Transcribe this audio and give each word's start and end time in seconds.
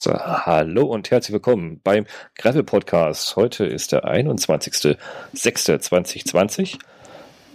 So, 0.00 0.12
hallo 0.12 0.84
und 0.84 1.10
herzlich 1.10 1.32
willkommen 1.32 1.80
beim 1.82 2.06
Gravel 2.36 2.62
Podcast. 2.62 3.34
Heute 3.34 3.66
ist 3.66 3.90
der 3.90 4.04
21.06.2020, 4.04 6.78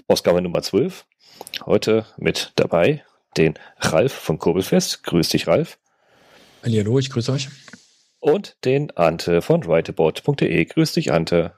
Ausgabe 0.10 0.42
Nummer 0.42 0.62
12. 0.62 1.06
Heute 1.66 2.06
mit 2.18 2.52
dabei 2.58 3.06
den 3.38 3.54
Ralf 3.80 4.12
von 4.12 4.40
Kurbelfest. 4.40 5.06
Grüß 5.06 5.30
dich, 5.30 5.48
Ralf. 5.48 5.78
Hallo, 6.64 7.00
ich 7.00 7.12
grüße 7.12 7.32
euch. 7.32 7.48
Und 8.20 8.58
den 8.66 8.92
Ante 8.98 9.42
von 9.42 9.66
writeboard.de. 9.66 10.66
Grüß 10.66 10.92
dich, 10.92 11.14
Ante. 11.14 11.54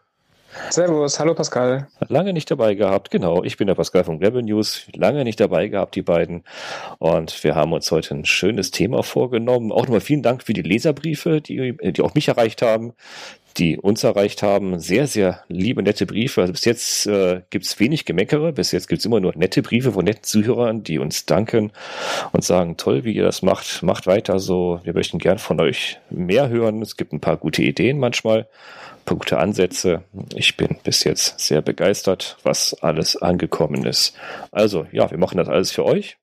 Servus, 0.70 1.20
hallo 1.20 1.34
Pascal. 1.34 1.88
Lange 2.08 2.34
nicht 2.34 2.50
dabei 2.50 2.76
gehabt, 2.76 3.12
genau. 3.12 3.44
Ich 3.44 3.58
bin 3.58 3.68
der 3.68 3.76
Pascal 3.76 4.04
von 4.04 4.20
Gravel 4.20 4.44
News. 4.44 4.88
Lange 4.94 5.24
nicht 5.24 5.40
dabei 5.40 5.68
gehabt, 5.68 5.96
die 5.96 6.02
beiden. 6.02 6.44
Und 6.98 7.44
wir 7.44 7.56
haben 7.56 7.74
uns 7.74 7.92
heute 7.92 8.16
ein 8.16 8.26
schönes 8.26 8.72
Thema 8.72 9.04
vorgenommen. 9.04 9.72
Auch 9.72 9.84
nochmal 9.84 10.02
vielen 10.02 10.24
Dank 10.24 10.44
für 10.44 10.54
die 10.54 10.62
Leserbriefe, 10.62 11.42
die, 11.42 11.78
die 11.82 12.02
auch 12.02 12.16
mich 12.16 12.28
erreicht 12.28 12.62
haben, 12.62 12.94
die 13.58 13.78
uns 13.78 14.04
erreicht 14.04 14.44
haben. 14.44 14.80
Sehr, 14.80 15.08
sehr 15.08 15.44
liebe, 15.48 15.84
nette 15.84 16.06
Briefe. 16.06 16.42
Also 16.42 16.54
bis 16.54 16.66
jetzt 16.66 17.06
äh, 17.08 17.42
gibt 17.50 17.66
es 17.66 17.80
wenig 17.80 18.06
Gemeckere. 18.06 18.52
Bis 18.52 18.72
jetzt 18.72 18.88
gibt 18.88 19.00
es 19.00 19.06
immer 19.06 19.20
nur 19.20 19.34
nette 19.36 19.62
Briefe 19.62 19.92
von 19.92 20.04
netten 20.06 20.24
Zuhörern, 20.24 20.84
die 20.84 21.00
uns 21.00 21.26
danken 21.26 21.72
und 22.32 22.44
sagen, 22.44 22.78
toll, 22.78 23.04
wie 23.04 23.14
ihr 23.14 23.24
das 23.24 23.42
macht. 23.42 23.84
Macht 23.84 24.08
weiter 24.08 24.40
so. 24.40 24.80
Wir 24.84 24.94
möchten 24.94 25.20
gern 25.20 25.38
von 25.38 25.60
euch 25.60 26.00
mehr 26.10 26.50
hören. 26.50 26.82
Es 26.82 26.98
gibt 26.98 27.14
ein 27.14 27.22
paar 27.22 27.38
gute 27.38 27.62
Ideen 27.62 28.00
manchmal 28.00 28.48
paar 29.06 29.18
gute 29.18 29.38
Ansätze. 29.38 30.04
Ich 30.34 30.58
bin 30.58 30.78
bis 30.84 31.04
jetzt 31.04 31.40
sehr 31.40 31.62
begeistert, 31.62 32.38
was 32.44 32.74
alles 32.82 33.16
angekommen 33.16 33.86
ist. 33.86 34.16
Also, 34.52 34.88
ja, 34.92 35.10
wir 35.10 35.18
machen 35.18 35.38
das 35.38 35.48
alles 35.48 35.72
für 35.72 35.86
euch. 35.86 36.18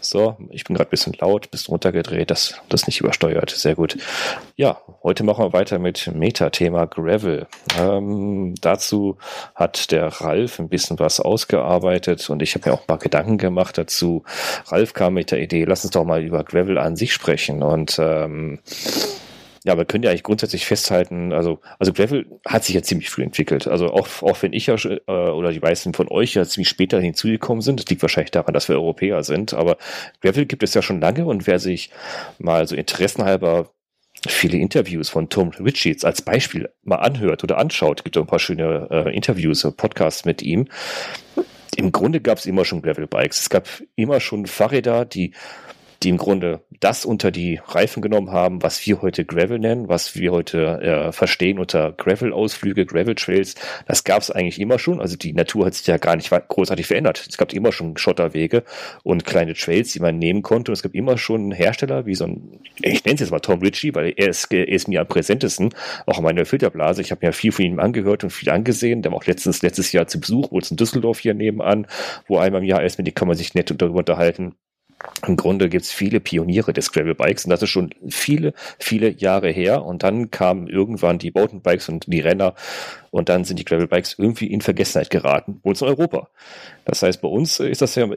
So, 0.00 0.36
ich 0.50 0.64
bin 0.64 0.76
gerade 0.76 0.88
ein 0.88 0.90
bisschen 0.90 1.14
laut, 1.18 1.50
bisschen 1.50 1.72
runtergedreht, 1.72 2.30
dass 2.30 2.54
das 2.68 2.86
nicht 2.86 3.00
übersteuert. 3.00 3.50
Sehr 3.50 3.74
gut. 3.74 3.96
Ja, 4.56 4.80
heute 5.02 5.24
machen 5.24 5.44
wir 5.44 5.52
weiter 5.52 5.78
mit 5.78 6.10
Meta-Thema 6.12 6.86
Gravel. 6.86 7.46
Ähm, 7.78 8.54
dazu 8.60 9.16
hat 9.54 9.90
der 9.90 10.06
Ralf 10.06 10.58
ein 10.58 10.68
bisschen 10.68 10.98
was 10.98 11.20
ausgearbeitet 11.20 12.28
und 12.30 12.42
ich 12.42 12.54
habe 12.54 12.68
mir 12.68 12.74
auch 12.74 12.80
ein 12.80 12.86
paar 12.86 12.98
Gedanken 12.98 13.38
gemacht 13.38 13.78
dazu. 13.78 14.24
Ralf 14.66 14.92
kam 14.92 15.14
mit 15.14 15.30
der 15.30 15.40
Idee, 15.40 15.64
lass 15.64 15.84
uns 15.84 15.92
doch 15.92 16.04
mal 16.04 16.22
über 16.22 16.44
Gravel 16.44 16.78
an 16.78 16.96
sich 16.96 17.12
sprechen 17.12 17.62
und 17.62 17.98
ähm, 17.98 18.60
ja, 19.64 19.76
wir 19.76 19.84
können 19.84 20.04
ja 20.04 20.10
eigentlich 20.10 20.22
grundsätzlich 20.22 20.66
festhalten, 20.66 21.32
also, 21.32 21.60
also 21.78 21.92
Gravel 21.92 22.26
hat 22.46 22.64
sich 22.64 22.74
ja 22.74 22.82
ziemlich 22.82 23.10
früh 23.10 23.22
entwickelt. 23.22 23.66
Also 23.66 23.88
auch, 23.88 24.08
auch 24.22 24.42
wenn 24.42 24.52
ich 24.52 24.66
ja 24.66 24.76
äh, 24.76 25.10
oder 25.10 25.52
die 25.52 25.60
meisten 25.60 25.94
von 25.94 26.08
euch 26.08 26.34
ja 26.34 26.44
ziemlich 26.44 26.68
später 26.68 27.00
hinzugekommen 27.00 27.60
sind, 27.60 27.80
das 27.80 27.86
liegt 27.86 28.02
wahrscheinlich 28.02 28.30
daran, 28.30 28.54
dass 28.54 28.68
wir 28.68 28.76
Europäer 28.76 29.22
sind, 29.22 29.54
aber 29.54 29.76
Gravel 30.20 30.46
gibt 30.46 30.62
es 30.62 30.74
ja 30.74 30.82
schon 30.82 31.00
lange 31.00 31.26
und 31.26 31.46
wer 31.46 31.58
sich 31.58 31.90
mal 32.38 32.66
so 32.66 32.76
interessenhalber 32.76 33.70
viele 34.26 34.58
Interviews 34.58 35.08
von 35.08 35.28
Tom 35.28 35.50
Richards 35.50 36.04
als 36.04 36.22
Beispiel 36.22 36.68
mal 36.82 36.96
anhört 36.96 37.44
oder 37.44 37.58
anschaut, 37.58 38.04
gibt 38.04 38.16
auch 38.16 38.22
ein 38.22 38.26
paar 38.26 38.38
schöne 38.38 38.88
äh, 38.90 39.14
Interviews, 39.14 39.66
Podcasts 39.76 40.24
mit 40.24 40.42
ihm. 40.42 40.66
Im 41.76 41.92
Grunde 41.92 42.20
gab 42.20 42.38
es 42.38 42.46
immer 42.46 42.64
schon 42.64 42.82
Gravel-Bikes. 42.82 43.40
Es 43.40 43.50
gab 43.50 43.68
immer 43.94 44.18
schon 44.18 44.46
Fahrräder, 44.46 45.04
die 45.04 45.32
die 46.02 46.10
im 46.10 46.16
Grunde 46.16 46.60
das 46.80 47.04
unter 47.04 47.30
die 47.30 47.60
Reifen 47.66 48.02
genommen 48.02 48.30
haben, 48.30 48.62
was 48.62 48.86
wir 48.86 49.02
heute 49.02 49.24
Gravel 49.24 49.58
nennen, 49.58 49.88
was 49.88 50.14
wir 50.14 50.30
heute 50.30 50.80
äh, 50.80 51.12
verstehen 51.12 51.58
unter 51.58 51.92
Gravel-Ausflüge, 51.92 52.86
Gravel-Trails. 52.86 53.56
Das 53.86 54.04
gab 54.04 54.22
es 54.22 54.30
eigentlich 54.30 54.60
immer 54.60 54.78
schon. 54.78 55.00
Also 55.00 55.16
die 55.16 55.32
Natur 55.32 55.66
hat 55.66 55.74
sich 55.74 55.86
ja 55.86 55.96
gar 55.96 56.14
nicht 56.14 56.30
großartig 56.30 56.86
verändert. 56.86 57.26
Es 57.28 57.36
gab 57.36 57.52
immer 57.52 57.72
schon 57.72 57.96
Schotterwege 57.96 58.62
und 59.02 59.24
kleine 59.24 59.54
Trails, 59.54 59.92
die 59.92 59.98
man 59.98 60.18
nehmen 60.18 60.42
konnte. 60.42 60.70
Und 60.70 60.76
es 60.76 60.82
gab 60.82 60.94
immer 60.94 61.18
schon 61.18 61.50
Hersteller 61.50 62.06
wie 62.06 62.14
so 62.14 62.24
ein, 62.24 62.60
ich 62.80 63.04
nenne 63.04 63.14
es 63.14 63.20
jetzt 63.20 63.30
mal 63.32 63.40
Tom 63.40 63.60
Ritchie, 63.60 63.94
weil 63.94 64.14
er 64.16 64.28
ist, 64.28 64.52
er 64.52 64.68
ist 64.68 64.86
mir 64.86 65.00
am 65.00 65.08
präsentesten, 65.08 65.70
auch 66.06 66.18
in 66.18 66.24
meiner 66.24 66.44
Filterblase. 66.44 67.02
Ich 67.02 67.10
habe 67.10 67.26
mir 67.26 67.32
viel 67.32 67.50
von 67.50 67.64
ihm 67.64 67.80
angehört 67.80 68.22
und 68.22 68.30
viel 68.30 68.50
angesehen. 68.50 69.02
Der 69.02 69.10
war 69.10 69.18
auch 69.18 69.26
letztens, 69.26 69.62
letztes 69.62 69.90
Jahr 69.90 70.06
zu 70.06 70.20
Besuch, 70.20 70.52
wurde 70.52 70.68
in 70.70 70.76
Düsseldorf 70.76 71.18
hier 71.18 71.34
nebenan, 71.34 71.88
wo 72.28 72.38
einmal 72.38 72.62
im 72.62 72.68
Jahr 72.68 72.84
ist, 72.84 72.98
mit 72.98 73.06
dem 73.08 73.14
kann 73.14 73.26
man 73.26 73.36
sich 73.36 73.54
nett 73.54 73.74
darüber 73.76 73.98
unterhalten. 73.98 74.54
Im 75.26 75.36
Grunde 75.36 75.68
gibt 75.68 75.84
es 75.84 75.92
viele 75.92 76.18
Pioniere 76.20 76.72
des 76.72 76.90
Gravel-Bikes 76.92 77.44
und 77.44 77.50
das 77.50 77.62
ist 77.62 77.70
schon 77.70 77.94
viele, 78.08 78.52
viele 78.78 79.10
Jahre 79.10 79.50
her. 79.50 79.84
Und 79.84 80.02
dann 80.02 80.30
kamen 80.30 80.66
irgendwann 80.66 81.18
die 81.18 81.30
Mountainbikes 81.30 81.88
und 81.88 82.12
die 82.12 82.20
Renner 82.20 82.54
und 83.10 83.28
dann 83.28 83.44
sind 83.44 83.58
die 83.58 83.64
Gravel-Bikes 83.64 84.16
irgendwie 84.18 84.46
in 84.46 84.60
Vergessenheit 84.60 85.10
geraten, 85.10 85.60
uns 85.62 85.82
in 85.82 85.88
Europa. 85.88 86.28
Das 86.84 87.02
heißt, 87.02 87.20
bei 87.20 87.28
uns 87.28 87.60
ist 87.60 87.82
das 87.82 87.94
ja 87.94 88.08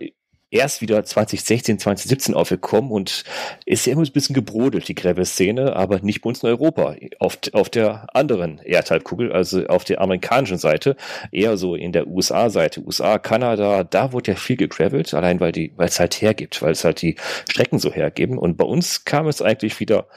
erst 0.52 0.82
wieder 0.82 1.04
2016, 1.04 1.80
2017 1.80 2.36
aufgekommen 2.36 2.92
und 2.92 3.24
ist 3.66 3.86
ja 3.86 3.94
immer 3.94 4.04
ein 4.04 4.12
bisschen 4.12 4.36
gebrodelt, 4.36 4.88
die 4.88 4.96
Gravel-Szene, 4.96 5.76
aber 5.76 6.00
nicht 6.02 6.22
bei 6.22 6.28
uns 6.28 6.44
in 6.44 6.50
Europa. 6.50 6.96
Auf, 7.20 7.40
auf 7.54 7.70
der 7.70 8.08
anderen 8.14 8.60
Erdhalbkugel, 8.60 9.32
also 9.32 9.66
auf 9.68 9.86
der 9.86 10.02
amerikanischen 10.02 10.58
Seite, 10.58 10.96
eher 11.32 11.58
so 11.58 11.76
in 11.76 11.94
der 11.94 12.08
USA-Seite, 12.08 12.82
USA, 12.86 13.18
Kanada, 13.18 13.84
da 13.84 14.12
wurde 14.12 14.32
ja 14.32 14.38
viel 14.38 14.58
gegravelt, 14.58 15.14
allein 15.14 15.40
weil 15.40 15.54
die, 15.54 15.72
weil 15.78 15.88
es 15.88 16.00
halt 16.00 16.22
hergibt, 16.22 16.62
weil 16.62 16.74
es 16.74 16.84
halt 16.84 17.02
die 17.02 17.16
Strecken 17.50 17.80
so 17.80 17.92
hergeben. 17.92 18.38
Und 18.38 18.58
bei 18.58 18.66
uns 18.66 19.06
kam 19.06 19.28
es 19.28 19.42
eigentlich 19.42 19.80
wieder 19.80 20.08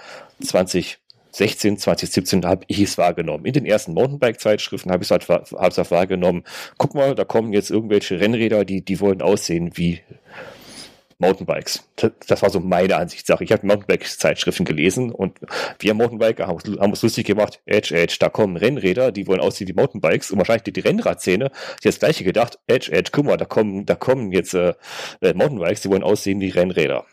20 0.42 0.98
16, 1.34 1.78
2017 1.78 2.46
habe 2.46 2.64
ich 2.68 2.80
es 2.80 2.96
wahrgenommen. 2.96 3.44
In 3.44 3.52
den 3.52 3.66
ersten 3.66 3.92
Mountainbike-Zeitschriften 3.94 4.92
habe 4.92 5.02
ich 5.02 5.10
es 5.10 5.28
halt, 5.28 5.28
halt 5.28 5.90
wahrgenommen. 5.90 6.44
Guck 6.78 6.94
mal, 6.94 7.14
da 7.14 7.24
kommen 7.24 7.52
jetzt 7.52 7.70
irgendwelche 7.70 8.20
Rennräder, 8.20 8.64
die, 8.64 8.84
die 8.84 9.00
wollen 9.00 9.20
aussehen 9.20 9.72
wie 9.74 10.00
Mountainbikes. 11.18 11.88
Das 12.26 12.42
war 12.42 12.50
so 12.50 12.60
meine 12.60 12.96
Ansichtssache. 12.96 13.42
Ich 13.42 13.50
habe 13.50 13.66
Mountainbike-Zeitschriften 13.66 14.64
gelesen 14.64 15.10
und 15.10 15.38
wir 15.80 15.94
Mountainbiker 15.94 16.46
haben, 16.46 16.58
haben 16.78 16.90
uns 16.90 17.02
lustig 17.02 17.26
gemacht. 17.26 17.60
Edge, 17.66 17.96
Edge, 17.96 18.16
da 18.20 18.28
kommen 18.28 18.56
Rennräder, 18.56 19.10
die 19.10 19.26
wollen 19.26 19.40
aussehen 19.40 19.68
wie 19.68 19.72
Mountainbikes 19.72 20.30
und 20.30 20.38
wahrscheinlich 20.38 20.64
die, 20.64 20.72
die 20.72 20.80
Rennradszene 20.80 21.46
hat 21.46 21.84
das 21.84 21.98
gleiche 21.98 22.22
gedacht. 22.22 22.58
Edge, 22.68 22.92
Edge, 22.92 23.10
guck 23.12 23.24
mal, 23.24 23.36
da 23.36 23.44
kommen, 23.44 23.86
da 23.86 23.96
kommen 23.96 24.30
jetzt 24.30 24.54
äh, 24.54 24.74
äh 25.20 25.34
Mountainbikes, 25.34 25.82
die 25.82 25.90
wollen 25.90 26.04
aussehen 26.04 26.40
wie 26.40 26.50
Rennräder. 26.50 27.06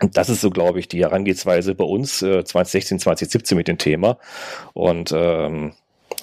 Und 0.00 0.16
das 0.16 0.28
ist 0.28 0.40
so, 0.40 0.50
glaube 0.50 0.80
ich, 0.80 0.88
die 0.88 1.00
Herangehensweise 1.00 1.74
bei 1.74 1.84
uns 1.84 2.22
äh, 2.22 2.44
2016, 2.44 2.98
2017 2.98 3.56
mit 3.56 3.68
dem 3.68 3.78
Thema. 3.78 4.18
Und 4.74 5.12
ähm, 5.12 5.72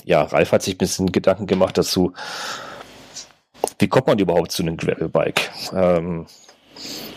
ja, 0.06 0.24
Ralf 0.24 0.52
hat 0.52 0.64
sich 0.64 0.76
ein 0.76 0.80
bisschen 0.80 1.12
Gedanken 1.12 1.48
gemacht 1.48 1.78
dazu, 1.78 2.14
wie 3.80 3.88
kommt 3.88 4.08
man 4.08 4.20
überhaupt 4.20 4.52
zu 4.52 4.64
einem 4.64 4.78
Gravelbike? 4.78 5.52
Ähm, 5.74 6.28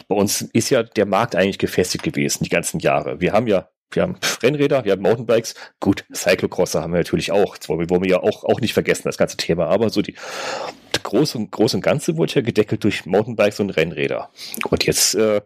bei 0.09 0.15
uns 0.15 0.43
ist 0.43 0.71
ja 0.71 0.83
der 0.83 1.07
Markt 1.07 1.37
eigentlich 1.37 1.59
gefestigt 1.59 2.05
gewesen, 2.05 2.45
die 2.45 2.51
ganzen 2.51 2.81
Jahre. 2.81 3.21
Wir 3.21 3.33
haben 3.33 3.47
ja 3.47 3.69
wir 3.95 4.03
haben 4.03 4.17
Rennräder, 4.43 4.85
wir 4.85 4.93
haben 4.93 5.03
Mountainbikes. 5.03 5.55
Gut, 5.81 6.05
Cyclocrosser 6.13 6.83
haben 6.83 6.93
wir 6.93 6.99
natürlich 6.99 7.31
auch. 7.33 7.57
Das 7.57 7.69
wollen 7.69 7.89
wir 7.89 8.11
ja 8.11 8.21
auch, 8.21 8.45
auch 8.45 8.61
nicht 8.61 8.73
vergessen, 8.73 9.03
das 9.05 9.19
ganze 9.19 9.37
Thema. 9.37 9.67
Aber 9.67 9.91
so 9.91 10.03
die, 10.03 10.15
die 10.97 11.03
große, 11.03 11.47
große 11.51 11.77
und 11.77 11.83
Ganze 11.83 12.17
wurde 12.17 12.35
ja 12.35 12.41
gedeckelt 12.41 12.85
durch 12.85 13.07
Mountainbikes 13.07 13.61
und 13.61 13.71
Rennräder. 13.71 14.31
Und 14.69 14.85
jetzt 14.85 15.15
äh, 15.15 15.43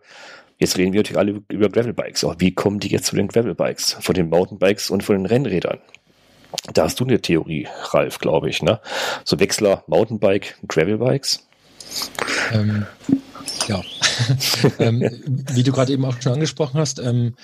Jetzt 0.59 0.79
reden 0.79 0.93
wir 0.93 1.01
natürlich 1.01 1.19
alle 1.19 1.43
über 1.49 1.69
Gravelbikes. 1.69 2.25
Auch 2.25 2.37
wie 2.39 2.55
kommen 2.55 2.81
die 2.81 2.89
jetzt 2.89 3.07
zu 3.07 3.17
den 3.17 3.29
Gravelbikes? 3.29 3.97
Von 4.01 4.15
den 4.15 4.29
Mountainbikes 4.31 4.91
und 4.91 5.03
von 5.03 5.17
den 5.17 5.27
Rennrädern? 5.27 5.79
Da 6.73 6.85
hast 6.85 6.99
du 7.01 7.05
eine 7.05 7.21
Theorie, 7.21 7.69
Ralf, 7.91 8.19
glaube 8.19 8.49
ich, 8.49 8.63
ne? 8.63 8.81
So 9.25 9.39
Wechsler, 9.39 9.85
Mountainbike, 9.87 10.57
Gravelbikes? 10.67 11.47
Ähm, 12.53 12.87
ja. 13.69 13.83
ähm, 14.79 15.03
wie 15.53 15.63
du 15.63 15.73
gerade 15.73 15.93
eben 15.93 16.05
auch 16.05 16.21
schon 16.21 16.33
angesprochen 16.33 16.81
hast, 16.81 16.99
ähm, 16.99 17.37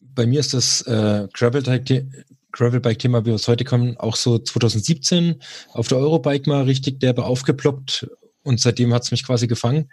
bei 0.00 0.26
mir 0.26 0.40
ist 0.40 0.52
das 0.54 0.82
äh, 0.82 1.28
Gravelbike-Thema, 1.32 3.22
wie 3.22 3.26
wir 3.26 3.34
es 3.34 3.48
heute 3.48 3.64
kommen, 3.64 3.96
auch 3.96 4.16
so 4.16 4.38
2017 4.38 5.40
auf 5.72 5.88
der 5.88 5.98
Eurobike 5.98 6.50
mal 6.50 6.64
richtig 6.64 7.00
derbe 7.00 7.24
aufgeploppt 7.24 8.08
und 8.42 8.60
seitdem 8.60 8.92
hat 8.92 9.04
es 9.04 9.10
mich 9.10 9.24
quasi 9.24 9.46
gefangen. 9.46 9.90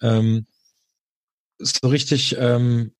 Ähm, 0.00 0.46
so 1.62 1.88
richtig 1.88 2.36
ähm, 2.38 2.92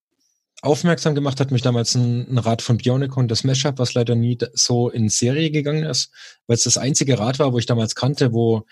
aufmerksam 0.63 1.17
gemacht 1.17 1.41
hat 1.41 1.51
mich 1.51 1.63
damals 1.63 1.95
ein, 1.97 2.29
ein 2.31 2.39
Rad 2.39 2.63
von 2.63 2.77
Bionicon, 2.77 3.27
das 3.27 3.43
Mashup, 3.43 3.79
was 3.79 3.95
leider 3.95 4.15
nie 4.15 4.39
so 4.55 4.89
in 4.89 5.09
Serie 5.09 5.51
gegangen 5.51 5.85
ist, 5.85 6.11
weil 6.47 6.55
es 6.55 6.63
das 6.63 6.79
einzige 6.79 7.19
Rad 7.19 7.41
war, 7.41 7.53
wo 7.53 7.59
ich 7.59 7.67
damals 7.67 7.97
kannte, 7.97 8.33
wo 8.33 8.65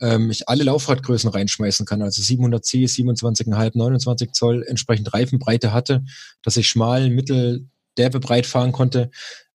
ähm, 0.00 0.30
ich 0.30 0.48
alle 0.48 0.64
Laufradgrößen 0.64 1.30
reinschmeißen 1.30 1.84
kann, 1.84 2.00
also 2.00 2.22
700C, 2.22 2.86
27,5, 2.86 3.72
29 3.74 4.32
Zoll, 4.32 4.64
entsprechend 4.66 5.12
Reifenbreite 5.12 5.72
hatte, 5.72 6.02
dass 6.42 6.56
ich 6.56 6.66
schmal, 6.66 7.10
mittel, 7.10 7.66
derbe 7.98 8.20
breit 8.20 8.46
fahren 8.46 8.72
konnte, 8.72 9.10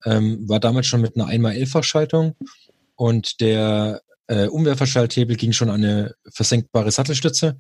ähm, 0.05 0.47
war 0.47 0.59
damals 0.59 0.85
schon 0.85 1.01
mit 1.01 1.15
einer 1.15 1.27
1x11-Fach-Schaltung 1.27 2.35
und 2.95 3.41
der 3.41 4.01
äh, 4.27 4.47
Umwerferschalthebel 4.47 5.35
ging 5.35 5.53
schon 5.53 5.69
an 5.69 5.83
eine 5.83 6.15
versenkbare 6.31 6.91
Sattelstütze. 6.91 7.57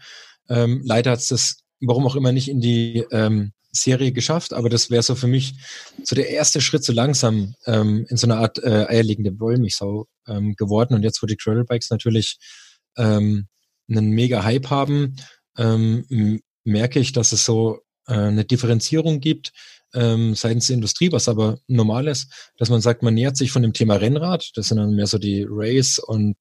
Ähm, 0.47 0.81
leider 0.85 1.11
hat 1.11 1.19
es 1.19 1.29
das 1.29 1.63
warum 1.81 2.05
auch 2.05 2.15
immer 2.15 2.31
nicht 2.31 2.49
in 2.49 2.61
die 2.61 3.05
ähm, 3.11 3.53
Serie 3.71 4.11
geschafft, 4.11 4.53
aber 4.53 4.69
das 4.69 4.89
wäre 4.89 5.03
so 5.03 5.15
für 5.15 5.27
mich 5.27 5.53
so 6.03 6.15
der 6.15 6.29
erste 6.29 6.59
Schritt 6.59 6.83
so 6.83 6.91
langsam 6.91 7.53
ähm, 7.65 8.05
in 8.09 8.17
so 8.17 8.25
eine 8.25 8.37
Art 8.37 8.57
äh, 8.63 8.87
eierlegende 8.87 9.39
Wollmilchsau 9.39 10.07
ähm, 10.27 10.55
geworden. 10.55 10.95
Und 10.95 11.03
jetzt, 11.03 11.21
wo 11.21 11.27
die 11.27 11.37
Gravel 11.37 11.65
Bikes 11.65 11.89
natürlich 11.89 12.39
ähm, 12.97 13.47
einen 13.87 14.09
mega 14.11 14.43
Hype 14.43 14.69
haben, 14.69 15.15
ähm, 15.57 16.41
merke 16.63 16.99
ich, 16.99 17.11
dass 17.11 17.31
es 17.31 17.45
so 17.45 17.79
äh, 18.07 18.13
eine 18.13 18.45
Differenzierung 18.45 19.19
gibt 19.19 19.51
ähm, 19.93 20.35
seitens 20.35 20.67
der 20.67 20.75
Industrie, 20.75 21.11
was 21.11 21.27
aber 21.27 21.59
normal 21.67 22.07
ist, 22.07 22.51
dass 22.57 22.69
man 22.69 22.81
sagt, 22.81 23.03
man 23.03 23.13
nähert 23.13 23.37
sich 23.37 23.51
von 23.51 23.61
dem 23.61 23.73
Thema 23.73 23.95
Rennrad, 23.95 24.51
das 24.55 24.67
sind 24.67 24.77
dann 24.77 24.95
mehr 24.95 25.07
so 25.07 25.17
die 25.17 25.45
Race- 25.47 25.99
und 25.99 26.35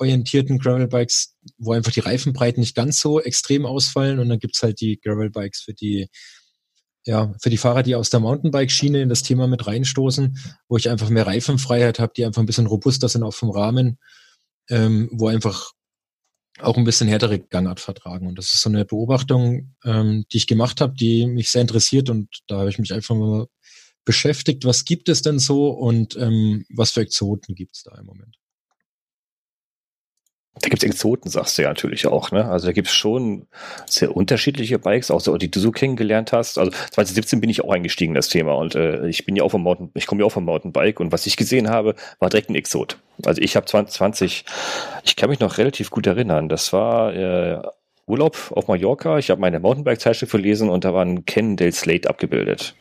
Geschwindigkeitsorientierten 0.00 0.58
Gravelbikes, 0.58 1.36
wo 1.58 1.72
einfach 1.72 1.92
die 1.92 2.00
Reifenbreiten 2.00 2.60
nicht 2.60 2.74
ganz 2.74 3.00
so 3.00 3.20
extrem 3.20 3.66
ausfallen 3.66 4.18
und 4.18 4.28
dann 4.28 4.38
gibt's 4.38 4.62
halt 4.62 4.80
die 4.80 5.00
Gravelbikes 5.00 5.62
für 5.62 5.74
die 5.74 6.08
ja, 7.06 7.32
für 7.40 7.48
die 7.48 7.56
Fahrer, 7.56 7.82
die 7.82 7.94
aus 7.94 8.10
der 8.10 8.20
Mountainbike-Schiene 8.20 9.00
in 9.00 9.08
das 9.08 9.22
Thema 9.22 9.46
mit 9.46 9.66
reinstoßen, 9.66 10.36
wo 10.68 10.76
ich 10.76 10.90
einfach 10.90 11.08
mehr 11.08 11.26
Reifenfreiheit 11.26 11.98
habe, 11.98 12.12
die 12.14 12.26
einfach 12.26 12.42
ein 12.42 12.46
bisschen 12.46 12.66
robuster 12.66 13.08
sind 13.08 13.22
auch 13.22 13.32
vom 13.32 13.48
Rahmen, 13.50 13.98
ähm, 14.68 15.08
wo 15.10 15.28
einfach 15.28 15.72
auch 16.58 16.76
ein 16.76 16.84
bisschen 16.84 17.08
härtere 17.08 17.38
Gangart 17.38 17.80
vertragen. 17.80 18.26
Und 18.26 18.36
das 18.36 18.52
ist 18.52 18.60
so 18.60 18.68
eine 18.68 18.84
Beobachtung, 18.84 19.74
ähm, 19.82 20.26
die 20.30 20.36
ich 20.36 20.46
gemacht 20.46 20.82
habe, 20.82 20.92
die 20.92 21.26
mich 21.26 21.48
sehr 21.48 21.62
interessiert 21.62 22.10
und 22.10 22.28
da 22.48 22.58
habe 22.58 22.68
ich 22.68 22.78
mich 22.78 22.92
einfach 22.92 23.14
mal 23.14 23.46
beschäftigt, 24.04 24.66
was 24.66 24.84
gibt 24.84 25.08
es 25.08 25.22
denn 25.22 25.38
so 25.38 25.70
und 25.70 26.16
ähm, 26.16 26.66
was 26.68 26.90
für 26.90 27.00
Exoten 27.00 27.54
gibt 27.54 27.76
es 27.76 27.82
da 27.84 27.98
im 27.98 28.04
Moment. 28.04 28.39
Da 30.60 30.68
gibt 30.68 30.82
es 30.82 30.88
Exoten, 30.88 31.30
sagst 31.30 31.56
du 31.56 31.62
ja 31.62 31.68
natürlich 31.68 32.06
auch. 32.06 32.30
Ne? 32.32 32.44
Also 32.44 32.66
da 32.66 32.72
gibt 32.72 32.88
es 32.88 32.94
schon 32.94 33.46
sehr 33.86 34.14
unterschiedliche 34.14 34.78
Bikes, 34.78 35.10
auch 35.10 35.20
so, 35.20 35.36
die 35.36 35.50
du 35.50 35.60
so 35.60 35.70
kennengelernt 35.70 36.32
hast. 36.32 36.58
Also 36.58 36.70
2017 36.70 37.40
bin 37.40 37.50
ich 37.50 37.64
auch 37.64 37.72
eingestiegen 37.72 38.12
in 38.12 38.16
das 38.16 38.28
Thema 38.28 38.54
und 38.54 38.74
äh, 38.74 39.08
ich 39.08 39.24
bin 39.24 39.36
ja 39.36 39.42
auch 39.42 39.50
vom 39.50 39.62
Mountain, 39.62 39.90
ich 39.94 40.06
komme 40.06 40.20
ja 40.20 40.26
auch 40.26 40.32
vom 40.32 40.44
Mountainbike 40.44 41.00
und 41.00 41.12
was 41.12 41.26
ich 41.26 41.36
gesehen 41.36 41.70
habe, 41.70 41.94
war 42.18 42.28
direkt 42.28 42.50
ein 42.50 42.54
Exot. 42.54 42.98
Also 43.24 43.40
ich 43.40 43.56
habe 43.56 43.66
2020, 43.66 44.44
ich 45.04 45.16
kann 45.16 45.30
mich 45.30 45.40
noch 45.40 45.58
relativ 45.58 45.90
gut 45.90 46.06
erinnern, 46.06 46.48
das 46.48 46.72
war 46.72 47.14
äh, 47.14 47.62
Urlaub 48.06 48.52
auf 48.54 48.68
Mallorca. 48.68 49.18
Ich 49.18 49.30
habe 49.30 49.40
meine 49.40 49.60
Mountainbike-Zeitschrift 49.60 50.32
gelesen 50.32 50.68
und 50.68 50.84
da 50.84 50.92
war 50.92 51.04
ein 51.04 51.24
Cannondale 51.24 51.72
Slate 51.72 52.08
abgebildet. 52.08 52.74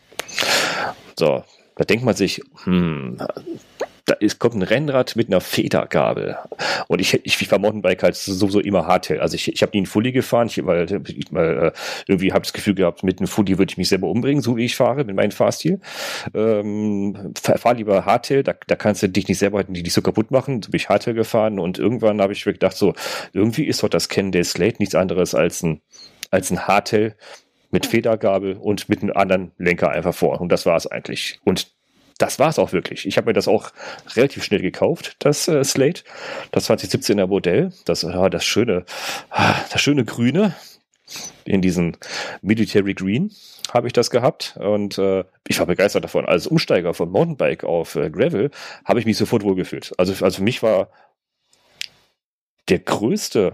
So, 1.18 1.44
da 1.76 1.84
denkt 1.86 2.04
man 2.04 2.16
sich, 2.16 2.42
hm, 2.64 3.18
da 4.10 4.16
ist, 4.16 4.40
kommt 4.40 4.56
ein 4.56 4.62
Rennrad 4.62 5.16
mit 5.16 5.28
einer 5.28 5.42
Federgabel. 5.42 6.38
Und 6.88 7.00
ich, 7.00 7.14
ich, 7.14 7.42
ich 7.42 7.48
fahre 7.48 7.62
Mountainbike 7.62 8.04
halt 8.04 8.16
sowieso 8.16 8.60
immer 8.60 8.88
Hardtail. 8.88 9.20
Also 9.20 9.36
ich, 9.36 9.52
ich 9.52 9.62
habe 9.62 9.72
nie 9.74 9.80
einen 9.80 9.86
Fully 9.86 10.12
gefahren, 10.12 10.48
ich, 10.48 10.66
weil, 10.66 10.90
weil 11.32 11.58
äh, 11.58 11.72
irgendwie 12.08 12.34
habe 12.34 12.42
das 12.42 12.54
Gefühl 12.54 12.76
gehabt, 12.76 13.04
mit 13.04 13.20
einem 13.20 13.28
Fully 13.28 13.58
würde 13.58 13.72
ich 13.72 13.78
mich 13.78 13.90
selber 13.90 14.08
umbringen, 14.08 14.42
so 14.42 14.58
wie 14.58 14.66
ich 14.66 14.76
fahre, 14.76 15.04
mit 15.04 15.16
meinem 15.16 15.32
Fahrstil. 15.32 15.80
Ähm, 16.34 17.34
fahr, 17.42 17.74
lieber 17.74 18.06
Hardtail, 18.06 18.44
da, 18.44 18.54
da 18.68 18.76
kannst 18.76 19.04
du 19.04 19.10
dich 19.10 19.28
nicht 19.28 19.38
selber 19.38 19.64
die, 19.64 19.84
die 19.84 19.90
so 19.90 20.02
kaputt 20.02 20.32
machen. 20.32 20.62
So 20.64 20.72
bin 20.72 20.80
ich 20.80 20.90
Hardtail 20.90 21.14
gefahren 21.14 21.60
und 21.60 21.78
irgendwann 21.78 22.22
habe 22.22 22.34
ich 22.34 22.46
mir 22.46 22.54
gedacht, 22.54 22.78
so, 22.78 22.94
irgendwie 23.34 23.66
ist 23.66 23.84
doch 23.84 23.90
das 23.90 24.10
Cannondale 24.10 24.44
Slate 24.44 24.78
nichts 24.80 24.96
anderes 24.96 25.36
als 25.36 25.62
ein, 25.64 25.82
als 26.32 26.52
ein 26.52 26.68
Hardtail 26.68 27.16
mit 27.72 27.86
Federgabel 27.86 28.58
und 28.58 28.90
mit 28.90 29.04
einem 29.04 29.12
anderen 29.12 29.52
Lenker 29.58 29.92
einfach 29.92 30.16
vor. 30.16 30.42
Und 30.42 30.52
das 30.52 30.66
war 30.66 30.76
es 30.76 30.88
eigentlich. 30.88 31.40
Und 31.44 31.72
das 32.20 32.38
war 32.38 32.50
es 32.50 32.60
auch 32.60 32.74
wirklich. 32.74 33.08
Ich 33.08 33.18
habe 33.18 33.28
mir 33.28 33.34
das 33.34 33.48
auch 33.48 33.72
relativ 34.16 34.44
schnell 34.44 34.62
gekauft, 34.62 35.16
das 35.20 35.48
äh, 35.48 35.64
Slate, 35.64 36.04
das 36.52 36.70
2017er 36.70 37.26
Modell, 37.26 37.74
das, 37.86 38.04
ja, 38.04 38.30
das 38.30 38.46
schöne, 38.46 38.86
ah, 39.32 39.56
das 39.72 39.82
schöne 39.82 40.06
Grüne 40.06 40.54
in 41.46 41.62
diesem 41.62 41.94
Military 42.42 42.94
Green 42.94 43.32
habe 43.74 43.88
ich 43.88 43.94
das 43.94 44.12
gehabt 44.12 44.58
und 44.60 44.98
äh, 44.98 45.24
ich 45.48 45.60
war 45.60 45.66
begeistert 45.66 46.04
davon. 46.04 46.26
Als 46.26 46.46
Umsteiger 46.46 46.94
von 46.94 47.10
Mountainbike 47.10 47.64
auf 47.64 47.96
äh, 47.96 48.10
Gravel 48.10 48.52
habe 48.86 49.00
ich 49.00 49.06
mich 49.06 49.18
sofort 49.18 49.44
wohlgefühlt. 49.44 49.94
Also, 49.98 50.24
also 50.24 50.38
für 50.38 50.44
mich 50.44 50.62
war 50.62 50.92
der 52.68 52.80
größte, 52.80 53.54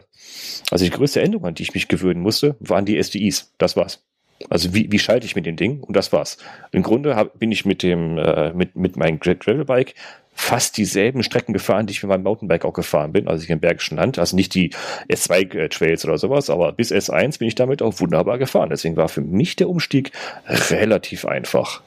also 0.71 0.83
die 0.83 0.91
größte 0.91 1.21
Änderung, 1.21 1.45
an 1.45 1.56
die 1.56 1.63
ich 1.63 1.73
mich 1.73 1.88
gewöhnen 1.88 2.21
musste, 2.21 2.57
waren 2.59 2.85
die 2.85 3.01
SDIs. 3.01 3.53
Das 3.57 3.77
war's. 3.77 4.03
Also 4.50 4.74
wie, 4.74 4.92
wie 4.92 5.00
schalte 5.00 5.26
ich 5.26 5.36
mit 5.36 5.46
dem 5.46 5.56
Ding? 5.56 5.82
Und 5.82 5.96
das 5.96 6.12
war's. 6.12 6.38
Im 6.72 6.84
Grunde 6.84 7.16
hab, 7.16 7.40
bin 7.40 7.52
ich 7.52 7.66
mit 7.66 7.84
dem 7.84 8.18
äh, 8.18 8.54
mit 8.54 8.76
mit 8.76 8.98
meinem 8.98 9.20
Gravelbike 9.20 9.96
fast 10.38 10.76
dieselben 10.76 11.24
Strecken 11.24 11.54
gefahren, 11.54 11.88
die 11.88 11.92
ich 11.92 12.04
mit 12.04 12.10
meinem 12.10 12.24
Mountainbike 12.24 12.66
auch 12.66 12.74
gefahren 12.74 13.14
bin, 13.14 13.30
also 13.30 13.42
ich 13.42 13.50
im 13.50 13.62
Bergischen 13.62 13.98
Land. 13.98 14.20
Also 14.20 14.36
nicht 14.36 14.54
die 14.54 14.72
S2-Trails 15.08 16.04
oder 16.04 16.18
sowas, 16.18 16.50
aber 16.50 16.74
bis 16.74 16.92
S1 16.92 17.40
bin 17.40 17.48
ich 17.48 17.56
damit 17.56 17.82
auch 17.82 18.02
wunderbar 18.02 18.38
gefahren. 18.38 18.70
Deswegen 18.70 18.98
war 18.98 19.08
für 19.08 19.22
mich 19.22 19.56
der 19.56 19.70
Umstieg 19.70 20.12
relativ 20.46 21.26
einfach. 21.26 21.82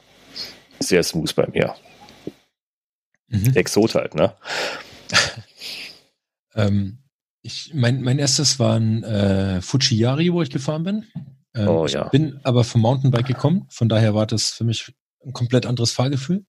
Sehr 0.80 1.02
smooth 1.02 1.34
bei 1.36 1.46
mir. 1.48 1.74
Mhm. 3.28 3.52
Exot 3.54 3.94
halt, 3.94 4.14
ne? 4.14 4.32
ähm, 6.54 6.98
ich, 7.42 7.72
mein, 7.74 8.00
mein 8.00 8.18
erstes 8.18 8.58
war 8.58 8.76
ein 8.76 9.04
äh, 9.04 9.60
Fujiyari, 9.60 10.32
wo 10.32 10.40
ich 10.40 10.50
gefahren 10.50 10.84
bin. 10.84 11.04
Ähm, 11.54 11.68
oh, 11.68 11.86
ja. 11.86 12.06
Ich 12.06 12.10
bin 12.10 12.40
aber 12.44 12.64
vom 12.64 12.82
Mountainbike 12.82 13.26
gekommen, 13.26 13.66
von 13.70 13.88
daher 13.88 14.14
war 14.14 14.26
das 14.26 14.50
für 14.50 14.64
mich 14.64 14.92
ein 15.24 15.32
komplett 15.32 15.66
anderes 15.66 15.92
Fahrgefühl. 15.92 16.44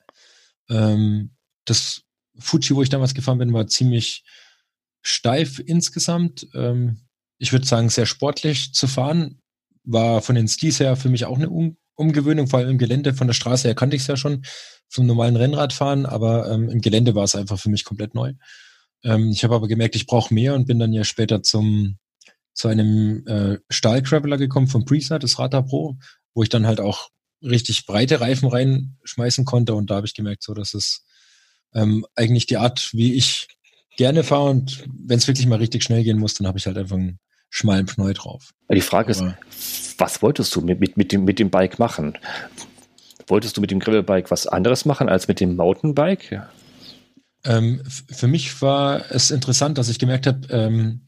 Ähm, 0.70 1.32
das 1.66 2.04
Fuji, 2.38 2.76
wo 2.76 2.82
ich 2.82 2.90
damals 2.90 3.14
gefahren 3.14 3.40
bin, 3.40 3.54
war 3.54 3.68
ziemlich 3.68 4.24
steif 5.02 5.60
insgesamt. 5.60 6.48
Ähm, 6.54 7.02
ich 7.38 7.52
würde 7.52 7.66
sagen, 7.66 7.90
sehr 7.90 8.06
sportlich 8.06 8.74
zu 8.74 8.88
fahren. 8.88 9.42
War 9.84 10.22
von 10.22 10.36
den 10.36 10.48
Stils 10.48 10.80
her 10.80 10.96
für 10.96 11.10
mich 11.10 11.26
auch 11.26 11.38
eine 11.38 11.50
um 11.50 11.78
Umgewöhnung, 11.96 12.48
vor 12.48 12.60
allem 12.60 12.70
im 12.70 12.78
Gelände. 12.78 13.14
Von 13.14 13.28
der 13.28 13.34
Straße 13.34 13.68
her 13.68 13.76
kannte 13.76 13.98
ich 13.98 14.04
es 14.04 14.08
ja 14.08 14.16
schon 14.16 14.44
vom 14.88 15.06
normalen 15.06 15.36
Rennradfahren, 15.36 16.06
aber 16.06 16.50
ähm, 16.50 16.70
im 16.70 16.80
Gelände 16.80 17.14
war 17.14 17.26
es 17.26 17.36
einfach 17.36 17.60
für 17.60 17.70
mich 17.70 17.84
komplett 17.84 18.16
neu. 18.16 18.34
Ähm, 19.04 19.32
ich 19.32 19.44
habe 19.44 19.56
aber 19.56 19.68
gemerkt, 19.68 19.96
ich 19.96 20.06
brauche 20.06 20.34
mehr 20.34 20.56
und 20.56 20.66
bin 20.66 20.80
dann 20.80 20.94
ja 20.94 21.04
später 21.04 21.44
zum 21.44 21.98
zu 22.60 22.68
einem 22.68 23.26
äh, 23.26 23.58
Stahl-Traveler 23.70 24.38
gekommen 24.38 24.68
von 24.68 24.84
Prisa, 24.84 25.18
das 25.18 25.40
Rata 25.40 25.62
Pro, 25.62 25.96
wo 26.34 26.44
ich 26.44 26.50
dann 26.50 26.68
halt 26.68 26.82
auch 26.82 27.08
richtig 27.42 27.86
breite 27.86 28.20
Reifen 28.20 28.50
reinschmeißen 28.50 29.46
konnte 29.46 29.76
und 29.76 29.90
da 29.90 29.96
habe 29.96 30.08
ich 30.08 30.14
gemerkt, 30.14 30.44
so 30.44 30.54
dass 30.54 30.74
es 30.74 31.06
ähm, 31.74 32.06
eigentlich 32.16 32.48
die 32.48 32.58
Art, 32.58 32.90
wie 32.92 33.14
ich 33.14 33.48
gerne 33.96 34.26
fahre 34.26 34.50
und 34.50 34.84
wenn 34.94 35.20
es 35.20 35.28
wirklich 35.28 35.48
mal 35.48 35.60
richtig 35.60 35.84
schnell 35.84 36.04
gehen 36.04 36.20
muss, 36.20 36.34
dann 36.34 36.48
habe 36.48 36.58
ich 36.58 36.66
halt 36.66 36.78
einfach 36.78 36.98
einen 36.98 37.20
schmalen 37.50 37.86
Pneu 37.86 38.12
drauf. 38.12 38.52
Die 38.70 38.82
Frage 38.82 39.16
Aber, 39.16 39.38
ist, 39.50 39.98
was 39.98 40.22
wolltest 40.22 40.54
du 40.54 40.60
mit, 40.60 40.82
mit, 40.82 40.98
mit, 40.98 41.14
dem, 41.14 41.24
mit 41.24 41.40
dem 41.40 41.50
Bike 41.50 41.80
machen? 41.80 42.18
Wolltest 43.28 43.56
du 43.56 43.62
mit 43.62 43.72
dem 43.72 43.80
Gravelbike 43.80 44.32
was 44.32 44.48
anderes 44.48 44.84
machen 44.84 45.08
als 45.08 45.30
mit 45.30 45.40
dem 45.40 45.56
Mountainbike? 45.56 46.44
Ähm, 47.46 47.82
für 47.86 48.28
mich 48.28 48.62
war 48.62 49.10
es 49.12 49.32
interessant, 49.32 49.78
dass 49.78 49.88
ich 49.88 49.98
gemerkt 49.98 50.28
habe, 50.28 50.46
ähm, 50.50 51.04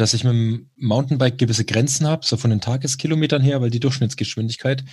dass 0.00 0.14
ich 0.14 0.24
mit 0.24 0.32
dem 0.32 0.70
Mountainbike 0.76 1.38
gewisse 1.38 1.64
Grenzen 1.64 2.06
habe, 2.06 2.24
so 2.24 2.36
von 2.36 2.50
den 2.50 2.60
Tageskilometern 2.60 3.42
her, 3.42 3.60
weil 3.60 3.70
die 3.70 3.80
Durchschnittsgeschwindigkeit 3.80 4.84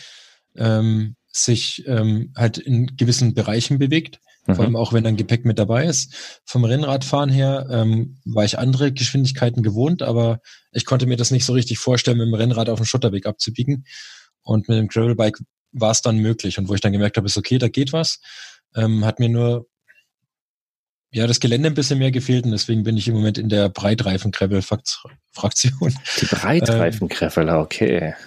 ähm, 0.56 1.16
sich 1.28 1.84
ähm, 1.88 2.34
halt 2.36 2.58
in 2.58 2.98
gewissen 2.98 3.34
Bereichen 3.34 3.80
bewegt. 3.80 4.20
Mhm. 4.46 4.56
Vor 4.56 4.66
allem 4.66 4.76
auch, 4.76 4.94
wenn 4.94 5.04
dann 5.04 5.16
Gepäck 5.16 5.46
mit 5.46 5.60
dabei 5.60 5.86
ist. 5.86 6.42
Vom 6.46 6.66
Rennradfahren 6.66 7.30
her 7.30 7.68
ähm, 7.72 8.20
war 8.26 8.44
ich 8.44 8.60
andere 8.60 8.92
Geschwindigkeiten 8.92 9.64
gewohnt, 9.64 10.02
aber 10.02 10.40
ich 10.72 10.86
konnte 10.86 11.06
mir 11.06 11.18
das 11.18 11.32
nicht 11.32 11.46
so 11.46 11.54
richtig 11.54 11.80
vorstellen, 11.80 12.18
mit 12.18 12.28
dem 12.28 12.34
Rennrad 12.34 12.70
auf 12.70 12.80
den 12.80 12.86
Schotterweg 12.86 13.26
abzubiegen. 13.26 13.86
Und 14.42 14.68
mit 14.68 14.78
dem 14.78 14.88
Gravelbike 14.88 15.40
war 15.72 15.92
es 15.92 16.02
dann 16.02 16.18
möglich. 16.18 16.58
Und 16.58 16.68
wo 16.68 16.74
ich 16.74 16.82
dann 16.82 16.94
gemerkt 16.94 17.18
habe, 17.18 17.28
ist 17.28 17.38
okay, 17.38 17.58
da 17.58 17.70
geht 17.70 17.94
was. 17.94 18.20
Ähm, 18.76 19.06
hat 19.06 19.20
mir 19.20 19.30
nur 19.30 19.68
ja, 21.12 21.28
das 21.28 21.40
Gelände 21.40 21.70
ein 21.70 21.74
bisschen 21.74 22.00
mehr 22.00 22.12
gefehlt 22.12 22.46
und 22.46 22.52
deswegen 22.52 22.84
bin 22.84 22.98
ich 22.98 23.08
im 23.08 23.16
Moment 23.16 23.38
in 23.38 23.50
der 23.50 23.70
Breitreifen-Gravel-Fraktion. 23.70 25.96
Die 26.22 26.26
Breitreifen-Graveler, 26.26 27.60
okay. 27.60 28.14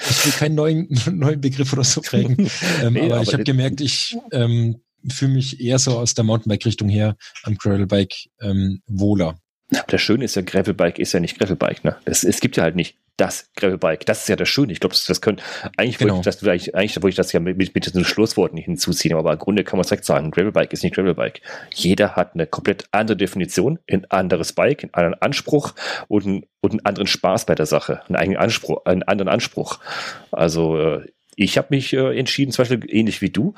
Ich 0.00 0.26
will 0.26 0.32
keinen 0.32 0.54
neuen, 0.54 0.88
neuen 1.10 1.40
Begriff 1.40 1.72
oder 1.72 1.82
so 1.82 2.00
prägen, 2.00 2.36
ähm, 2.82 2.92
nee, 2.92 3.00
aber, 3.00 3.14
aber, 3.14 3.22
ich 3.24 3.32
habe 3.32 3.42
gemerkt, 3.42 3.80
ich 3.80 4.16
ähm, 4.30 4.80
fühle 5.08 5.32
mich 5.32 5.60
eher 5.60 5.80
so 5.80 5.98
aus 5.98 6.14
der 6.14 6.24
Mountainbike-Richtung 6.24 6.88
her 6.88 7.16
am 7.42 7.56
Gravelbike 7.56 8.14
ähm, 8.40 8.80
wohler. 8.86 9.40
Das 9.70 10.00
Schöne 10.00 10.24
ist 10.24 10.34
ja, 10.34 10.42
Gravelbike 10.42 10.98
ist 10.98 11.12
ja 11.12 11.20
nicht 11.20 11.38
Gravelbike. 11.38 11.84
Ne? 11.84 11.96
Es, 12.06 12.24
es 12.24 12.40
gibt 12.40 12.56
ja 12.56 12.62
halt 12.62 12.74
nicht 12.74 12.96
das 13.18 13.50
Gravelbike. 13.56 14.06
Das 14.06 14.22
ist 14.22 14.28
ja 14.28 14.36
das 14.36 14.48
Schöne. 14.48 14.72
Ich 14.72 14.80
glaube, 14.80 14.94
das, 14.94 15.04
das 15.04 15.20
können, 15.20 15.40
eigentlich 15.76 15.98
genau. 15.98 16.14
wollte 16.14 16.30
ich 16.30 16.36
das, 16.36 16.48
eigentlich, 16.48 16.74
eigentlich 16.74 16.96
wollte 16.96 17.10
ich 17.10 17.16
das 17.16 17.32
ja 17.32 17.40
mit, 17.40 17.58
mit, 17.58 17.74
mit 17.74 17.84
diesen 17.84 18.04
Schlussworten 18.04 18.56
hinzuziehen, 18.56 19.14
aber 19.16 19.32
im 19.32 19.38
Grunde 19.38 19.64
kann 19.64 19.76
man 19.76 19.82
es 19.82 19.88
direkt 19.88 20.06
sagen, 20.06 20.30
Gravelbike 20.30 20.72
ist 20.72 20.84
nicht 20.84 20.94
Gravelbike. 20.94 21.42
Jeder 21.74 22.16
hat 22.16 22.34
eine 22.34 22.46
komplett 22.46 22.86
andere 22.92 23.16
Definition, 23.16 23.78
ein 23.90 24.10
anderes 24.10 24.52
Bike, 24.54 24.84
einen 24.84 24.94
anderen 24.94 25.20
Anspruch 25.20 25.74
und, 26.06 26.26
ein, 26.26 26.46
und 26.60 26.70
einen 26.70 26.86
anderen 26.86 27.08
Spaß 27.08 27.44
bei 27.44 27.54
der 27.54 27.66
Sache, 27.66 28.02
einen 28.06 28.16
eigenen 28.16 28.38
Anspruch, 28.38 28.86
einen 28.86 29.02
anderen 29.02 29.28
Anspruch. 29.28 29.80
Also, 30.30 30.78
äh, 30.78 31.06
ich 31.36 31.58
habe 31.58 31.68
mich 31.70 31.92
äh, 31.92 32.18
entschieden, 32.18 32.52
zum 32.52 32.62
Beispiel 32.64 32.80
ähnlich 32.88 33.20
wie 33.20 33.30
du, 33.30 33.54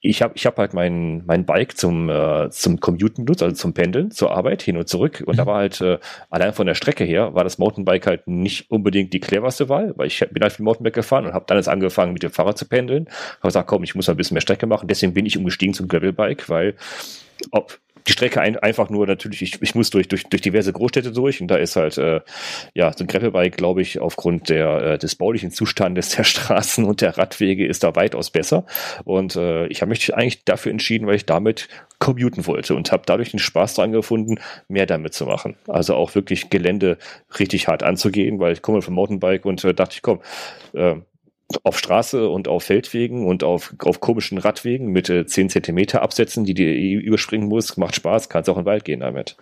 ich 0.00 0.22
habe 0.22 0.34
ich 0.36 0.46
hab 0.46 0.58
halt 0.58 0.74
mein, 0.74 1.24
mein 1.26 1.46
Bike 1.46 1.76
zum, 1.76 2.10
äh, 2.10 2.48
zum 2.50 2.80
Commuten 2.80 3.24
benutzt, 3.24 3.42
also 3.42 3.54
zum 3.56 3.72
Pendeln, 3.74 4.10
zur 4.10 4.30
Arbeit, 4.30 4.62
hin 4.62 4.76
und 4.76 4.88
zurück. 4.88 5.22
Und 5.26 5.34
mhm. 5.34 5.38
da 5.38 5.46
war 5.46 5.56
halt, 5.56 5.80
äh, 5.80 5.98
allein 6.30 6.52
von 6.52 6.66
der 6.66 6.74
Strecke 6.74 7.04
her, 7.04 7.34
war 7.34 7.44
das 7.44 7.58
Mountainbike 7.58 8.06
halt 8.06 8.28
nicht 8.28 8.70
unbedingt 8.70 9.12
die 9.12 9.20
cleverste 9.20 9.68
Wahl, 9.68 9.94
weil 9.96 10.06
ich 10.06 10.20
bin 10.30 10.42
halt 10.42 10.52
viel 10.52 10.64
Mountainbike 10.64 10.94
gefahren 10.94 11.26
und 11.26 11.32
habe 11.32 11.46
dann 11.48 11.56
jetzt 11.56 11.68
angefangen, 11.68 12.12
mit 12.12 12.22
dem 12.22 12.30
Fahrrad 12.30 12.58
zu 12.58 12.68
pendeln. 12.68 13.06
Habe 13.38 13.48
gesagt, 13.48 13.68
komm, 13.68 13.82
ich 13.82 13.94
muss 13.94 14.06
mal 14.06 14.14
ein 14.14 14.16
bisschen 14.16 14.34
mehr 14.34 14.42
Strecke 14.42 14.66
machen. 14.66 14.88
Deswegen 14.88 15.14
bin 15.14 15.26
ich 15.26 15.38
umgestiegen 15.38 15.74
zum 15.74 15.88
Gravelbike, 15.88 16.48
weil 16.48 16.74
ob 17.50 17.78
die 18.06 18.12
Strecke 18.12 18.40
ein, 18.40 18.56
einfach 18.56 18.88
nur 18.88 19.06
natürlich, 19.06 19.42
ich, 19.42 19.62
ich 19.62 19.74
muss 19.74 19.90
durch, 19.90 20.08
durch, 20.08 20.24
durch 20.24 20.40
diverse 20.40 20.72
Großstädte 20.72 21.12
durch 21.12 21.40
und 21.40 21.48
da 21.48 21.56
ist 21.56 21.76
halt, 21.76 21.98
äh, 21.98 22.20
ja, 22.74 22.92
so 22.92 23.04
ein 23.04 23.06
Gravelbike, 23.08 23.56
glaube 23.56 23.82
ich, 23.82 23.98
aufgrund 24.00 24.48
der, 24.48 24.82
äh, 24.82 24.98
des 24.98 25.16
baulichen 25.16 25.50
Zustandes 25.50 26.10
der 26.10 26.24
Straßen 26.24 26.84
und 26.84 27.00
der 27.00 27.18
Radwege 27.18 27.66
ist 27.66 27.82
da 27.82 27.96
weitaus 27.96 28.30
besser. 28.30 28.64
Und 29.04 29.36
äh, 29.36 29.66
ich 29.66 29.82
habe 29.82 29.90
mich 29.90 30.14
eigentlich 30.14 30.44
dafür 30.44 30.72
entschieden, 30.72 31.06
weil 31.06 31.16
ich 31.16 31.26
damit 31.26 31.68
commuten 31.98 32.46
wollte 32.46 32.74
und 32.74 32.92
habe 32.92 33.02
dadurch 33.06 33.30
den 33.30 33.40
Spaß 33.40 33.74
daran 33.74 33.92
gefunden, 33.92 34.36
mehr 34.68 34.86
damit 34.86 35.14
zu 35.14 35.26
machen. 35.26 35.56
Also 35.66 35.94
auch 35.94 36.14
wirklich 36.14 36.50
Gelände 36.50 36.98
richtig 37.38 37.68
hart 37.68 37.82
anzugehen, 37.82 38.38
weil 38.38 38.52
ich 38.52 38.62
komme 38.62 38.82
vom 38.82 38.94
Mountainbike 38.94 39.44
und 39.44 39.64
äh, 39.64 39.74
dachte 39.74 39.94
ich, 39.94 40.02
komm, 40.02 40.20
äh, 40.74 40.96
auf 41.62 41.78
Straße 41.78 42.28
und 42.28 42.48
auf 42.48 42.64
Feldwegen 42.64 43.26
und 43.26 43.44
auf, 43.44 43.74
auf 43.84 44.00
komischen 44.00 44.38
Radwegen 44.38 44.88
mit 44.88 45.08
äh, 45.08 45.26
10 45.26 45.50
Zentimeter 45.50 46.02
Absätzen, 46.02 46.44
die 46.44 46.54
du 46.54 46.64
überspringen 46.64 47.48
musst, 47.48 47.78
macht 47.78 47.94
Spaß, 47.94 48.28
kannst 48.28 48.50
auch 48.50 48.56
in 48.56 48.62
den 48.62 48.66
Wald 48.66 48.84
gehen 48.84 49.00
damit. 49.00 49.36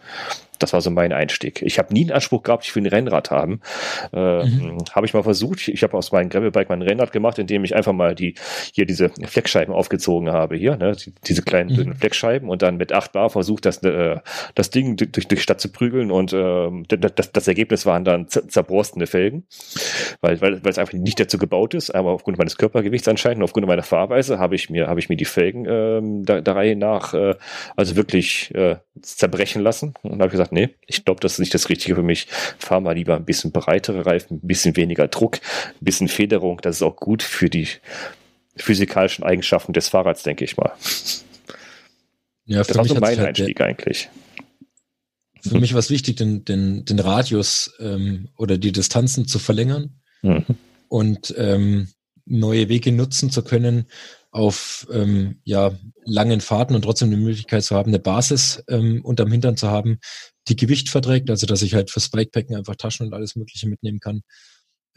Das 0.59 0.73
war 0.73 0.81
so 0.81 0.91
mein 0.91 1.13
Einstieg. 1.13 1.63
Ich 1.63 1.79
habe 1.79 1.93
nie 1.93 2.03
einen 2.03 2.13
Anspruch 2.13 2.43
gehabt, 2.43 2.65
ich 2.65 2.75
will 2.75 2.83
ein 2.85 2.87
Rennrad 2.87 3.31
haben. 3.31 3.61
Äh, 4.13 4.45
mhm. 4.45 4.79
Habe 4.93 5.07
ich 5.07 5.15
mal 5.15 5.23
versucht. 5.23 5.69
Ich 5.69 5.83
habe 5.83 5.97
aus 5.97 6.13
meinem 6.13 6.29
Gravelbike 6.29 6.69
mein 6.69 6.83
Rennrad 6.83 7.13
gemacht, 7.13 7.39
indem 7.39 7.65
ich 7.65 7.75
einfach 7.75 7.93
mal 7.93 8.15
die 8.15 8.35
hier 8.73 8.87
diese 8.87 9.11
Fleckscheiben 9.11 9.75
aufgezogen 9.75 10.31
habe 10.31 10.57
hier, 10.57 10.77
ne? 10.77 10.97
diese 11.27 11.43
kleinen 11.43 11.71
mhm. 11.71 11.75
dünnen 11.75 11.95
Fleckscheiben 11.95 12.49
und 12.49 12.63
dann 12.63 12.77
mit 12.77 12.93
8 12.93 13.13
Bar 13.13 13.31
versucht, 13.31 13.67
das, 13.67 13.83
äh, 13.83 14.17
das 14.55 14.71
Ding 14.71 14.97
durch, 14.97 15.13
durch 15.13 15.29
die 15.29 15.37
Stadt 15.37 15.61
zu 15.61 15.71
prügeln 15.71 16.11
und 16.11 16.33
äh, 16.33 16.71
das, 16.89 17.33
das 17.33 17.49
Ergebnis 17.49 17.85
waren 17.87 18.05
dann 18.05 18.29
zerborstene 18.29 19.07
Felgen, 19.07 19.45
weil, 20.21 20.41
weil, 20.41 20.65
weil 20.65 20.71
es 20.71 20.79
einfach 20.79 20.95
nicht 20.95 21.19
dazu 21.19 21.39
gebaut 21.39 21.75
ist, 21.75 21.94
aber 21.95 22.11
aufgrund 22.11 22.39
meines 22.39 22.57
Körpergewichts 22.57 23.09
anscheinend 23.09 23.39
und 23.39 23.45
aufgrund 23.45 23.67
meiner 23.67 23.83
Fahrweise 23.83 24.39
habe 24.39 24.55
ich 24.55 24.71
mir 24.71 24.87
habe 24.87 25.01
ich 25.01 25.09
mir 25.09 25.17
die 25.17 25.25
Felgen 25.25 25.67
ähm, 25.69 26.25
der, 26.25 26.43
der 26.43 26.55
Reihe 26.55 26.77
nach 26.77 27.13
äh, 27.13 27.35
also 27.75 27.97
wirklich 27.97 28.55
äh, 28.55 28.77
zerbrechen 29.03 29.63
lassen 29.63 29.95
und 30.03 30.21
habe 30.21 30.31
gesagt 30.31 30.45
gesagt, 30.45 30.53
nee, 30.53 30.75
ich 30.87 31.05
glaube, 31.05 31.21
das 31.21 31.35
ist 31.35 31.39
nicht 31.39 31.55
das 31.55 31.69
Richtige 31.69 31.95
für 31.95 32.03
mich. 32.03 32.27
Fahr 32.59 32.81
mal 32.81 32.95
lieber 32.95 33.17
ein 33.17 33.25
bisschen 33.25 33.53
breitere 33.53 34.07
Reifen, 34.07 34.39
ein 34.43 34.47
bisschen 34.47 34.77
weniger 34.77 35.09
Druck, 35.09 35.37
ein 35.37 35.85
bisschen 35.85 36.09
Federung. 36.09 36.61
Das 36.63 36.77
ist 36.77 36.83
auch 36.83 36.97
gut 36.97 37.23
für 37.23 37.49
die 37.49 37.69
physikalischen 38.57 39.25
Eigenschaften 39.25 39.73
des 39.73 39.89
Fahrrads, 39.89 40.23
denke 40.23 40.45
ich 40.45 40.57
mal. 40.57 40.73
Ja, 42.47 42.63
das 42.63 42.77
war 42.77 42.85
so 42.85 42.95
mein 42.95 43.19
halt 43.19 43.29
Einstieg 43.29 43.57
der, 43.57 43.67
eigentlich. 43.67 44.09
Für 45.41 45.59
mich 45.59 45.73
war 45.73 45.81
es 45.81 45.91
wichtig, 45.91 46.17
den, 46.17 46.45
den, 46.45 46.85
den 46.85 46.99
Radius 46.99 47.75
ähm, 47.81 48.29
oder 48.37 48.59
die 48.59 48.73
Distanzen 48.73 49.27
zu 49.27 49.39
verlängern 49.39 50.01
mhm. 50.23 50.45
Und 50.95 51.35
ähm, 51.37 51.89
neue 52.25 52.69
Wege 52.69 52.93
nutzen 52.93 53.29
zu 53.29 53.43
können, 53.43 53.89
auf 54.31 54.87
ähm, 54.93 55.41
ja, 55.43 55.73
langen 56.05 56.41
Fahrten 56.41 56.77
und 56.77 56.83
trotzdem 56.83 57.11
die 57.11 57.17
Möglichkeit 57.17 57.65
zu 57.65 57.75
haben, 57.75 57.91
eine 57.91 57.99
Basis 57.99 58.63
ähm, 58.69 59.05
unterm 59.05 59.33
Hintern 59.33 59.57
zu 59.57 59.69
haben, 59.69 59.99
die 60.47 60.55
Gewicht 60.55 60.89
verträgt, 60.91 61.31
also 61.31 61.47
dass 61.47 61.63
ich 61.63 61.75
halt 61.75 61.91
fürs 61.91 62.11
Bikepacken 62.11 62.55
einfach 62.55 62.77
Taschen 62.77 63.09
und 63.09 63.13
alles 63.13 63.35
Mögliche 63.35 63.69
mitnehmen 63.69 63.99
kann, 63.99 64.23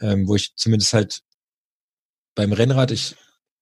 ähm, 0.00 0.28
wo 0.28 0.36
ich 0.36 0.54
zumindest 0.54 0.92
halt 0.92 1.20
beim 2.36 2.52
Rennrad, 2.52 2.92
ich 2.92 3.16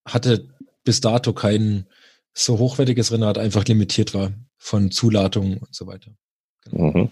hatte 0.04 0.46
bis 0.84 1.00
dato 1.00 1.32
kein 1.32 1.86
so 2.34 2.58
hochwertiges 2.58 3.12
Rennrad, 3.12 3.38
einfach 3.38 3.64
limitiert 3.64 4.12
war 4.12 4.34
von 4.58 4.90
Zuladung 4.90 5.56
und 5.56 5.74
so 5.74 5.86
weiter. 5.86 6.10
Genau. 6.64 6.84
Mhm. 6.84 7.10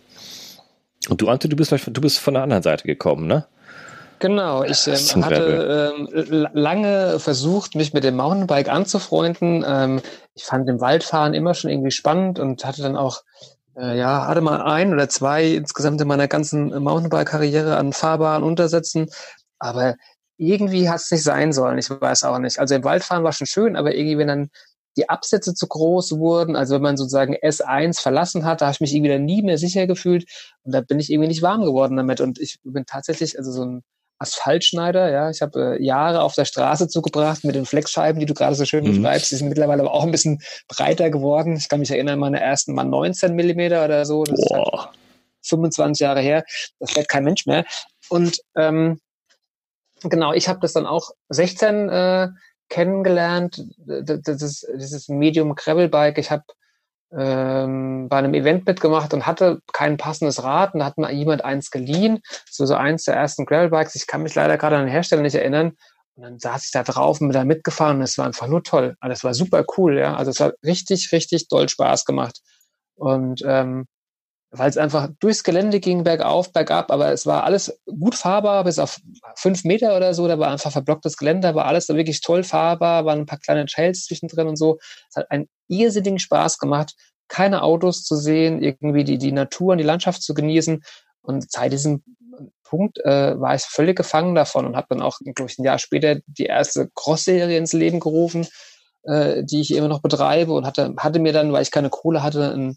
Und 1.09 1.21
du, 1.23 1.29
Ante, 1.31 1.49
du 1.49 1.57
bist, 1.57 1.73
du 1.73 2.01
bist 2.03 2.19
von 2.19 2.35
der 2.35 2.43
anderen 2.43 2.63
Seite 2.63 2.85
gekommen, 2.85 3.27
ne? 3.27 3.47
Genau, 4.25 4.65
ich 4.65 4.87
ähm, 4.87 5.23
hatte 5.23 5.95
ähm, 6.09 6.49
lange 6.55 7.19
versucht, 7.19 7.75
mich 7.75 7.93
mit 7.93 8.05
dem 8.05 8.17
Mountainbike 8.17 8.71
anzufreunden. 8.71 9.63
Ähm, 9.69 10.01
ich 10.33 10.45
fand 10.45 10.67
im 10.67 10.81
Waldfahren 10.81 11.35
immer 11.35 11.53
schon 11.53 11.71
irgendwie 11.71 11.91
spannend 11.91 12.39
und 12.39 12.65
hatte 12.65 12.81
dann 12.81 12.97
auch, 12.97 13.21
äh, 13.77 13.99
ja, 13.99 14.27
hatte 14.27 14.41
mal 14.41 14.63
ein 14.63 14.95
oder 14.95 15.11
zwei 15.11 15.49
insgesamt 15.49 16.01
in 16.01 16.09
meiner 16.09 16.27
ganzen 16.27 16.71
Mountainbike-Karriere 16.71 17.77
an 17.77 17.93
fahrbaren 17.93 18.43
Untersätzen. 18.43 19.11
Aber 19.59 19.95
irgendwie 20.39 20.89
hat 20.89 21.01
es 21.03 21.11
nicht 21.11 21.23
sein 21.23 21.53
sollen. 21.53 21.77
Ich 21.77 21.91
weiß 21.91 22.23
auch 22.23 22.39
nicht. 22.39 22.59
Also 22.59 22.77
im 22.77 22.85
Waldfahren 22.85 23.25
war 23.25 23.33
schon 23.33 23.47
schön, 23.47 23.77
aber 23.77 23.95
irgendwie, 23.95 24.17
wenn 24.17 24.29
dann 24.29 24.49
die 24.97 25.11
Absätze 25.11 25.53
zu 25.53 25.67
groß 25.67 26.13
wurden, 26.13 26.57
also 26.57 26.77
wenn 26.77 26.83
man 26.83 26.97
sozusagen 26.97 27.35
S1 27.35 28.01
verlassen 28.01 28.47
hat, 28.47 28.63
da 28.63 28.67
habe 28.69 28.73
ich 28.73 28.81
mich 28.81 28.95
irgendwie 28.95 29.13
dann 29.13 29.27
nie 29.27 29.43
mehr 29.43 29.59
sicher 29.59 29.87
gefühlt 29.87 30.25
und 30.63 30.73
da 30.73 30.81
bin 30.81 30.99
ich 30.99 31.13
irgendwie 31.13 31.29
nicht 31.29 31.43
warm 31.43 31.63
geworden 31.63 31.99
damit 31.99 32.23
und 32.23 32.39
ich 32.39 32.59
bin 32.65 32.87
tatsächlich 32.87 33.37
also 33.37 33.53
so 33.53 33.67
ein 33.67 33.83
Asphaltschneider. 34.19 35.11
Ja, 35.11 35.31
ich 35.31 35.43
habe 35.43 35.77
äh, 35.79 35.83
Jahre 35.83 36.23
auf 36.23 36.35
der 36.35 36.45
Straße 36.45 36.89
zugebracht 36.89 37.45
mit 37.45 37.55
den 37.55 37.67
Flexscheiben, 37.67 38.21
die 38.21 38.27
du 38.27 38.35
gerade 38.35 38.55
so 38.55 38.65
schön 38.65 38.85
mhm. 38.85 39.03
beschreibst. 39.03 39.33
Die 39.33 39.37
sind 39.37 39.49
mittlerweile 39.49 39.83
aber 39.83 39.93
auch 39.93 40.05
ein 40.05 40.11
bisschen 40.11 40.41
breiter 40.69 41.11
geworden. 41.11 41.57
Ich 41.57 41.69
kann 41.69 41.81
mich 41.81 41.91
erinnern, 41.91 42.19
meine 42.19 42.41
ersten 42.41 42.75
mal 42.75 42.85
19 42.85 43.35
Millimeter 43.35 43.85
oder 43.85 44.05
so. 44.07 44.25
Das 44.25 44.41
Boah. 44.41 44.59
ist 44.59 44.73
halt 44.73 44.99
25 45.43 46.01
Jahre 46.01 46.21
her. 46.21 46.45
Das 46.79 46.93
fährt 46.93 47.09
kein 47.09 47.25
Mensch 47.25 47.47
mehr. 47.47 47.65
Und 48.09 48.39
ähm, 48.57 49.01
genau, 50.03 50.33
ich 50.33 50.49
habe 50.49 50.61
das 50.61 50.73
dann 50.73 50.87
auch 50.87 51.11
16 51.29 51.89
äh, 51.89 52.29
kennengelernt. 52.69 53.63
Das 53.77 54.43
ist 54.43 54.67
dieses 54.75 55.09
Medium 55.09 55.55
Gravelbike. 55.55 56.19
Ich 56.19 56.31
habe 56.31 56.45
ähm, 57.17 58.09
bei 58.09 58.19
einem 58.19 58.35
Event 58.35 58.67
mitgemacht 58.67 59.15
und 59.15 59.27
hatte 59.27 59.61
kein 59.73 59.97
passendes 59.97 60.43
Rad 60.43 60.75
und 60.75 60.81
da 60.81 60.87
hat 60.87 60.99
mir 60.99 61.13
jemand 61.13 61.45
eins 61.45 61.71
geliehen, 61.71 62.21
so, 62.51 62.67
so 62.67 62.75
eins 62.75 63.05
der 63.05 63.15
ersten 63.15 63.47
Gravelbikes. 63.47 63.95
Ich 63.95 64.07
kann 64.07 64.23
mich 64.23 64.35
leider 64.35 64.59
gerade 64.59 64.77
an 64.77 64.87
den 64.87 64.91
Hersteller 64.91 65.23
nicht 65.23 65.35
erinnern. 65.35 65.73
Und 66.17 66.23
dann 66.23 66.39
saß 66.39 66.67
ich 66.67 66.71
da 66.71 66.85
drauf 66.85 67.21
und 67.21 67.29
bin 67.29 67.35
da 67.35 67.45
mitgefahren 67.45 67.97
und 67.97 68.03
es 68.03 68.19
war 68.19 68.27
einfach 68.27 68.47
nur 68.47 68.63
toll. 68.63 68.95
Also 69.01 69.13
es 69.13 69.25
war 69.25 69.35
super 69.35 69.65
cool, 69.77 69.99
ja. 69.99 70.15
Also 70.15 70.31
es 70.31 70.39
hat 70.39 70.55
richtig, 70.65 71.11
richtig 71.13 71.49
doll 71.49 71.69
Spaß 71.69 72.05
gemacht. 72.05 72.41
Und 72.95 73.43
ähm, 73.45 73.87
weil 74.57 74.71
es 74.71 74.77
einfach 74.77 75.09
durchs 75.21 75.43
Gelände 75.43 75.81
ging, 75.81 76.05
bergauf, 76.05 76.53
bergab, 76.53 76.91
aber 76.91 77.13
es 77.13 77.27
war 77.27 77.45
alles 77.45 77.79
gut 77.87 78.15
fahrbar, 78.15 78.65
bis 78.65 78.79
auf 78.79 79.01
fünf 79.37 79.65
Meter 79.65 79.97
oder 79.97 80.15
so, 80.15 80.29
da 80.29 80.39
war 80.39 80.51
einfach 80.51 80.71
verblocktes 80.71 81.17
Gelände, 81.17 81.55
war 81.55 81.67
alles 81.67 81.87
da 81.87 81.97
wirklich 81.97 82.21
toll 82.21 82.45
fahrbar, 82.45 83.05
waren 83.05 83.21
ein 83.21 83.27
paar 83.27 83.41
kleine 83.41 83.67
Trails 83.67 84.05
zwischendrin 84.05 84.47
und 84.47 84.57
so. 84.57 84.79
Es 85.09 85.17
hat 85.17 85.31
einen 85.31 85.49
irrsinnigen 85.69 86.19
Spaß 86.19 86.59
gemacht, 86.59 86.95
keine 87.29 87.63
Autos 87.63 88.05
zu 88.05 88.17
sehen, 88.17 88.63
irgendwie 88.63 89.05
die, 89.05 89.19
die 89.19 89.33
Natur 89.33 89.73
und 89.73 89.79
die 89.79 89.85
Landschaft 89.85 90.23
zu 90.23 90.35
genießen. 90.35 90.83
Und 91.23 91.51
seit 91.51 91.73
diesem 91.73 92.05
Punkt 92.63 92.99
äh, 93.05 93.41
war 93.41 93.55
ich 93.55 93.63
völlig 93.63 93.97
gefangen 93.97 94.35
davon 94.35 94.67
und 94.67 94.77
habe 94.77 94.87
dann 94.91 95.03
auch, 95.03 95.19
glaube 95.35 95.51
ich, 95.51 95.59
ein 95.59 95.65
Jahr 95.65 95.79
später 95.79 96.19
die 96.27 96.47
erste 96.47 96.91
Cross-Serie 96.95 97.59
ins 97.59 97.73
Leben 97.73 97.99
gerufen, 97.99 98.47
äh, 99.05 99.43
die 99.43 99.61
ich 99.61 99.75
immer 99.75 99.89
noch 99.89 100.03
betreibe 100.03 100.53
und 100.53 100.67
hatte, 100.67 100.95
hatte 100.99 101.19
mir 101.19 101.33
dann, 101.33 101.53
weil 101.53 101.63
ich 101.63 101.71
keine 101.71 101.91
Kohle 101.91 102.23
hatte, 102.23 102.53
ein 102.53 102.77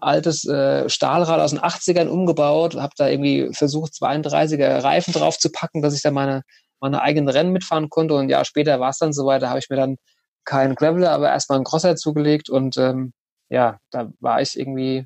altes 0.00 0.46
äh, 0.46 0.88
Stahlrad 0.88 1.40
aus 1.40 1.50
den 1.50 1.60
80ern 1.60 2.08
umgebaut, 2.08 2.76
habe 2.76 2.92
da 2.96 3.08
irgendwie 3.08 3.50
versucht, 3.52 3.92
32er 3.94 4.82
Reifen 4.82 5.12
drauf 5.12 5.38
zu 5.38 5.50
packen, 5.50 5.82
dass 5.82 5.94
ich 5.94 6.02
da 6.02 6.10
meine, 6.10 6.42
meine 6.80 7.02
eigenen 7.02 7.28
Rennen 7.28 7.52
mitfahren 7.52 7.88
konnte. 7.88 8.14
Und 8.14 8.28
Jahr 8.28 8.44
später 8.44 8.80
war 8.80 8.90
es 8.90 8.98
dann 8.98 9.12
soweit, 9.12 9.42
da 9.42 9.48
habe 9.48 9.58
ich 9.58 9.68
mir 9.70 9.76
dann 9.76 9.96
keinen 10.44 10.74
Graveler, 10.74 11.12
aber 11.12 11.28
erstmal 11.28 11.56
einen 11.56 11.64
Crosser 11.64 11.96
zugelegt 11.96 12.48
und 12.48 12.76
ähm, 12.76 13.12
ja, 13.50 13.78
da 13.90 14.10
war 14.20 14.40
ich 14.40 14.58
irgendwie 14.58 15.04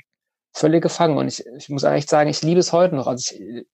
völlig 0.53 0.83
gefangen. 0.83 1.17
Und 1.19 1.29
ich, 1.29 1.45
ich 1.59 1.69
muss 1.69 1.85
eigentlich 1.85 2.07
sagen, 2.07 2.31
ich 2.31 2.43
liebe 2.43 2.61
es 2.61 2.73
heute 2.73 2.95
noch. 2.95 3.07
Also 3.07 3.35
ich 3.35 3.67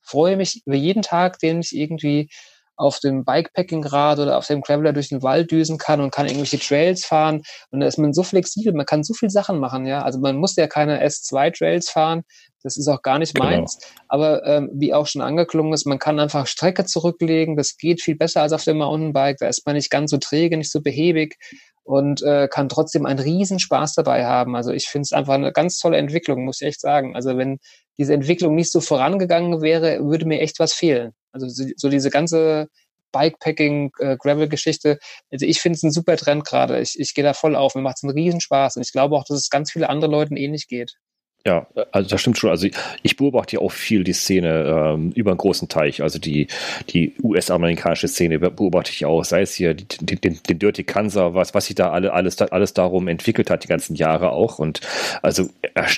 freue 0.00 0.36
mich 0.36 0.62
über 0.64 0.76
jeden 0.76 1.02
Tag, 1.02 1.38
den 1.38 1.60
ich 1.60 1.76
irgendwie 1.76 2.30
auf 2.76 2.98
dem 2.98 3.24
Bikepacking-Rad 3.24 4.18
oder 4.18 4.38
auf 4.38 4.46
dem 4.46 4.60
Graveler 4.60 4.92
durch 4.92 5.08
den 5.08 5.22
Wald 5.22 5.50
düsen 5.50 5.78
kann 5.78 6.00
und 6.00 6.10
kann 6.10 6.26
irgendwelche 6.26 6.58
Trails 6.58 7.04
fahren. 7.04 7.42
Und 7.70 7.80
da 7.80 7.86
ist 7.86 7.98
man 7.98 8.12
so 8.12 8.22
flexibel, 8.22 8.72
man 8.72 8.86
kann 8.86 9.04
so 9.04 9.14
viel 9.14 9.30
Sachen 9.30 9.58
machen, 9.58 9.86
ja. 9.86 10.02
Also 10.02 10.18
man 10.18 10.36
muss 10.36 10.56
ja 10.56 10.66
keine 10.66 11.04
S2-Trails 11.04 11.90
fahren, 11.90 12.22
das 12.62 12.76
ist 12.76 12.88
auch 12.88 13.02
gar 13.02 13.18
nicht 13.18 13.34
genau. 13.34 13.46
meins. 13.46 13.78
Aber 14.08 14.46
ähm, 14.46 14.70
wie 14.74 14.94
auch 14.94 15.06
schon 15.06 15.22
angeklungen 15.22 15.72
ist, 15.72 15.86
man 15.86 15.98
kann 15.98 16.20
einfach 16.20 16.46
Strecke 16.46 16.84
zurücklegen, 16.84 17.56
das 17.56 17.76
geht 17.76 18.02
viel 18.02 18.16
besser 18.16 18.42
als 18.42 18.52
auf 18.52 18.64
dem 18.64 18.78
Mountainbike, 18.78 19.38
da 19.38 19.48
ist 19.48 19.66
man 19.66 19.74
nicht 19.74 19.90
ganz 19.90 20.10
so 20.10 20.18
träge, 20.18 20.56
nicht 20.56 20.70
so 20.70 20.80
behäbig 20.80 21.36
und 21.84 22.22
äh, 22.22 22.48
kann 22.48 22.68
trotzdem 22.68 23.06
einen 23.06 23.18
riesen 23.18 23.58
Spaß 23.58 23.94
dabei 23.94 24.24
haben. 24.24 24.54
Also 24.54 24.70
ich 24.70 24.86
finde 24.86 25.02
es 25.02 25.12
einfach 25.12 25.34
eine 25.34 25.52
ganz 25.52 25.78
tolle 25.78 25.96
Entwicklung, 25.96 26.44
muss 26.44 26.60
ich 26.60 26.68
echt 26.68 26.80
sagen. 26.80 27.16
Also 27.16 27.36
wenn 27.36 27.58
diese 27.98 28.14
Entwicklung 28.14 28.54
nicht 28.54 28.70
so 28.70 28.80
vorangegangen 28.80 29.60
wäre, 29.60 30.04
würde 30.04 30.26
mir 30.26 30.40
echt 30.40 30.58
was 30.58 30.72
fehlen. 30.72 31.12
Also 31.32 31.48
so 31.48 31.88
diese 31.88 32.10
ganze 32.10 32.68
Bikepacking, 33.12 33.92
äh, 33.98 34.16
Gravel-Geschichte. 34.16 34.98
Also 35.30 35.46
ich 35.46 35.60
finde 35.60 35.76
es 35.76 35.82
ein 35.82 35.92
super 35.92 36.16
Trend 36.16 36.44
gerade. 36.44 36.80
Ich, 36.80 36.98
ich 36.98 37.14
gehe 37.14 37.24
da 37.24 37.34
voll 37.34 37.56
auf. 37.56 37.74
Mir 37.74 37.82
macht 37.82 37.98
es 37.98 38.04
einen 38.04 38.12
Riesenspaß. 38.12 38.76
Und 38.76 38.82
ich 38.82 38.92
glaube 38.92 39.16
auch, 39.16 39.24
dass 39.24 39.38
es 39.38 39.50
ganz 39.50 39.70
viele 39.70 39.88
andere 39.88 40.10
Leuten 40.10 40.36
ähnlich 40.36 40.66
geht. 40.68 40.96
Ja, 41.44 41.66
also 41.90 42.08
das 42.08 42.20
stimmt 42.20 42.38
schon. 42.38 42.50
Also 42.50 42.68
ich 43.02 43.16
beobachte 43.16 43.56
ja 43.56 43.62
auch 43.62 43.72
viel 43.72 44.04
die 44.04 44.12
Szene 44.12 44.94
ähm, 44.94 45.10
über 45.16 45.32
einen 45.32 45.38
großen 45.38 45.68
Teich. 45.68 46.00
Also 46.00 46.20
die, 46.20 46.46
die 46.90 47.14
US-amerikanische 47.20 48.06
Szene 48.06 48.38
beobachte 48.38 48.92
ich 48.92 49.04
auch. 49.06 49.24
Sei 49.24 49.42
es 49.42 49.54
hier 49.54 49.74
die, 49.74 49.86
die, 50.00 50.20
den, 50.20 50.38
den 50.48 50.58
Dirty 50.60 50.84
Kansa, 50.84 51.34
was, 51.34 51.52
was 51.52 51.66
sich 51.66 51.74
da 51.74 51.90
alle, 51.90 52.12
alles, 52.12 52.40
alles 52.40 52.74
darum 52.74 53.08
entwickelt 53.08 53.50
hat, 53.50 53.64
die 53.64 53.68
ganzen 53.68 53.96
Jahre 53.96 54.30
auch. 54.30 54.60
Und 54.60 54.82
also 55.22 55.50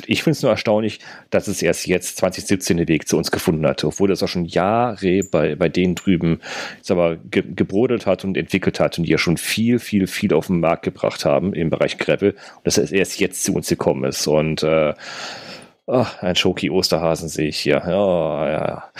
ich 0.06 0.22
finde 0.22 0.34
es 0.34 0.42
nur 0.42 0.50
erstaunlich, 0.50 1.00
dass 1.28 1.46
es 1.46 1.60
erst 1.60 1.86
jetzt 1.86 2.16
2017 2.16 2.78
den 2.78 2.88
Weg 2.88 3.06
zu 3.06 3.18
uns 3.18 3.30
gefunden 3.30 3.66
hat, 3.66 3.84
obwohl 3.84 4.08
das 4.08 4.22
auch 4.22 4.28
schon 4.28 4.46
Jahre 4.46 5.24
bei, 5.30 5.56
bei 5.56 5.68
denen 5.68 5.94
drüben 5.94 6.40
sag 6.80 6.96
mal, 6.96 7.18
ge, 7.30 7.42
gebrodelt 7.54 8.06
hat 8.06 8.24
und 8.24 8.38
entwickelt 8.38 8.80
hat 8.80 8.96
und 8.96 9.04
die 9.04 9.10
ja 9.10 9.18
schon 9.18 9.36
viel, 9.36 9.78
viel, 9.78 10.06
viel 10.06 10.32
auf 10.32 10.46
den 10.46 10.60
Markt 10.60 10.84
gebracht 10.84 11.26
haben 11.26 11.52
im 11.52 11.68
Bereich 11.68 11.98
Gravel. 11.98 12.30
Und 12.30 12.66
dass 12.66 12.78
es 12.78 12.92
erst 12.92 13.20
jetzt 13.20 13.44
zu 13.44 13.52
uns 13.52 13.68
gekommen 13.68 14.04
ist. 14.04 14.26
Und 14.26 14.62
äh, 14.62 14.94
Ach, 15.86 16.22
ein 16.22 16.34
Schoki-Osterhasen 16.34 17.28
sehe 17.28 17.48
ich 17.48 17.58
hier. 17.58 17.82
Ja, 17.86 18.50
ja. 18.50 18.90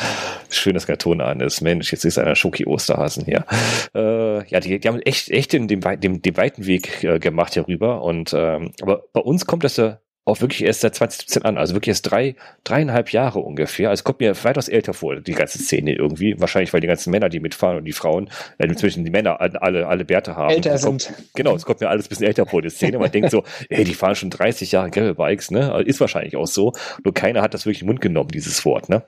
Schön, 0.51 0.75
dass 0.75 0.87
kein 0.87 0.99
Ton 0.99 1.23
an 1.23 1.41
ist. 1.41 1.63
Mensch, 1.63 1.91
jetzt 1.93 2.05
ist 2.05 2.19
einer 2.19 2.35
Schoki-Osterhasen 2.35 3.25
hier. 3.25 3.47
Äh, 3.95 4.47
ja, 4.49 4.61
die, 4.61 4.79
die, 4.79 4.89
haben 4.89 5.01
echt, 5.01 5.31
echt 5.31 5.53
den, 5.53 5.67
den, 5.67 5.81
den, 5.81 6.21
den 6.21 6.37
weiten 6.37 6.67
Weg 6.67 7.03
äh, 7.03 7.19
gemacht 7.19 7.55
hier 7.55 7.67
rüber. 7.67 8.03
Und, 8.03 8.35
ähm, 8.35 8.73
aber 8.83 9.05
bei 9.13 9.21
uns 9.21 9.47
kommt 9.47 9.65
das 9.65 9.79
ja 9.79 9.99
auch 10.27 10.41
wirklich 10.41 10.65
erst 10.65 10.81
seit 10.81 10.95
2017 10.95 11.43
an, 11.43 11.59
also 11.59 11.75
wirklich 11.75 11.89
erst 11.89 12.11
drei, 12.11 12.35
dreieinhalb 12.65 13.11
Jahre 13.11 13.41
ungefähr. 13.41 13.91
Also 13.91 14.01
es 14.01 14.05
kommt 14.05 14.21
mir 14.21 14.35
weitaus 14.45 14.69
älter 14.69 14.95
vor, 14.95 15.17
die 15.17 15.33
ganze 15.33 15.59
Szene 15.59 15.95
irgendwie. 15.95 16.41
Wahrscheinlich, 16.41 16.73
weil 16.73 16.81
die 16.81 16.87
ganzen 16.87 17.11
Männer, 17.11 17.29
die 17.29 17.41
mitfahren 17.41 17.77
und 17.77 17.85
die 17.85 17.93
Frauen, 17.93 18.31
äh, 18.59 18.67
inzwischen 18.67 19.05
die 19.05 19.11
Männer 19.11 19.41
alle, 19.41 19.87
alle 19.87 20.05
Bärte 20.05 20.37
haben. 20.37 20.55
Älter 20.55 20.79
kommt, 20.79 21.03
sind. 21.03 21.35
Genau, 21.35 21.55
es 21.55 21.67
kommt 21.67 21.81
mir 21.81 21.89
alles 21.89 22.07
ein 22.07 22.09
bisschen 22.09 22.27
älter 22.27 22.47
vor, 22.47 22.63
die 22.63 22.71
Szene. 22.71 22.99
Man 22.99 23.11
denkt 23.11 23.31
so, 23.31 23.45
ey, 23.69 23.85
die 23.85 23.95
fahren 23.95 24.15
schon 24.15 24.31
30 24.31 24.73
Jahre 24.73 24.91
Gravelbikes, 24.91 25.51
ne? 25.51 25.83
Ist 25.85 26.01
wahrscheinlich 26.01 26.37
auch 26.37 26.47
so. 26.47 26.73
Nur 27.05 27.13
keiner 27.13 27.43
hat 27.43 27.53
das 27.53 27.67
wirklich 27.67 27.83
in 27.83 27.87
den 27.87 27.93
Mund 27.93 28.01
genommen, 28.01 28.31
dieses 28.31 28.65
Wort, 28.65 28.89
ne? 28.89 29.03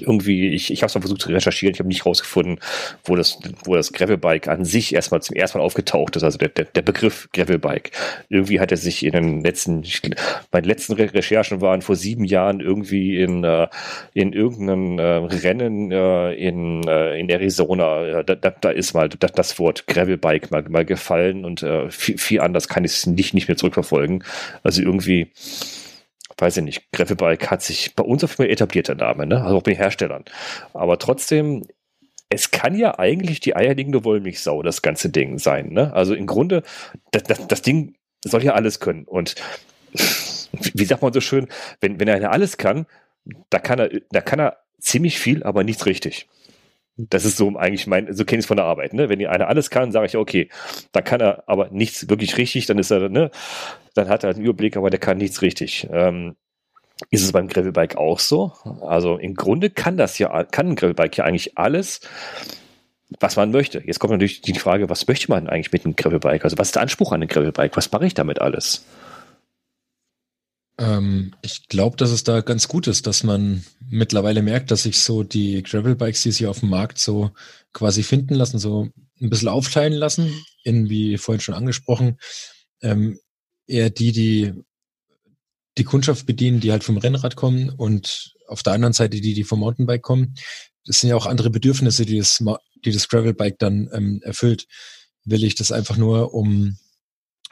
Irgendwie, 0.00 0.50
ich, 0.50 0.72
ich 0.72 0.82
habe 0.82 0.88
es 0.88 0.94
mal 0.94 1.00
versucht 1.00 1.22
zu 1.22 1.28
recherchieren, 1.30 1.74
ich 1.74 1.80
habe 1.80 1.88
nicht 1.88 2.06
rausgefunden, 2.06 2.60
wo 3.04 3.16
das, 3.16 3.38
wo 3.64 3.74
das 3.74 3.92
Gravelbike 3.92 4.48
an 4.48 4.64
sich 4.64 4.94
erstmal 4.94 5.22
zum 5.22 5.36
ersten 5.36 5.58
Mal 5.58 5.64
aufgetaucht 5.64 6.16
ist, 6.16 6.22
also 6.22 6.38
der, 6.38 6.48
der, 6.48 6.66
der 6.66 6.82
Begriff 6.82 7.28
Gravelbike. 7.32 7.90
Irgendwie 8.28 8.60
hat 8.60 8.70
er 8.70 8.76
sich 8.76 9.04
in 9.04 9.12
den 9.12 9.42
letzten, 9.42 9.82
ich, 9.82 10.02
meine 10.52 10.66
letzten 10.66 10.94
Re 10.94 11.12
Recherchen 11.12 11.60
waren 11.60 11.82
vor 11.82 11.96
sieben 11.96 12.24
Jahren 12.24 12.60
irgendwie 12.60 13.20
in, 13.20 13.44
äh, 13.44 13.68
in 14.12 14.32
irgendeinem 14.32 14.98
äh, 14.98 15.02
Rennen 15.02 15.90
äh, 15.92 16.32
in, 16.34 16.86
äh, 16.86 17.18
in 17.18 17.30
Arizona, 17.30 18.22
da, 18.22 18.34
da, 18.34 18.50
da 18.50 18.70
ist 18.70 18.94
mal 18.94 19.08
da, 19.08 19.28
das 19.28 19.58
Wort 19.58 19.86
Gravelbike 19.86 20.50
mal, 20.50 20.62
mal 20.68 20.84
gefallen 20.84 21.44
und 21.44 21.62
äh, 21.62 21.90
viel, 21.90 22.18
viel 22.18 22.40
anders 22.40 22.68
kann 22.68 22.84
ich 22.84 22.92
es 22.92 23.06
nicht, 23.06 23.34
nicht 23.34 23.48
mehr 23.48 23.56
zurückverfolgen. 23.56 24.24
Also 24.62 24.82
irgendwie, 24.82 25.30
weiß 26.38 26.58
ich 26.58 26.64
nicht, 26.64 26.92
Gravelbike 26.92 27.50
hat 27.50 27.62
sich 27.62 27.94
bei 27.94 28.04
uns 28.04 28.22
auf 28.22 28.30
jeden 28.30 28.36
Fall 28.36 28.50
etabliert, 28.50 28.88
der 28.88 28.96
Name, 28.96 29.26
ne? 29.26 29.42
also 29.42 29.56
auch 29.56 29.62
bei 29.62 29.72
den 29.72 29.78
Herstellern. 29.78 30.24
Aber 30.74 30.98
trotzdem, 30.98 31.64
es 32.28 32.50
kann 32.50 32.76
ja 32.76 32.98
eigentlich 32.98 33.40
die 33.40 33.56
eierlegende 33.56 34.04
Wollmilchsau, 34.04 34.62
das 34.62 34.82
ganze 34.82 35.10
Ding 35.10 35.38
sein. 35.38 35.70
Ne? 35.70 35.92
Also 35.94 36.14
im 36.14 36.26
Grunde, 36.26 36.62
das, 37.12 37.22
das, 37.24 37.46
das 37.46 37.62
Ding 37.62 37.94
soll 38.22 38.44
ja 38.44 38.54
alles 38.54 38.80
können. 38.80 39.04
Und 39.04 39.36
wie 40.74 40.84
sagt 40.84 41.02
man 41.02 41.12
so 41.12 41.20
schön, 41.20 41.48
wenn, 41.80 42.00
wenn 42.00 42.08
er 42.08 42.30
alles 42.32 42.56
kann, 42.58 42.86
da 43.50 43.58
kann 43.58 43.78
er, 43.78 43.90
da 44.10 44.20
kann 44.20 44.38
er 44.38 44.58
ziemlich 44.78 45.18
viel, 45.18 45.42
aber 45.42 45.64
nichts 45.64 45.86
richtig. 45.86 46.28
Das 46.96 47.24
ist 47.24 47.36
so 47.36 47.54
eigentlich 47.56 47.86
mein, 47.86 48.12
so 48.14 48.24
kenne 48.24 48.38
ich 48.38 48.44
es 48.44 48.48
von 48.48 48.56
der 48.56 48.66
Arbeit. 48.66 48.94
Ne? 48.94 49.08
Wenn 49.08 49.24
einer 49.26 49.48
alles 49.48 49.68
kann, 49.68 49.92
sage 49.92 50.06
ich, 50.06 50.16
okay, 50.16 50.48
da 50.92 51.02
kann 51.02 51.20
er 51.20 51.44
aber 51.46 51.68
nichts 51.70 52.08
wirklich 52.08 52.38
richtig, 52.38 52.66
dann 52.66 52.78
ist 52.78 52.90
er, 52.90 53.08
ne, 53.08 53.30
dann 53.94 54.08
hat 54.08 54.24
er 54.24 54.30
einen 54.30 54.42
Überblick, 54.42 54.76
aber 54.76 54.88
der 54.88 55.00
kann 55.00 55.18
nichts 55.18 55.42
richtig. 55.42 55.88
Ähm, 55.92 56.36
ist 57.10 57.22
es 57.22 57.32
beim 57.32 57.48
Gravelbike 57.48 57.96
auch 57.96 58.18
so? 58.18 58.52
Also 58.80 59.18
im 59.18 59.34
Grunde 59.34 59.68
kann 59.68 59.98
das 59.98 60.18
ja, 60.18 60.44
kann 60.44 60.68
ein 60.68 60.76
Gravelbike 60.76 61.18
ja 61.18 61.24
eigentlich 61.24 61.58
alles, 61.58 62.00
was 63.20 63.36
man 63.36 63.50
möchte. 63.50 63.82
Jetzt 63.84 63.98
kommt 63.98 64.12
natürlich 64.12 64.40
die 64.40 64.54
Frage, 64.54 64.88
was 64.88 65.06
möchte 65.06 65.30
man 65.30 65.48
eigentlich 65.48 65.72
mit 65.72 65.84
einem 65.84 65.96
Gravelbike? 65.96 66.44
Also 66.44 66.56
was 66.56 66.68
ist 66.68 66.76
der 66.76 66.82
Anspruch 66.82 67.12
an 67.12 67.20
einem 67.20 67.28
Gravelbike? 67.28 67.76
Was 67.76 67.92
mache 67.92 68.06
ich 68.06 68.14
damit 68.14 68.40
alles? 68.40 68.86
Ähm, 70.78 71.34
ich 71.42 71.68
glaube, 71.68 71.96
dass 71.96 72.10
es 72.10 72.24
da 72.24 72.40
ganz 72.40 72.68
gut 72.68 72.86
ist, 72.86 73.06
dass 73.06 73.22
man 73.22 73.64
mittlerweile 73.88 74.42
merkt, 74.42 74.70
dass 74.70 74.82
sich 74.82 75.00
so 75.00 75.22
die 75.22 75.62
Gravelbikes, 75.62 76.22
die 76.22 76.32
sich 76.32 76.46
auf 76.46 76.60
dem 76.60 76.70
Markt 76.70 76.98
so 76.98 77.30
quasi 77.72 78.02
finden 78.02 78.34
lassen, 78.34 78.58
so 78.58 78.88
ein 79.20 79.30
bisschen 79.30 79.48
aufteilen 79.48 79.94
lassen, 79.94 80.32
in, 80.64 80.90
wie 80.90 81.18
vorhin 81.18 81.40
schon 81.40 81.54
angesprochen, 81.54 82.18
ähm, 82.82 83.18
eher 83.66 83.90
die, 83.90 84.12
die 84.12 84.52
die 85.78 85.84
Kundschaft 85.84 86.26
bedienen, 86.26 86.60
die 86.60 86.72
halt 86.72 86.84
vom 86.84 86.96
Rennrad 86.96 87.36
kommen 87.36 87.70
und 87.70 88.34
auf 88.48 88.62
der 88.62 88.72
anderen 88.72 88.92
Seite 88.92 89.20
die, 89.20 89.34
die 89.34 89.44
vom 89.44 89.60
Mountainbike 89.60 90.02
kommen. 90.02 90.34
Das 90.84 91.00
sind 91.00 91.10
ja 91.10 91.16
auch 91.16 91.26
andere 91.26 91.50
Bedürfnisse, 91.50 92.06
die 92.06 92.18
das, 92.18 92.42
die 92.84 92.92
das 92.92 93.08
Gravelbike 93.08 93.58
dann 93.58 93.90
ähm, 93.92 94.20
erfüllt. 94.22 94.66
Will 95.24 95.44
ich 95.44 95.54
das 95.54 95.72
einfach 95.72 95.96
nur, 95.96 96.32
um 96.32 96.78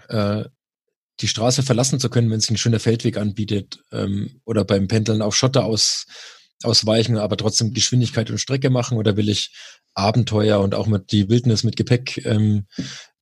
äh, 0.09 0.45
die 1.21 1.29
Straße 1.29 1.63
verlassen 1.63 2.01
zu 2.01 2.11
können, 2.11 2.31
wenn 2.31 2.39
es 2.39 2.51
ein 2.51 2.57
schöner 2.57 2.81
Feldweg 2.81 3.17
anbietet 3.17 3.79
ähm, 3.93 4.41
oder 4.45 4.65
beim 4.65 4.89
Pendeln 4.89 5.23
auf 5.23 5.37
Schotter 5.37 5.65
aus, 5.65 6.07
ausweichen, 6.63 7.19
aber 7.19 7.37
trotzdem 7.37 7.73
Geschwindigkeit 7.73 8.31
und 8.31 8.39
Strecke 8.39 8.71
machen 8.71 8.99
oder 8.99 9.17
will 9.17 9.29
ich 9.29 9.55
Abenteuer 9.95 10.61
und 10.61 10.75
auch 10.75 10.87
mit 10.87 11.13
die 11.13 11.29
Wildnis 11.29 11.63
mit 11.63 11.77
Gepäck 11.77 12.25
ähm, 12.25 12.67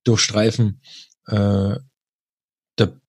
durchstreifen. 0.04 0.80
Äh, 1.26 1.76
da 2.76 3.00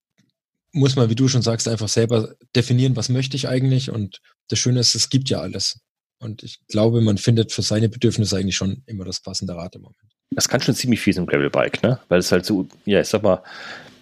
muss 0.73 0.95
man, 0.95 1.09
wie 1.09 1.15
du 1.15 1.27
schon 1.27 1.41
sagst, 1.41 1.67
einfach 1.67 1.87
selber 1.87 2.35
definieren, 2.55 2.95
was 2.95 3.09
möchte 3.09 3.37
ich 3.37 3.47
eigentlich 3.47 3.89
und 3.89 4.19
das 4.49 4.59
Schöne 4.59 4.81
ist, 4.81 4.95
es 4.95 5.09
gibt 5.09 5.29
ja 5.29 5.39
alles. 5.39 5.79
Und 6.19 6.43
ich 6.43 6.59
glaube, 6.67 7.01
man 7.01 7.17
findet 7.17 7.51
für 7.51 7.61
seine 7.61 7.89
Bedürfnisse 7.89 8.37
eigentlich 8.37 8.55
schon 8.55 8.83
immer 8.85 9.05
das 9.05 9.19
passende 9.21 9.55
Rad 9.55 9.75
im 9.75 9.81
Moment. 9.81 9.97
Das 10.31 10.47
kann 10.47 10.61
schon 10.61 10.75
ziemlich 10.75 11.01
viel 11.01 11.13
so 11.13 11.21
ein 11.21 11.27
Gravelbike, 11.27 11.83
ne? 11.83 11.99
Weil 12.07 12.19
es 12.19 12.31
halt 12.31 12.45
so, 12.45 12.67
ja, 12.85 13.01
ich 13.01 13.07
sag 13.07 13.23
mal, 13.23 13.43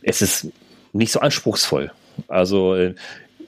es 0.04 0.22
ist 0.22 0.48
nicht 0.94 1.12
so 1.12 1.20
anspruchsvoll. 1.20 1.92
Also 2.28 2.76
äh, 2.76 2.96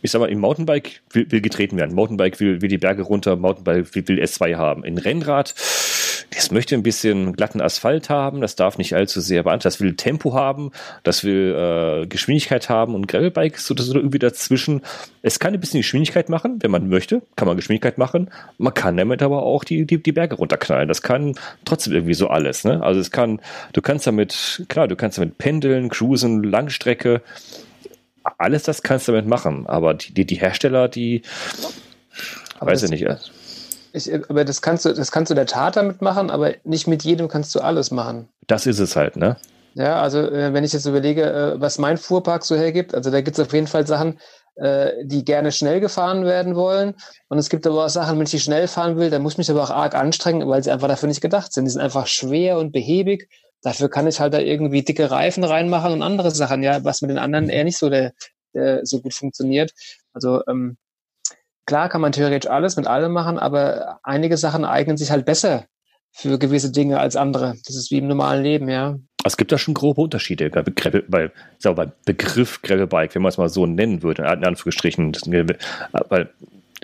ich 0.01 0.11
sag 0.11 0.19
mal, 0.19 0.29
im 0.29 0.39
Mountainbike 0.39 1.01
will, 1.11 1.31
will 1.31 1.41
getreten 1.41 1.77
werden. 1.77 1.95
Mountainbike 1.95 2.39
will, 2.39 2.61
will 2.61 2.69
die 2.69 2.77
Berge 2.77 3.03
runter, 3.03 3.37
Mountainbike 3.37 3.95
will, 3.95 4.07
will 4.07 4.21
S2 4.21 4.55
haben. 4.57 4.83
In 4.83 4.97
Rennrad, 4.97 5.53
das 6.35 6.51
möchte 6.51 6.75
ein 6.75 6.83
bisschen 6.83 7.33
glatten 7.33 7.61
Asphalt 7.61 8.09
haben, 8.09 8.41
das 8.41 8.55
darf 8.55 8.77
nicht 8.77 8.95
allzu 8.95 9.21
sehr 9.21 9.43
beantworten. 9.43 9.63
Das 9.63 9.79
will 9.79 9.95
Tempo 9.95 10.33
haben, 10.33 10.71
das 11.03 11.23
will 11.23 11.55
äh, 12.03 12.07
Geschwindigkeit 12.07 12.69
haben 12.69 12.95
und 12.95 13.07
Gravelbike 13.07 13.55
ist 13.55 13.65
so, 13.65 13.75
so 13.77 13.95
irgendwie 13.95 14.19
dazwischen. 14.19 14.81
Es 15.21 15.39
kann 15.39 15.53
ein 15.53 15.59
bisschen 15.59 15.81
Geschwindigkeit 15.81 16.29
machen, 16.29 16.59
wenn 16.61 16.71
man 16.71 16.89
möchte, 16.89 17.21
kann 17.35 17.47
man 17.47 17.55
Geschwindigkeit 17.55 17.97
machen. 17.97 18.29
Man 18.57 18.73
kann 18.73 18.97
damit 18.97 19.21
aber 19.21 19.43
auch 19.43 19.63
die, 19.63 19.85
die, 19.85 20.01
die 20.01 20.11
Berge 20.11 20.35
runterknallen. 20.35 20.87
Das 20.87 21.01
kann 21.01 21.35
trotzdem 21.65 21.93
irgendwie 21.93 22.13
so 22.13 22.27
alles. 22.27 22.63
Ne? 22.63 22.81
Also 22.83 22.99
es 22.99 23.11
kann, 23.11 23.39
du 23.73 23.81
kannst 23.81 24.07
damit, 24.07 24.65
klar, 24.67 24.87
du 24.87 24.95
kannst 24.95 25.17
damit 25.17 25.37
pendeln, 25.37 25.89
cruisen, 25.89 26.43
Langstrecke 26.43 27.21
alles 28.37 28.63
das 28.63 28.83
kannst 28.83 29.07
du 29.07 29.11
damit 29.11 29.27
machen, 29.27 29.67
aber 29.67 29.93
die, 29.93 30.13
die, 30.13 30.25
die 30.25 30.35
Hersteller, 30.35 30.87
die 30.87 31.23
aber 32.59 32.71
weiß 32.71 32.83
ich 32.83 32.89
nicht. 32.89 33.05
Ich, 33.93 34.13
aber 34.13 34.43
das 34.43 34.61
kannst 34.61 34.85
du, 34.85 34.93
das 34.93 35.11
kannst 35.11 35.29
du 35.29 35.35
der 35.35 35.45
Tat 35.45 35.75
damit 35.75 36.01
machen, 36.01 36.29
aber 36.29 36.53
nicht 36.63 36.87
mit 36.87 37.03
jedem 37.03 37.27
kannst 37.27 37.53
du 37.55 37.59
alles 37.59 37.91
machen. 37.91 38.27
Das 38.47 38.65
ist 38.65 38.79
es 38.79 38.95
halt, 38.95 39.15
ne? 39.15 39.37
Ja, 39.75 40.01
also 40.01 40.19
äh, 40.19 40.53
wenn 40.53 40.63
ich 40.63 40.73
jetzt 40.73 40.85
überlege, 40.85 41.23
äh, 41.23 41.61
was 41.61 41.77
mein 41.77 41.97
Fuhrpark 41.97 42.43
so 42.43 42.55
hergibt, 42.55 42.93
also 42.93 43.11
da 43.11 43.21
gibt 43.21 43.37
es 43.37 43.45
auf 43.45 43.53
jeden 43.53 43.67
Fall 43.67 43.87
Sachen, 43.87 44.19
äh, 44.55 44.91
die 45.03 45.23
gerne 45.23 45.51
schnell 45.51 45.79
gefahren 45.79 46.25
werden 46.25 46.55
wollen. 46.55 46.95
Und 47.29 47.37
es 47.37 47.49
gibt 47.49 47.65
aber 47.65 47.85
auch 47.85 47.89
Sachen, 47.89 48.17
wenn 48.17 48.25
ich 48.25 48.31
die 48.31 48.39
schnell 48.39 48.67
fahren 48.67 48.97
will, 48.97 49.09
dann 49.09 49.21
muss 49.21 49.33
ich 49.33 49.37
mich 49.39 49.51
aber 49.51 49.63
auch 49.63 49.71
arg 49.71 49.95
anstrengen, 49.95 50.47
weil 50.47 50.63
sie 50.63 50.71
einfach 50.71 50.87
dafür 50.87 51.07
nicht 51.07 51.21
gedacht 51.21 51.53
sind. 51.53 51.65
Die 51.65 51.71
sind 51.71 51.81
einfach 51.81 52.07
schwer 52.07 52.57
und 52.57 52.71
behäbig 52.71 53.29
Dafür 53.63 53.89
kann 53.89 54.07
ich 54.07 54.19
halt 54.19 54.33
da 54.33 54.39
irgendwie 54.39 54.83
dicke 54.83 55.09
Reifen 55.09 55.43
reinmachen 55.45 55.93
und 55.93 56.01
andere 56.01 56.31
Sachen, 56.31 56.63
ja, 56.63 56.83
was 56.83 57.01
mit 57.01 57.09
den 57.09 57.17
anderen 57.17 57.49
eher 57.49 57.63
nicht 57.63 57.77
so, 57.77 57.89
der, 57.89 58.11
der 58.53 58.85
so 58.85 59.01
gut 59.01 59.13
funktioniert. 59.13 59.71
Also 60.11 60.41
ähm, 60.47 60.77
klar 61.65 61.89
kann 61.89 62.01
man 62.01 62.11
theoretisch 62.11 62.49
alles 62.49 62.75
mit 62.75 62.87
allem 62.87 63.11
machen, 63.11 63.39
aber 63.39 63.99
einige 64.03 64.37
Sachen 64.37 64.65
eignen 64.65 64.97
sich 64.97 65.11
halt 65.11 65.25
besser 65.25 65.65
für 66.11 66.37
gewisse 66.37 66.71
Dinge 66.71 66.99
als 66.99 67.15
andere. 67.15 67.55
Das 67.65 67.75
ist 67.75 67.91
wie 67.91 67.97
im 67.97 68.07
normalen 68.07 68.43
Leben, 68.43 68.69
ja. 68.69 68.97
Es 69.25 69.37
gibt 69.37 69.51
da 69.51 69.57
schon 69.57 69.73
grobe 69.73 70.01
Unterschiede 70.01 70.49
bei, 70.49 70.61
Gravel, 70.63 71.03
bei, 71.07 71.31
bei 71.63 71.91
Begriff 72.05 72.61
Gravelbike, 72.61 73.15
wenn 73.15 73.21
man 73.21 73.29
es 73.29 73.37
mal 73.37 73.49
so 73.49 73.65
nennen 73.65 74.03
würde, 74.03 74.23
in 74.23 74.45
Anführungsstrichen. 74.45 75.13
Weil 76.09 76.29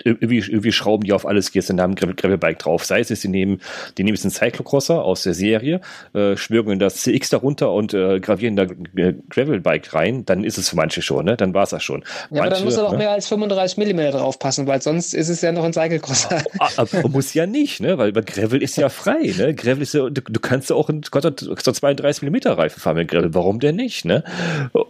irgendwie, 0.04 0.38
irgendwie 0.38 0.72
schrauben 0.72 1.04
die 1.04 1.12
auf 1.12 1.26
alles 1.26 1.52
jetzt 1.54 1.68
den 1.68 1.76
Namen 1.76 1.94
Gravelbike 1.94 2.58
drauf. 2.58 2.84
Sei 2.84 3.00
es, 3.00 3.08
sie 3.08 3.28
nehmen, 3.28 3.60
die 3.98 4.04
nehmen 4.04 4.14
jetzt 4.14 4.24
einen 4.24 4.32
Cyclocrosser 4.32 5.04
aus 5.04 5.22
der 5.22 5.34
Serie, 5.34 5.80
äh, 6.14 6.36
schwören 6.36 6.78
das 6.78 6.96
CX 6.96 7.30
darunter 7.30 7.72
und 7.72 7.94
äh, 7.94 8.20
gravieren 8.20 8.56
da 8.56 8.64
äh, 8.96 9.14
Gravelbike 9.28 9.94
rein, 9.94 10.24
dann 10.24 10.44
ist 10.44 10.58
es 10.58 10.68
für 10.70 10.76
manche 10.76 11.02
schon, 11.02 11.24
ne? 11.24 11.36
Dann 11.36 11.54
war 11.54 11.64
es 11.64 11.70
das 11.70 11.82
schon. 11.82 12.00
Ja, 12.00 12.06
manche, 12.30 12.42
aber 12.42 12.50
dann 12.50 12.64
muss 12.64 12.76
er 12.76 12.86
auch 12.86 12.92
ne? 12.92 12.98
mehr 12.98 13.10
als 13.10 13.28
35 13.28 13.78
mm 13.78 14.10
drauf 14.12 14.38
passen, 14.38 14.66
weil 14.66 14.80
sonst 14.82 15.14
ist 15.14 15.28
es 15.28 15.40
ja 15.40 15.52
noch 15.52 15.64
ein 15.64 15.72
Cyclocrosser. 15.72 16.42
Ah, 16.58 16.68
ah, 16.76 16.86
aber 16.92 17.08
muss 17.08 17.32
ja 17.32 17.46
nicht, 17.46 17.80
ne? 17.80 17.96
Weil 17.96 18.12
Gravel 18.12 18.62
ist 18.62 18.76
ja 18.76 18.88
frei, 18.88 19.32
ne? 19.36 19.54
Gravel 19.54 19.82
ist 19.82 19.94
ja, 19.94 20.10
du, 20.10 20.20
du 20.20 20.40
kannst 20.40 20.68
ja 20.68 20.76
auch 20.76 20.88
einen 20.88 21.02
32 21.02 22.22
mm 22.22 22.36
Reifen 22.48 22.80
fahren 22.80 22.96
mit 22.96 23.08
Gravel. 23.08 23.32
Warum 23.34 23.60
denn 23.60 23.76
nicht, 23.76 24.04
ne? 24.04 24.24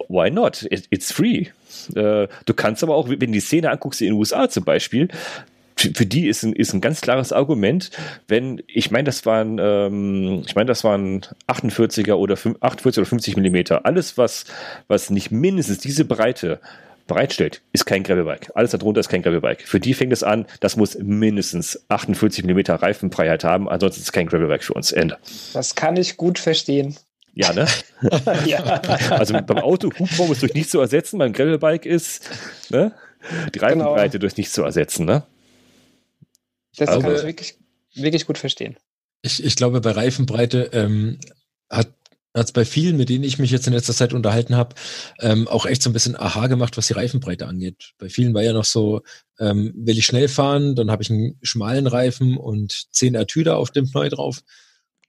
Why 0.09 0.31
not? 0.31 0.67
It, 0.71 0.87
it's 0.91 1.13
free. 1.13 1.47
Äh, 1.95 2.29
du 2.47 2.55
kannst 2.55 2.83
aber 2.83 2.95
auch, 2.95 3.09
wenn 3.09 3.19
du 3.19 3.27
die 3.27 3.41
Szene 3.41 3.71
anguckst 3.71 4.01
in 4.01 4.09
den 4.09 4.15
USA 4.15 4.49
zum 4.49 4.65
Beispiel, 4.65 5.09
für 5.77 6.07
die 6.07 6.29
ist 6.29 6.43
ein, 6.43 6.53
ist 6.53 6.75
ein 6.75 6.81
ganz 6.81 7.01
klares 7.01 7.33
Argument, 7.33 7.91
wenn, 8.29 8.63
ich 8.67 8.91
meine, 8.91 9.05
das 9.05 9.25
waren, 9.25 9.59
ähm, 9.59 10.43
ich 10.47 10.55
meine, 10.55 10.67
das 10.67 10.85
waren 10.85 11.23
48er 11.49 12.15
oder 12.15 12.35
48 12.35 12.99
oder 12.99 13.07
50 13.07 13.37
Millimeter. 13.37 13.87
Alles, 13.87 14.19
was, 14.19 14.45
was 14.89 15.11
nicht 15.11 15.31
mindestens 15.31 15.79
diese 15.79 16.05
Breite 16.05 16.61
bereitstellt, 17.07 17.63
ist 17.73 17.87
kein 17.87 18.03
Gravelbike. 18.03 18.53
Alles 18.55 18.71
darunter 18.71 19.01
ist 19.01 19.09
kein 19.09 19.23
Gravelbike. 19.23 19.63
Für 19.63 19.81
die 19.81 19.95
fängt 19.95 20.13
es 20.13 20.23
an, 20.23 20.47
das 20.61 20.77
muss 20.77 20.97
mindestens 20.99 21.85
48 21.89 22.45
mm 22.45 22.61
Reifenfreiheit 22.69 23.43
haben, 23.43 23.69
ansonsten 23.69 24.01
ist 24.01 24.09
es 24.09 24.13
kein 24.13 24.27
Gravelbike 24.27 24.63
für 24.63 24.75
uns. 24.75 24.93
Ende. 24.93 25.19
Das 25.53 25.75
kann 25.75 25.97
ich 25.97 26.17
gut 26.17 26.39
verstehen. 26.39 26.97
Ja, 27.35 27.53
ne? 27.53 27.67
ja. 28.47 28.81
Also 29.11 29.35
beim 29.35 29.59
Auto, 29.59 29.91
Hubraum 29.99 30.33
ist 30.33 30.43
durch 30.43 30.55
nichts 30.55 30.73
zu 30.73 30.81
ersetzen, 30.81 31.19
beim 31.19 31.33
Gravelbike 31.33 31.87
ist 31.87 32.29
ne? 32.71 32.93
die 33.55 33.59
Reifenbreite 33.59 34.13
genau. 34.13 34.21
durch 34.21 34.37
nichts 34.37 34.53
zu 34.53 34.63
ersetzen, 34.63 35.07
ne? 35.07 35.25
Das 36.77 36.89
also, 36.89 37.03
kann 37.03 37.15
ich 37.15 37.23
wirklich, 37.23 37.59
wirklich 37.95 38.27
gut 38.27 38.39
verstehen. 38.39 38.77
Ich, 39.23 39.45
ich 39.45 39.57
glaube, 39.57 39.81
bei 39.81 39.91
Reifenbreite 39.91 40.71
ähm, 40.73 41.19
hat 41.69 41.93
es 42.33 42.53
bei 42.53 42.65
vielen, 42.65 42.97
mit 42.97 43.09
denen 43.09 43.25
ich 43.25 43.39
mich 43.39 43.51
jetzt 43.51 43.67
in 43.67 43.73
letzter 43.73 43.93
Zeit 43.93 44.13
unterhalten 44.13 44.55
habe, 44.55 44.75
ähm, 45.21 45.49
auch 45.49 45.67
echt 45.67 45.83
so 45.83 45.91
ein 45.91 45.93
bisschen 45.93 46.17
Aha 46.17 46.47
gemacht, 46.47 46.77
was 46.77 46.87
die 46.87 46.93
Reifenbreite 46.93 47.47
angeht. 47.47 47.93
Bei 47.99 48.09
vielen 48.09 48.35
war 48.35 48.43
ja 48.43 48.53
noch 48.53 48.65
so, 48.65 49.03
ähm, 49.39 49.73
will 49.77 49.99
ich 49.99 50.07
schnell 50.07 50.29
fahren, 50.29 50.77
dann 50.77 50.91
habe 50.91 51.03
ich 51.03 51.11
einen 51.11 51.39
schmalen 51.43 51.87
Reifen 51.87 52.37
und 52.37 52.87
zehn 52.93 53.15
Ertüder 53.15 53.57
auf 53.57 53.71
dem 53.71 53.91
Pneu 53.91 54.09
drauf. 54.09 54.43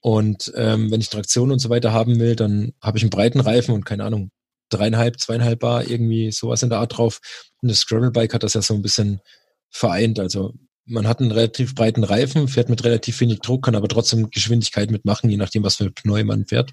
Und 0.02 0.52
ähm, 0.56 0.92
wenn 0.92 1.00
ich 1.00 1.10
Traktion 1.10 1.52
und 1.52 1.60
so 1.60 1.70
weiter 1.70 1.94
haben 1.94 2.20
will, 2.20 2.36
dann 2.36 2.74
habe 2.82 2.98
ich 2.98 3.04
einen 3.04 3.12
breiten 3.12 3.40
Reifen 3.40 3.74
und 3.74 3.86
keine 3.86 4.04
Ahnung, 4.04 4.32
dreieinhalb, 4.70 5.20
zweieinhalb 5.20 5.60
Bar, 5.60 5.88
irgendwie 5.88 6.32
sowas 6.32 6.64
in 6.64 6.70
der 6.70 6.80
Art 6.80 6.98
drauf. 6.98 7.20
Und 7.62 7.70
das 7.70 7.86
Gravelbike 7.86 8.34
hat 8.34 8.44
das 8.44 8.56
ja 8.56 8.62
so 8.62 8.74
ein 8.74 8.82
bisschen 8.82 9.22
vereint. 9.70 10.20
Also 10.20 10.54
man 10.86 11.08
hat 11.08 11.20
einen 11.20 11.32
relativ 11.32 11.76
breiten 11.76 12.04
Reifen, 12.04 12.48
fährt 12.48 12.70
mit 12.70 12.84
relativ 12.84 13.20
wenig 13.22 13.40
Druck, 13.40 13.66
kann 13.66 13.76
aber 13.76 13.88
trotzdem 13.88 14.32
Geschwindigkeit 14.32 14.90
mitmachen, 14.90 15.30
je 15.30 15.38
nachdem, 15.38 15.64
was 15.64 15.76
für 15.76 15.92
Pneu 15.92 16.24
man 16.24 16.48
fährt. 16.48 16.72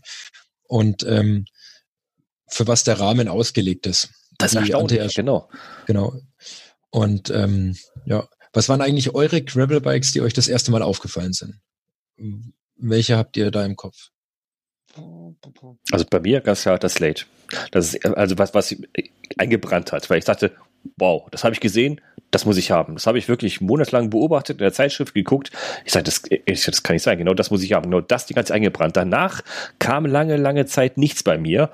Und 0.65 1.03
ähm, 1.05 1.45
für 2.49 2.67
was 2.67 2.85
der 2.85 2.99
Rahmen 2.99 3.29
ausgelegt 3.29 3.87
ist. 3.87 4.09
Das 4.39 4.53
ist 4.53 4.59
erstaunlich, 4.59 5.15
genau. 5.15 5.51
Genau. 5.87 6.15
Und 6.91 7.29
ähm, 7.31 7.77
ja, 8.07 8.27
was 8.53 8.69
waren 8.69 8.81
eigentlich 8.81 9.15
eure 9.15 9.43
Gravel-Bikes, 9.43 10.13
die 10.13 10.23
euch 10.23 10.33
das 10.33 10.49
erste 10.49 10.71
Mal 10.71 10.83
aufgefallen 10.83 11.35
sind? 11.35 11.61
Welche 12.79 13.17
habt 13.17 13.37
ihr 13.37 13.51
da 13.51 13.65
im 13.65 13.77
Kopf? 13.77 14.11
Also 15.93 16.05
bei 16.09 16.21
mir 16.21 16.41
ganz 16.41 16.63
klar 16.63 16.79
das 16.79 16.95
Slate. 16.95 17.27
Das 17.71 17.95
ist 17.95 18.07
also 18.07 18.39
was, 18.39 18.55
was 18.55 18.75
eingebrannt 19.37 19.93
hat, 19.93 20.09
weil 20.11 20.19
ich 20.19 20.25
dachte, 20.25 20.55
wow, 20.97 21.29
das 21.31 21.45
habe 21.45 21.55
ich 21.55 21.61
gesehen, 21.61 22.01
das 22.31 22.45
muss 22.45 22.59
ich 22.59 22.71
haben. 22.71 22.95
Das 22.95 23.07
habe 23.07 23.19
ich 23.19 23.29
wirklich 23.29 23.61
monatelang 23.61 24.11
beobachtet, 24.11 24.59
in 24.59 24.63
der 24.63 24.73
Zeitschrift 24.73 25.15
geguckt. 25.15 25.51
Ich 25.85 25.93
sage, 25.93 26.05
das, 26.05 26.23
das 26.47 26.83
kann 26.83 26.95
nicht 26.95 27.03
sein. 27.03 27.17
Genau 27.17 27.33
das 27.33 27.51
muss 27.51 27.63
ich 27.63 27.73
haben. 27.73 27.85
Genau 27.85 28.01
das, 28.03 28.27
die 28.27 28.35
ganze 28.35 28.53
eingebrannt. 28.53 28.97
Danach 28.97 29.43
kam 29.79 30.05
lange, 30.05 30.37
lange 30.37 30.67
Zeit 30.67 30.99
nichts 30.99 31.23
bei 31.23 31.39
mir. 31.39 31.71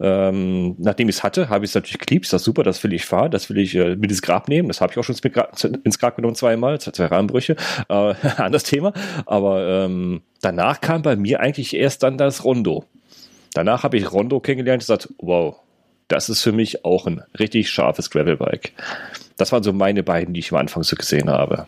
Ähm, 0.00 0.76
nachdem 0.78 1.08
ich 1.08 1.16
es 1.16 1.22
hatte, 1.22 1.50
habe 1.50 1.64
ich 1.64 1.72
es 1.72 1.74
natürlich 1.74 1.98
geliebt. 1.98 2.24
Ist 2.24 2.32
das 2.32 2.42
super, 2.42 2.62
das 2.62 2.82
will 2.84 2.94
ich 2.94 3.04
fahren, 3.04 3.30
das 3.30 3.50
will 3.50 3.58
ich 3.58 3.74
äh, 3.74 3.96
mit 3.96 4.10
ins 4.10 4.22
Grab 4.22 4.48
nehmen. 4.48 4.68
Das 4.68 4.80
habe 4.80 4.92
ich 4.92 4.98
auch 4.98 5.04
schon 5.04 5.16
ins 5.84 5.98
Grab 5.98 6.16
genommen 6.16 6.34
zweimal, 6.34 6.80
zwei 6.80 7.06
Rahmenbrüche. 7.06 7.56
Äh, 7.88 7.92
anderes 8.36 8.62
Thema. 8.62 8.94
Aber 9.26 9.84
ähm, 9.84 10.22
danach 10.40 10.80
kam 10.80 11.02
bei 11.02 11.16
mir 11.16 11.40
eigentlich 11.40 11.76
erst 11.76 12.02
dann 12.02 12.16
das 12.16 12.44
Rondo. 12.44 12.84
Danach 13.52 13.82
habe 13.82 13.96
ich 13.98 14.10
Rondo 14.10 14.40
kennengelernt 14.40 14.82
und 14.82 14.86
gesagt, 14.86 15.12
wow, 15.18 15.56
das 16.08 16.28
ist 16.28 16.42
für 16.42 16.52
mich 16.52 16.84
auch 16.84 17.06
ein 17.06 17.22
richtig 17.38 17.70
scharfes 17.70 18.10
Gravelbike. 18.10 18.72
Das 19.36 19.52
waren 19.52 19.62
so 19.62 19.72
meine 19.72 20.02
beiden, 20.02 20.34
die 20.34 20.40
ich 20.40 20.50
am 20.52 20.58
Anfang 20.58 20.82
so 20.82 20.96
gesehen 20.96 21.30
habe. 21.30 21.66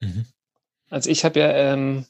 Mhm. 0.00 0.26
Also 0.90 1.10
ich 1.10 1.24
habe 1.24 1.40
ja 1.40 1.50
ähm, 1.50 2.06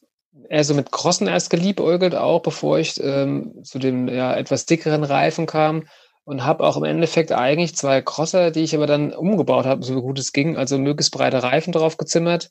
eher 0.48 0.64
so 0.64 0.74
mit 0.74 0.90
Crossen 0.90 1.28
erst 1.28 1.50
geliebäugelt, 1.50 2.14
auch 2.14 2.40
bevor 2.40 2.78
ich 2.78 3.00
ähm, 3.02 3.62
zu 3.62 3.78
dem 3.78 4.08
ja, 4.08 4.34
etwas 4.34 4.66
dickeren 4.66 5.04
Reifen 5.04 5.46
kam 5.46 5.86
und 6.24 6.44
habe 6.44 6.64
auch 6.64 6.76
im 6.76 6.84
Endeffekt 6.84 7.32
eigentlich 7.32 7.76
zwei 7.76 8.02
Crosser, 8.02 8.50
die 8.50 8.62
ich 8.62 8.74
aber 8.74 8.86
dann 8.86 9.12
umgebaut 9.12 9.66
habe, 9.66 9.84
so 9.84 10.00
gut 10.00 10.18
es 10.18 10.32
ging, 10.32 10.56
also 10.56 10.78
möglichst 10.78 11.12
breite 11.12 11.42
Reifen 11.42 11.72
drauf 11.72 11.96
gezimmert 11.96 12.50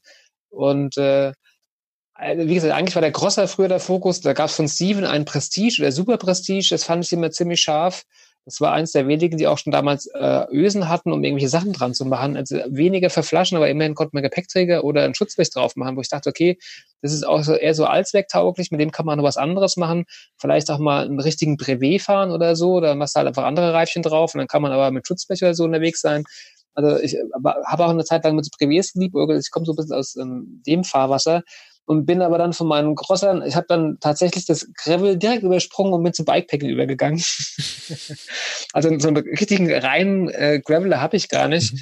und 0.50 0.98
äh, 0.98 1.34
also 2.14 2.48
wie 2.48 2.54
gesagt, 2.54 2.74
eigentlich 2.74 2.96
war 2.96 3.02
der 3.02 3.12
Crosser 3.12 3.48
früher 3.48 3.68
der 3.68 3.80
Fokus. 3.80 4.22
Da 4.22 4.34
gab 4.34 4.50
es 4.50 4.56
von 4.56 4.68
Steven 4.68 5.04
einen 5.04 5.26
Prestige 5.26 5.82
oder 5.82 5.92
Super 5.92 6.18
Prestige. 6.18 6.68
Das 6.70 6.84
fand 6.84 7.04
ich 7.04 7.12
immer 7.12 7.32
ziemlich 7.32 7.62
scharf. 7.62 8.04
Das 8.46 8.60
war 8.60 8.74
eins 8.74 8.92
der 8.92 9.08
wenigen, 9.08 9.38
die 9.38 9.48
auch 9.48 9.58
schon 9.58 9.72
damals 9.72 10.06
äh, 10.08 10.46
Ösen 10.52 10.90
hatten, 10.90 11.14
um 11.14 11.24
irgendwelche 11.24 11.48
Sachen 11.48 11.72
dran 11.72 11.94
zu 11.94 12.06
machen. 12.06 12.36
Also 12.36 12.58
weniger 12.68 13.10
verflaschen, 13.10 13.56
aber 13.56 13.70
immerhin 13.70 13.96
konnte 13.96 14.16
man 14.16 14.24
Gepäckträger 14.24 14.84
oder 14.84 15.04
ein 15.06 15.16
Schutzblech 15.16 15.50
drauf 15.50 15.78
machen, 15.78 15.96
wo 15.96 16.02
ich 16.02 16.10
dachte, 16.10 16.30
okay, 16.30 16.58
das 17.02 17.14
ist 17.14 17.26
auch 17.26 17.42
so 17.44 17.54
eher 17.54 17.74
so 17.74 17.86
allzwecktauglich, 17.86 18.70
mit 18.72 18.82
dem 18.82 18.92
kann 18.92 19.06
man 19.06 19.18
noch 19.18 19.26
was 19.26 19.38
anderes 19.38 19.78
machen. 19.78 20.06
Vielleicht 20.38 20.70
auch 20.72 20.80
mal 20.80 21.06
einen 21.06 21.22
richtigen 21.22 21.56
Brevet 21.56 22.02
fahren 22.02 22.32
oder 22.32 22.56
so, 22.58 22.82
da 22.82 22.96
machst 22.96 23.16
du 23.16 23.20
halt 23.20 23.28
einfach 23.28 23.46
andere 23.46 23.74
Reifchen 23.74 24.04
drauf 24.04 24.34
und 24.34 24.40
dann 24.40 24.48
kann 24.48 24.62
man 24.62 24.74
aber 24.74 24.92
mit 24.92 25.08
Schutzblech 25.08 25.42
oder 25.42 25.56
so 25.56 25.64
unterwegs 25.64 26.02
sein. 26.02 26.26
Also 26.76 26.98
ich 27.00 27.16
habe 27.44 27.86
auch 27.86 27.90
eine 27.90 28.04
Zeit 28.04 28.24
lang 28.26 28.36
mit 28.36 28.50
Brevets 28.58 28.94
geliebt, 28.94 29.16
ich 29.16 29.52
komme 29.52 29.66
so 29.66 29.74
ein 29.74 29.76
bisschen 29.76 29.94
aus 29.94 30.16
ähm, 30.16 30.62
dem 30.66 30.84
Fahrwasser 30.84 31.44
und 31.86 32.06
bin 32.06 32.22
aber 32.22 32.38
dann 32.38 32.54
von 32.54 32.68
meinen 32.68 32.96
Crossern, 32.96 33.44
ich 33.46 33.56
habe 33.56 33.68
dann 33.68 33.98
tatsächlich 34.00 34.46
das 34.46 34.68
Gravel 34.74 35.18
direkt 35.18 35.44
übersprungen 35.44 35.94
und 35.94 36.04
bin 36.04 36.14
zum 36.14 36.26
Bikepacking 36.26 36.70
übergegangen. 36.70 37.20
also 38.74 39.00
so 39.00 39.08
einen 39.08 39.18
richtigen 39.18 39.72
reinen 39.72 40.30
äh, 40.30 40.62
Graveler 40.64 41.02
habe 41.02 41.18
ich 41.18 41.30
gar 41.30 41.48
nicht. 41.48 41.76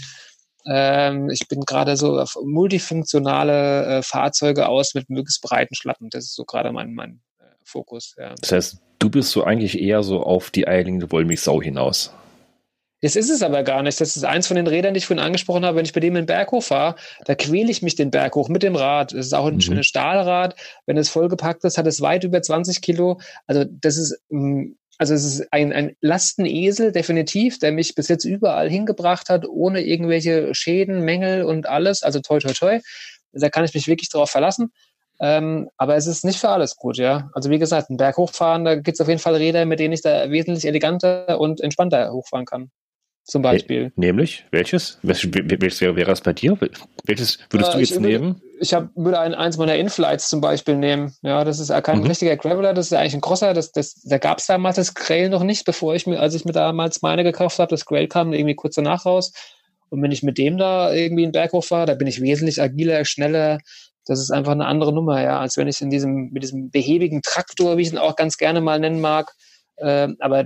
Ähm, 0.65 1.29
ich 1.29 1.47
bin 1.47 1.61
gerade 1.61 1.97
so 1.97 2.19
auf 2.19 2.35
multifunktionale 2.43 3.85
äh, 3.85 4.01
Fahrzeuge 4.03 4.67
aus 4.67 4.93
mit 4.93 5.09
möglichst 5.09 5.41
breiten 5.41 5.75
Schlappen. 5.75 6.09
Das 6.09 6.25
ist 6.25 6.35
so 6.35 6.45
gerade 6.45 6.71
mein, 6.71 6.93
mein 6.93 7.21
äh, 7.39 7.43
Fokus. 7.63 8.15
Ja. 8.17 8.35
Das 8.39 8.51
heißt, 8.51 8.77
du 8.99 9.09
bist 9.09 9.31
so 9.31 9.43
eigentlich 9.43 9.79
eher 9.79 10.03
so 10.03 10.21
auf 10.23 10.51
die 10.51 10.67
eierlegende 10.67 11.11
Wollmilchsau 11.11 11.61
hinaus. 11.61 12.13
Das 13.01 13.15
ist 13.15 13.31
es 13.31 13.41
aber 13.41 13.63
gar 13.63 13.81
nicht. 13.81 13.99
Das 13.99 14.15
ist 14.15 14.23
eins 14.23 14.47
von 14.47 14.55
den 14.55 14.67
Rädern, 14.67 14.93
die 14.93 14.99
ich 14.99 15.07
vorhin 15.07 15.23
angesprochen 15.23 15.65
habe. 15.65 15.77
Wenn 15.77 15.85
ich 15.85 15.93
bei 15.93 15.99
dem 15.99 16.15
in 16.15 16.21
den 16.21 16.25
Berg 16.27 16.51
hochfahre, 16.51 16.95
da 17.25 17.33
quäle 17.33 17.71
ich 17.71 17.81
mich 17.81 17.95
den 17.95 18.11
Berg 18.11 18.35
hoch 18.35 18.47
mit 18.47 18.61
dem 18.61 18.75
Rad. 18.75 19.11
Es 19.11 19.27
ist 19.27 19.33
auch 19.33 19.47
ein 19.47 19.55
mhm. 19.55 19.61
schönes 19.61 19.87
Stahlrad. 19.87 20.55
Wenn 20.85 20.97
es 20.97 21.09
vollgepackt 21.09 21.63
ist, 21.63 21.79
hat 21.79 21.87
es 21.87 22.01
weit 22.01 22.23
über 22.23 22.41
20 22.41 22.81
Kilo. 22.81 23.19
Also 23.47 23.65
das 23.67 23.97
ist, 23.97 24.21
mm, 24.29 24.73
also 24.99 25.15
es 25.15 25.25
ist 25.25 25.47
ein, 25.51 25.73
ein 25.73 25.95
Lastenesel, 26.01 26.91
definitiv, 26.91 27.57
der 27.57 27.71
mich 27.71 27.95
bis 27.95 28.07
jetzt 28.07 28.23
überall 28.23 28.69
hingebracht 28.69 29.29
hat, 29.29 29.47
ohne 29.47 29.81
irgendwelche 29.81 30.53
Schäden, 30.53 31.01
Mängel 31.01 31.43
und 31.43 31.67
alles. 31.67 32.03
Also 32.03 32.19
toi, 32.19 32.37
toi, 32.37 32.53
toi. 32.53 32.79
Da 33.33 33.49
kann 33.49 33.65
ich 33.65 33.73
mich 33.73 33.87
wirklich 33.87 34.09
drauf 34.09 34.29
verlassen. 34.29 34.71
Ähm, 35.19 35.69
aber 35.77 35.95
es 35.95 36.05
ist 36.05 36.23
nicht 36.23 36.39
für 36.39 36.49
alles 36.49 36.75
gut, 36.75 36.97
ja. 36.97 37.31
Also 37.33 37.49
wie 37.49 37.59
gesagt, 37.59 37.89
einen 37.89 37.97
Berg 37.97 38.17
hochfahren, 38.17 38.65
da 38.65 38.75
gibt 38.75 38.95
es 38.95 39.01
auf 39.01 39.07
jeden 39.07 39.19
Fall 39.19 39.35
Räder, 39.35 39.65
mit 39.65 39.79
denen 39.79 39.93
ich 39.93 40.01
da 40.01 40.29
wesentlich 40.29 40.65
eleganter 40.65 41.39
und 41.39 41.61
entspannter 41.61 42.11
hochfahren 42.11 42.45
kann 42.45 42.71
zum 43.23 43.41
Beispiel. 43.41 43.91
Nämlich? 43.95 44.45
Welches? 44.51 44.99
Welches 45.03 45.81
wäre, 45.81 45.95
wäre 45.95 46.09
das 46.09 46.21
bei 46.21 46.33
dir? 46.33 46.57
Welches 47.05 47.39
würdest 47.49 47.71
äh, 47.71 47.73
du 47.73 47.79
jetzt 47.79 47.91
ich 47.91 47.99
nehmen? 47.99 48.41
ich 48.61 48.75
hab, 48.75 48.95
würde 48.95 49.19
ein, 49.19 49.33
eins 49.33 49.57
meiner 49.57 49.75
Inflights 49.75 50.29
zum 50.29 50.39
Beispiel 50.39 50.75
nehmen. 50.75 51.15
Ja, 51.23 51.43
das 51.43 51.59
ist 51.59 51.73
kein 51.83 51.99
mhm. 51.99 52.05
richtiger 52.05 52.37
Graveler, 52.37 52.75
das 52.75 52.87
ist 52.87 52.93
eigentlich 52.93 53.15
ein 53.15 53.21
Crosser. 53.21 53.55
Das, 53.55 53.71
das, 53.71 53.95
da 54.03 54.19
gab 54.19 54.37
es 54.37 54.45
damals 54.45 54.75
das 54.75 54.93
Grail 54.93 55.29
noch 55.29 55.41
nicht, 55.43 55.65
bevor 55.65 55.95
ich 55.95 56.05
mir, 56.05 56.19
als 56.19 56.35
ich 56.35 56.45
mir 56.45 56.51
damals 56.51 57.01
meine 57.01 57.23
gekauft 57.23 57.57
habe, 57.57 57.71
das 57.71 57.85
Grail 57.85 58.07
kam 58.07 58.33
irgendwie 58.33 58.53
kurz 58.53 58.75
danach 58.75 59.05
raus. 59.07 59.33
Und 59.89 60.03
wenn 60.03 60.11
ich 60.11 60.21
mit 60.21 60.37
dem 60.37 60.57
da 60.57 60.93
irgendwie 60.93 61.23
einen 61.23 61.31
Berg 61.31 61.53
hochfahre, 61.53 61.87
da 61.87 61.95
bin 61.95 62.07
ich 62.07 62.21
wesentlich 62.21 62.61
agiler, 62.61 63.03
schneller. 63.03 63.57
Das 64.05 64.19
ist 64.19 64.29
einfach 64.29 64.51
eine 64.51 64.67
andere 64.67 64.93
Nummer, 64.93 65.21
ja, 65.23 65.39
als 65.39 65.57
wenn 65.57 65.67
ich 65.67 65.81
in 65.81 65.89
diesem, 65.89 66.29
mit 66.31 66.43
diesem 66.43 66.69
behäbigen 66.69 67.23
Traktor, 67.23 67.77
wie 67.77 67.81
ich 67.81 67.91
ihn 67.91 67.97
auch 67.97 68.15
ganz 68.15 68.37
gerne 68.37 68.61
mal 68.61 68.79
nennen 68.79 69.01
mag, 69.01 69.33
äh, 69.77 70.09
aber 70.19 70.45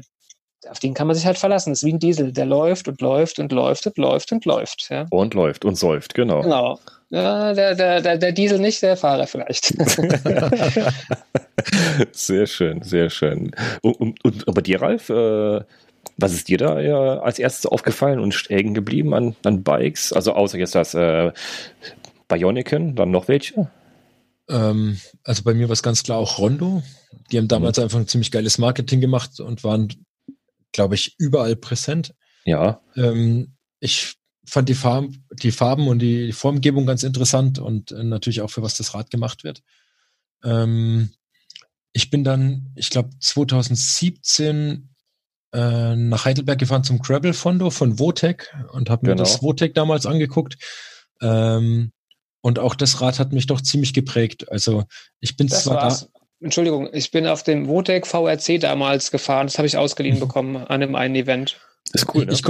auf 0.70 0.80
den 0.80 0.94
kann 0.94 1.08
man 1.08 1.16
sich 1.16 1.26
halt 1.26 1.38
verlassen. 1.38 1.72
Das 1.72 1.80
ist 1.80 1.86
wie 1.86 1.94
ein 1.94 2.00
Diesel, 2.00 2.32
der 2.32 2.46
läuft 2.46 2.88
und 2.88 3.02
läuft 3.02 3.40
und 3.40 3.52
läuft 3.52 3.86
und 3.88 3.98
läuft 3.98 4.32
und 4.32 4.46
läuft. 4.46 4.88
Ja. 4.90 5.06
Und 5.10 5.34
läuft 5.34 5.66
und 5.66 5.76
säuft, 5.76 6.14
genau. 6.14 6.42
Genau. 6.42 6.80
Ja, 7.10 7.54
der, 7.54 7.76
der, 7.76 8.02
der, 8.02 8.18
der 8.18 8.32
Diesel 8.32 8.60
nicht, 8.60 8.82
der 8.82 8.98
Fahrer 8.98 9.28
vielleicht. 9.28 9.66
sehr 12.12 12.48
schön, 12.48 12.82
sehr 12.82 13.10
schön. 13.10 13.52
Und, 13.82 14.24
und, 14.24 14.48
und 14.48 14.54
bei 14.54 14.62
dir, 14.62 14.82
Ralf, 14.82 15.10
äh, 15.10 15.62
was 16.18 16.34
ist 16.34 16.48
dir 16.48 16.58
da 16.58 16.80
ja 16.80 17.20
als 17.20 17.40
erstes 17.40 17.66
aufgefallen 17.66 18.20
und 18.20 18.34
hängen 18.50 18.74
geblieben 18.74 19.14
an, 19.14 19.36
an 19.44 19.64
Bikes? 19.64 20.14
Also 20.14 20.34
außer 20.34 20.58
jetzt 20.58 20.76
das 20.76 20.94
äh, 20.94 21.32
Bioniken, 22.28 22.96
dann 22.96 23.12
noch 23.12 23.28
welche? 23.28 23.70
Ähm, 24.50 25.00
also 25.24 25.44
bei 25.44 25.54
mir 25.54 25.68
war 25.68 25.74
es 25.74 25.84
ganz 25.84 26.04
klar 26.04 26.18
auch 26.18 26.40
Rondo. 26.40 26.84
Die 27.32 27.38
haben 27.38 27.48
damals 27.48 27.78
mhm. 27.78 27.84
einfach 27.84 28.00
ein 28.00 28.08
ziemlich 28.08 28.32
geiles 28.32 28.58
Marketing 28.58 29.02
gemacht 29.02 29.40
und 29.40 29.64
waren 29.64 29.90
glaube 30.76 30.96
ich, 30.96 31.16
überall 31.18 31.56
präsent. 31.56 32.14
Ja. 32.44 32.82
Ähm, 32.96 33.56
ich 33.80 34.16
fand 34.46 34.70
die, 34.70 34.76
Farben, 34.76 35.26
die 35.32 35.52
Farben 35.52 35.88
und 35.88 36.00
die 36.00 36.32
Formgebung 36.34 36.86
ganz 36.86 37.04
interessant 37.04 37.58
und 37.58 37.92
äh, 37.92 38.04
natürlich 38.04 38.42
auch 38.42 38.50
für 38.52 38.62
was 38.62 38.78
das 38.78 38.94
Rad 38.94 39.10
gemacht 39.10 39.44
wird. 39.44 39.64
Ähm, 40.44 41.12
ich 41.94 42.10
bin 42.10 42.24
dann, 42.24 42.72
ich 42.76 42.90
glaube, 42.90 43.10
2017 43.20 44.90
äh, 45.54 45.96
nach 45.96 46.26
Heidelberg 46.26 46.60
gefahren 46.60 46.84
zum 46.84 47.00
Gravel-Fondo 47.00 47.70
von 47.70 47.98
Votec 47.98 48.54
und 48.74 48.90
habe 48.90 49.08
mir 49.08 49.14
genau. 49.14 49.24
das 49.24 49.42
Votec 49.42 49.74
damals 49.74 50.06
angeguckt. 50.06 50.58
Ähm, 51.22 51.94
und 52.42 52.60
auch 52.60 52.76
das 52.76 53.02
Rad 53.02 53.18
hat 53.18 53.32
mich 53.32 53.48
doch 53.48 53.62
ziemlich 53.62 53.94
geprägt. 53.94 54.52
Also 54.52 54.84
ich 55.20 55.38
bin 55.38 55.48
das 55.48 55.64
zwar 55.64 55.78
war's. 55.78 56.12
da. 56.14 56.15
Entschuldigung, 56.46 56.88
ich 56.94 57.10
bin 57.10 57.26
auf 57.26 57.42
dem 57.42 57.68
Votec 57.68 58.06
VRC 58.06 58.60
damals 58.60 59.10
gefahren. 59.10 59.48
Das 59.48 59.58
habe 59.58 59.66
ich 59.66 59.78
ausgeliehen 59.78 60.18
mhm. 60.18 60.20
bekommen 60.20 60.58
an 60.58 60.68
einem 60.68 60.94
einen 60.94 61.16
Event. 61.16 61.60
Das 61.92 62.04
ist 62.04 62.14
cool. 62.14 62.28
Ne? 62.28 62.34
Ich, 62.34 62.44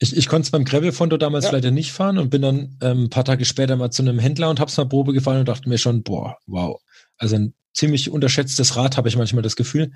ich, 0.00 0.16
ich 0.16 0.26
konnte 0.26 0.46
es 0.46 0.50
beim 0.50 0.64
Gravel-Fondo 0.64 1.16
damals 1.16 1.44
ja. 1.44 1.52
leider 1.52 1.70
nicht 1.70 1.92
fahren 1.92 2.18
und 2.18 2.28
bin 2.28 2.42
dann 2.42 2.76
ähm, 2.82 3.04
ein 3.04 3.10
paar 3.10 3.24
Tage 3.24 3.44
später 3.44 3.76
mal 3.76 3.92
zu 3.92 4.02
einem 4.02 4.18
Händler 4.18 4.50
und 4.50 4.58
habe 4.58 4.68
es 4.68 4.76
mal 4.76 4.88
Probe 4.88 5.12
gefahren 5.12 5.38
und 5.38 5.48
dachte 5.48 5.68
mir 5.68 5.78
schon, 5.78 6.02
boah, 6.02 6.38
wow. 6.46 6.82
Also 7.18 7.36
ein 7.36 7.54
ziemlich 7.72 8.10
unterschätztes 8.10 8.74
Rad, 8.74 8.96
habe 8.96 9.08
ich 9.08 9.16
manchmal 9.16 9.44
das 9.44 9.54
Gefühl, 9.54 9.92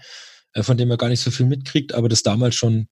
äh, 0.52 0.62
von 0.62 0.76
dem 0.76 0.86
man 0.86 0.96
gar 0.96 1.08
nicht 1.08 1.20
so 1.20 1.32
viel 1.32 1.46
mitkriegt, 1.46 1.92
aber 1.92 2.08
das 2.08 2.22
damals 2.22 2.54
schon 2.54 2.86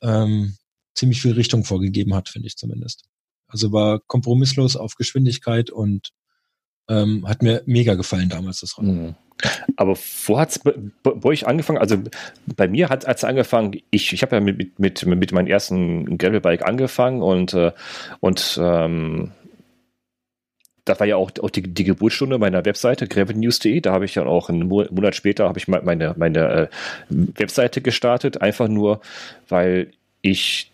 ähm, 0.00 0.56
ziemlich 0.94 1.20
viel 1.20 1.32
Richtung 1.32 1.64
vorgegeben 1.64 2.14
hat, 2.14 2.28
finde 2.28 2.46
ich 2.46 2.56
zumindest. 2.56 3.04
Also 3.48 3.72
war 3.72 3.98
kompromisslos 4.06 4.76
auf 4.76 4.94
Geschwindigkeit 4.94 5.70
und 5.70 6.10
ähm, 6.88 7.26
hat 7.26 7.42
mir 7.42 7.64
mega 7.66 7.96
gefallen 7.96 8.28
damals 8.28 8.60
das 8.60 8.78
Rad. 8.78 8.84
Mhm. 8.84 9.16
Aber 9.76 9.96
wo 10.26 10.38
hat 10.38 10.50
es 10.50 10.58
bei, 10.58 10.74
bei 11.02 11.24
euch 11.24 11.46
angefangen? 11.46 11.78
Also 11.78 11.96
bei 12.46 12.68
mir 12.68 12.88
hat 12.88 13.06
es 13.06 13.24
angefangen, 13.24 13.80
ich, 13.90 14.12
ich 14.12 14.22
habe 14.22 14.36
ja 14.36 14.40
mit, 14.40 14.78
mit, 14.78 15.06
mit 15.06 15.32
meinem 15.32 15.46
ersten 15.46 16.18
Gravelbike 16.18 16.66
angefangen 16.66 17.22
und, 17.22 17.54
äh, 17.54 17.72
und 18.20 18.58
ähm, 18.60 19.32
das 20.84 21.00
war 21.00 21.06
ja 21.06 21.16
auch, 21.16 21.30
auch 21.42 21.50
die, 21.50 21.62
die 21.62 21.84
Geburtsstunde 21.84 22.38
meiner 22.38 22.64
Webseite, 22.64 23.06
gravelnews.de. 23.06 23.80
Da 23.80 23.92
habe 23.92 24.06
ich 24.06 24.14
dann 24.14 24.26
auch 24.26 24.48
einen 24.48 24.68
Monat 24.68 25.14
später 25.14 25.52
ich 25.56 25.68
meine, 25.68 26.14
meine 26.16 26.40
äh, 26.40 26.68
Webseite 27.10 27.80
gestartet, 27.80 28.40
einfach 28.40 28.68
nur, 28.68 29.00
weil 29.48 29.90
ich 30.22 30.72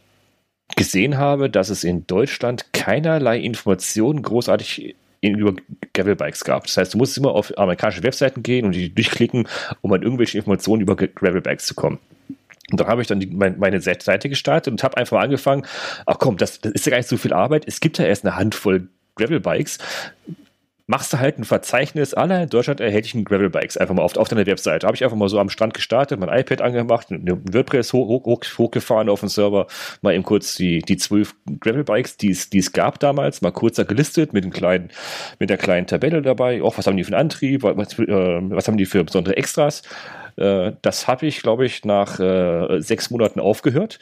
gesehen 0.77 1.19
habe, 1.19 1.51
dass 1.51 1.69
es 1.69 1.85
in 1.85 2.07
Deutschland 2.07 2.73
keinerlei 2.73 3.39
Informationen 3.39 4.23
großartig 4.23 4.95
über 5.33 5.55
Gravelbikes 5.95 6.45
gab. 6.45 6.67
Das 6.67 6.77
heißt, 6.77 6.95
du 6.95 6.99
musst 6.99 7.17
immer 7.17 7.33
auf 7.33 7.57
amerikanische 7.57 8.03
Webseiten 8.03 8.43
gehen 8.43 8.67
und 8.67 8.75
die 8.75 8.95
durchklicken, 8.95 9.49
um 9.81 9.93
an 9.93 10.03
irgendwelche 10.03 10.39
Informationen 10.39 10.83
über 10.83 10.97
Gravelbikes 10.97 11.67
zu 11.67 11.75
kommen. 11.75 11.99
Und 12.71 12.81
dann 12.81 12.87
habe 12.89 13.03
ich 13.03 13.09
dann 13.09 13.21
die, 13.21 13.27
mein, 13.27 13.59
meine 13.59 13.81
Seite 13.81 14.29
gestartet 14.29 14.73
und 14.73 14.83
habe 14.83 14.97
einfach 14.97 15.19
mal 15.19 15.25
angefangen, 15.25 15.67
ach 16.07 16.19
komm, 16.19 16.37
das, 16.37 16.61
das 16.61 16.73
ist 16.73 16.87
ja 16.87 16.91
gar 16.91 16.99
nicht 16.99 17.09
so 17.09 17.17
viel 17.17 17.33
Arbeit. 17.33 17.65
Es 17.67 17.81
gibt 17.81 17.99
ja 17.99 18.07
erst 18.07 18.25
eine 18.25 18.37
Handvoll 18.37 18.89
Gravelbikes 19.17 19.79
machst 20.87 21.13
du 21.13 21.19
halt 21.19 21.39
ein 21.39 21.45
Verzeichnis 21.45 22.13
aller 22.13 22.43
in 22.43 22.49
Deutschland 22.51 22.81
erhältlichen 22.81 23.25
Gravelbikes 23.25 23.77
einfach 23.77 23.95
mal 23.95 24.03
auf, 24.03 24.17
auf 24.17 24.29
deiner 24.29 24.47
Webseite. 24.47 24.87
Habe 24.87 24.97
ich 24.97 25.05
einfach 25.05 25.17
mal 25.17 25.29
so 25.29 25.39
am 25.39 25.49
Strand 25.49 25.73
gestartet, 25.73 26.21
mein 26.21 26.29
iPad 26.29 26.61
angemacht, 26.61 27.07
WordPress 27.11 27.93
hoch, 27.93 28.09
hoch, 28.09 28.25
hoch, 28.25 28.41
hochgefahren 28.59 29.09
auf 29.09 29.21
den 29.21 29.31
Server, 29.31 29.67
mal 30.03 30.15
eben 30.15 30.25
kurz 30.25 30.57
die, 30.57 30.81
die 30.81 30.97
zwölf 30.97 31.35
Gravelbikes, 31.61 32.19
die 32.19 32.31
es, 32.31 32.51
die 32.51 32.59
es 32.59 32.73
gab 32.73 33.01
damals, 33.01 33.41
mal 33.41 33.53
kurz 33.53 33.77
da 33.77 33.85
gelistet 33.85 34.33
mit 34.35 34.45
einem 34.45 34.53
kleinen, 34.53 34.91
mit 35.39 35.49
der 35.49 35.57
kleinen 35.57 35.87
Tabelle 35.87 36.21
dabei. 36.21 36.63
Auch 36.63 36.77
was 36.77 36.87
haben 36.87 36.97
die 36.97 37.05
für 37.05 37.15
einen 37.15 37.21
Antrieb, 37.21 37.63
was, 37.63 37.99
äh, 37.99 38.07
was 38.07 38.69
haben 38.69 38.77
die 38.77 38.87
für 38.87 39.05
besondere 39.05 39.37
Extras. 39.37 39.83
Äh, 40.37 40.73
das 40.83 41.09
habe 41.09 41.27
ich, 41.27 41.43
glaube 41.43 41.67
ich, 41.67 41.85
nach 41.85 42.19
äh, 42.21 42.81
sechs 42.81 43.11
Monaten 43.11 43.41
aufgehört 43.41 43.99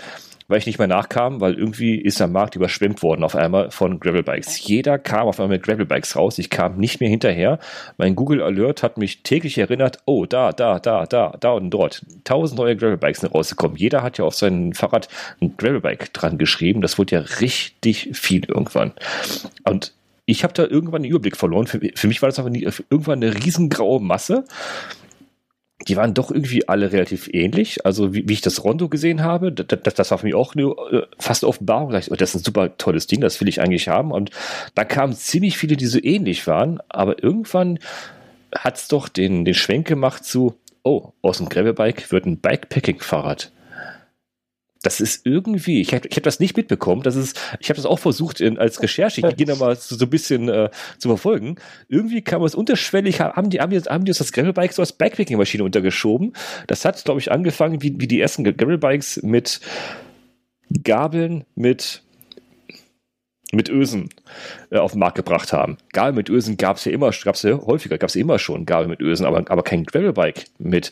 weil 0.53 0.59
ich 0.59 0.66
nicht 0.66 0.79
mehr 0.79 0.87
nachkam, 0.87 1.40
weil 1.40 1.55
irgendwie 1.55 1.97
ist 1.97 2.21
der 2.21 2.27
Markt 2.27 2.57
überschwemmt 2.57 3.03
worden 3.03 3.25
auf 3.25 3.35
einmal 3.35 3.71
von 3.71 3.99
Gravelbikes. 3.99 4.66
Jeder 4.66 4.99
kam 4.99 5.27
auf 5.27 5.40
einmal 5.40 5.57
mit 5.57 5.64
Gravelbikes 5.64 6.14
raus. 6.14 6.38
Ich 6.38 6.51
kam 6.51 6.77
nicht 6.77 7.01
mehr 7.01 7.09
hinterher. 7.09 7.59
Mein 7.97 8.14
Google 8.14 8.42
Alert 8.42 8.83
hat 8.83 8.99
mich 8.99 9.23
täglich 9.23 9.57
erinnert, 9.57 10.01
oh, 10.05 10.27
da, 10.27 10.53
da, 10.53 10.79
da, 10.79 11.07
da, 11.07 11.35
da 11.40 11.53
und 11.53 11.71
dort. 11.71 12.05
Tausend 12.25 12.59
neue 12.59 12.77
Gravelbikes 12.77 13.21
sind 13.21 13.35
rausgekommen. 13.35 13.79
Jeder 13.79 14.03
hat 14.03 14.18
ja 14.18 14.27
auf 14.27 14.35
sein 14.35 14.75
Fahrrad 14.75 15.09
ein 15.40 15.57
Gravelbike 15.57 16.12
dran 16.12 16.37
geschrieben. 16.37 16.83
Das 16.83 16.99
wurde 16.99 17.16
ja 17.16 17.21
richtig 17.40 18.11
viel 18.12 18.45
irgendwann. 18.45 18.92
Und 19.64 19.95
ich 20.27 20.45
habe 20.45 20.53
da 20.53 20.64
irgendwann 20.64 21.03
den 21.03 21.12
Überblick 21.12 21.38
verloren. 21.38 21.66
Für, 21.66 21.81
für 21.95 22.09
mich 22.09 22.21
war 22.21 22.29
das 22.29 22.38
aber 22.38 22.51
nie, 22.51 22.68
irgendwann 22.90 23.23
eine 23.23 23.35
riesengraue 23.35 24.01
Masse 24.01 24.45
die 25.88 25.97
waren 25.97 26.14
doch 26.14 26.31
irgendwie 26.31 26.68
alle 26.68 26.92
relativ 26.92 27.29
ähnlich. 27.33 27.85
Also 27.85 28.14
wie, 28.14 28.29
wie 28.29 28.33
ich 28.33 28.40
das 28.40 28.64
Rondo 28.64 28.88
gesehen 28.88 29.23
habe, 29.23 29.53
das, 29.53 29.95
das 29.95 30.11
war 30.11 30.18
für 30.18 30.27
mich 30.27 30.35
auch 30.35 30.55
eine 30.55 30.64
äh, 30.64 31.07
fast 31.18 31.45
Offenbarung. 31.45 31.88
Oh, 31.88 32.14
das 32.14 32.31
ist 32.31 32.35
ein 32.35 32.45
super 32.45 32.77
tolles 32.77 33.07
Ding, 33.07 33.21
das 33.21 33.40
will 33.40 33.49
ich 33.49 33.61
eigentlich 33.61 33.88
haben. 33.88 34.12
Und 34.12 34.31
da 34.75 34.85
kamen 34.85 35.14
ziemlich 35.14 35.57
viele, 35.57 35.77
die 35.77 35.87
so 35.87 35.99
ähnlich 36.03 36.47
waren, 36.47 36.81
aber 36.88 37.23
irgendwann 37.23 37.79
hat 38.55 38.77
es 38.77 38.88
doch 38.88 39.09
den, 39.09 39.45
den 39.45 39.55
Schwenk 39.55 39.87
gemacht 39.87 40.25
zu, 40.25 40.55
oh, 40.83 41.12
aus 41.23 41.38
dem 41.38 41.49
Gravelbike 41.49 42.12
wird 42.12 42.27
ein 42.27 42.38
Bikepacking-Fahrrad 42.38 43.51
das 44.83 45.01
ist 45.01 45.27
irgendwie, 45.27 45.81
ich 45.81 45.95
habe 45.95 46.07
ich 46.09 46.16
hab 46.16 46.23
das 46.25 46.40
nicht 46.40 46.57
mitbekommen, 46.57 47.03
das 47.03 47.16
ist, 47.16 47.40
ich 47.61 47.68
habe 47.68 47.77
das 47.77 47.87
auch 47.87 47.99
versucht 47.99 48.40
in, 48.40 48.59
als 48.59 48.83
Recherche, 48.83 49.21
ich 49.27 49.47
da 49.47 49.55
mal 49.55 49.77
so, 49.77 49.97
so 49.97 50.05
ein 50.05 50.11
bisschen 50.11 50.49
äh, 50.49 50.71
zu 50.99 51.09
verfolgen. 51.09 51.57
Irgendwie 51.88 52.23
kam 52.23 52.42
es 52.42 52.55
unterschwellig, 52.55 53.21
haben 53.21 53.51
die, 53.51 53.61
haben 53.61 53.71
die, 53.71 53.81
haben 53.81 54.05
die 54.05 54.11
uns 54.11 54.18
das 54.18 54.33
Gravelbike 54.33 54.73
so 54.73 54.83
als 54.83 54.92
Bikepacking-Maschine 54.92 55.64
untergeschoben. 55.64 56.33
Das 56.66 56.85
hat, 56.85 57.05
glaube 57.05 57.21
ich, 57.21 57.31
angefangen, 57.31 57.83
wie, 57.83 58.01
wie 58.01 58.09
die 58.09 58.21
ersten 58.21 58.45
Gravelbikes 58.45 59.23
mit 59.23 59.61
Gabeln, 60.83 61.45
mit 61.55 62.03
mit 63.55 63.68
Ösen 63.68 64.09
äh, 64.71 64.79
auf 64.79 64.92
den 64.92 65.01
Markt 65.01 65.16
gebracht 65.16 65.53
haben. 65.53 65.77
Gabel 65.92 66.14
mit 66.14 66.31
Ösen 66.31 66.57
gab 66.57 66.79
es 66.79 66.87
ja 66.87 66.92
immer, 66.92 67.11
gab 67.11 67.35
es 67.35 67.42
ja 67.42 67.59
häufiger, 67.59 67.99
gab 67.99 68.09
es 68.09 68.14
ja 68.14 68.23
immer 68.23 68.38
schon 68.38 68.64
Gabel 68.64 68.88
mit 68.88 69.01
Ösen, 69.01 69.27
aber, 69.27 69.45
aber 69.51 69.62
kein 69.62 69.85
Gravelbike 69.85 70.47
mit 70.59 70.90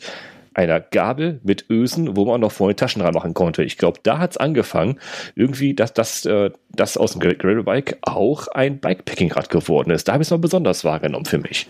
einer 0.53 0.81
Gabel 0.81 1.39
mit 1.43 1.69
Ösen, 1.69 2.15
wo 2.17 2.25
man 2.25 2.41
noch 2.41 2.51
vorne 2.51 2.75
Taschen 2.75 3.01
reinmachen 3.01 3.33
konnte. 3.33 3.63
Ich 3.63 3.77
glaube, 3.77 3.99
da 4.03 4.19
hat 4.19 4.31
es 4.31 4.37
angefangen, 4.37 4.99
irgendwie, 5.35 5.73
dass 5.73 5.93
das 5.93 6.25
äh, 6.25 6.51
dass 6.69 6.97
aus 6.97 7.13
dem 7.13 7.21
Gravelbike 7.21 7.99
auch 8.01 8.47
ein 8.49 8.79
Bikepacking-Rad 8.79 9.49
geworden 9.49 9.91
ist. 9.91 10.07
Da 10.07 10.13
habe 10.13 10.23
ich 10.23 10.27
es 10.27 10.31
mal 10.31 10.37
besonders 10.37 10.83
wahrgenommen 10.83 11.25
für 11.25 11.37
mich. 11.37 11.67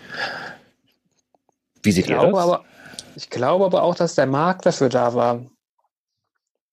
Wie 1.82 1.92
sieht 1.92 2.06
ich 2.06 2.10
ihr 2.10 2.16
das? 2.16 2.34
Aber, 2.34 2.64
ich 3.16 3.30
glaube 3.30 3.64
aber 3.64 3.82
auch, 3.82 3.94
dass 3.94 4.14
der 4.14 4.26
Markt 4.26 4.66
dafür 4.66 4.88
da 4.88 5.14
war. 5.14 5.44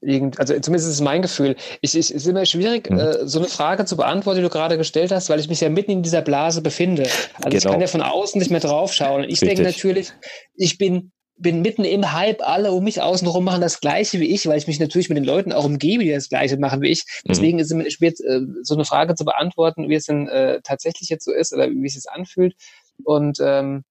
Irgend, 0.02 0.40
also 0.40 0.54
zumindest 0.54 0.88
ist 0.88 0.96
es 0.96 1.02
mein 1.02 1.22
Gefühl. 1.22 1.58
Ich, 1.82 1.94
ich, 1.94 2.10
es 2.10 2.12
ist 2.12 2.28
immer 2.28 2.46
schwierig, 2.46 2.90
mhm. 2.90 3.00
äh, 3.00 3.28
so 3.28 3.40
eine 3.40 3.50
Frage 3.50 3.84
zu 3.84 3.98
beantworten, 3.98 4.38
die 4.38 4.44
du 4.44 4.50
gerade 4.50 4.78
gestellt 4.78 5.12
hast, 5.12 5.30
weil 5.30 5.42
ich 5.42 5.50
mich 5.50 5.60
ja 5.60 5.70
mitten 5.70 5.92
in 5.92 6.04
dieser 6.04 6.22
Blase 6.22 6.62
befinde. 6.62 7.04
Also 7.04 7.50
genau. 7.50 7.58
ich 7.58 7.66
kann 7.66 7.82
ja 7.82 7.88
von 7.88 8.02
außen 8.02 8.40
nicht 8.40 8.50
mehr 8.50 8.62
draufschauen. 8.62 9.24
Und 9.24 9.30
ich 9.30 9.42
Richtig. 9.42 9.58
denke 9.58 9.64
natürlich, 9.64 10.14
ich 10.56 10.78
bin 10.78 11.12
bin 11.40 11.62
mitten 11.62 11.86
im 11.86 12.12
Hype, 12.12 12.42
alle 12.42 12.72
um 12.72 12.84
mich 12.84 13.02
außenrum 13.02 13.44
machen 13.44 13.62
das 13.62 13.80
Gleiche 13.80 14.20
wie 14.20 14.30
ich, 14.34 14.48
weil 14.48 14.58
ich 14.58 14.68
mich 14.68 14.80
natürlich 14.80 15.10
mit 15.10 15.18
den 15.18 15.24
Leuten 15.24 15.54
auch 15.54 15.64
umgebe, 15.64 16.04
die 16.04 16.12
das 16.12 16.30
Gleiche 16.30 16.58
machen 16.58 16.82
wie 16.82 16.90
ich. 16.90 17.06
Mhm. 17.24 17.30
Deswegen 17.30 17.58
mhm. 17.58 17.62
ist 17.62 17.72
es 17.72 17.94
schwer, 17.94 18.12
äh, 18.12 18.42
so 18.62 18.76
eine 18.76 18.86
Frage 18.86 19.16
zu 19.16 19.26
beantworten, 19.26 19.90
wie 19.90 19.96
es 19.96 20.06
denn 20.06 20.28
äh, 20.28 20.62
tatsächlich 20.64 21.10
jetzt 21.10 21.26
so 21.26 21.32
ist 21.32 21.54
oder 21.54 21.70
wie 21.70 21.88
es 21.88 21.94
sich 21.94 22.12
anfühlt. 22.12 22.56
Und 23.04 23.40
ähm, 23.42 23.84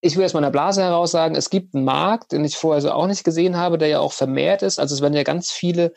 ich 0.00 0.16
will 0.16 0.24
aus 0.24 0.34
meiner 0.34 0.50
Blase 0.50 0.82
heraus 0.82 1.10
sagen, 1.10 1.34
es 1.34 1.50
gibt 1.50 1.74
einen 1.74 1.84
Markt, 1.84 2.32
den 2.32 2.44
ich 2.44 2.56
vorher 2.56 2.80
so 2.80 2.92
auch 2.92 3.08
nicht 3.08 3.24
gesehen 3.24 3.56
habe, 3.56 3.78
der 3.78 3.88
ja 3.88 4.00
auch 4.00 4.12
vermehrt 4.12 4.62
ist. 4.62 4.78
Also 4.78 4.94
es 4.94 5.00
werden 5.00 5.14
ja 5.14 5.24
ganz 5.24 5.50
viele 5.50 5.92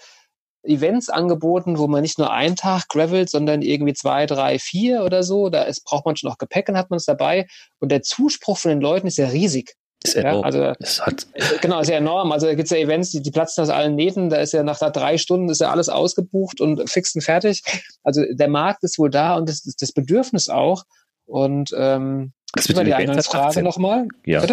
Events 0.64 1.10
angeboten, 1.10 1.78
wo 1.78 1.88
man 1.88 2.02
nicht 2.02 2.18
nur 2.18 2.32
einen 2.32 2.56
Tag 2.56 2.88
gravelt, 2.90 3.30
sondern 3.30 3.62
irgendwie 3.62 3.94
zwei, 3.94 4.26
drei, 4.26 4.60
vier 4.60 5.04
oder 5.04 5.24
so. 5.24 5.50
Da 5.50 5.64
ist, 5.64 5.84
braucht 5.86 6.06
man 6.06 6.16
schon 6.16 6.30
noch 6.30 6.38
Gepäck 6.38 6.70
und 6.70 6.78
hat 6.78 6.90
man 6.90 6.98
es 6.98 7.06
dabei. 7.06 7.48
Und 7.80 7.92
der 7.92 8.02
Zuspruch 8.02 8.58
von 8.58 8.70
den 8.70 8.82
Leuten 8.82 9.08
ist 9.08 9.18
ja 9.18 9.28
riesig. 9.28 9.76
Ist 10.04 10.16
enorm. 10.16 10.38
Ja, 10.38 10.42
also, 10.44 10.74
es 10.80 11.06
hat 11.06 11.28
genau, 11.62 11.82
ist 11.82 11.90
ja 11.90 11.98
enorm. 11.98 12.32
Also 12.32 12.46
da 12.46 12.54
gibt 12.54 12.66
es 12.66 12.72
ja 12.72 12.78
Events, 12.78 13.12
die, 13.12 13.22
die 13.22 13.32
platzen 13.32 13.62
aus 13.62 13.70
allen 13.70 13.96
Nähten. 13.96 14.30
Da 14.30 14.38
ist 14.38 14.54
ja 14.54 14.64
nach 14.64 14.80
da 14.80 14.90
drei 14.90 15.18
Stunden 15.18 15.50
ist 15.50 15.60
ja 15.60 15.72
alles 15.72 15.90
ausgebucht 15.90 16.62
und 16.62 16.90
fix 16.90 17.14
und 17.16 17.22
fertig. 17.22 17.64
Also 18.04 18.24
der 18.32 18.48
Markt 18.48 18.84
ist 18.84 18.98
wohl 18.98 19.10
da 19.10 19.36
und 19.36 19.50
das, 19.50 19.64
das 19.64 19.92
Bedürfnis 19.92 20.48
auch. 20.48 20.84
Und 21.26 21.72
ähm, 21.78 22.32
das 22.54 22.68
wird 22.68 22.88
die 22.88 23.22
Frage 23.22 23.62
nochmal. 23.62 24.08
Ja. 24.26 24.44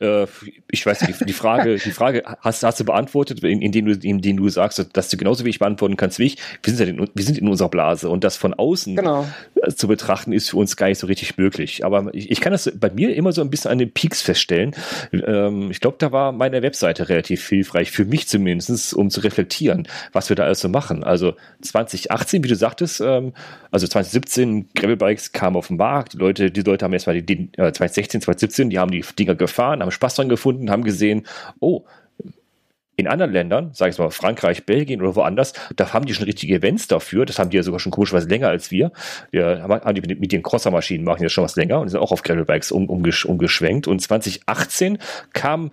Äh, 0.00 0.26
ich 0.70 0.86
weiß 0.86 1.06
nicht, 1.06 1.28
die 1.28 1.32
Frage, 1.32 1.76
die 1.76 1.90
Frage 1.90 2.22
hast, 2.40 2.62
hast 2.62 2.80
du 2.80 2.84
beantwortet, 2.84 3.42
indem 3.42 3.86
du, 3.86 3.92
indem 3.92 4.36
du 4.36 4.48
sagst, 4.48 4.86
dass 4.92 5.08
du 5.08 5.16
genauso 5.16 5.44
wie 5.44 5.50
ich 5.50 5.58
beantworten 5.58 5.96
kannst 5.96 6.18
wie 6.18 6.24
ich. 6.24 6.38
Wir 6.62 6.72
sind, 6.72 6.86
ja 6.86 6.94
in, 6.94 7.10
wir 7.12 7.24
sind 7.24 7.38
in 7.38 7.48
unserer 7.48 7.68
Blase 7.68 8.08
und 8.08 8.24
das 8.24 8.36
von 8.36 8.54
außen 8.54 8.96
genau. 8.96 9.26
zu 9.74 9.88
betrachten 9.88 10.32
ist 10.32 10.50
für 10.50 10.56
uns 10.56 10.76
gar 10.76 10.88
nicht 10.88 10.98
so 10.98 11.06
richtig 11.06 11.36
möglich. 11.36 11.84
Aber 11.84 12.14
ich, 12.14 12.30
ich 12.30 12.40
kann 12.40 12.52
das 12.52 12.72
bei 12.74 12.90
mir 12.90 13.14
immer 13.14 13.32
so 13.32 13.42
ein 13.42 13.50
bisschen 13.50 13.70
an 13.70 13.78
den 13.78 13.92
Peaks 13.92 14.22
feststellen. 14.22 14.74
Ähm, 15.12 15.70
ich 15.70 15.80
glaube, 15.80 15.96
da 15.98 16.12
war 16.12 16.32
meine 16.32 16.62
Webseite 16.62 17.08
relativ 17.08 17.46
hilfreich, 17.48 17.90
für 17.90 18.04
mich 18.04 18.28
zumindest, 18.28 18.94
um 18.94 19.10
zu 19.10 19.20
reflektieren, 19.20 19.88
was 20.12 20.28
wir 20.28 20.36
da 20.36 20.44
alles 20.44 20.60
so 20.60 20.68
machen. 20.68 21.04
Also 21.04 21.34
2018, 21.62 22.44
wie 22.44 22.48
du 22.48 22.56
sagtest, 22.56 23.00
ähm, 23.00 23.32
also 23.70 23.86
2017, 23.86 24.68
Gravelbikes 24.74 25.32
kamen 25.32 25.56
auf 25.56 25.66
den 25.66 25.76
Markt, 25.76 26.14
die 26.14 26.18
Leute, 26.18 26.50
die 26.50 26.62
Leute 26.62 26.84
haben 26.84 26.92
erstmal 26.92 27.20
die, 27.20 27.33
die 27.36 27.50
äh, 27.60 27.72
2016, 27.72 28.20
2017, 28.22 28.70
die 28.70 28.78
haben 28.78 28.90
die 28.90 29.04
Dinger 29.18 29.34
gefahren, 29.34 29.82
haben 29.82 29.90
Spaß 29.90 30.16
dran 30.16 30.28
gefunden, 30.28 30.70
haben 30.70 30.84
gesehen, 30.84 31.26
oh, 31.60 31.84
in 32.96 33.08
anderen 33.08 33.32
Ländern, 33.32 33.70
sage 33.72 33.90
ich 33.90 33.98
mal 33.98 34.10
Frankreich, 34.10 34.66
Belgien 34.66 35.02
oder 35.02 35.16
woanders, 35.16 35.52
da 35.74 35.92
haben 35.92 36.06
die 36.06 36.14
schon 36.14 36.26
richtige 36.26 36.54
Events 36.54 36.86
dafür. 36.86 37.26
Das 37.26 37.38
haben 37.38 37.50
die 37.50 37.56
ja 37.56 37.62
sogar 37.62 37.80
schon 37.80 37.90
komischerweise 37.90 38.28
länger 38.28 38.48
als 38.48 38.70
wir. 38.70 38.92
Wir 39.32 39.62
haben 39.62 39.94
die 39.94 40.00
mit, 40.00 40.20
mit 40.20 40.32
den 40.32 40.42
Crosser-Maschinen 40.42 41.04
machen 41.04 41.22
ja 41.22 41.28
schon 41.28 41.44
was 41.44 41.56
länger 41.56 41.80
und 41.80 41.88
sind 41.88 42.00
auch 42.00 42.12
auf 42.12 42.22
Gravelbikes 42.22 42.70
um, 42.70 42.88
umgesch, 42.88 43.24
umgeschwenkt. 43.24 43.88
Und 43.88 44.00
2018 44.00 44.98
kam 45.32 45.72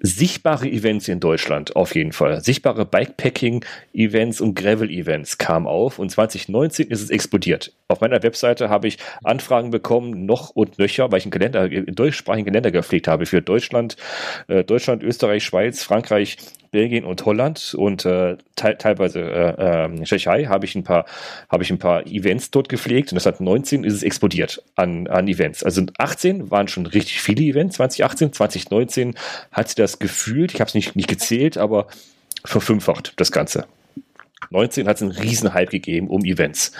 sichtbare 0.00 0.68
Events 0.68 1.08
in 1.08 1.20
Deutschland, 1.20 1.76
auf 1.76 1.94
jeden 1.94 2.12
Fall. 2.12 2.42
Sichtbare 2.42 2.86
Bikepacking-Events 2.86 4.40
und 4.40 4.54
Gravel-Events 4.54 5.38
kamen 5.38 5.66
auf 5.66 5.98
und 5.98 6.10
2019 6.10 6.88
ist 6.88 7.02
es 7.02 7.10
explodiert. 7.10 7.72
Auf 7.88 8.00
meiner 8.00 8.22
Webseite 8.22 8.70
habe 8.70 8.88
ich 8.88 8.98
Anfragen 9.22 9.70
bekommen, 9.70 10.24
noch 10.24 10.50
und 10.50 10.78
nöcher, 10.78 11.12
weil 11.12 11.18
ich 11.18 11.24
einen 11.24 11.32
Kalender, 11.32 11.62
einen 11.62 11.94
deutschsprachigen 11.94 12.46
Kalender 12.46 12.70
gepflegt 12.70 13.08
habe 13.08 13.26
für 13.26 13.42
Deutschland, 13.42 13.96
äh, 14.48 14.64
Deutschland, 14.64 15.02
Österreich, 15.02 15.44
Schweiz, 15.44 15.82
Frankreich, 15.82 16.38
Belgien 16.70 17.04
und 17.04 17.24
Holland 17.24 17.74
und 17.76 18.04
äh, 18.04 18.36
te 18.54 18.76
teilweise 18.78 19.20
äh, 19.20 19.84
äh, 19.86 20.02
Tschechei 20.04 20.44
habe 20.44 20.64
ich 20.64 20.74
ein 20.74 20.84
paar 20.84 21.04
habe 21.48 21.62
ich 21.62 21.70
ein 21.70 21.78
paar 21.78 22.06
Events 22.06 22.50
dort 22.50 22.68
gepflegt 22.68 23.10
und 23.10 23.16
das 23.16 23.26
hat 23.26 23.40
19 23.40 23.84
ist 23.84 23.94
es 23.94 24.02
explodiert 24.02 24.62
an, 24.76 25.08
an 25.08 25.26
Events. 25.26 25.64
Also 25.64 25.82
18 25.98 26.50
waren 26.50 26.68
schon 26.68 26.86
richtig 26.86 27.20
viele 27.20 27.42
Events, 27.42 27.76
2018, 27.76 28.32
2019 28.32 29.14
hat 29.52 29.68
sich 29.68 29.74
das 29.76 29.98
gefühlt, 29.98 30.54
ich 30.54 30.60
habe 30.60 30.68
es 30.68 30.74
nicht, 30.74 30.94
nicht 30.94 31.08
gezählt, 31.08 31.58
aber 31.58 31.88
verfünffacht 32.44 33.14
das 33.16 33.32
Ganze. 33.32 33.66
19 34.50 34.88
hat 34.88 34.96
es 34.96 35.02
einen 35.02 35.12
riesen 35.12 35.52
Hype 35.54 35.70
gegeben 35.70 36.08
um 36.08 36.24
Events. 36.24 36.72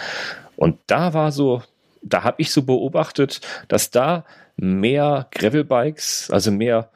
Und 0.55 0.77
da 0.87 1.13
war 1.13 1.31
so, 1.31 1.63
da 2.01 2.23
habe 2.23 2.41
ich 2.41 2.51
so 2.51 2.63
beobachtet, 2.63 3.41
dass 3.67 3.91
da 3.91 4.25
mehr 4.57 5.27
Gravelbikes, 5.31 6.29
also 6.31 6.51
mehr 6.51 6.89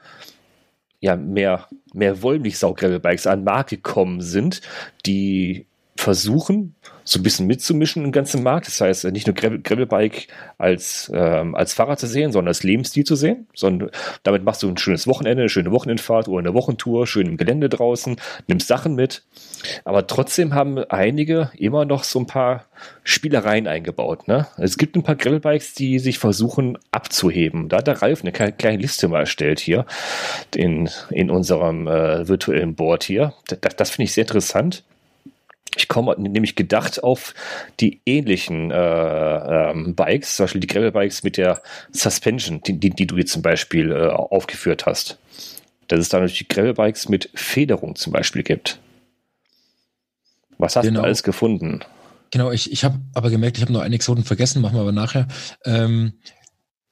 ja, 1.00 1.16
mehr, 1.16 1.68
mehr 1.94 2.22
Wollmilchsau-Gravelbikes 2.22 3.28
an 3.28 3.44
Markt 3.44 3.70
gekommen 3.70 4.22
sind, 4.22 4.62
die 5.06 5.66
versuchen, 5.96 6.76
so 7.08 7.20
ein 7.20 7.24
bisschen 7.24 7.46
mitzumischen 7.46 8.04
im 8.04 8.12
ganzen 8.12 8.42
Markt. 8.42 8.68
Das 8.68 8.82
heißt, 8.82 9.06
nicht 9.06 9.28
nur 9.28 9.36
Gravel, 9.36 9.62
Gravelbike 9.62 10.28
als, 10.58 11.12
ähm, 11.14 11.54
als 11.54 11.74
Fahrrad 11.74 12.00
zu 12.00 12.08
sehen, 12.08 12.32
sondern 12.32 12.50
als 12.50 12.64
Lebensstil 12.64 13.04
zu 13.04 13.16
sehen. 13.16 13.48
Sondern 13.54 13.92
damit 14.24 14.44
machst 14.44 14.64
du 14.64 14.68
ein 14.68 14.78
schönes 14.78 15.06
Wochenende, 15.06 15.44
eine 15.44 15.50
schöne 15.50 15.72
Wochenendfahrt 15.72 16.28
oder 16.28 16.40
eine 16.40 16.56
Wochentour, 16.56 17.06
schön 17.06 17.28
im 17.28 17.38
Gelände 17.38 17.70
draußen, 17.70 18.16
nimmst 18.48 18.68
Sachen 18.68 18.96
mit. 18.96 19.24
Aber 19.84 20.08
trotzdem 20.08 20.56
haben 20.56 20.80
einige 20.80 21.52
immer 21.56 21.86
noch 21.86 22.04
so 22.04 22.20
ein 22.20 22.28
paar 22.28 22.66
Spielereien 23.04 23.68
eingebaut. 23.68 24.28
Ne? 24.28 24.48
Es 24.58 24.78
gibt 24.78 24.96
ein 24.96 25.04
paar 25.04 25.16
Gravelbikes, 25.16 25.76
die 25.76 26.00
sich 26.00 26.18
versuchen 26.18 26.80
abzuheben. 26.92 27.70
Da 27.70 27.78
hat 27.78 27.88
der 27.88 28.02
Ralf 28.02 28.22
eine 28.22 28.32
kleine 28.32 28.78
Liste 28.78 29.08
mal 29.08 29.22
erstellt 29.22 29.60
hier 29.60 29.86
in, 30.56 30.90
in 31.12 31.30
unserem 31.30 31.88
äh, 31.88 32.28
virtuellen 32.28 32.74
Board 32.74 33.04
hier. 33.04 33.34
Das, 33.48 33.76
das 33.76 33.90
finde 33.92 34.06
ich 34.06 34.14
sehr 34.14 34.24
interessant. 34.24 34.84
Ich 35.78 35.88
komme 35.88 36.16
nämlich 36.18 36.56
gedacht 36.56 37.04
auf 37.04 37.34
die 37.80 38.02
ähnlichen 38.06 38.72
äh, 38.72 39.72
ähm, 39.72 39.96
Bikes, 39.96 40.38
zum 40.38 40.46
Beispiel 40.46 40.62
die 40.62 40.68
Gravel-Bikes 40.68 41.24
mit 41.24 41.38
der 41.38 41.62
Suspension, 41.92 42.62
die, 42.64 42.80
die, 42.80 42.92
die, 42.92 43.08
du 43.08 43.18
jetzt 43.18 43.34
zum 43.34 43.42
Beispiel 43.42 43.92
äh, 43.92 44.08
aufgeführt 44.08 44.86
hast. 44.86 45.18
Dass 45.88 46.00
es 46.00 46.10
da 46.10 46.18
natürlich 46.18 46.48
die 46.48 46.48
Gravel-Bikes 46.48 47.10
mit 47.10 47.30
Federung 47.34 47.96
zum 47.96 48.14
Beispiel 48.14 48.44
gibt. 48.44 48.80
Was 50.58 50.76
hast 50.76 50.86
genau. 50.86 51.02
du 51.02 51.06
alles 51.06 51.24
gefunden? 51.24 51.82
Genau, 52.32 52.52
ich, 52.52 52.72
ich 52.72 52.84
habe 52.84 53.00
aber 53.14 53.30
gemerkt, 53.30 53.58
ich 53.58 53.62
habe 53.62 53.74
noch 53.74 53.82
einen 53.82 53.94
Exoten 53.94 54.24
vergessen, 54.24 54.62
machen 54.62 54.76
wir 54.76 54.82
aber 54.82 54.92
nachher. 54.92 55.28
Ähm, 55.66 56.14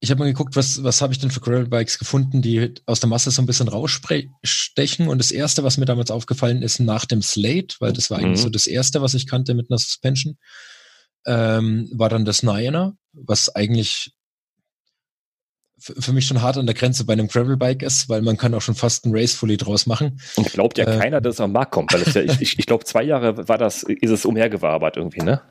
ich 0.04 0.12
habe 0.12 0.20
mal 0.20 0.26
geguckt, 0.26 0.58
was, 0.58 0.84
was 0.84 1.02
habe 1.02 1.14
ich 1.14 1.20
denn 1.20 1.32
für 1.32 1.40
Gravelbikes 1.40 1.98
gefunden, 1.98 2.42
die 2.42 2.74
aus 2.86 3.00
der 3.00 3.08
Masse 3.08 3.32
so 3.32 3.42
ein 3.42 3.46
bisschen 3.46 3.70
rausstechen. 3.70 5.08
Und 5.08 5.18
das 5.18 5.32
erste, 5.32 5.64
was 5.64 5.78
mir 5.78 5.86
damals 5.86 6.12
aufgefallen 6.12 6.62
ist, 6.62 6.82
nach 6.82 7.06
dem 7.06 7.22
Slate, 7.22 7.78
weil 7.80 7.94
das 7.94 8.12
war 8.12 8.18
eigentlich 8.18 8.40
mhm. 8.40 8.44
so 8.44 8.50
das 8.50 8.68
erste, 8.68 9.02
was 9.02 9.14
ich 9.14 9.28
kannte 9.28 9.54
mit 9.54 9.72
einer 9.72 9.78
Suspension, 9.78 10.38
ähm, 11.26 11.90
war 11.94 12.10
dann 12.10 12.26
das 12.26 12.44
Niner, 12.44 12.98
was 13.14 13.56
eigentlich 13.56 14.12
für 15.80 16.12
mich 16.12 16.28
schon 16.28 16.42
hart 16.42 16.58
an 16.58 16.66
der 16.66 16.76
Grenze 16.76 17.06
bei 17.06 17.14
einem 17.14 17.30
Gravelbike 17.30 17.84
ist, 17.84 18.10
weil 18.10 18.22
man 18.24 18.36
kann 18.36 18.54
auch 18.56 18.62
schon 18.62 18.76
fast 18.76 19.06
ein 19.06 19.16
Race-Fully 19.16 19.56
draus 19.56 19.86
machen. 19.86 20.20
Und 20.36 20.52
glaubt 20.52 20.78
ja 20.78 20.86
äh, 20.86 21.00
keiner, 21.00 21.22
dass 21.22 21.36
es 21.36 21.40
am 21.40 21.54
Markt 21.54 21.72
kommt, 21.72 21.94
weil 21.94 22.04
ja, 22.14 22.30
ich, 22.30 22.42
ich, 22.42 22.60
ich 22.60 22.66
glaube, 22.66 22.84
zwei 22.84 23.04
Jahre 23.04 23.48
war 23.48 23.58
das, 23.58 23.84
ist 23.84 24.12
es 24.12 24.26
umhergewabert 24.26 24.98
irgendwie, 24.98 25.22
ne? 25.22 25.42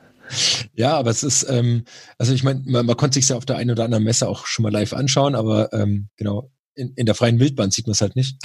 Ja, 0.74 0.96
aber 0.96 1.11
es 1.11 1.22
ist, 1.22 1.46
ähm, 1.48 1.85
also 2.18 2.32
ich 2.32 2.42
meine, 2.42 2.62
man, 2.66 2.87
man 2.87 2.96
konnte 2.96 3.14
sich 3.14 3.28
ja 3.28 3.37
auf 3.37 3.44
der 3.44 3.56
einen 3.56 3.70
oder 3.70 3.85
anderen 3.85 4.04
Messe 4.04 4.28
auch 4.28 4.46
schon 4.46 4.62
mal 4.62 4.72
live 4.72 4.92
anschauen, 4.92 5.35
aber 5.35 5.72
ähm, 5.72 6.08
genau, 6.16 6.50
in, 6.74 6.92
in 6.94 7.06
der 7.06 7.14
freien 7.14 7.38
Wildbahn 7.38 7.70
sieht 7.70 7.87
man 7.87 7.92
es 7.92 8.00
halt 8.00 8.16
nicht. 8.16 8.37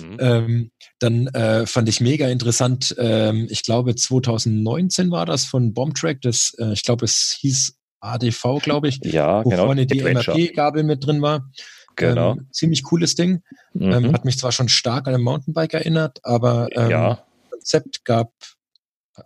Mhm. 0.00 0.16
ähm, 0.20 0.70
dann 0.98 1.26
äh, 1.28 1.66
fand 1.66 1.88
ich 1.88 2.00
mega 2.00 2.28
interessant, 2.28 2.94
ähm, 2.98 3.46
ich 3.50 3.62
glaube 3.62 3.94
2019 3.94 5.10
war 5.10 5.26
das 5.26 5.44
von 5.44 5.74
Bombtrack, 5.74 6.20
das, 6.22 6.54
äh, 6.58 6.72
ich 6.72 6.82
glaube 6.82 7.04
es 7.04 7.36
hieß 7.40 7.76
ADV, 8.00 8.58
glaube 8.62 8.88
ich, 8.88 8.98
ja, 9.04 9.44
wo 9.44 9.50
genau. 9.50 9.66
vorne 9.66 9.86
die 9.86 10.02
MRP-Gabel 10.02 10.82
mit 10.82 11.06
drin 11.06 11.22
war. 11.22 11.48
Genau. 11.94 12.32
Ähm, 12.32 12.48
ziemlich 12.50 12.82
cooles 12.82 13.14
Ding. 13.14 13.42
Ähm, 13.78 14.04
mhm. 14.04 14.12
hat 14.12 14.24
mich 14.24 14.38
zwar 14.38 14.50
schon 14.50 14.68
stark 14.68 15.06
an 15.06 15.14
ein 15.14 15.20
Mountainbike 15.20 15.74
erinnert, 15.74 16.18
aber 16.22 16.68
ähm, 16.72 16.90
ja. 16.90 17.26
Konzept 17.50 18.04
gab 18.04 18.32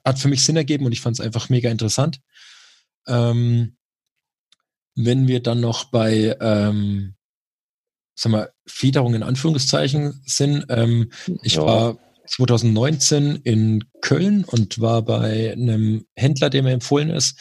hat 0.05 0.19
für 0.19 0.29
mich 0.29 0.45
Sinn 0.45 0.57
ergeben 0.57 0.87
und 0.87 0.93
ich 0.93 1.01
fand 1.01 1.19
es 1.19 1.25
einfach 1.25 1.49
mega 1.49 1.71
interessant. 1.71 2.21
Ähm, 3.07 3.77
wenn 4.95 5.29
wir 5.29 5.43
dann 5.43 5.61
noch 5.61 5.85
bei, 5.85 6.37
ähm, 6.41 7.15
sag 8.15 8.33
mal, 8.33 8.53
Federung 8.67 9.15
in 9.15 9.23
Anführungszeichen 9.23 10.23
sind, 10.25 10.67
ähm, 10.71 11.13
ich 11.43 11.55
ja. 11.55 11.63
war 11.63 11.99
2019 12.27 13.37
in 13.37 13.85
Köln 14.01 14.45
und 14.45 14.81
war 14.81 15.03
bei 15.03 15.53
einem 15.53 16.07
Händler, 16.17 16.51
der 16.51 16.63
mir 16.63 16.73
empfohlen 16.73 17.11
ist, 17.11 17.39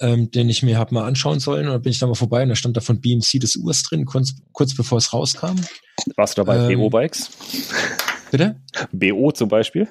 ähm, 0.00 0.30
den 0.30 0.48
ich 0.48 0.62
mir 0.62 0.78
habe 0.78 0.94
mal 0.94 1.06
anschauen 1.06 1.40
sollen. 1.40 1.66
Und 1.66 1.72
dann 1.72 1.82
bin 1.82 1.92
ich 1.92 1.98
da 1.98 2.06
mal 2.06 2.14
vorbei 2.14 2.42
und 2.42 2.48
da 2.48 2.56
stand 2.56 2.76
da 2.76 2.80
von 2.80 3.00
BMC 3.00 3.38
des 3.38 3.56
Urs 3.56 3.82
drin, 3.84 4.06
kurz, 4.06 4.34
kurz 4.52 4.74
bevor 4.74 4.98
es 4.98 5.12
rauskam. 5.12 5.56
Warst 6.16 6.36
du 6.36 6.42
dabei 6.42 6.72
ähm, 6.72 6.78
BO-Bikes? 6.78 7.30
Bitte? 8.34 8.56
BO 8.90 9.30
zum 9.30 9.48
Beispiel. 9.48 9.86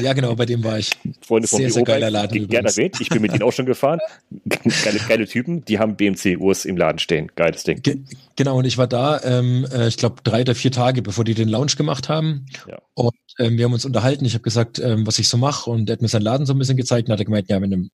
Ja, 0.00 0.12
genau, 0.12 0.36
bei 0.36 0.46
dem 0.46 0.62
war 0.62 0.78
ich. 0.78 0.92
Freunde 1.20 1.48
von 1.48 1.58
sehr, 1.58 1.66
BO 1.66 1.74
sehr 1.74 1.82
geiler 1.82 2.12
Laden. 2.12 2.46
Gerne 2.46 2.68
erwähnt, 2.68 3.00
ich 3.00 3.08
bin 3.08 3.20
mit 3.20 3.32
ihnen 3.32 3.42
auch 3.42 3.50
schon 3.50 3.66
gefahren. 3.66 3.98
Geile, 4.84 5.00
geile 5.08 5.26
Typen, 5.26 5.64
die 5.64 5.80
haben 5.80 5.96
BMC-Urs 5.96 6.64
im 6.64 6.76
Laden 6.76 7.00
stehen. 7.00 7.32
Geiles 7.34 7.64
Ding. 7.64 7.82
Ge 7.82 7.98
genau, 8.36 8.56
und 8.56 8.66
ich 8.66 8.78
war 8.78 8.86
da, 8.86 9.20
ähm, 9.24 9.66
äh, 9.72 9.88
ich 9.88 9.96
glaube, 9.96 10.22
drei 10.22 10.42
oder 10.42 10.54
vier 10.54 10.70
Tage, 10.70 11.02
bevor 11.02 11.24
die 11.24 11.34
den 11.34 11.48
Launch 11.48 11.76
gemacht 11.76 12.08
haben. 12.08 12.46
Ja. 12.68 12.78
Und 12.94 13.16
ähm, 13.40 13.58
wir 13.58 13.64
haben 13.64 13.72
uns 13.72 13.84
unterhalten. 13.84 14.24
Ich 14.26 14.34
habe 14.34 14.44
gesagt, 14.44 14.78
ähm, 14.78 15.04
was 15.04 15.18
ich 15.18 15.28
so 15.28 15.36
mache. 15.36 15.68
Und 15.68 15.90
er 15.90 15.94
hat 15.94 16.02
mir 16.02 16.08
seinen 16.08 16.22
Laden 16.22 16.46
so 16.46 16.54
ein 16.54 16.60
bisschen 16.60 16.76
gezeigt 16.76 17.08
und 17.08 17.18
hat 17.18 17.24
gemeint, 17.24 17.50
ja, 17.50 17.60
wenn 17.60 17.70
du 17.70 17.76
einen 17.78 17.90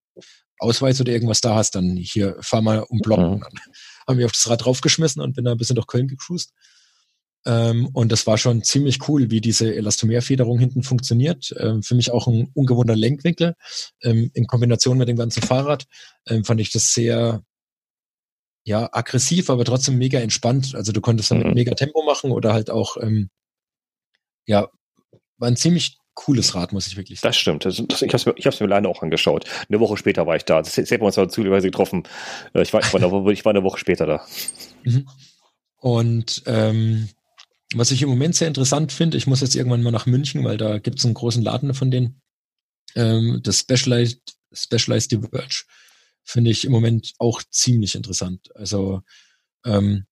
Ausweis 0.59 1.01
oder 1.01 1.13
irgendwas 1.13 1.41
da 1.41 1.55
hast, 1.55 1.77
dann 1.77 1.97
hier 1.97 2.37
fahr 2.43 2.61
mal 2.61 2.81
um 2.81 2.99
Block. 2.99 3.21
Mhm. 3.21 3.41
Dann 3.41 3.53
haben 4.07 4.19
wir 4.19 4.27
auf 4.27 4.33
das 4.33 4.51
Rad 4.51 4.67
draufgeschmissen 4.67 5.23
und 5.23 5.35
bin 5.35 5.47
da 5.47 5.53
ein 5.53 5.57
bisschen 5.57 5.77
durch 5.77 5.87
Köln 5.87 6.09
gecruised. 6.09 6.53
Ähm, 7.47 7.89
und 7.93 8.13
das 8.13 8.27
war 8.27 8.39
schon 8.39 8.63
ziemlich 8.63 9.09
cool, 9.09 9.31
wie 9.31 9.41
diese 9.41 9.75
Elastomerfederung 9.75 10.59
hinten 10.59 10.83
funktioniert. 10.83 11.55
Ähm, 11.59 11.83
für 11.83 11.95
mich 11.95 12.11
auch 12.11 12.27
ein 12.27 12.51
ungewohnter 12.55 12.97
Lenkwinkel. 12.97 13.55
Ähm, 14.03 14.31
in 14.35 14.47
Kombination 14.47 14.99
mit 14.99 15.09
dem 15.09 15.17
ganzen 15.17 15.43
Fahrrad 15.43 15.85
fand 16.45 16.61
ich 16.61 16.71
das 16.71 16.93
sehr 16.93 17.43
ja, 18.65 18.91
aggressiv, 18.93 19.49
aber 19.49 19.65
trotzdem 19.65 19.97
mega 19.97 20.19
entspannt. 20.19 20.75
Also 20.75 20.93
du 20.93 21.01
konntest 21.01 21.31
damit 21.31 21.47
mhm. 21.47 21.55
mega 21.55 21.75
Tempo 21.75 22.03
machen 22.03 22.33
oder 22.33 22.53
halt 22.53 22.69
auch, 22.69 22.99
ja, 24.45 24.69
war 25.39 25.49
ein 25.49 25.57
ziemlich 25.57 25.97
cooles 26.19 26.57
Rad, 26.57 26.73
muss 26.73 26.89
ich 26.89 26.97
wirklich 26.97 27.21
sagen. 27.21 27.31
Das 27.31 27.37
stimmt. 27.37 27.65
Das, 27.65 27.81
das, 27.89 28.03
ich 28.03 28.13
habe 28.13 28.35
es 28.37 28.61
mir, 28.61 28.67
mir 28.67 28.71
leider 28.71 28.89
auch 28.89 29.03
angeschaut. 29.03 29.45
Eine 29.69 29.79
Woche 29.79 29.97
später 29.97 30.27
war 30.27 30.35
ich 30.35 30.45
da. 30.45 30.59
Das, 30.59 30.75
das 30.75 30.91
hätten 30.91 31.03
wir 31.03 31.07
uns 31.07 31.17
aber 31.17 31.29
zufälligerweise 31.29 31.69
getroffen. 31.69 32.03
Äh, 32.55 32.63
ich 32.63 32.73
war, 32.73 32.81
ich, 32.81 32.93
war 32.93 33.01
eine, 33.01 33.33
ich 33.33 33.45
war 33.45 33.51
eine 33.51 33.63
Woche 33.63 33.79
später 33.79 34.07
da. 34.07 34.27
Mhm. 34.85 35.09
Und 35.81 36.45
ähm, 36.47 37.09
was 37.75 37.91
ich 37.91 38.03
im 38.03 38.09
Moment 38.09 38.35
sehr 38.35 38.49
interessant 38.49 38.93
finde, 38.93 39.17
ich 39.17 39.27
muss 39.27 39.41
jetzt 39.41 39.55
irgendwann 39.55 39.83
mal 39.83 39.91
nach 39.91 40.07
München, 40.07 40.45
weil 40.45 40.57
da 40.57 40.79
gibt 40.79 40.99
es 40.99 41.05
einen 41.05 41.15
großen 41.15 41.43
Laden 41.43 41.75
von 41.75 41.91
denen. 41.91 42.21
Ähm, 42.95 43.41
das 43.43 43.61
Specialized, 43.61 44.37
Specialized 44.53 45.13
Diverge 45.13 45.65
finde 46.25 46.51
ich 46.51 46.65
im 46.65 46.73
Moment 46.73 47.13
auch 47.19 47.43
ziemlich 47.51 47.95
interessant. 47.95 48.55
Also 48.55 49.03
ähm, 49.65 50.07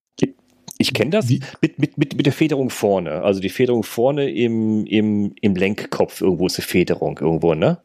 ich 0.78 0.92
kenne 0.92 1.10
das 1.10 1.28
mit, 1.28 1.78
mit, 1.78 1.98
mit, 1.98 2.16
mit 2.16 2.26
der 2.26 2.32
Federung 2.32 2.70
vorne. 2.70 3.22
Also 3.22 3.40
die 3.40 3.48
Federung 3.48 3.82
vorne 3.82 4.30
im, 4.30 4.84
im, 4.86 5.34
im 5.40 5.56
Lenkkopf 5.56 6.20
irgendwo 6.20 6.46
ist 6.46 6.58
eine 6.58 6.66
Federung 6.66 7.18
irgendwo, 7.18 7.54
ne? 7.54 7.80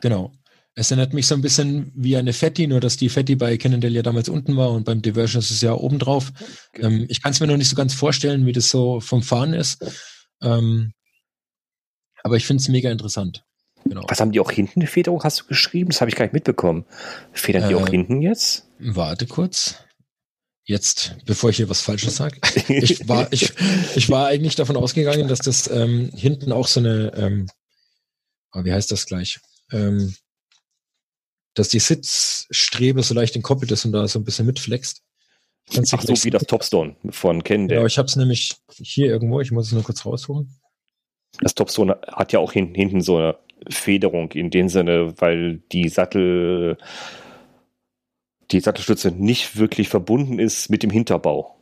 Genau. 0.00 0.32
Es 0.80 0.90
erinnert 0.90 1.12
mich 1.12 1.26
so 1.26 1.34
ein 1.34 1.42
bisschen 1.42 1.92
wie 1.94 2.16
eine 2.16 2.32
Fetti, 2.32 2.66
nur 2.66 2.80
dass 2.80 2.96
die 2.96 3.10
Fetti 3.10 3.36
bei 3.36 3.58
Cannondale 3.58 3.96
ja 3.96 4.02
damals 4.02 4.30
unten 4.30 4.56
war 4.56 4.70
und 4.70 4.84
beim 4.84 5.02
Diversion 5.02 5.40
ist 5.40 5.50
es 5.50 5.60
ja 5.60 5.74
oben 5.74 5.98
drauf. 5.98 6.32
Okay. 6.70 6.86
Ähm, 6.86 7.06
ich 7.10 7.22
kann 7.22 7.32
es 7.32 7.40
mir 7.40 7.48
noch 7.48 7.58
nicht 7.58 7.68
so 7.68 7.76
ganz 7.76 7.92
vorstellen, 7.92 8.46
wie 8.46 8.52
das 8.52 8.70
so 8.70 8.98
vom 8.98 9.22
Fahren 9.22 9.52
ist. 9.52 9.84
Ähm, 10.40 10.94
aber 12.22 12.36
ich 12.38 12.46
finde 12.46 12.62
es 12.62 12.68
mega 12.68 12.90
interessant. 12.90 13.44
Genau. 13.84 14.06
Was 14.08 14.20
haben 14.20 14.32
die 14.32 14.40
auch 14.40 14.50
hinten, 14.50 14.80
die 14.80 14.86
Federung, 14.86 15.22
hast 15.22 15.42
du 15.42 15.44
geschrieben? 15.44 15.90
Das 15.90 16.00
habe 16.00 16.08
ich 16.08 16.16
gar 16.16 16.24
nicht 16.24 16.32
mitbekommen. 16.32 16.86
Federn 17.34 17.68
die 17.68 17.74
äh, 17.74 17.76
auch 17.76 17.88
hinten 17.90 18.22
jetzt? 18.22 18.66
Warte 18.78 19.26
kurz. 19.26 19.74
Jetzt, 20.64 21.14
bevor 21.26 21.50
ich 21.50 21.56
hier 21.56 21.68
was 21.68 21.82
Falsches 21.82 22.16
sage. 22.16 22.40
Ich 22.68 23.06
war, 23.06 23.30
ich, 23.34 23.52
ich 23.96 24.08
war 24.08 24.28
eigentlich 24.28 24.54
davon 24.54 24.78
ausgegangen, 24.78 25.28
dass 25.28 25.40
das 25.40 25.68
ähm, 25.70 26.10
hinten 26.14 26.52
auch 26.52 26.66
so 26.66 26.80
eine, 26.80 27.12
ähm, 27.16 27.48
oh, 28.54 28.64
wie 28.64 28.72
heißt 28.72 28.90
das 28.90 29.04
gleich? 29.04 29.40
Ähm, 29.72 30.14
dass 31.54 31.68
die 31.68 31.78
Sitzstrebe 31.78 33.02
so 33.02 33.14
leicht 33.14 33.36
entkoppelt 33.36 33.70
ist 33.72 33.84
und 33.84 33.92
da 33.92 34.06
so 34.06 34.18
ein 34.18 34.24
bisschen 34.24 34.46
mitflext. 34.46 35.02
Kannst 35.72 35.94
Ach 35.94 36.02
so, 36.02 36.24
wie 36.24 36.30
das 36.30 36.44
Topstone 36.44 36.96
von 37.10 37.44
Cannondale. 37.44 37.80
Ja, 37.80 37.86
ich 37.86 37.98
habe 37.98 38.06
es 38.06 38.16
nämlich 38.16 38.56
hier 38.72 39.06
irgendwo, 39.06 39.40
ich 39.40 39.52
muss 39.52 39.66
es 39.66 39.72
nur 39.72 39.82
kurz 39.82 40.04
rausholen. 40.04 40.60
Das 41.40 41.54
Topstone 41.54 42.00
hat 42.08 42.32
ja 42.32 42.40
auch 42.40 42.52
hinten, 42.52 42.74
hinten 42.74 43.00
so 43.00 43.16
eine 43.16 43.36
Federung 43.68 44.32
in 44.32 44.50
dem 44.50 44.68
Sinne, 44.68 45.14
weil 45.18 45.58
die 45.70 45.88
Sattel, 45.88 46.76
die 48.50 48.60
Sattelstütze 48.60 49.12
nicht 49.12 49.56
wirklich 49.56 49.88
verbunden 49.88 50.38
ist 50.38 50.70
mit 50.70 50.82
dem 50.82 50.90
Hinterbau. 50.90 51.59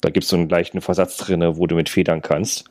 Da 0.00 0.10
gibt 0.10 0.24
es 0.24 0.30
so 0.30 0.36
einen 0.36 0.48
leichten 0.48 0.80
Versatz 0.80 1.16
drin, 1.16 1.42
wo 1.56 1.66
du 1.66 1.74
mit 1.74 1.88
federn 1.88 2.22
kannst. 2.22 2.64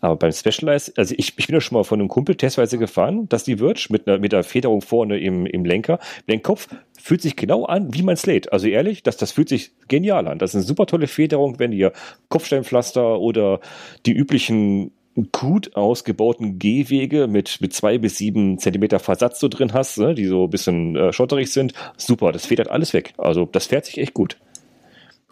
Aber 0.00 0.16
beim 0.16 0.32
Specialized, 0.32 0.98
also 0.98 1.14
ich, 1.16 1.34
ich 1.36 1.46
bin 1.46 1.54
ja 1.54 1.60
schon 1.60 1.76
mal 1.76 1.84
von 1.84 2.00
einem 2.00 2.08
Kumpel 2.08 2.34
testweise 2.34 2.78
gefahren, 2.78 3.28
dass 3.28 3.44
die 3.44 3.56
Verge 3.58 3.86
mit 3.90 4.08
einer, 4.08 4.18
mit 4.18 4.32
einer 4.32 4.44
Federung 4.44 4.80
vorne 4.80 5.18
im, 5.18 5.46
im 5.46 5.64
Lenker, 5.64 5.98
Lenkkopf, 6.26 6.68
fühlt 6.98 7.22
sich 7.22 7.36
genau 7.36 7.64
an 7.64 7.92
wie 7.94 8.02
mein 8.02 8.16
Slate. 8.16 8.52
Also 8.52 8.68
ehrlich, 8.68 9.02
das, 9.02 9.16
das 9.16 9.32
fühlt 9.32 9.48
sich 9.48 9.72
genial 9.88 10.26
an. 10.28 10.38
Das 10.38 10.50
ist 10.50 10.56
eine 10.56 10.64
super 10.64 10.86
tolle 10.86 11.06
Federung, 11.06 11.58
wenn 11.58 11.72
ihr 11.72 11.92
Kopfsteinpflaster 12.28 13.18
oder 13.18 13.60
die 14.06 14.12
üblichen 14.12 14.92
gut 15.32 15.74
ausgebauten 15.76 16.58
Gehwege 16.58 17.26
mit, 17.26 17.60
mit 17.60 17.72
zwei 17.72 17.98
bis 17.98 18.16
sieben 18.16 18.58
Zentimeter 18.58 19.00
Versatz 19.00 19.40
so 19.40 19.48
drin 19.48 19.72
hast, 19.72 19.98
ne, 19.98 20.14
die 20.14 20.26
so 20.26 20.44
ein 20.44 20.50
bisschen 20.50 20.96
äh, 20.96 21.12
schotterig 21.12 21.52
sind. 21.52 21.74
Super, 21.96 22.32
das 22.32 22.46
federt 22.46 22.70
alles 22.70 22.94
weg. 22.94 23.12
Also 23.18 23.44
das 23.44 23.66
fährt 23.66 23.86
sich 23.86 23.98
echt 23.98 24.14
gut. 24.14 24.36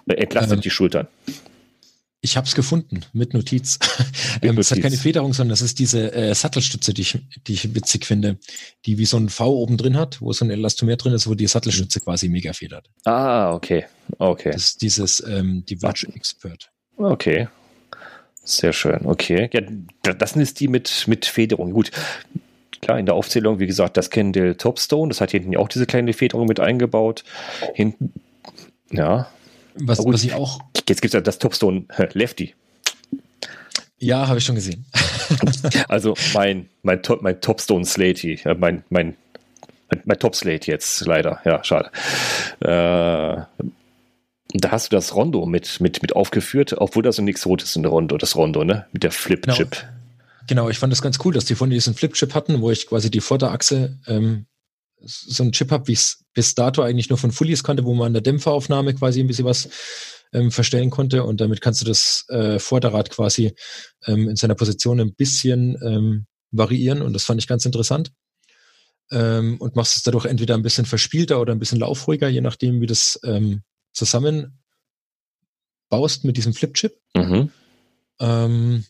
Entlastet 0.08 0.58
ähm, 0.58 0.60
die 0.60 0.70
Schultern. 0.70 1.08
Ich 2.20 2.36
habe 2.36 2.46
es 2.46 2.54
gefunden 2.54 3.02
mit 3.12 3.32
Notiz. 3.32 3.78
Mit 4.42 4.50
ähm, 4.50 4.58
Es 4.58 4.72
hat 4.72 4.80
keine 4.80 4.96
Federung, 4.96 5.32
sondern 5.32 5.50
das 5.50 5.62
ist 5.62 5.78
diese 5.78 6.12
äh, 6.12 6.34
Sattelstütze, 6.34 6.92
die 6.92 7.02
ich, 7.02 7.18
die 7.46 7.52
ich 7.52 7.74
witzig 7.74 8.04
finde, 8.04 8.38
die 8.86 8.98
wie 8.98 9.04
so 9.04 9.16
ein 9.16 9.28
V 9.28 9.50
oben 9.52 9.76
drin 9.76 9.96
hat, 9.96 10.20
wo 10.20 10.32
so 10.32 10.44
ein 10.44 10.50
Elastomer 10.50 10.96
drin 10.96 11.12
ist, 11.12 11.28
wo 11.28 11.34
die 11.34 11.46
Sattelstütze 11.46 12.00
quasi 12.00 12.28
mega 12.28 12.52
federt. 12.52 12.90
Ah, 13.04 13.52
okay. 13.54 13.84
Okay. 14.18 14.50
Das 14.50 14.62
ist 14.62 14.82
dieses 14.82 15.24
ähm, 15.28 15.64
die 15.68 15.76
Verge 15.76 16.08
Expert. 16.12 16.70
Okay. 16.96 17.48
Sehr 18.42 18.72
schön. 18.72 19.04
Okay. 19.04 19.48
Ja, 19.52 20.12
das 20.12 20.34
ist 20.34 20.58
die 20.58 20.68
mit, 20.68 21.04
mit 21.06 21.26
Federung. 21.26 21.72
Gut. 21.72 21.90
Klar, 22.80 22.98
in 22.98 23.06
der 23.06 23.14
Aufzählung, 23.14 23.58
wie 23.58 23.66
gesagt, 23.66 23.96
das 23.96 24.10
Kendall 24.10 24.54
Topstone, 24.54 25.10
das 25.10 25.20
hat 25.20 25.32
hinten 25.32 25.52
ja 25.52 25.58
auch 25.58 25.68
diese 25.68 25.86
kleine 25.86 26.12
Federung 26.12 26.46
mit 26.46 26.58
eingebaut. 26.58 27.24
Hinten, 27.74 28.12
ja, 28.90 29.28
was, 29.80 30.04
was 30.04 30.24
ich 30.24 30.34
auch. 30.34 30.60
Jetzt 30.88 31.02
gibt 31.02 31.06
es 31.06 31.12
ja 31.12 31.20
das 31.20 31.38
Topstone 31.38 31.86
Lefty. 32.12 32.54
Ja, 33.98 34.28
habe 34.28 34.38
ich 34.38 34.44
schon 34.44 34.54
gesehen. 34.54 34.86
also 35.88 36.14
mein, 36.34 36.68
mein, 36.82 37.02
Top, 37.02 37.22
mein 37.22 37.40
Topstone 37.40 37.84
Slatey, 37.84 38.40
mein, 38.44 38.58
mein, 38.58 39.16
mein, 39.90 40.02
mein 40.04 40.18
Top 40.18 40.36
Slate 40.36 40.70
jetzt, 40.70 41.04
leider. 41.04 41.40
Ja, 41.44 41.64
schade. 41.64 41.90
Äh, 42.60 43.42
da 44.54 44.70
hast 44.70 44.90
du 44.90 44.96
das 44.96 45.14
Rondo 45.14 45.44
mit, 45.46 45.80
mit, 45.80 46.00
mit 46.00 46.16
aufgeführt, 46.16 46.74
obwohl 46.78 47.02
das 47.02 47.16
so 47.16 47.22
nichts 47.22 47.44
Rotes 47.44 47.76
in 47.76 47.82
der 47.82 47.90
Rondo, 47.90 48.16
das 48.16 48.36
Rondo, 48.36 48.64
ne? 48.64 48.86
Mit 48.92 49.02
der 49.02 49.10
Flip-Chip. 49.10 49.70
Genau. 49.70 49.82
genau. 50.46 50.68
ich 50.70 50.78
fand 50.78 50.92
das 50.92 51.02
ganz 51.02 51.18
cool, 51.24 51.34
dass 51.34 51.44
die 51.44 51.54
von 51.54 51.68
diesen 51.68 51.94
Flip-Chip 51.94 52.34
hatten, 52.34 52.60
wo 52.60 52.70
ich 52.70 52.86
quasi 52.86 53.10
die 53.10 53.20
Vorderachse 53.20 53.98
ähm, 54.06 54.46
so 55.00 55.42
einen 55.42 55.52
Chip 55.52 55.70
habe, 55.70 55.88
wie 55.88 55.92
es 55.92 56.24
bis 56.38 56.54
dato 56.54 56.82
eigentlich 56.82 57.08
nur 57.08 57.18
von 57.18 57.32
Fullies 57.32 57.64
kannte, 57.64 57.84
wo 57.84 57.94
man 57.94 58.06
an 58.06 58.12
der 58.12 58.22
Dämpferaufnahme 58.22 58.94
quasi 58.94 59.18
ein 59.18 59.26
bisschen 59.26 59.44
was 59.44 59.68
ähm, 60.32 60.52
verstellen 60.52 60.88
konnte 60.88 61.24
und 61.24 61.40
damit 61.40 61.60
kannst 61.60 61.80
du 61.80 61.84
das 61.84 62.26
äh, 62.28 62.60
Vorderrad 62.60 63.10
quasi 63.10 63.56
ähm, 64.06 64.28
in 64.28 64.36
seiner 64.36 64.54
Position 64.54 65.00
ein 65.00 65.16
bisschen 65.16 65.76
ähm, 65.82 66.26
variieren 66.52 67.02
und 67.02 67.12
das 67.12 67.24
fand 67.24 67.40
ich 67.40 67.48
ganz 67.48 67.64
interessant. 67.64 68.12
Ähm, 69.10 69.56
und 69.58 69.74
machst 69.74 69.96
es 69.96 70.04
dadurch 70.04 70.26
entweder 70.26 70.54
ein 70.54 70.62
bisschen 70.62 70.86
verspielter 70.86 71.40
oder 71.40 71.52
ein 71.52 71.58
bisschen 71.58 71.80
laufruhiger, 71.80 72.28
je 72.28 72.40
nachdem, 72.40 72.80
wie 72.80 72.86
das 72.86 73.18
ähm, 73.24 73.62
zusammen 73.92 74.60
baust 75.88 76.22
mit 76.22 76.36
diesem 76.36 76.54
Flipchip. 76.54 76.94
Mhm. 77.16 77.50
Ähm, 78.20 78.84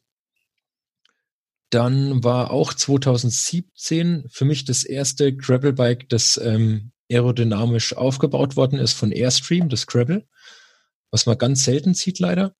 dann 1.70 2.22
war 2.22 2.51
auch 2.51 2.74
2017 2.74 4.26
für 4.28 4.44
mich 4.44 4.66
das 4.66 4.84
erste 4.84 5.34
Gravelbike, 5.34 6.11
das 6.11 6.38
ähm, 6.44 6.92
aerodynamisch 7.11 7.94
aufgebaut 7.94 8.56
worden 8.56 8.78
ist 8.78 8.92
von 8.92 9.12
Airstream, 9.12 9.68
das 9.68 9.86
Gravel, 9.86 10.26
was 11.11 11.26
man 11.26 11.38
ganz 11.38 11.64
selten 11.64 11.94
sieht 11.94 12.18
leider, 12.18 12.54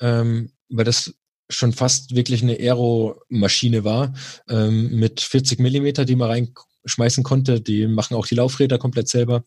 ähm, 0.00 0.52
weil 0.68 0.84
das 0.84 1.14
schon 1.48 1.72
fast 1.72 2.14
wirklich 2.14 2.42
eine 2.42 2.58
Aero-Maschine 2.58 3.84
war 3.84 4.14
ähm, 4.48 4.98
mit 4.98 5.20
40 5.20 5.60
Millimeter, 5.60 6.04
die 6.04 6.16
man 6.16 6.30
reinschmeißen 6.30 7.24
konnte. 7.24 7.60
Die 7.60 7.86
machen 7.86 8.16
auch 8.16 8.26
die 8.26 8.34
Laufräder 8.34 8.78
komplett 8.78 9.08
selber. 9.08 9.44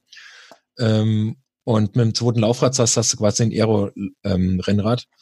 Ähm, 0.77 1.37
und 1.63 1.95
mit 1.95 2.05
dem 2.05 2.13
zweiten 2.13 2.39
Laufradsatz 2.39 2.95
hast 2.95 3.13
du 3.13 3.17
quasi 3.17 3.43
ein 3.43 3.51
Aero-Rennrad. 3.51 5.01
Ähm, 5.01 5.15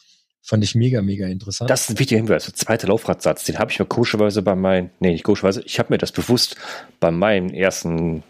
Fand 0.46 0.62
ich 0.62 0.74
mega, 0.74 1.00
mega 1.00 1.26
interessant. 1.26 1.70
Das 1.70 1.84
ist 1.84 1.90
ein 1.90 1.98
wichtiger 1.98 2.18
Hinweis. 2.18 2.44
Der 2.44 2.52
zweite 2.52 2.86
Laufradsatz, 2.86 3.44
den 3.44 3.58
habe 3.58 3.72
ich 3.72 3.78
mir 3.78 3.86
komischerweise 3.86 4.42
bei 4.42 4.54
meinem, 4.54 4.90
nee, 5.00 5.12
nicht 5.12 5.24
komischerweise, 5.24 5.62
ich 5.62 5.78
habe 5.78 5.94
mir 5.94 5.96
das 5.96 6.12
bewusst 6.12 6.56
bei 7.00 7.10
meinem 7.10 7.48
ersten 7.48 8.22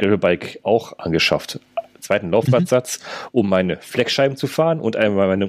Gravelbike 0.00 0.60
auch 0.62 0.98
angeschafft. 0.98 1.60
Zweiten 2.00 2.30
Laufradsatz, 2.30 2.98
mhm. 2.98 3.28
um 3.32 3.48
meine 3.48 3.76
Fleckscheiben 3.76 4.36
zu 4.36 4.46
fahren 4.46 4.80
und 4.80 4.96
einmal 4.96 5.28
meine 5.28 5.46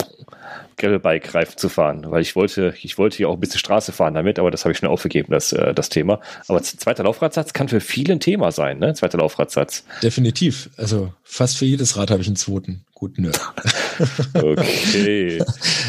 Gravelbike-Reifen 0.78 1.58
zu 1.58 1.70
fahren, 1.70 2.06
weil 2.10 2.22
ich 2.22 2.36
wollte, 2.36 2.74
ich 2.82 2.98
wollte 2.98 3.18
hier 3.18 3.30
auch 3.30 3.36
ein 3.36 3.40
bisschen 3.40 3.60
Straße 3.60 3.92
fahren 3.92 4.14
damit, 4.14 4.38
aber 4.38 4.52
das 4.52 4.66
habe 4.66 4.74
ich 4.74 4.80
schon 4.80 4.90
aufgegeben, 4.90 5.32
das, 5.32 5.54
äh, 5.54 5.74
das 5.74 5.90
Thema. 5.90 6.20
Aber 6.48 6.62
zweiter 6.62 7.04
Laufradsatz 7.04 7.54
kann 7.54 7.70
für 7.70 7.80
viele 7.80 8.14
ein 8.14 8.20
Thema 8.20 8.52
sein, 8.52 8.80
ne? 8.80 8.94
Zweiter 8.94 9.18
Laufradsatz. 9.20 9.86
Definitiv. 10.04 10.70
Also 10.78 11.14
fast 11.24 11.58
für 11.58 11.66
jedes 11.66 11.98
Rad 11.98 12.12
habe 12.12 12.22
ich 12.22 12.28
einen 12.28 12.36
zweiten. 12.36 12.84
Gut, 12.94 13.18
nö. 13.18 13.32
okay. 14.34 15.44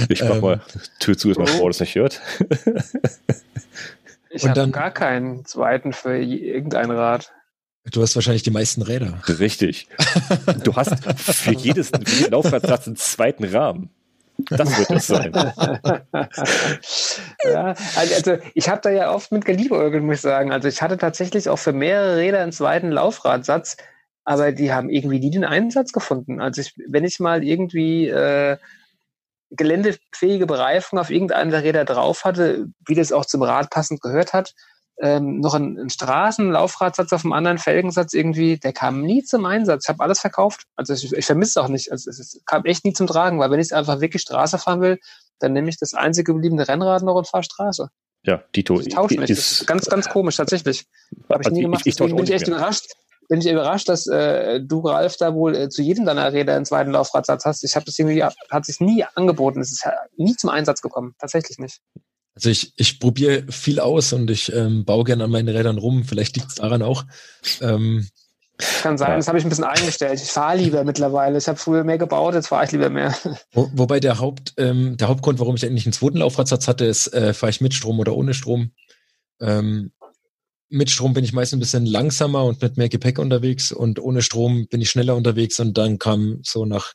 Ich 0.09 0.23
mach 0.23 0.37
ähm, 0.37 0.41
mal 0.41 0.61
Tür 1.01 1.19
zu, 1.19 1.29
dass 1.29 1.39
meine 1.39 1.51
Frau 1.51 1.69
das 1.69 1.81
nicht 1.81 1.95
hört. 1.97 2.21
ich 4.31 4.47
habe 4.47 4.71
gar 4.71 4.91
keinen 4.91 5.45
zweiten 5.45 5.93
für 5.93 6.17
irgendein 6.17 6.91
Rad. 6.91 7.33
Du 7.91 8.01
hast 8.01 8.14
wahrscheinlich 8.14 8.45
die 8.45 8.51
meisten 8.51 8.83
Räder. 8.83 9.20
Richtig. 9.26 9.89
Du 10.62 10.76
hast 10.76 11.05
für 11.16 11.53
jedes 11.53 11.89
für 11.89 12.05
jeden 12.05 12.30
Laufradsatz 12.30 12.87
einen 12.87 12.97
zweiten 12.97 13.45
Rahmen. 13.45 13.91
Das 14.51 14.78
wird 14.78 14.91
es 14.91 15.07
sein. 15.07 15.33
ja, 17.45 17.74
also 17.97 18.39
ich 18.55 18.68
habe 18.68 18.80
da 18.83 18.91
ja 18.91 19.12
oft 19.12 19.33
mit 19.33 19.45
geliebäugelt, 19.45 20.03
muss 20.03 20.16
ich 20.16 20.22
sagen. 20.22 20.53
Also 20.53 20.68
ich 20.68 20.80
hatte 20.80 20.97
tatsächlich 20.97 21.49
auch 21.49 21.59
für 21.59 21.72
mehrere 21.72 22.16
Räder 22.16 22.41
einen 22.41 22.53
zweiten 22.53 22.91
Laufradsatz, 22.91 23.76
aber 24.24 24.53
die 24.53 24.72
haben 24.72 24.89
irgendwie 24.89 25.18
nie 25.18 25.30
den 25.30 25.45
Einsatz 25.45 25.93
gefunden. 25.93 26.41
Also 26.41 26.61
ich, 26.61 26.74
wenn 26.89 27.05
ich 27.05 27.20
mal 27.20 27.45
irgendwie 27.45 28.09
äh, 28.09 28.57
geländefähige 29.51 30.47
Bereifung 30.47 30.99
auf 30.99 31.11
irgendeinem 31.11 31.51
der 31.51 31.62
Räder 31.62 31.85
drauf 31.85 32.24
hatte, 32.24 32.66
wie 32.87 32.95
das 32.95 33.12
auch 33.12 33.26
zum 33.26 33.43
Rad 33.43 33.70
passend 33.70 34.01
gehört 34.01 34.33
hat, 34.33 34.55
ähm, 35.01 35.40
noch 35.40 35.55
ein, 35.55 35.78
ein 35.78 35.90
Straßenlaufradsatz 35.90 37.12
auf 37.12 37.22
dem 37.22 37.32
anderen 37.32 37.59
Felgensatz 37.59 38.12
irgendwie, 38.12 38.59
der 38.59 38.72
kam 38.72 39.01
nie 39.01 39.22
zum 39.24 39.45
Einsatz. 39.47 39.84
Ich 39.84 39.88
habe 39.88 40.03
alles 40.03 40.20
verkauft. 40.20 40.64
Also 40.76 40.93
ich, 40.93 41.12
ich 41.12 41.26
vermisse 41.26 41.51
es 41.51 41.57
auch 41.57 41.68
nicht. 41.68 41.90
Also 41.90 42.11
es 42.11 42.40
kam 42.47 42.64
echt 42.64 42.84
nie 42.84 42.93
zum 42.93 43.07
Tragen, 43.07 43.38
weil 43.38 43.51
wenn 43.51 43.61
ich 43.61 43.74
einfach 43.74 44.01
wirklich 44.01 44.22
Straße 44.22 44.59
fahren 44.59 44.80
will, 44.80 44.99
dann 45.38 45.53
nehme 45.53 45.68
ich 45.68 45.78
das 45.78 45.95
einzige 45.95 46.32
gebliebene 46.32 46.68
Rennrad 46.68 47.03
noch 47.03 47.14
und 47.14 47.26
fahre 47.26 47.43
Straße. 47.43 47.88
Ja, 48.24 48.43
Dito. 48.55 48.78
Ich 48.80 48.90
tausche. 48.90 49.16
Das 49.16 49.30
ist 49.30 49.66
ganz, 49.66 49.86
ganz 49.86 50.09
komisch, 50.09 50.36
tatsächlich. 50.36 50.86
Habe 51.28 51.43
ich 51.43 51.51
nie 51.51 51.62
gemacht. 51.62 51.80
Ich, 51.80 51.88
ich 51.88 51.97
Deswegen 51.97 52.16
bin 52.16 52.24
ich 52.24 52.30
echt 52.30 52.47
mehr. 52.47 52.57
überrascht. 52.57 52.86
Bin 53.28 53.40
ich 53.40 53.51
überrascht, 53.51 53.88
dass 53.88 54.07
äh, 54.07 54.61
du, 54.61 54.80
Ralf, 54.80 55.16
da 55.16 55.34
wohl 55.34 55.57
äh, 55.57 55.68
zu 55.68 55.82
jedem 55.82 56.05
deiner 56.05 56.32
Räder 56.32 56.55
einen 56.55 56.64
zweiten 56.64 56.90
Laufradsatz 56.90 57.45
hast. 57.45 57.64
Ich 57.64 57.74
habe 57.74 57.86
das 57.86 57.99
irgendwie, 57.99 58.22
hat 58.22 58.64
sich 58.64 58.80
nie 58.80 59.05
angeboten. 59.14 59.61
Es 59.61 59.72
ist 59.72 59.88
nie 60.16 60.36
zum 60.36 60.51
Einsatz 60.51 60.82
gekommen. 60.82 61.14
Tatsächlich 61.18 61.59
nicht. 61.59 61.80
Also 62.35 62.51
ich, 62.51 62.72
ich 62.76 62.99
probiere 62.99 63.45
viel 63.51 63.78
aus 63.78 64.12
und 64.12 64.30
ich 64.30 64.53
ähm, 64.53 64.85
baue 64.85 65.05
gerne 65.05 65.24
an 65.24 65.30
meinen 65.30 65.49
Rädern 65.49 65.78
rum. 65.78 66.05
Vielleicht 66.05 66.37
liegt 66.37 66.49
es 66.49 66.55
daran 66.55 66.83
auch. 66.83 67.05
Ähm, 67.61 68.09
kann 68.80 68.97
sein, 68.97 69.11
ja. 69.11 69.16
das 69.16 69.28
habe 69.28 69.39
ich 69.39 69.45
ein 69.45 69.49
bisschen 69.49 69.64
eingestellt. 69.64 70.20
Ich 70.22 70.30
fahre 70.30 70.57
lieber 70.57 70.85
mittlerweile. 70.85 71.37
Ich 71.37 71.49
habe 71.49 71.59
früher 71.59 71.85
mehr 71.85 71.99
gebaut, 71.99 72.35
jetzt 72.35 72.49
fahre 72.49 72.64
ich 72.64 72.72
lieber 72.72 72.91
mehr. 72.91 73.14
Wo, 73.53 73.70
wobei 73.74 74.01
der 74.01 74.18
Haupt, 74.18 74.55
ähm, 74.57 74.97
der 74.97 75.09
Hauptgrund, 75.09 75.41
warum 75.41 75.57
ich 75.57 75.64
eigentlich 75.66 75.87
einen 75.87 75.93
zweiten 75.93 76.18
Laufradsatz 76.18 76.68
hatte, 76.68 76.85
ist, 76.85 77.12
äh, 77.12 77.35
fahre 77.35 77.51
ich 77.51 77.61
mit 77.61 77.74
Strom 77.74 77.99
oder 77.99 78.14
ohne 78.14 78.35
Strom. 78.35 78.72
Ähm, 79.41 79.93
mit 80.68 80.91
Strom 80.91 81.12
bin 81.12 81.24
ich 81.24 81.33
meist 81.33 81.53
ein 81.53 81.61
bisschen 81.61 81.85
langsamer 81.85 82.45
und 82.45 82.62
mit 82.62 82.76
mehr 82.78 82.89
Gepäck 82.89 83.18
unterwegs 83.18 83.72
und 83.72 83.99
ohne 83.99 84.22
Strom 84.22 84.66
bin 84.68 84.80
ich 84.80 84.91
schneller 84.91 85.16
unterwegs 85.16 85.61
und 85.61 85.76
dann 85.76 85.99
kam 85.99 86.39
so 86.43 86.64
nach 86.64 86.95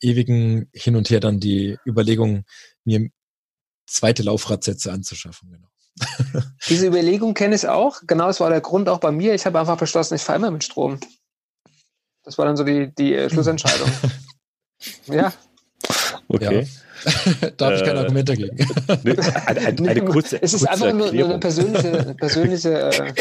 ewigen 0.00 0.68
Hin 0.72 0.96
und 0.96 1.08
Her 1.08 1.20
dann 1.20 1.38
die 1.38 1.76
Überlegung, 1.86 2.44
mir 2.84 3.10
zweite 3.92 4.22
Laufradsätze 4.22 4.92
anzuschaffen. 4.92 5.50
Genau. 5.50 6.42
Diese 6.68 6.86
Überlegung 6.86 7.34
kenne 7.34 7.54
ich 7.54 7.68
auch. 7.68 8.00
Genau, 8.06 8.26
das 8.26 8.40
war 8.40 8.50
der 8.50 8.60
Grund 8.60 8.88
auch 8.88 8.98
bei 8.98 9.12
mir. 9.12 9.34
Ich 9.34 9.46
habe 9.46 9.60
einfach 9.60 9.76
beschlossen, 9.76 10.14
ich 10.14 10.22
fahre 10.22 10.38
immer 10.38 10.50
mit 10.50 10.64
Strom. 10.64 10.98
Das 12.24 12.38
war 12.38 12.44
dann 12.46 12.56
so 12.56 12.64
die, 12.64 12.94
die 12.94 13.14
äh, 13.14 13.28
Schlussentscheidung. 13.28 13.90
ja. 15.06 15.32
Okay. 16.28 16.60
Ja. 16.60 16.68
da 17.56 17.66
habe 17.66 17.76
ich 17.76 17.84
kein 17.84 17.96
äh, 17.96 18.00
Argument 18.00 18.28
dagegen. 18.28 18.56
eine, 18.86 19.66
eine, 19.66 19.90
eine 19.90 20.04
kurze, 20.04 20.40
es 20.40 20.54
ist 20.54 20.64
kurze 20.64 20.70
einfach 20.70 20.92
nur 20.92 21.10
eine 21.10 21.38
persönliche, 21.38 22.14
persönliche 22.14 22.78
äh, 22.78 23.12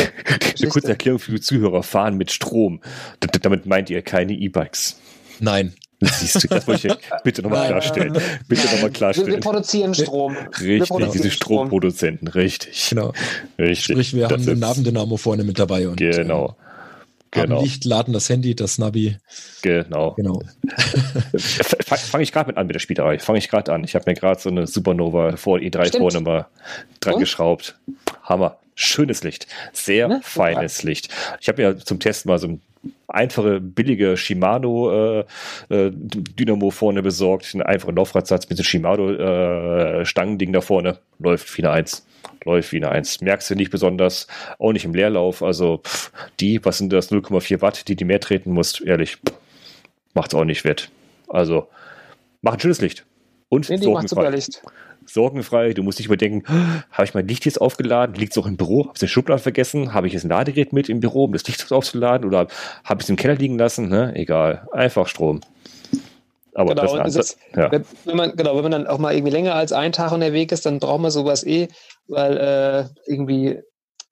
Eine 0.59 0.69
kurze 0.69 0.89
Erklärung 0.89 1.19
für 1.19 1.31
die 1.31 1.41
Zuhörer. 1.41 1.81
Fahren 1.81 2.15
mit 2.15 2.31
Strom. 2.31 2.81
Damit 3.19 3.65
meint 3.65 3.89
ihr 3.89 4.03
keine 4.03 4.33
E-Bikes? 4.33 4.97
Nein, 5.39 5.73
Siehst 6.19 6.43
du, 6.43 6.47
das 6.47 6.67
wollte 6.67 6.87
ich 6.87 6.93
bitte 7.23 7.43
nochmal 7.43 7.67
klarstellen. 7.67 8.17
Bitte 8.47 8.65
nochmal 8.73 8.89
klarstellen. 8.89 9.27
Wir, 9.27 9.35
wir, 9.35 9.41
produzieren 9.41 9.93
Strom. 9.93 10.35
Richtig, 10.59 10.89
produzieren 10.89 11.11
diese 11.11 11.31
Stromproduzenten, 11.31 12.27
richtig. 12.27 12.89
Genau. 12.89 13.13
Richtig. 13.59 13.93
Sprich, 13.93 14.13
wir 14.15 14.27
das 14.27 14.41
haben 14.41 14.49
einen 14.49 14.59
Nabendynamo 14.59 15.17
vorne 15.17 15.43
mit 15.43 15.59
dabei. 15.59 15.87
Und, 15.87 15.97
genau. 15.97 16.55
Äh, 17.31 17.41
genau. 17.41 17.57
Haben 17.57 17.63
Licht, 17.63 17.85
laden 17.85 18.13
das 18.15 18.29
Handy, 18.29 18.55
das 18.55 18.79
Navi. 18.79 19.17
Genau. 19.61 20.13
genau. 20.13 20.41
Fange 21.37 22.23
ich 22.23 22.31
gerade 22.31 22.47
mit 22.47 22.57
an 22.57 22.65
mit 22.65 22.73
der 22.73 22.79
Spielerei. 22.79 23.19
Fange 23.19 23.37
ich 23.37 23.47
gerade 23.47 23.71
an. 23.71 23.83
Ich 23.83 23.93
habe 23.93 24.09
mir 24.09 24.15
gerade 24.15 24.41
so 24.41 24.49
eine 24.49 24.65
Supernova 24.65 25.37
vor 25.37 25.59
E3 25.59 25.87
Stimmt. 25.87 26.01
vorne 26.01 26.21
mal 26.21 26.47
dran 26.99 27.13
und? 27.13 27.19
geschraubt. 27.19 27.77
Hammer. 28.23 28.57
Schönes 28.73 29.23
Licht. 29.23 29.45
Sehr 29.71 30.07
ne? 30.07 30.21
feines 30.23 30.81
Licht. 30.81 31.09
Ich 31.39 31.47
habe 31.47 31.61
mir 31.61 31.77
zum 31.77 31.99
Testen 31.99 32.29
mal 32.29 32.39
so 32.39 32.47
ein 32.47 32.61
einfache, 33.07 33.59
billige 33.59 34.17
Shimano 34.17 35.19
äh, 35.19 35.25
äh, 35.69 35.91
Dynamo 35.93 36.71
vorne 36.71 37.01
besorgt. 37.01 37.51
Einen 37.53 37.63
einfachen 37.63 37.95
Laufradsatz 37.95 38.49
mit 38.49 38.57
so 38.57 38.63
Shimano 38.63 39.11
äh, 39.11 40.05
Stangending 40.05 40.53
da 40.53 40.61
vorne. 40.61 40.99
Läuft 41.19 41.57
wie 41.57 41.63
eine 41.63 41.71
1 41.71 42.05
läuft 42.45 42.71
wie 42.71 42.77
eine 42.77 42.89
1. 42.89 43.21
Merkst 43.21 43.49
du 43.49 43.55
nicht 43.55 43.71
besonders, 43.71 44.27
auch 44.59 44.71
nicht 44.71 44.85
im 44.85 44.93
Leerlauf. 44.93 45.43
Also 45.43 45.81
pff, 45.83 46.11
die, 46.39 46.63
was 46.65 46.77
sind 46.77 46.91
das, 46.91 47.11
0,4 47.11 47.61
Watt, 47.61 47.87
die 47.87 47.95
die 47.95 48.05
mehr 48.05 48.19
treten 48.19 48.51
musst, 48.51 48.81
ehrlich, 48.81 49.17
macht 50.13 50.33
es 50.33 50.39
auch 50.39 50.45
nicht 50.45 50.63
wett. 50.63 50.89
Also 51.27 51.67
macht 52.41 52.57
ein 52.57 52.61
schönes 52.61 52.81
Licht. 52.81 53.05
Und 53.49 53.69
nee, 53.69 53.77
die 53.77 53.87
macht 53.87 54.09
super 54.09 54.31
Licht. 54.31 54.61
Sorgenfrei, 55.13 55.73
du 55.73 55.83
musst 55.83 55.99
nicht 55.99 56.07
überdenken, 56.07 56.43
habe 56.91 57.03
ich 57.05 57.13
mein 57.13 57.27
Licht 57.27 57.45
jetzt 57.45 57.59
aufgeladen? 57.59 58.15
Liegt 58.15 58.33
es 58.33 58.37
auch 58.37 58.47
im 58.47 58.57
Büro? 58.57 58.85
Habe 58.85 58.93
ich 58.95 58.99
den 58.99 59.09
Schubladen 59.09 59.41
vergessen? 59.41 59.93
Habe 59.93 60.07
ich 60.07 60.13
jetzt 60.13 60.23
ein 60.23 60.29
Ladegerät 60.29 60.73
mit 60.73 60.89
im 60.89 60.99
Büro, 60.99 61.25
um 61.25 61.33
das 61.33 61.45
Licht 61.47 61.71
aufzuladen? 61.71 62.27
Oder 62.27 62.47
habe 62.83 63.01
ich 63.01 63.05
es 63.05 63.09
im 63.09 63.15
Keller 63.15 63.35
liegen 63.35 63.57
lassen? 63.57 63.89
Ne? 63.89 64.13
Egal, 64.15 64.67
einfach 64.71 65.07
Strom. 65.07 65.41
Aber 66.53 66.75
genau, 66.75 66.97
das, 66.97 67.13
das, 67.13 67.37
ja. 67.55 67.71
wenn, 67.71 68.17
man, 68.17 68.35
genau, 68.35 68.55
wenn 68.55 68.63
man 68.63 68.71
dann 68.71 68.87
auch 68.87 68.97
mal 68.97 69.13
irgendwie 69.13 69.31
länger 69.31 69.55
als 69.55 69.71
einen 69.71 69.93
Tag 69.93 70.11
unterwegs 70.11 70.51
ist, 70.51 70.65
dann 70.65 70.79
braucht 70.79 71.01
man 71.01 71.11
sowas 71.11 71.45
eh, 71.45 71.69
weil 72.07 72.37
äh, 72.37 72.85
irgendwie 73.09 73.61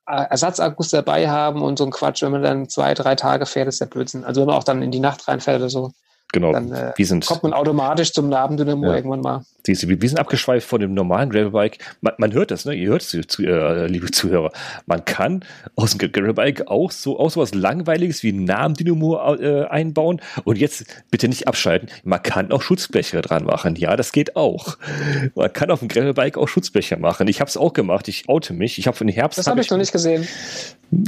Ersatzakkus 0.06 0.90
dabei 0.90 1.30
haben 1.30 1.62
und 1.62 1.78
so 1.78 1.86
ein 1.86 1.92
Quatsch, 1.92 2.24
wenn 2.24 2.32
man 2.32 2.42
dann 2.42 2.70
zwei, 2.70 2.94
drei 2.94 3.16
Tage 3.16 3.46
fährt, 3.46 3.68
ist 3.68 3.82
der 3.82 3.86
Blödsinn. 3.86 4.24
Also 4.24 4.42
wenn 4.42 4.48
man 4.48 4.56
auch 4.56 4.64
dann 4.64 4.82
in 4.82 4.92
die 4.92 5.00
Nacht 5.00 5.28
reinfährt 5.28 5.60
oder 5.60 5.70
so. 5.70 5.92
Genau. 6.32 6.54
Dann 6.54 6.72
äh, 6.72 6.94
wir 6.96 7.06
sind, 7.06 7.26
kommt 7.26 7.44
man 7.44 7.54
automatisch 7.54 8.14
zum 8.14 8.30
Nabendynamo 8.30 8.86
ja. 8.88 8.96
irgendwann 8.96 9.22
mal. 9.22 9.46
Siehst 9.66 9.84
du, 9.84 9.88
wir, 9.88 10.02
wir 10.02 10.08
sind 10.08 10.20
abgeschweift 10.20 10.68
von 10.68 10.80
dem 10.80 10.94
normalen 10.94 11.32
Gravelbike. 11.32 11.80
Man, 12.02 12.14
man 12.18 12.34
hört 12.34 12.52
das, 12.52 12.66
ne? 12.66 12.76
Ihr 12.76 12.90
hört 12.90 13.02
es, 13.02 13.14
äh, 13.14 13.88
liebe 13.88 14.12
Zuhörer. 14.12 14.52
Man 14.86 15.04
kann 15.06 15.44
aus 15.76 15.98
dem 15.98 16.12
Gravelbike 16.12 16.68
auch 16.68 16.92
so 16.92 17.20
auch 17.20 17.32
so 17.32 17.42
was 17.42 17.56
Langweiliges 17.56 18.22
wie 18.22 18.32
Nabendynamo 18.32 19.36
äh, 19.38 19.66
einbauen. 19.66 20.22
Und 20.44 20.60
jetzt 20.60 20.86
bitte 21.10 21.28
nicht 21.28 21.48
abschalten. 21.48 21.90
Man 22.04 22.22
kann 22.22 22.52
auch 22.52 22.62
Schutzbleche 22.62 23.22
dran 23.22 23.46
machen. 23.46 23.76
Ja, 23.76 23.96
das 23.96 24.12
geht 24.12 24.36
auch. 24.36 24.78
Man 25.34 25.52
kann 25.52 25.72
auf 25.72 25.80
dem 25.80 25.88
Gravelbike 25.88 26.38
auch 26.38 26.48
Schutzbleche 26.48 26.98
machen. 26.98 27.28
Ich 27.28 27.42
habe 27.42 27.50
es 27.50 27.58
auch 27.58 27.74
gemacht. 27.74 28.08
Ich 28.08 28.30
oute 28.30 28.54
mich. 28.54 28.78
Ich 28.78 28.86
habe 28.86 28.96
von 28.96 29.08
Herbst. 29.08 29.40
Das 29.40 29.48
habe 29.48 29.58
hab 29.58 29.66
ich 29.66 29.72
noch 29.72 29.78
nicht 29.78 29.92
gesehen. 29.92 30.28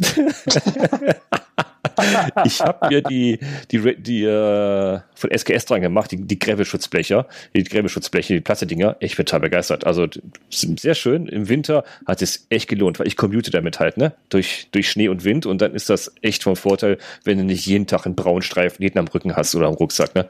ich 2.45 2.61
habe 2.61 2.87
mir 2.89 3.01
die, 3.01 3.39
die, 3.71 3.95
die 3.97 4.23
äh, 4.23 4.99
von 5.13 5.29
SKS 5.35 5.65
dran 5.65 5.81
gemacht, 5.81 6.11
die, 6.11 6.17
die 6.17 6.39
Gräbeschutzblecher, 6.39 7.27
die 7.55 7.63
Gräbeschutzbleche, 7.63 8.33
die 8.33 8.41
Platzedinger. 8.41 8.97
Ich 8.99 9.15
bin 9.15 9.25
total 9.25 9.41
begeistert. 9.41 9.85
Also 9.85 10.07
sehr 10.49 10.95
schön. 10.95 11.27
Im 11.27 11.49
Winter 11.49 11.83
hat 12.05 12.21
es 12.21 12.47
echt 12.49 12.67
gelohnt, 12.67 12.99
weil 12.99 13.07
ich 13.07 13.17
commute 13.17 13.51
damit 13.51 13.79
halt, 13.79 13.97
ne? 13.97 14.13
Durch, 14.29 14.67
durch 14.71 14.89
Schnee 14.89 15.07
und 15.07 15.23
Wind 15.23 15.45
und 15.45 15.61
dann 15.61 15.73
ist 15.73 15.89
das 15.89 16.13
echt 16.21 16.43
von 16.43 16.55
Vorteil, 16.55 16.97
wenn 17.23 17.37
du 17.37 17.43
nicht 17.43 17.65
jeden 17.65 17.87
Tag 17.87 18.05
einen 18.05 18.15
braunen 18.15 18.41
Streifen 18.41 18.83
hinten 18.83 18.99
am 18.99 19.07
Rücken 19.07 19.35
hast 19.35 19.55
oder 19.55 19.67
am 19.67 19.75
Rucksack, 19.75 20.15
ne? 20.15 20.29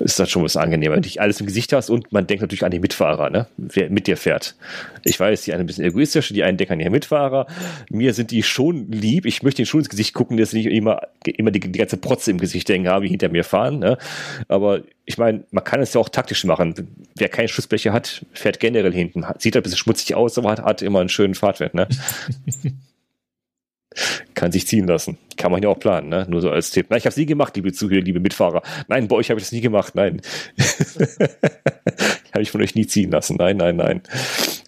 Ist 0.00 0.18
das 0.18 0.30
schon 0.30 0.44
was 0.44 0.56
angenehmer, 0.56 0.94
wenn 0.94 1.02
du 1.02 1.06
nicht 1.06 1.20
alles 1.20 1.40
im 1.40 1.46
Gesicht 1.46 1.72
hast 1.72 1.90
und 1.90 2.12
man 2.12 2.26
denkt 2.26 2.42
natürlich 2.42 2.64
an 2.64 2.70
die 2.70 2.80
Mitfahrer, 2.80 3.30
ne? 3.30 3.46
Wer 3.56 3.90
mit 3.90 4.06
dir 4.06 4.16
fährt. 4.16 4.54
Ich 5.04 5.18
weiß, 5.18 5.42
die 5.42 5.52
einen 5.52 5.62
ein 5.62 5.66
bisschen 5.66 5.84
egoistisch, 5.84 6.28
die 6.28 6.42
einen 6.42 6.56
denken 6.56 6.74
an 6.74 6.80
ihre 6.80 6.90
Mitfahrer. 6.90 7.46
Mir 7.90 8.14
sind 8.14 8.30
die 8.30 8.42
schon 8.42 8.90
lieb. 8.90 9.26
Ich 9.26 9.42
möchte 9.42 9.62
ihnen 9.62 9.66
schon 9.66 9.80
ins 9.80 9.88
Gesicht 9.88 10.14
gucken, 10.14 10.36
dass 10.36 10.50
sie 10.50 10.58
nicht 10.58 10.66
immer, 10.76 11.00
immer 11.24 11.50
die, 11.50 11.60
die 11.60 11.78
ganze 11.78 11.96
Protze 11.96 12.30
im 12.30 12.38
Gesicht 12.38 12.68
hängen 12.68 12.88
haben, 12.88 13.02
die 13.02 13.10
hinter 13.10 13.28
mir 13.28 13.44
fahren. 13.44 13.78
Ne? 13.78 13.98
Aber 14.48 14.82
ich 15.04 15.18
meine, 15.18 15.44
man 15.50 15.64
kann 15.64 15.80
es 15.80 15.94
ja 15.94 16.00
auch 16.00 16.08
taktisch 16.08 16.44
machen. 16.44 16.74
Wer 17.16 17.28
keine 17.28 17.48
Schutzbleche 17.48 17.92
hat, 17.92 18.24
fährt 18.32 18.60
generell 18.60 18.92
hinten. 18.92 19.24
Sieht 19.38 19.56
ein 19.56 19.62
bisschen 19.62 19.78
schmutzig 19.78 20.14
aus, 20.14 20.38
aber 20.38 20.50
hat, 20.50 20.62
hat 20.62 20.82
immer 20.82 21.00
einen 21.00 21.08
schönen 21.08 21.34
Fahrtwert. 21.34 21.74
Ne? 21.74 21.88
kann 24.34 24.52
sich 24.52 24.66
ziehen 24.66 24.86
lassen. 24.86 25.18
Kann 25.36 25.52
man 25.52 25.62
ja 25.62 25.68
auch 25.68 25.78
planen, 25.78 26.08
ne? 26.08 26.26
Nur 26.28 26.40
so 26.40 26.50
als 26.50 26.70
Tipp. 26.70 26.86
Nein, 26.90 26.98
ich 26.98 27.04
habe 27.04 27.10
es 27.10 27.16
nie 27.16 27.26
gemacht, 27.26 27.56
liebe 27.56 27.72
Zuhörer, 27.72 28.02
liebe 28.02 28.20
Mitfahrer. 28.20 28.62
Nein, 28.88 29.08
bei 29.08 29.16
euch 29.16 29.30
habe 29.30 29.38
ich 29.38 29.46
das 29.46 29.52
nie 29.52 29.60
gemacht. 29.60 29.94
Nein. 29.94 30.20
habe 32.32 32.42
ich 32.42 32.50
von 32.50 32.60
euch 32.62 32.74
nie 32.74 32.86
ziehen 32.86 33.10
lassen. 33.10 33.36
Nein, 33.36 33.56
nein, 33.56 33.76
nein. 33.76 34.02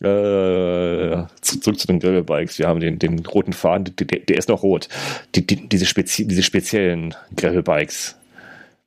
Äh, 0.01 1.27
zurück 1.41 1.79
zu 1.79 1.87
den 1.87 2.01
Gravelbikes. 2.01 2.59
Wir 2.59 2.69
haben 2.69 2.81
den, 2.81 2.99
den 2.99 3.25
roten 3.27 3.53
Faden, 3.53 3.95
der, 3.97 4.07
der 4.07 4.39
ist 4.39 4.49
noch 4.49 4.63
rot. 4.63 4.89
Die, 5.35 5.47
die, 5.47 5.69
diese, 5.69 5.87
spezi 5.87 6.27
diese 6.27 6.43
speziellen 6.43 7.15
Gravelbikes. 7.37 8.17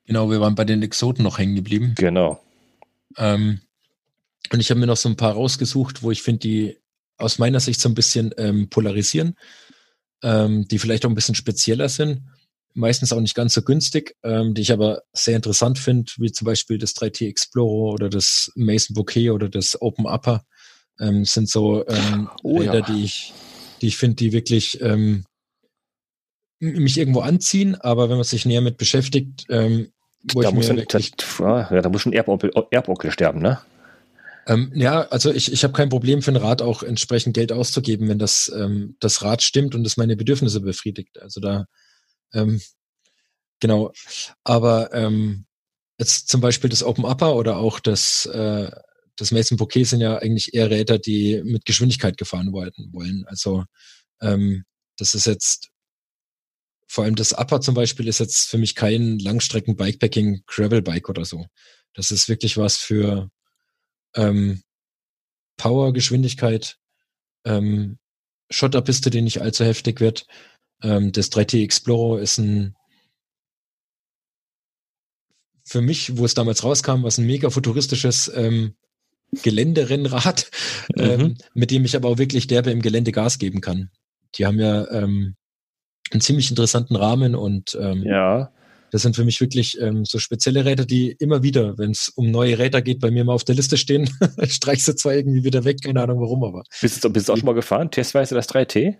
Genau, 0.06 0.30
wir 0.32 0.42
waren 0.42 0.56
bei 0.56 0.66
den 0.66 0.82
Exoten 0.82 1.24
noch 1.24 1.38
hängen 1.38 1.56
geblieben. 1.56 1.94
Genau. 1.98 2.42
Ähm, 3.18 3.60
und 4.52 4.60
ich 4.60 4.70
habe 4.70 4.80
mir 4.80 4.88
noch 4.88 4.98
so 4.98 5.10
ein 5.10 5.18
paar 5.18 5.34
rausgesucht, 5.34 6.04
wo 6.04 6.12
ich 6.12 6.24
finde, 6.24 6.40
die 6.40 6.78
aus 7.18 7.38
meiner 7.38 7.60
Sicht 7.60 7.82
so 7.82 7.90
ein 7.90 7.96
bisschen 7.96 8.34
ähm, 8.38 8.70
polarisieren 8.70 9.36
ähm, 10.24 10.68
die 10.68 10.80
vielleicht 10.80 11.06
auch 11.06 11.10
ein 11.10 11.16
bisschen 11.16 11.36
spezieller 11.36 11.90
sind, 11.90 12.24
meistens 12.74 13.14
auch 13.14 13.20
nicht 13.20 13.36
ganz 13.36 13.54
so 13.54 13.62
günstig, 13.62 14.16
ähm, 14.24 14.54
die 14.54 14.62
ich 14.62 14.72
aber 14.72 15.02
sehr 15.14 15.36
interessant 15.36 15.80
finde, 15.80 16.12
wie 16.18 16.32
zum 16.32 16.46
Beispiel 16.46 16.78
das 16.78 16.96
3T 16.96 17.28
Explorer 17.28 17.94
oder 17.94 18.10
das 18.10 18.52
Mason 18.56 18.94
Bouquet 18.94 19.32
oder 19.32 19.50
das 19.50 19.82
Open 19.82 20.06
Upper, 20.06 20.44
ähm, 21.00 21.26
sind 21.26 21.50
so 21.50 21.88
ähm, 21.88 22.30
oh, 22.44 22.60
Räder, 22.60 22.80
ja. 22.80 22.82
die 22.82 23.04
ich, 23.04 23.34
die 23.82 23.88
ich 23.88 23.98
finde, 23.98 24.16
die 24.16 24.34
wirklich 24.34 24.82
ähm, 24.82 25.26
mich 26.60 26.98
irgendwo 26.98 27.22
anziehen, 27.22 27.76
aber 27.76 28.10
wenn 28.10 28.18
man 28.18 28.26
sich 28.26 28.46
näher 28.46 28.62
mit 28.62 28.78
beschäftigt, 28.78 29.46
ähm, 29.50 29.92
wo 30.34 30.42
da 30.42 30.50
ich 30.50 30.56
muss 30.56 30.70
mir 30.70 30.78
wirklich, 30.78 31.14
ja, 31.40 31.82
da 31.82 31.90
muss 31.90 32.02
schon 32.02 32.14
Erbonkel, 32.14 32.52
Erbonkel 32.72 33.12
sterben, 33.12 33.42
ne? 33.42 33.60
Ähm, 34.50 34.72
ja, 34.74 35.04
also 35.10 35.32
ich, 35.32 35.54
ich 35.54 35.64
habe 35.64 35.74
kein 35.74 35.90
Problem 35.90 36.24
für 36.24 36.32
ein 36.32 36.36
Rad 36.36 36.64
auch 36.64 36.82
entsprechend 36.82 37.36
Geld 37.36 37.52
auszugeben, 37.52 38.10
wenn 38.10 38.18
das, 38.18 38.52
ähm, 38.54 38.98
das 39.00 39.22
Rad 39.22 39.44
stimmt 39.44 39.76
und 39.76 39.86
es 39.86 39.96
meine 39.96 40.18
Bedürfnisse 40.18 40.60
befriedigt. 40.60 41.22
Also 41.22 41.40
da, 41.40 41.66
ähm, 42.34 42.60
genau. 43.60 43.94
Aber 44.44 44.92
ähm, 44.92 45.46
jetzt 46.00 46.30
zum 46.30 46.42
Beispiel 46.42 46.70
das 46.72 46.82
Open 46.82 47.06
Upper 47.06 47.36
oder 47.36 47.58
auch 47.58 47.80
das, 47.80 48.26
äh, 48.26 48.72
das 49.18 49.32
Mason 49.32 49.58
Bouquet 49.58 49.84
sind 49.84 50.02
ja 50.02 50.18
eigentlich 50.18 50.56
eher 50.56 50.72
Räder, 50.72 50.98
die 50.98 51.44
mit 51.44 51.66
Geschwindigkeit 51.66 52.18
gefahren 52.18 52.52
wollen. 52.52 53.26
Also 53.28 53.66
ähm, 54.20 54.64
das 54.98 55.14
ist 55.14 55.28
jetzt 55.28 55.70
vor 56.88 57.04
allem 57.04 57.16
das 57.16 57.34
Upper 57.34 57.62
zum 57.62 57.76
Beispiel 57.76 58.08
ist 58.08 58.20
jetzt 58.20 58.50
für 58.50 58.58
mich 58.58 58.74
kein 58.74 59.20
Langstrecken 59.20 59.76
Bikepacking 59.76 60.42
Gravel 60.48 60.82
Bike 60.82 61.08
oder 61.08 61.24
so. 61.24 61.46
Das 61.94 62.10
ist 62.10 62.30
wirklich 62.30 62.58
was 62.58 62.78
für 62.78 63.30
ähm, 64.16 64.62
Power, 65.58 65.94
Geschwindigkeit, 65.94 66.78
ähm, 67.46 67.98
Schotterpiste, 68.50 69.10
die 69.10 69.22
nicht 69.22 69.42
allzu 69.42 69.66
heftig 69.66 70.00
wird. 70.00 70.26
Ähm, 70.82 71.12
das 71.12 71.32
3T 71.32 71.64
Explorer 71.64 72.20
ist 72.20 72.38
ein 72.38 72.76
für 75.70 75.82
mich, 75.82 76.18
wo 76.18 76.26
es 76.26 76.34
damals 76.34 76.64
rauskam, 76.64 77.04
was 77.04 77.20
ein 77.20 77.28
mega 77.28 77.52
futuristisches 77.52 78.32
ähm, 78.36 78.74
Geländerennrad, 79.44 80.50
mhm. 80.96 81.04
ähm, 81.04 81.38
mit 81.54 81.70
dem 81.70 81.86
ich 81.86 81.96
aber 81.96 82.10
auch 82.10 82.18
wirklich 82.18 82.48
derbe 82.48 82.72
im 82.72 82.82
Gelände 82.82 83.12
Gas 83.12 83.38
geben 83.38 83.62
kann. 83.62 83.92
Die 84.36 84.48
haben 84.48 84.60
ja 84.60 84.90
ähm, 84.90 85.36
einen 86.12 86.22
ziemlich 86.22 86.50
interessanten 86.50 86.96
Rahmen 86.96 87.36
und 87.36 87.78
ähm, 87.80 88.04
ja. 88.04 88.52
Das 88.92 89.02
sind 89.02 89.16
für 89.16 89.26
mich 89.26 89.40
wirklich 89.42 89.80
ähm, 89.80 90.06
so 90.06 90.20
spezielle 90.20 90.66
Räder, 90.66 90.86
die 90.86 91.12
immer 91.12 91.44
wieder, 91.44 91.78
wenn 91.78 91.92
es 91.92 92.10
um 92.10 92.32
neue 92.32 92.58
Räder 92.58 92.82
geht, 92.82 93.00
bei 93.00 93.12
mir 93.12 93.24
mal 93.24 93.34
auf 93.34 93.44
der 93.44 93.56
Liste 93.56 93.78
stehen. 93.78 94.10
ich 94.42 94.54
streich 94.54 94.84
sie 94.84 94.96
zwar 94.96 95.14
irgendwie 95.14 95.44
wieder 95.44 95.64
weg, 95.64 95.82
keine 95.84 96.02
Ahnung 96.02 96.20
warum, 96.22 96.44
aber. 96.44 96.64
Bist 96.82 97.04
du, 97.04 97.10
bist 97.10 97.30
du 97.30 97.34
auch 97.34 97.38
schon 97.38 97.46
mal 97.46 97.54
gefahren? 97.54 97.92
Testweise 97.92 98.36
das 98.36 98.50
3T? 98.50 98.96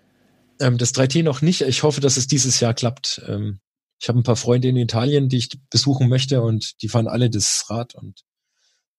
Ähm, 0.60 0.78
das 0.78 0.94
3T 0.94 1.22
noch 1.22 1.42
nicht. 1.42 1.62
Ich 1.62 1.82
hoffe, 1.82 2.00
dass 2.00 2.16
es 2.16 2.26
dieses 2.26 2.60
Jahr 2.60 2.74
klappt. 2.74 3.22
Ähm, 3.26 3.60
ich 4.00 4.08
habe 4.08 4.18
ein 4.18 4.22
paar 4.22 4.36
Freunde 4.36 4.68
in 4.68 4.76
Italien, 4.76 5.28
die 5.28 5.38
ich 5.38 5.50
besuchen 5.70 6.08
möchte 6.08 6.42
und 6.42 6.80
die 6.82 6.88
fahren 6.88 7.06
alle 7.06 7.28
das 7.28 7.66
Rad 7.68 7.94
und 7.94 8.22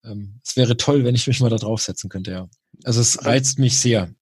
ähm, 0.03 0.39
es 0.43 0.55
wäre 0.55 0.77
toll, 0.77 1.03
wenn 1.03 1.15
ich 1.15 1.27
mich 1.27 1.39
mal 1.39 1.49
da 1.49 1.57
draufsetzen 1.57 2.09
könnte, 2.09 2.31
ja. 2.31 2.49
Also 2.83 3.01
es 3.01 3.25
reizt 3.25 3.59
mich 3.59 3.79
sehr. 3.79 4.13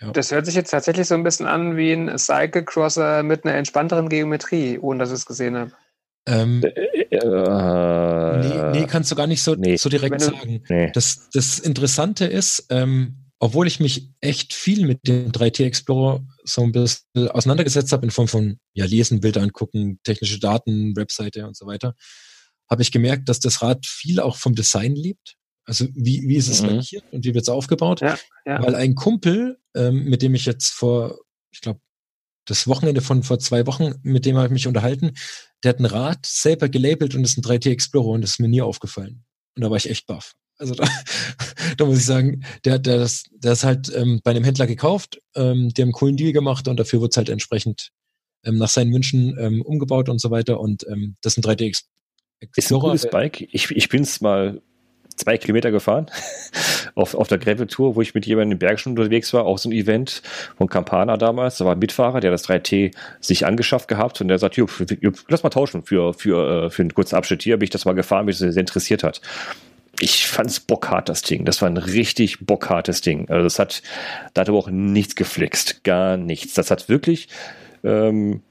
Ja. 0.00 0.12
Das 0.12 0.30
hört 0.30 0.46
sich 0.46 0.54
jetzt 0.54 0.70
tatsächlich 0.70 1.08
so 1.08 1.14
ein 1.14 1.24
bisschen 1.24 1.46
an 1.46 1.76
wie 1.76 1.92
ein 1.92 2.16
Cyclecrosser 2.16 3.22
mit 3.22 3.44
einer 3.44 3.54
entspannteren 3.54 4.08
Geometrie, 4.08 4.78
ohne 4.78 5.00
dass 5.00 5.10
ich 5.10 5.16
es 5.16 5.26
gesehen 5.26 5.56
habe. 5.56 5.72
Ähm, 6.28 6.62
äh, 6.62 7.16
äh, 7.16 8.72
nee, 8.72 8.80
nee, 8.80 8.86
kannst 8.86 9.10
du 9.10 9.16
gar 9.16 9.26
nicht 9.26 9.42
so, 9.42 9.54
nee. 9.54 9.76
so 9.76 9.88
direkt 9.88 10.20
sagen. 10.20 10.62
Nee. 10.68 10.90
Das, 10.92 11.28
das 11.32 11.58
Interessante 11.58 12.26
ist, 12.26 12.66
ähm, 12.70 13.24
obwohl 13.38 13.66
ich 13.66 13.80
mich 13.80 14.10
echt 14.20 14.52
viel 14.52 14.86
mit 14.86 15.06
dem 15.06 15.30
3T 15.32 15.64
Explorer 15.64 16.26
so 16.44 16.62
ein 16.62 16.72
bisschen 16.72 17.28
auseinandergesetzt 17.28 17.92
habe 17.92 18.04
in 18.04 18.10
Form 18.10 18.28
von 18.28 18.58
ja, 18.74 18.84
Lesen, 18.84 19.20
Bilder 19.20 19.42
angucken, 19.42 20.00
technische 20.02 20.40
Daten, 20.40 20.96
Webseite 20.96 21.46
und 21.46 21.56
so 21.56 21.66
weiter, 21.66 21.94
habe 22.68 22.82
ich 22.82 22.92
gemerkt, 22.92 23.28
dass 23.28 23.40
das 23.40 23.62
Rad 23.62 23.86
viel 23.86 24.20
auch 24.20 24.36
vom 24.36 24.54
Design 24.54 24.94
lebt. 24.94 25.36
Also 25.64 25.86
wie, 25.94 26.26
wie 26.26 26.36
ist 26.36 26.48
es 26.48 26.62
mhm. 26.62 26.70
lackiert 26.70 27.04
und 27.12 27.24
wie 27.24 27.34
wird 27.34 27.42
es 27.42 27.48
aufgebaut? 27.48 28.00
Ja, 28.00 28.18
ja. 28.44 28.62
Weil 28.62 28.74
ein 28.74 28.94
Kumpel, 28.94 29.58
ähm, 29.76 30.04
mit 30.04 30.22
dem 30.22 30.34
ich 30.34 30.46
jetzt 30.46 30.70
vor, 30.70 31.18
ich 31.50 31.60
glaube, 31.60 31.80
das 32.48 32.66
Wochenende 32.66 33.00
von 33.00 33.22
vor 33.22 33.38
zwei 33.38 33.66
Wochen, 33.66 33.94
mit 34.02 34.24
dem 34.24 34.36
habe 34.36 34.46
ich 34.46 34.52
mich 34.52 34.66
unterhalten, 34.66 35.12
der 35.62 35.70
hat 35.70 35.80
ein 35.80 35.86
Rad 35.86 36.24
selber 36.24 36.68
gelabelt 36.68 37.14
und 37.14 37.24
ist 37.24 37.36
ein 37.36 37.42
3T 37.42 37.70
Explorer 37.70 38.08
und 38.08 38.22
das 38.22 38.32
ist 38.32 38.40
mir 38.40 38.48
nie 38.48 38.62
aufgefallen. 38.62 39.24
Und 39.54 39.62
da 39.62 39.70
war 39.70 39.76
ich 39.76 39.88
echt 39.88 40.06
baff. 40.06 40.34
Also 40.56 40.74
da, 40.74 40.88
da 41.76 41.84
muss 41.84 41.98
ich 41.98 42.06
sagen, 42.06 42.44
der, 42.64 42.78
der, 42.78 42.98
das, 42.98 43.24
der 43.30 43.52
ist 43.52 43.64
halt 43.64 43.92
ähm, 43.94 44.20
bei 44.24 44.30
einem 44.30 44.44
Händler 44.44 44.66
gekauft, 44.66 45.20
ähm, 45.36 45.68
die 45.68 45.82
haben 45.82 45.88
einen 45.88 45.92
coolen 45.92 46.16
Deal 46.16 46.32
gemacht 46.32 46.68
und 46.68 46.78
dafür 46.78 47.00
wird 47.00 47.12
es 47.12 47.16
halt 47.16 47.28
entsprechend 47.28 47.90
ähm, 48.44 48.56
nach 48.56 48.68
seinen 48.68 48.92
Wünschen 48.92 49.36
ähm, 49.38 49.62
umgebaut 49.62 50.08
und 50.08 50.20
so 50.20 50.30
weiter. 50.30 50.60
Und 50.60 50.86
ähm, 50.88 51.16
das 51.20 51.36
ist 51.36 51.44
ein 51.44 51.50
3D 51.50 51.66
Explorer. 52.40 52.48
Ist 52.56 52.72
ein 52.72 52.80
cooles 52.80 53.10
Bike. 53.10 53.48
Ich, 53.52 53.70
ich 53.70 53.88
bin 53.88 54.02
es 54.02 54.20
mal 54.20 54.62
zwei 55.18 55.36
Kilometer 55.36 55.70
gefahren 55.70 56.06
auf, 56.94 57.14
auf 57.14 57.28
der 57.28 57.38
Gravel-Tour, 57.38 57.96
wo 57.96 58.00
ich 58.00 58.14
mit 58.14 58.26
jemandem 58.26 58.58
in 58.58 58.66
den 58.66 58.78
schon 58.78 58.96
unterwegs 58.96 59.32
war, 59.34 59.44
auch 59.44 59.58
so 59.58 59.68
ein 59.68 59.72
Event 59.72 60.22
von 60.56 60.68
Campana 60.68 61.16
damals. 61.16 61.58
Da 61.58 61.64
war 61.64 61.72
ein 61.72 61.78
Mitfahrer, 61.78 62.20
der 62.20 62.30
das 62.30 62.48
3T 62.48 62.94
sich 63.20 63.46
angeschafft 63.46 63.88
gehabt 63.88 64.20
und 64.20 64.28
der 64.28 64.38
sagt, 64.38 64.56
jupp, 64.56 64.70
jupp, 65.00 65.24
lass 65.28 65.42
mal 65.42 65.50
tauschen 65.50 65.82
für, 65.82 66.14
für, 66.14 66.66
äh, 66.66 66.70
für 66.70 66.82
einen 66.82 66.94
kurzen 66.94 67.16
Abschnitt 67.16 67.42
hier. 67.42 67.56
Bin 67.58 67.64
ich 67.64 67.70
das 67.70 67.84
mal 67.84 67.94
gefahren, 67.94 68.26
mich 68.26 68.38
das 68.38 68.54
sehr 68.54 68.60
interessiert 68.60 69.02
hat. 69.02 69.20
Ich 70.00 70.28
fand's 70.28 70.60
bockhart, 70.60 71.08
das 71.08 71.22
Ding. 71.22 71.44
Das 71.44 71.60
war 71.60 71.68
ein 71.68 71.76
richtig 71.76 72.46
bockhartes 72.46 73.00
Ding. 73.00 73.28
Also 73.28 73.42
das 73.42 73.58
hat, 73.58 73.82
da 74.32 74.42
hat 74.42 74.48
aber 74.48 74.58
auch 74.58 74.70
nichts 74.70 75.16
geflixt. 75.16 75.82
Gar 75.82 76.16
nichts. 76.16 76.54
Das 76.54 76.70
hat 76.70 76.88
wirklich, 76.88 77.28
ähm, 77.82 78.42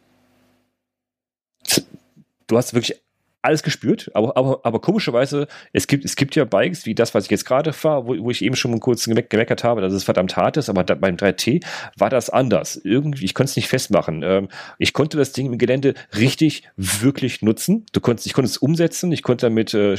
du 2.48 2.58
hast 2.58 2.74
wirklich 2.74 3.00
alles 3.42 3.64
gespürt, 3.64 4.12
aber, 4.14 4.36
aber, 4.36 4.60
aber 4.64 4.82
komischerweise, 4.82 5.48
es 5.72 5.88
gibt, 5.88 6.04
es 6.06 6.16
gibt 6.16 6.36
ja 6.36 6.44
Bikes 6.44 6.86
wie 6.86 6.96
das, 6.96 7.14
was 7.14 7.26
ich 7.26 7.32
jetzt 7.32 7.46
gerade 7.46 7.72
fahre, 7.72 8.08
wo, 8.08 8.24
wo 8.24 8.32
ich 8.32 8.44
eben 8.44 8.56
schon 8.56 8.80
kurz 8.80 9.06
gemeckert 9.06 9.64
habe, 9.64 9.82
dass 9.82 9.94
es 9.94 10.04
verdammt 10.04 10.36
hart 10.36 10.58
ist, 10.58 10.70
aber 10.70 10.84
da, 10.84 10.96
beim 10.96 11.16
3T 11.16 11.64
war 11.98 12.10
das 12.10 12.30
anders. 12.30 12.76
Irgendwie, 12.84 13.26
ich 13.26 13.34
konnte 13.34 13.52
es 13.52 13.56
nicht 13.56 13.68
festmachen. 13.68 14.24
Ähm, 14.24 14.50
ich 14.80 14.94
konnte 14.94 15.18
das 15.18 15.32
Ding 15.32 15.48
im 15.48 15.58
Gelände 15.58 15.94
richtig, 16.16 16.64
wirklich 16.76 17.42
nutzen. 17.42 17.86
Du 17.94 18.02
konntest, 18.02 18.28
ich 18.28 18.34
konnte 18.34 18.50
es 18.50 18.58
umsetzen, 18.58 19.12
ich 19.12 19.24
konnte 19.24 19.46
damit 19.46 19.74
äh, 19.74 19.96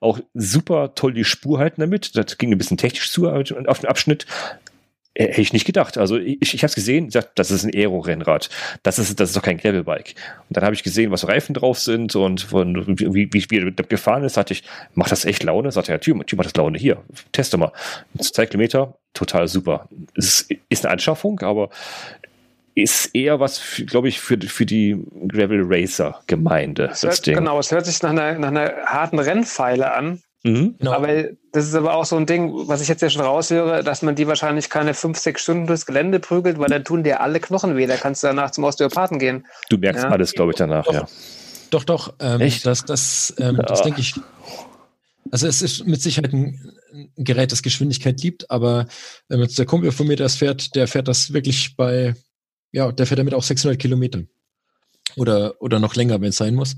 auch 0.00 0.20
super 0.34 0.94
toll 0.94 1.14
die 1.14 1.24
Spur 1.24 1.58
halten 1.58 1.80
damit. 1.80 2.16
Das 2.16 2.38
ging 2.38 2.52
ein 2.52 2.58
bisschen 2.58 2.76
technisch 2.76 3.10
zu 3.10 3.30
auf 3.30 3.78
den 3.78 3.88
Abschnitt. 3.88 4.26
Hätte 5.20 5.42
ich 5.42 5.52
nicht 5.52 5.66
gedacht. 5.66 5.98
Also 5.98 6.16
ich, 6.16 6.54
ich 6.54 6.62
habe 6.62 6.68
es 6.68 6.74
gesehen, 6.74 7.06
gesagt, 7.06 7.32
das 7.34 7.50
ist 7.50 7.64
ein 7.64 7.74
Aero-Rennrad. 7.74 8.48
Das 8.82 8.98
ist, 8.98 9.20
das 9.20 9.28
ist 9.28 9.36
doch 9.36 9.42
kein 9.42 9.58
Gravelbike. 9.58 10.14
Und 10.48 10.56
dann 10.56 10.64
habe 10.64 10.74
ich 10.74 10.82
gesehen, 10.82 11.10
was 11.10 11.28
Reifen 11.28 11.52
drauf 11.52 11.78
sind 11.78 12.16
und 12.16 12.40
von, 12.40 12.98
wie, 12.98 13.28
wie, 13.30 13.50
wie 13.50 13.58
er 13.58 13.70
gefahren 13.70 14.24
ist, 14.24 14.38
hatte 14.38 14.54
ich, 14.54 14.62
macht 14.94 15.12
das 15.12 15.26
echt 15.26 15.42
Laune? 15.42 15.72
Sagte 15.72 15.92
er, 15.92 16.00
Tür, 16.00 16.24
Tür 16.24 16.38
macht 16.38 16.46
das 16.46 16.56
Laune. 16.56 16.78
Hier, 16.78 17.02
teste 17.32 17.58
mal. 17.58 17.72
Zwei 18.18 18.46
Kilometer, 18.46 18.94
total 19.12 19.46
super. 19.46 19.90
Es 20.16 20.26
ist, 20.26 20.54
ist 20.70 20.86
eine 20.86 20.92
Anschaffung, 20.92 21.40
aber 21.40 21.68
ist 22.74 23.14
eher 23.14 23.40
was, 23.40 23.82
glaube 23.86 24.08
ich, 24.08 24.20
für, 24.20 24.38
für 24.40 24.64
die 24.64 25.04
Gravel 25.28 25.64
Racer 25.66 26.22
Gemeinde. 26.28 26.88
Das, 26.88 27.00
das 27.02 27.20
Ding. 27.20 27.34
Genau, 27.34 27.58
es 27.58 27.70
hört 27.70 27.84
sich 27.84 28.00
nach 28.02 28.10
einer, 28.10 28.38
nach 28.38 28.48
einer 28.48 28.72
harten 28.86 29.18
Rennpfeile 29.18 29.92
an. 29.92 30.22
Mhm, 30.42 30.76
genau. 30.78 30.92
Aber 30.92 31.24
das 31.52 31.66
ist 31.66 31.74
aber 31.74 31.94
auch 31.94 32.06
so 32.06 32.16
ein 32.16 32.24
Ding, 32.24 32.50
was 32.66 32.80
ich 32.80 32.88
jetzt 32.88 33.02
ja 33.02 33.10
schon 33.10 33.22
raushöre, 33.22 33.84
dass 33.84 34.00
man 34.02 34.14
die 34.14 34.26
wahrscheinlich 34.26 34.70
keine 34.70 34.94
fünf, 34.94 35.18
sechs 35.18 35.42
Stunden 35.42 35.66
durchs 35.66 35.84
Gelände 35.84 36.18
prügelt, 36.18 36.58
weil 36.58 36.68
dann 36.68 36.84
tun 36.84 37.04
dir 37.04 37.20
alle 37.20 37.40
Knochen 37.40 37.76
weh. 37.76 37.86
Da 37.86 37.96
kannst 37.96 38.22
du 38.22 38.28
danach 38.28 38.50
zum 38.50 38.64
Osteopathen 38.64 39.18
gehen. 39.18 39.46
Du 39.68 39.76
merkst 39.76 40.04
ja? 40.04 40.10
alles, 40.10 40.32
glaube 40.32 40.52
ich, 40.52 40.56
danach, 40.56 40.84
doch, 40.84 40.94
ja. 40.94 41.08
Doch, 41.70 41.84
doch. 41.84 42.14
Ähm, 42.20 42.40
Echt? 42.40 42.64
Das, 42.64 42.84
das, 42.84 43.34
ähm, 43.38 43.56
ja. 43.56 43.62
das 43.62 43.82
denke 43.82 44.00
ich. 44.00 44.14
Also 45.30 45.46
es 45.46 45.60
ist 45.60 45.86
mit 45.86 46.00
Sicherheit 46.00 46.32
ein, 46.32 46.72
ein 46.92 47.10
Gerät, 47.16 47.52
das 47.52 47.62
Geschwindigkeit 47.62 48.20
liebt, 48.22 48.50
aber 48.50 48.86
ähm, 49.30 49.40
jetzt 49.40 49.58
der 49.58 49.66
Kumpel 49.66 49.92
von 49.92 50.06
mir, 50.06 50.16
der 50.16 50.24
das 50.24 50.36
fährt, 50.36 50.74
der 50.74 50.88
fährt 50.88 51.06
das 51.06 51.32
wirklich 51.34 51.76
bei, 51.76 52.14
ja, 52.72 52.90
der 52.90 53.06
fährt 53.06 53.18
damit 53.18 53.34
auch 53.34 53.42
600 53.42 53.78
Kilometer. 53.78 54.22
Oder, 55.16 55.60
oder 55.60 55.80
noch 55.80 55.96
länger, 55.96 56.20
wenn 56.20 56.30
es 56.30 56.36
sein 56.36 56.54
muss. 56.54 56.76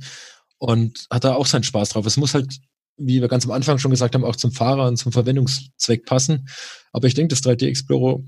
Und 0.59 1.07
hat 1.11 1.25
da 1.25 1.35
auch 1.35 1.47
seinen 1.47 1.63
Spaß 1.63 1.91
drauf. 1.91 2.07
Es 2.07 2.17
muss 2.17 2.35
halt 2.35 2.61
wie 3.07 3.21
wir 3.21 3.29
ganz 3.29 3.45
am 3.45 3.51
Anfang 3.51 3.79
schon 3.79 3.91
gesagt 3.91 4.15
haben, 4.15 4.25
auch 4.25 4.37
zum 4.37 4.53
Fahrer 4.53 4.87
und 4.89 4.97
zum 4.97 5.13
Verwendungszweck 5.13 6.05
passen. 6.05 6.49
Aber 6.93 7.07
ich 7.07 7.15
denke, 7.15 7.35
das 7.35 7.43
3D 7.43 7.67
Explorer 7.67 8.21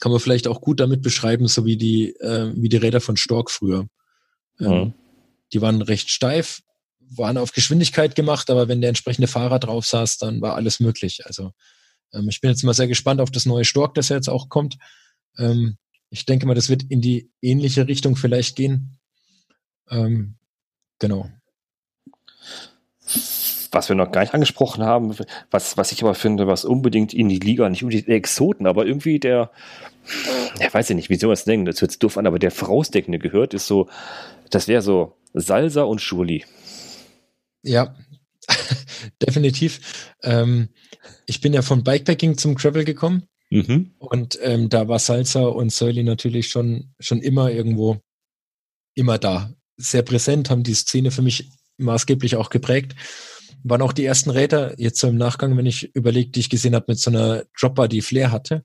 kann 0.00 0.12
man 0.12 0.20
vielleicht 0.20 0.48
auch 0.48 0.60
gut 0.60 0.80
damit 0.80 1.02
beschreiben, 1.02 1.46
so 1.46 1.64
wie 1.64 1.76
die, 1.76 2.10
äh, 2.16 2.52
wie 2.56 2.68
die 2.68 2.76
Räder 2.76 3.00
von 3.00 3.16
Stork 3.16 3.50
früher. 3.50 3.86
Ähm, 4.58 4.68
mhm. 4.68 4.94
Die 5.52 5.60
waren 5.60 5.82
recht 5.82 6.10
steif, 6.10 6.62
waren 6.98 7.38
auf 7.38 7.52
Geschwindigkeit 7.52 8.14
gemacht, 8.14 8.50
aber 8.50 8.68
wenn 8.68 8.80
der 8.80 8.88
entsprechende 8.88 9.28
Fahrer 9.28 9.58
drauf 9.58 9.86
saß, 9.86 10.18
dann 10.18 10.40
war 10.40 10.54
alles 10.54 10.80
möglich. 10.80 11.24
Also 11.26 11.52
ähm, 12.12 12.28
ich 12.28 12.40
bin 12.40 12.50
jetzt 12.50 12.64
mal 12.64 12.74
sehr 12.74 12.88
gespannt 12.88 13.20
auf 13.20 13.30
das 13.30 13.46
neue 13.46 13.64
Stork, 13.64 13.94
das 13.94 14.08
ja 14.08 14.16
jetzt 14.16 14.28
auch 14.28 14.48
kommt. 14.48 14.76
Ähm, 15.38 15.76
ich 16.10 16.26
denke 16.26 16.46
mal, 16.46 16.54
das 16.54 16.68
wird 16.68 16.82
in 16.84 17.00
die 17.00 17.30
ähnliche 17.40 17.86
Richtung 17.86 18.16
vielleicht 18.16 18.56
gehen. 18.56 18.98
Ähm, 19.88 20.36
genau 20.98 21.30
was 23.72 23.88
wir 23.88 23.96
noch 23.96 24.12
gar 24.12 24.20
nicht 24.20 24.34
angesprochen 24.34 24.84
haben, 24.84 25.16
was, 25.50 25.76
was 25.76 25.92
ich 25.92 26.02
aber 26.02 26.14
finde, 26.14 26.46
was 26.46 26.64
unbedingt 26.64 27.14
in 27.14 27.28
die 27.28 27.38
Liga, 27.38 27.68
nicht 27.68 27.82
unbedingt 27.82 28.08
Exoten, 28.08 28.66
aber 28.66 28.86
irgendwie 28.86 29.18
der, 29.18 29.50
ja, 30.60 30.72
weiß 30.72 30.90
ich 30.90 30.96
nicht, 30.96 31.10
wie 31.10 31.16
soll 31.16 31.28
man 31.28 31.34
es 31.34 31.44
denken, 31.44 31.64
das 31.64 31.80
hört 31.80 31.90
sich 31.90 31.98
doof 31.98 32.18
an, 32.18 32.26
aber 32.26 32.38
der 32.38 32.50
Vorausdeckende 32.50 33.18
gehört, 33.18 33.54
ist 33.54 33.66
so, 33.66 33.88
das 34.50 34.68
wäre 34.68 34.82
so 34.82 35.16
Salsa 35.32 35.82
und 35.82 36.00
Schurli. 36.00 36.44
Ja, 37.62 37.96
definitiv. 39.22 40.14
Ähm, 40.22 40.68
ich 41.26 41.40
bin 41.40 41.54
ja 41.54 41.62
von 41.62 41.82
Bikepacking 41.82 42.36
zum 42.36 42.58
Travel 42.58 42.84
gekommen. 42.84 43.26
Mhm. 43.50 43.92
Und 43.98 44.38
ähm, 44.42 44.68
da 44.68 44.88
war 44.88 44.98
Salsa 44.98 45.42
und 45.44 45.70
Surly 45.72 46.02
natürlich 46.02 46.48
schon, 46.48 46.94
schon 46.98 47.20
immer 47.20 47.50
irgendwo, 47.50 48.00
immer 48.94 49.18
da. 49.18 49.52
Sehr 49.76 50.02
präsent, 50.02 50.50
haben 50.50 50.62
die 50.62 50.74
Szene 50.74 51.10
für 51.10 51.22
mich 51.22 51.50
maßgeblich 51.78 52.36
auch 52.36 52.50
geprägt 52.50 52.94
waren 53.64 53.82
auch 53.82 53.92
die 53.92 54.04
ersten 54.04 54.30
Räder, 54.30 54.78
jetzt 54.78 54.98
so 54.98 55.08
im 55.08 55.16
Nachgang, 55.16 55.56
wenn 55.56 55.66
ich 55.66 55.94
überlege, 55.94 56.30
die 56.30 56.40
ich 56.40 56.50
gesehen 56.50 56.74
habe 56.74 56.86
mit 56.88 56.98
so 56.98 57.10
einer 57.10 57.44
Dropper, 57.58 57.88
die 57.88 58.02
Flair 58.02 58.32
hatte. 58.32 58.64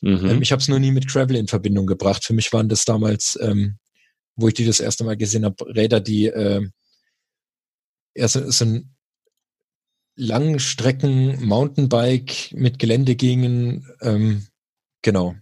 Mhm. 0.00 0.28
Ähm, 0.28 0.42
ich 0.42 0.52
habe 0.52 0.60
es 0.60 0.68
nur 0.68 0.78
nie 0.78 0.92
mit 0.92 1.08
Gravel 1.08 1.36
in 1.36 1.48
Verbindung 1.48 1.86
gebracht. 1.86 2.24
Für 2.24 2.32
mich 2.32 2.52
waren 2.52 2.68
das 2.68 2.84
damals, 2.84 3.38
ähm, 3.40 3.78
wo 4.36 4.48
ich 4.48 4.54
die 4.54 4.66
das 4.66 4.80
erste 4.80 5.04
Mal 5.04 5.16
gesehen 5.16 5.44
habe, 5.44 5.66
Räder, 5.74 6.00
die 6.00 6.26
äh, 6.26 6.66
eher 8.14 8.28
so, 8.28 8.50
so 8.50 8.64
ein 8.64 8.94
Langstrecken 10.16 11.44
Mountainbike 11.44 12.52
mit 12.52 12.78
Gelände 12.78 13.14
gingen. 13.14 13.86
Ähm, 14.00 14.46
genau. 15.02 15.36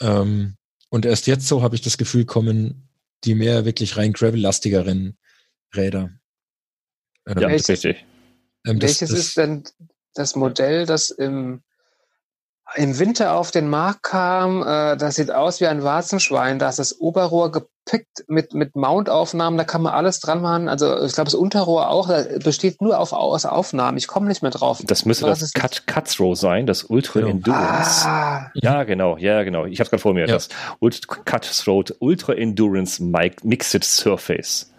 Ähm, 0.00 0.56
und 0.88 1.04
erst 1.04 1.26
jetzt 1.26 1.46
so 1.46 1.62
habe 1.62 1.74
ich 1.74 1.82
das 1.82 1.98
Gefühl, 1.98 2.24
kommen 2.24 2.88
die 3.24 3.34
mehr 3.34 3.64
wirklich 3.64 3.96
rein 3.96 4.12
Gravel-lastigeren 4.12 5.18
Räder. 5.74 6.10
Ja, 7.26 7.36
welches, 7.36 7.68
richtig. 7.68 8.04
Ähm, 8.66 8.80
das, 8.80 9.00
welches 9.00 9.10
das, 9.10 9.18
ist 9.18 9.36
denn 9.36 9.64
das 10.14 10.36
Modell, 10.36 10.86
das 10.86 11.10
im, 11.10 11.62
im 12.74 12.98
Winter 12.98 13.34
auf 13.34 13.50
den 13.50 13.68
Markt 13.68 14.02
kam? 14.02 14.62
Äh, 14.62 14.96
das 14.96 15.16
sieht 15.16 15.30
aus 15.30 15.60
wie 15.60 15.66
ein 15.66 15.82
Warzenschwein. 15.82 16.58
Da 16.58 16.68
ist 16.68 16.78
das 16.78 17.00
Oberrohr 17.00 17.50
gepickt 17.50 18.24
mit, 18.26 18.52
mit 18.52 18.76
Mountaufnahmen. 18.76 19.56
Da 19.56 19.64
kann 19.64 19.82
man 19.82 19.94
alles 19.94 20.20
dran 20.20 20.42
machen. 20.42 20.68
Also 20.68 21.02
ich 21.02 21.12
glaube, 21.12 21.26
das 21.26 21.34
Unterrohr 21.34 21.88
auch. 21.88 22.08
Besteht 22.42 22.82
nur 22.82 22.98
auf, 22.98 23.12
aus 23.12 23.46
Aufnahmen. 23.46 23.96
Ich 23.96 24.06
komme 24.06 24.28
nicht 24.28 24.42
mehr 24.42 24.50
drauf. 24.50 24.82
Das 24.84 25.04
müsste 25.06 25.26
Was 25.26 25.40
das 25.40 25.52
Cut, 25.52 25.86
Cutthrow 25.86 26.36
sein, 26.36 26.66
das 26.66 26.84
Ultra 26.84 27.20
genau. 27.20 27.32
Endurance. 27.32 28.06
Ah. 28.06 28.50
Ja, 28.54 28.84
genau. 28.84 29.16
Ja, 29.16 29.42
genau. 29.44 29.64
Ich 29.64 29.80
habe 29.80 29.84
es 29.84 29.90
gerade 29.90 30.02
vor 30.02 30.14
mir. 30.14 30.26
Ja. 30.26 30.34
Das 30.34 30.48
Cutthroat 30.80 31.96
Ultra 32.00 32.34
Endurance 32.34 33.02
Mixed 33.02 33.84
Surface. 33.84 34.70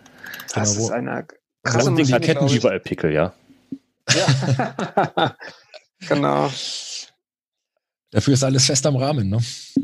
Das 0.53 0.73
genau, 0.73 0.85
ist 0.85 0.91
eine 0.91 1.25
Krasse 1.65 1.89
und 1.89 1.95
Musik, 1.95 2.21
Ketten 2.21 2.47
überall 2.47 2.79
Pickel, 2.79 3.11
ja. 3.11 3.33
Ja. 4.13 5.35
genau. 6.07 6.49
Dafür 8.11 8.35
ist 8.35 8.43
alles 8.43 8.65
fest 8.67 8.85
am 8.85 8.95
Rahmen, 8.95 9.29
ne? 9.29 9.39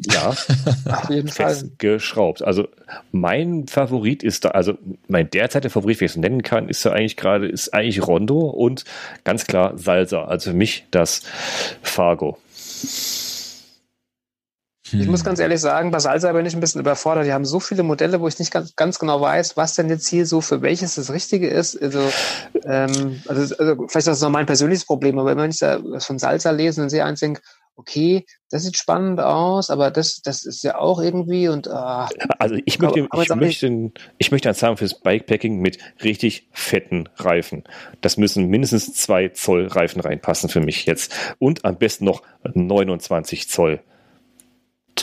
Ja, 0.10 0.30
auf 0.86 1.10
jeden 1.10 1.28
Fall. 1.28 1.70
geschraubt. 1.80 2.42
Also 2.44 2.68
mein 3.12 3.68
Favorit 3.68 4.24
ist 4.24 4.46
da, 4.46 4.50
also 4.52 4.78
mein 5.08 5.30
derzeitiger 5.30 5.72
Favorit, 5.72 6.00
wie 6.00 6.06
ich 6.06 6.12
es 6.12 6.18
nennen 6.18 6.42
kann, 6.42 6.70
ist 6.70 6.86
ja 6.86 6.94
eigentlich 6.94 7.18
gerade, 7.18 7.48
ist 7.48 7.74
eigentlich 7.74 8.08
Rondo 8.08 8.40
und 8.40 8.86
ganz 9.26 9.48
klar 9.48 9.78
Salsa. 9.78 10.26
Also 10.26 10.52
für 10.52 10.56
mich 10.56 10.86
das 10.92 11.24
Fargo. 11.82 12.38
Ich 14.94 15.08
muss 15.08 15.22
hm. 15.22 15.26
ganz 15.26 15.40
ehrlich 15.40 15.60
sagen, 15.60 15.92
bei 15.92 16.00
Salsa 16.00 16.32
bin 16.34 16.46
ich 16.46 16.54
ein 16.54 16.60
bisschen 16.60 16.82
überfordert. 16.82 17.26
Die 17.26 17.34
haben 17.34 17.46
so 17.46 17.60
viele 17.60 17.84
Modelle, 17.84 18.20
wo 18.22 18.28
ich 18.28 18.40
nicht 18.40 18.52
ganz, 18.52 18.76
ganz 18.76 19.00
genau 19.00 19.22
weiß, 19.22 19.58
was 19.58 19.76
denn 19.76 19.90
jetzt 19.90 20.08
hier 20.08 20.26
so 20.26 20.42
für 20.42 20.62
welches 20.62 20.96
das 20.96 21.12
Richtige 21.12 21.48
ist. 21.48 21.82
Also, 21.82 22.02
ähm, 22.66 23.22
also, 23.28 23.56
also 23.56 23.76
vielleicht 23.88 23.96
ist 23.96 24.08
das 24.08 24.22
noch 24.22 24.30
mein 24.30 24.46
persönliches 24.46 24.86
Problem, 24.86 25.20
aber 25.20 25.36
wenn 25.38 25.52
ich 25.52 25.60
da 25.60 25.80
was 25.84 26.06
von 26.06 26.20
Salsa 26.20 26.52
lese 26.52 26.82
und 26.82 26.90
sehe 26.90 27.06
eins 27.06 27.20
denke, 27.20 27.42
okay, 27.76 28.26
das 28.50 28.64
sieht 28.64 28.78
spannend 28.78 29.20
aus, 29.20 29.70
aber 29.70 29.92
das, 29.92 30.22
das 30.22 30.46
ist 30.46 30.64
ja 30.64 30.78
auch 30.78 31.02
irgendwie 31.02 31.48
und 31.48 31.68
ah, 31.68 32.10
also 32.38 32.56
ich 32.66 32.80
möchte, 32.80 33.08
aber, 33.10 33.24
ich, 33.24 33.36
möchte, 33.36 33.92
ich 34.18 34.32
möchte 34.32 34.50
ein 34.50 34.56
sagen 34.56 34.78
fürs 34.78 35.00
Bikepacking 35.00 35.60
mit 35.60 35.80
richtig 36.04 36.48
fetten 36.52 37.10
Reifen. 37.16 37.64
Das 38.02 38.18
müssen 38.18 38.48
mindestens 38.48 38.94
zwei 38.94 39.30
Zoll 39.30 39.68
Reifen 39.68 40.02
reinpassen 40.02 40.50
für 40.50 40.62
mich 40.62 40.86
jetzt 40.86 41.14
und 41.40 41.66
am 41.66 41.78
besten 41.78 42.06
noch 42.06 42.22
29 42.54 43.50
Zoll. 43.50 43.82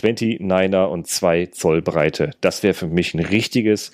29er 0.01 0.87
und 0.87 1.07
2 1.07 1.47
Zoll 1.47 1.83
Breite. 1.83 2.31
Das 2.41 2.63
wäre 2.63 2.75
für 2.75 2.87
mich 2.87 3.15
ein 3.15 3.21
richtiges 3.21 3.93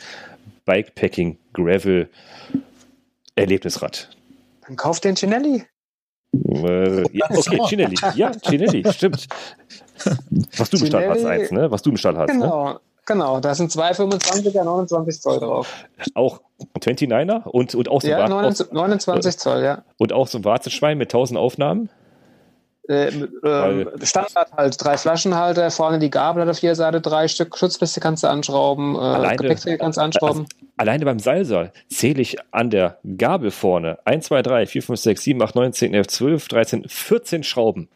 Bikepacking 0.65 1.39
Gravel 1.53 2.09
Erlebnisrad. 3.37 4.09
Dann 4.67 4.77
kauf 4.77 5.01
den 5.01 5.17
Cinelli. 5.17 5.65
Äh, 6.33 7.03
ja, 7.17 7.27
okay, 7.31 7.61
Cinelli. 7.69 7.97
Ja, 8.15 8.33
Cinelli, 8.33 8.85
stimmt. 8.93 9.27
Was 10.57 10.71
du 10.71 10.79
im 10.79 10.87
Stall 10.87 11.09
hast, 11.09 11.25
eins, 11.25 11.51
ne? 11.51 11.71
Was 11.71 11.83
du 11.83 11.91
im 11.91 11.97
Stall 11.97 12.17
hast. 12.17 12.29
Ne? 12.29 12.41
Genau, 12.41 12.69
ne? 12.69 12.81
genau. 13.07 13.41
Da 13.41 13.55
sind 13.55 13.71
zwei 13.71 13.93
25er, 13.93 14.65
29 14.65 15.21
Zoll 15.21 15.39
drauf. 15.39 15.87
Auch 16.15 16.41
29er 16.79 17.45
und, 17.45 17.75
und 17.75 17.89
auch 17.89 18.01
so 18.01 18.09
ja, 18.09 18.29
29, 18.29 18.73
29 18.73 19.39
Zoll, 19.39 19.63
ja. 19.63 19.85
Und 19.99 20.13
auch 20.13 20.27
so 20.27 20.39
ein 20.39 20.45
Warzenschwein 20.45 20.99
mit 20.99 21.09
1000 21.09 21.39
Aufnahmen? 21.39 21.91
Äh, 22.87 23.09
äh, 23.09 23.87
Standard 24.07 24.53
halt, 24.53 24.85
drei 24.85 24.99
Flaschenhalter, 24.99 25.70
vorne 25.70 25.99
die 25.99 26.11
Gabel 26.11 26.43
hat 26.43 26.51
auf 26.51 26.59
jeder 26.59 26.74
Seite 26.74 27.01
drei 27.01 27.28
Stück, 27.28 27.57
Schutzbeste 27.57 27.99
kannst 27.99 28.24
du 28.24 28.28
anschrauben, 28.28 28.95
äh, 28.95 28.99
alleine, 28.99 29.57
kannst 29.78 29.97
du 29.97 30.03
anschrauben. 30.03 30.41
Also, 30.41 30.66
alleine 30.76 31.05
beim 31.07 31.18
Seilsaal 31.18 31.72
zähle 31.89 32.20
ich 32.20 32.37
an 32.51 32.68
der 32.68 32.99
Gabel 33.16 33.51
vorne 33.51 33.99
1, 34.05 34.26
2, 34.26 34.43
3, 34.43 34.66
4, 34.66 34.82
5, 34.82 35.01
6, 35.01 35.22
7, 35.22 35.43
8, 35.43 35.55
9, 35.55 35.72
10, 35.72 35.95
11, 35.95 36.07
12, 36.09 36.49
13, 36.49 36.85
14 36.87 37.43
Schrauben. 37.43 37.89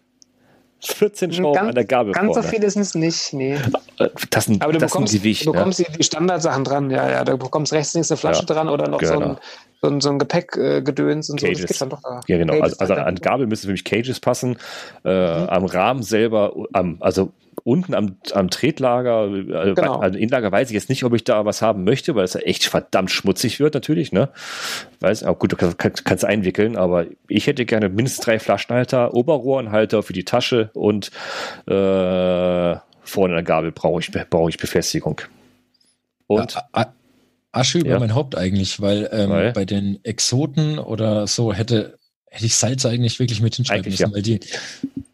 14 0.81 1.33
Schrauben 1.33 1.55
ganz, 1.55 1.69
an 1.69 1.75
der 1.75 1.85
Gabel 1.85 2.13
Ganz 2.13 2.27
vorne. 2.27 2.43
so 2.43 2.49
viele 2.49 2.71
sind 2.71 2.83
es 2.83 2.95
nicht, 2.95 3.33
nee. 3.33 3.55
Äh, 3.99 4.09
das 4.31 4.45
sind, 4.45 4.63
Aber 4.63 4.73
du 4.73 4.79
das 4.79 4.93
bekommst, 4.93 5.13
sind 5.13 5.23
die, 5.25 5.29
wichtig, 5.29 5.47
du 5.47 5.53
bekommst 5.53 5.81
ne? 5.81 5.87
die, 5.91 5.99
die 5.99 6.05
Standardsachen 6.05 6.65
dran, 6.65 6.91
ja, 6.91 7.11
ja. 7.11 7.25
Du 7.25 7.37
bekommst 7.37 7.73
rechts 7.73 7.95
links 7.95 8.11
eine 8.11 8.19
Flasche 8.19 8.41
ja, 8.41 8.47
dran 8.47 8.69
oder 8.69 8.89
noch 8.89 8.99
genau. 8.99 9.13
so 9.13 9.21
ein 9.21 9.37
so 9.81 9.89
ein, 9.89 10.01
so 10.01 10.11
ein 10.11 10.19
Gepäckgedöns 10.19 11.29
äh, 11.29 11.33
und 11.33 11.41
Cages. 11.41 11.61
so. 11.61 11.67
Das 11.67 11.79
dann 11.79 11.91
doch 11.91 12.03
da. 12.03 12.21
Ja, 12.27 12.39
genau. 12.39 12.55
Cages 12.55 12.81
also, 12.81 12.95
also 12.95 13.07
an 13.07 13.17
Gabel 13.17 13.47
müssen 13.47 13.67
für 13.67 13.73
mich 13.73 13.85
Cages 13.85 14.21
passen. 14.21 14.57
Äh, 15.05 15.41
mhm. 15.41 15.49
Am 15.49 15.65
Rahmen 15.65 16.03
selber, 16.03 16.53
am, 16.73 16.97
also 17.01 17.33
unten 17.69 17.93
am, 17.93 18.17
am 18.33 18.49
Tretlager, 18.49 19.27
äh, 19.27 19.75
genau. 19.75 19.99
also 19.99 20.19
Inlager 20.19 20.51
weiß 20.51 20.71
ich 20.71 20.75
jetzt 20.75 20.89
nicht, 20.89 21.05
ob 21.05 21.15
ich 21.15 21.23
da 21.23 21.45
was 21.45 21.61
haben 21.61 21.85
möchte, 21.85 22.15
weil 22.15 22.25
es 22.25 22.33
ja 22.33 22.41
echt 22.41 22.65
verdammt 22.65 23.11
schmutzig 23.11 23.61
wird 23.61 23.75
natürlich, 23.75 24.11
ne? 24.11 24.31
Weiß, 25.01 25.23
auch 25.25 25.39
gut, 25.39 25.53
du 25.53 25.57
kannst, 25.57 26.05
kannst 26.05 26.25
einwickeln, 26.25 26.79
aber 26.79 27.05
ich 27.29 27.47
hätte 27.47 27.67
gerne 27.67 27.91
mindestens 27.91 28.25
drei 28.25 28.39
Flaschenhalter, 28.39 29.13
Oberrohrenhalter 29.13 30.03
für 30.03 30.15
die 30.15 30.25
Tasche 30.25 30.71
und 30.73 31.11
äh, 31.67 32.77
vorne 33.03 33.35
an 33.35 33.37
der 33.37 33.43
Gabel 33.43 33.71
brauche 33.71 34.01
ich, 34.01 34.11
brauche 34.31 34.49
ich 34.49 34.57
Befestigung. 34.57 35.21
Und 36.27 36.55
ja, 36.55 36.93
Asche 37.53 37.79
über 37.79 37.91
ja. 37.91 37.99
mein 37.99 38.15
Haupt 38.15 38.35
eigentlich, 38.37 38.81
weil, 38.81 39.11
ähm, 39.13 39.31
weil, 39.31 39.53
bei 39.53 39.67
den 39.67 40.03
Exoten 40.05 40.79
oder 40.79 41.27
so 41.27 41.53
hätte, 41.53 41.98
hätte 42.31 42.47
ich 42.47 42.55
Salzer 42.57 42.91
eigentlich 42.91 43.19
wirklich 43.19 43.41
mit 43.41 43.55
hinschreiben 43.55 43.85
eigentlich, 43.85 44.01
müssen, 44.01 44.11
ja. 44.11 44.15
weil 44.15 44.23
die, 44.23 44.41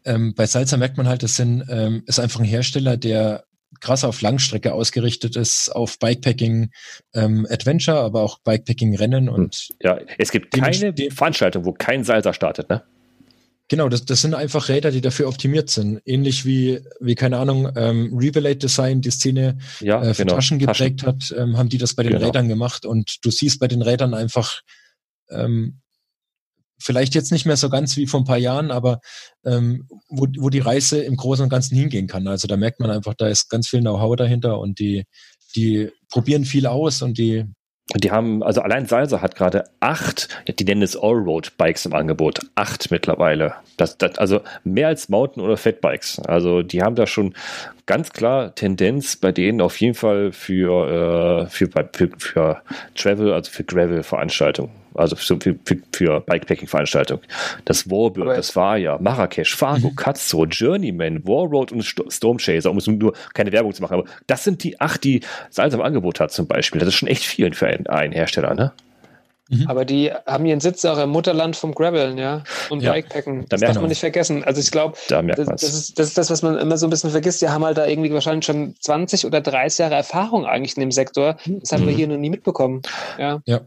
ähm, 0.05 0.33
bei 0.35 0.45
Salzer 0.45 0.77
merkt 0.77 0.97
man 0.97 1.07
halt, 1.07 1.23
das 1.23 1.35
sind, 1.35 1.63
ähm, 1.69 2.03
ist 2.05 2.19
einfach 2.19 2.39
ein 2.39 2.45
Hersteller, 2.45 2.97
der 2.97 3.45
krass 3.81 4.03
auf 4.03 4.21
Langstrecke 4.21 4.73
ausgerichtet 4.73 5.35
ist, 5.35 5.69
auf 5.69 5.99
Bikepacking 5.99 6.71
ähm, 7.13 7.45
Adventure, 7.49 7.99
aber 7.99 8.21
auch 8.21 8.39
Bikepacking 8.39 8.95
Rennen 8.95 9.29
und 9.29 9.69
ja, 9.81 9.99
es 10.17 10.31
gibt 10.31 10.51
keine 10.53 10.93
Veranstaltung, 11.11 11.65
wo 11.65 11.73
kein 11.73 12.03
Salzer 12.03 12.33
startet, 12.33 12.69
ne? 12.69 12.83
Genau, 13.67 13.89
das, 13.89 14.05
das 14.05 14.21
sind 14.21 14.35
einfach 14.35 14.69
Räder, 14.69 14.91
die 14.91 15.01
dafür 15.01 15.27
optimiert 15.27 15.71
sind. 15.71 15.99
Ähnlich 16.05 16.45
wie, 16.45 16.81
wie 16.99 17.15
keine 17.15 17.37
Ahnung, 17.37 17.71
ähm, 17.75 18.15
Revelate 18.15 18.57
Design 18.57 19.01
die 19.01 19.09
Szene 19.09 19.57
ja, 19.79 20.03
äh, 20.03 20.13
für 20.13 20.23
genau. 20.23 20.35
Taschen 20.35 20.59
geprägt 20.59 20.99
Taschen. 20.99 21.07
hat, 21.07 21.35
ähm, 21.35 21.57
haben 21.57 21.69
die 21.69 21.79
das 21.79 21.95
bei 21.95 22.03
den 22.03 22.13
genau. 22.13 22.27
Rädern 22.27 22.47
gemacht. 22.47 22.85
Und 22.85 23.25
du 23.25 23.31
siehst 23.31 23.59
bei 23.59 23.67
den 23.67 23.81
Rädern 23.81 24.13
einfach, 24.13 24.61
ähm, 25.31 25.79
vielleicht 26.79 27.15
jetzt 27.15 27.31
nicht 27.31 27.45
mehr 27.45 27.57
so 27.57 27.69
ganz 27.69 27.95
wie 27.97 28.07
vor 28.07 28.21
ein 28.21 28.25
paar 28.25 28.37
Jahren, 28.37 28.71
aber 28.71 28.99
ähm, 29.45 29.87
wo, 30.09 30.27
wo 30.37 30.49
die 30.49 30.59
Reise 30.59 31.01
im 31.01 31.15
Großen 31.15 31.43
und 31.43 31.49
Ganzen 31.49 31.75
hingehen 31.77 32.07
kann. 32.07 32.27
Also 32.27 32.47
da 32.47 32.57
merkt 32.57 32.79
man 32.79 32.91
einfach, 32.91 33.13
da 33.13 33.27
ist 33.27 33.49
ganz 33.49 33.67
viel 33.67 33.81
Know-how 33.81 34.15
dahinter 34.15 34.59
und 34.59 34.79
die, 34.79 35.05
die 35.55 35.89
probieren 36.09 36.45
viel 36.45 36.67
aus 36.67 37.01
und 37.01 37.17
die 37.17 37.45
die 37.93 38.09
haben, 38.09 38.41
also 38.41 38.61
allein 38.61 38.87
Salsa 38.87 39.21
hat 39.21 39.35
gerade 39.35 39.65
acht, 39.79 40.27
die 40.47 40.63
nennen 40.63 40.81
es 40.81 40.97
Allroad-Bikes 40.97 41.85
im 41.85 41.93
Angebot. 41.93 42.39
Acht 42.55 42.89
mittlerweile. 42.89 43.53
Das, 43.77 43.99
das, 43.99 44.17
also 44.17 44.41
mehr 44.63 44.87
als 44.87 45.07
Mountain- 45.07 45.43
oder 45.43 45.55
Fatbikes. 45.55 46.19
Also 46.19 46.63
die 46.63 46.81
haben 46.81 46.95
da 46.95 47.05
schon 47.05 47.35
ganz 47.85 48.11
klar 48.11 48.55
Tendenz 48.55 49.17
bei 49.17 49.31
denen 49.31 49.61
auf 49.61 49.79
jeden 49.79 49.93
Fall 49.93 50.31
für, 50.31 51.45
äh, 51.45 51.47
für, 51.47 51.69
für, 51.93 52.09
für 52.17 52.61
Travel, 52.95 53.31
also 53.31 53.51
für 53.51 53.63
Gravel-Veranstaltungen 53.63 54.84
also 54.95 55.15
für, 55.15 55.37
für, 55.39 55.57
für 55.91 56.21
Bikepacking-Veranstaltungen. 56.21 57.21
Das 57.65 57.89
Warbird, 57.89 58.37
das 58.37 58.55
war 58.55 58.77
ja 58.77 58.97
Marrakesch, 58.99 59.55
Fargo, 59.55 59.89
mhm. 59.89 59.95
Katzo, 59.95 60.45
Journeyman, 60.45 61.25
Warroad 61.25 61.71
und 61.71 61.83
Storm 61.83 62.37
Chaser, 62.37 62.71
um 62.71 62.79
nur 62.85 63.13
keine 63.33 63.51
Werbung 63.51 63.73
zu 63.73 63.81
machen. 63.81 63.99
Aber 63.99 64.05
das 64.27 64.43
sind 64.43 64.63
die 64.63 64.79
acht, 64.79 65.03
die 65.03 65.21
Salz 65.49 65.73
im 65.73 65.81
Angebot 65.81 66.19
hat 66.19 66.31
zum 66.31 66.47
Beispiel. 66.47 66.79
Das 66.79 66.89
ist 66.89 66.95
schon 66.95 67.07
echt 67.07 67.23
viel 67.23 67.53
für 67.53 67.67
einen, 67.67 67.87
einen 67.87 68.13
Hersteller, 68.13 68.53
ne? 68.53 68.73
Mhm. 69.49 69.67
Aber 69.67 69.85
die 69.85 70.11
haben 70.25 70.45
ihren 70.45 70.59
Sitz 70.59 70.83
auch 70.85 70.97
im 70.97 71.11
Mutterland 71.11 71.55
vom 71.55 71.75
Graveln, 71.75 72.17
ja, 72.17 72.43
und 72.69 72.81
ja, 72.81 72.93
Bikepacken. 72.93 73.45
Das 73.47 73.61
darf 73.61 73.75
man 73.75 73.89
nicht 73.89 73.99
vergessen. 73.99 74.43
Also 74.43 74.59
ich 74.59 74.71
glaube, 74.71 74.97
da 75.07 75.21
das, 75.21 75.45
das, 75.45 75.63
ist, 75.63 75.99
das 75.99 76.07
ist 76.07 76.17
das, 76.17 76.31
was 76.31 76.41
man 76.41 76.57
immer 76.57 76.77
so 76.77 76.87
ein 76.87 76.89
bisschen 76.89 77.11
vergisst. 77.11 77.43
Die 77.43 77.49
haben 77.49 77.63
halt 77.63 77.77
da 77.77 77.85
irgendwie 77.85 78.11
wahrscheinlich 78.11 78.45
schon 78.45 78.75
20 78.79 79.25
oder 79.25 79.41
30 79.41 79.79
Jahre 79.79 79.95
Erfahrung 79.95 80.45
eigentlich 80.45 80.75
in 80.77 80.81
dem 80.81 80.91
Sektor. 80.91 81.37
Das 81.45 81.71
haben 81.71 81.83
mhm. 81.83 81.87
wir 81.87 81.95
hier 81.95 82.07
noch 82.07 82.17
nie 82.17 82.31
mitbekommen. 82.31 82.81
Ja. 83.19 83.41
ja 83.45 83.61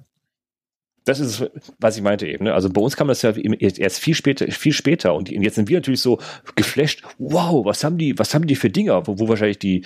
das 1.09 1.21
ist 1.21 1.41
es, 1.41 1.51
was 1.79 1.97
ich 1.97 2.03
meinte 2.03 2.27
eben. 2.27 2.45
Ne? 2.45 2.55
Also 2.55 2.69
bei 2.69 2.81
uns 2.81 2.97
kam 2.97 3.09
das 3.09 3.23
ja 3.23 3.31
erst 3.33 3.99
viel 3.99 4.15
später, 4.15 4.47
viel 4.51 4.73
später 4.73 5.15
und 5.15 5.31
jetzt 5.31 5.55
sind 5.55 5.69
wir 5.69 5.79
natürlich 5.79 6.03
so 6.03 6.19
geflasht. 6.55 7.03
Wow, 7.19 7.65
was 7.65 7.83
haben 7.83 7.97
die, 7.97 8.19
was 8.19 8.35
haben 8.35 8.47
die 8.47 8.57
für 8.57 8.69
Dinger? 8.69 9.07
Wo, 9.07 9.19
wo 9.19 9.29
wahrscheinlich 9.29 9.59
die, 9.59 9.83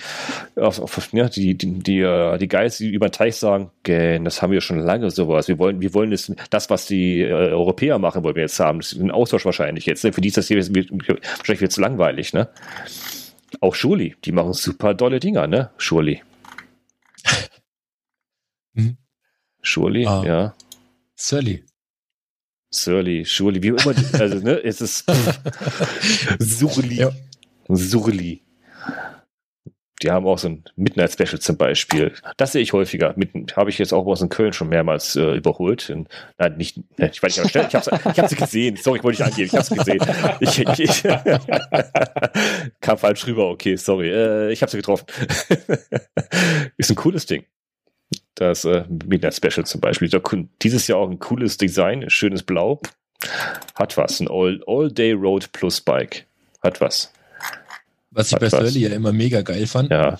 ja, 0.55 1.29
die, 1.29 1.55
die, 1.55 1.79
die, 1.79 1.99
äh, 1.99 2.37
die 2.37 2.47
Guys, 2.47 2.77
die 2.77 2.89
über 2.89 3.07
den 3.07 3.13
Teich 3.13 3.37
sagen, 3.37 3.71
das 3.83 4.41
haben 4.41 4.51
wir 4.51 4.61
schon 4.61 4.79
lange 4.79 5.11
sowas. 5.11 5.47
Wir 5.47 5.57
wollen, 5.59 5.79
wir 5.81 5.93
wollen 5.93 6.11
das, 6.11 6.31
das 6.49 6.69
was 6.69 6.87
die 6.87 7.21
äh, 7.21 7.31
Europäer 7.31 7.99
machen, 7.99 8.23
wollen 8.23 8.35
wir 8.35 8.43
jetzt 8.43 8.59
haben. 8.59 8.79
Das 8.79 8.91
ist 8.91 8.99
ein 8.99 9.11
Austausch 9.11 9.45
wahrscheinlich 9.45 9.85
jetzt. 9.85 10.03
Ne? 10.03 10.11
Für 10.11 10.21
die 10.21 10.27
ist 10.27 10.37
das 10.37 10.47
hier 10.47 10.57
wahrscheinlich 10.57 11.61
wird 11.61 11.71
zu 11.71 11.81
langweilig. 11.81 12.33
Ne? 12.33 12.49
Auch 13.61 13.75
Schuli, 13.75 14.15
die 14.25 14.31
machen 14.33 14.53
super 14.53 14.93
dolle 14.93 15.19
Dinger, 15.19 15.47
ne? 15.47 15.69
Schuli. 15.77 16.21
hm. 18.75 18.97
Schuli, 19.61 20.05
ah. 20.05 20.23
ja. 20.25 20.55
Surly. 21.15 21.63
Surly, 22.71 23.23
Surly, 23.23 23.61
wie 23.61 23.67
immer, 23.67 23.95
also, 24.19 24.39
ne, 24.39 24.63
es 24.63 24.81
ist 24.81 25.05
Surly. 26.39 26.95
Ja. 26.95 27.11
Surly. 27.69 28.41
Die 30.01 30.11
haben 30.11 30.25
auch 30.27 30.37
so 30.37 30.49
ein 30.49 30.65
Midnight 30.75 31.13
Special 31.13 31.39
zum 31.39 31.55
Beispiel. 31.55 32.11
Das 32.35 32.51
sehe 32.51 32.61
ich 32.61 32.73
häufiger. 32.73 33.15
Habe 33.55 33.69
ich 33.69 33.77
jetzt 33.77 33.93
auch 33.93 34.05
aus 34.05 34.21
in 34.21 34.27
Köln 34.27 34.51
schon 34.51 34.67
mehrmals 34.67 35.15
äh, 35.15 35.35
überholt. 35.35 35.89
In, 35.89 36.07
nein, 36.37 36.57
nicht, 36.57 36.77
ne, 36.99 37.09
ich 37.13 37.23
weiß 37.23 37.41
nicht, 37.41 37.55
ich 37.55 37.75
habe 37.75 38.27
sie 38.27 38.35
gesehen. 38.35 38.75
Sorry, 38.75 38.97
ich 38.97 39.03
wollte 39.03 39.23
nicht 39.23 39.31
angeben. 39.31 39.47
Ich 39.47 39.55
habe 39.55 39.63
sie 39.63 39.75
gesehen. 39.75 39.99
Ich, 40.41 40.59
ich, 40.59 40.79
ich 40.79 41.03
kam 42.81 42.97
falsch 42.97 43.25
rüber. 43.27 43.49
Okay, 43.51 43.77
sorry. 43.77 44.09
Äh, 44.09 44.51
ich 44.51 44.61
habe 44.61 44.71
sie 44.71 44.77
getroffen. 44.77 45.05
Ist 46.77 46.89
ein 46.89 46.95
cooles 46.95 47.25
Ding. 47.25 47.45
Das 48.35 48.65
äh, 48.65 48.83
Midnight 48.89 49.35
Special 49.35 49.65
zum 49.65 49.81
Beispiel. 49.81 50.09
Dieses 50.61 50.87
Jahr 50.87 50.99
auch 50.99 51.09
ein 51.09 51.19
cooles 51.19 51.57
Design, 51.57 52.09
schönes 52.09 52.43
Blau. 52.43 52.81
Hat 53.75 53.95
was. 53.97 54.19
Ein 54.19 54.27
All-Day-Road 54.29 55.51
Plus 55.51 55.81
Bike. 55.81 56.25
Hat 56.61 56.81
was. 56.81 57.11
Was 58.11 58.27
ich 58.27 58.33
Hat 58.33 58.41
bei 58.41 58.51
was. 58.51 58.59
Surly 58.59 58.79
ja 58.79 58.89
immer 58.89 59.13
mega 59.13 59.41
geil 59.41 59.67
fand. 59.67 59.91
Ja. 59.91 60.17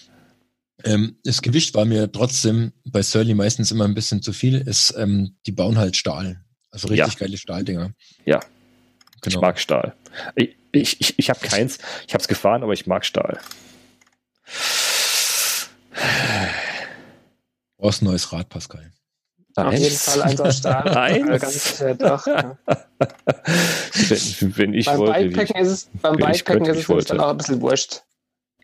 Ähm, 0.83 1.17
das 1.23 1.41
Gewicht 1.41 1.73
war 1.75 1.85
mir 1.85 2.11
trotzdem 2.11 2.73
bei 2.85 3.01
Surly 3.01 3.33
meistens 3.33 3.71
immer 3.71 3.85
ein 3.85 3.93
bisschen 3.93 4.21
zu 4.21 4.33
viel. 4.33 4.61
Ist, 4.61 4.93
ähm, 4.97 5.35
die 5.45 5.51
bauen 5.51 5.77
halt 5.77 5.95
Stahl. 5.95 6.41
Also 6.71 6.87
richtig 6.87 7.13
ja. 7.13 7.19
geile 7.19 7.37
Stahldinger. 7.37 7.91
Ja. 8.25 8.39
Genau. 9.21 9.37
Ich 9.37 9.41
mag 9.41 9.59
Stahl. 9.59 9.95
Ich, 10.35 10.55
ich, 10.71 11.01
ich, 11.01 11.19
ich 11.19 11.29
habe 11.29 11.39
keins. 11.39 11.77
Ich 12.07 12.13
habe 12.13 12.21
es 12.21 12.27
gefahren, 12.27 12.63
aber 12.63 12.73
ich 12.73 12.87
mag 12.87 13.05
Stahl 13.05 13.39
brauchst 17.83 18.01
ein 18.01 18.05
neues 18.05 18.31
Rad, 18.31 18.47
Pascal. 18.47 18.91
Auf 19.55 19.73
jeden 19.73 19.95
Fall 19.95 20.21
eins 20.23 20.39
aus 20.41 20.57
Stahl. 20.57 20.87
Eins? 20.97 21.41
Ganz 21.41 21.77
sicher, 21.77 21.93
doch. 21.95 22.25
Ja. 22.25 22.57
wenn, 24.07 24.57
wenn, 24.57 24.73
ich 24.73 24.85
beim 24.85 24.97
wollte, 24.99 25.19
Bikepacken 25.25 25.55
ist 25.57 25.67
es, 25.67 25.89
beim 26.01 26.15
Bikepacken 26.15 26.65
ist 26.65 26.89
es 26.89 27.05
dann 27.05 27.19
auch 27.19 27.31
ein 27.31 27.37
bisschen 27.37 27.61
wurscht. 27.61 28.03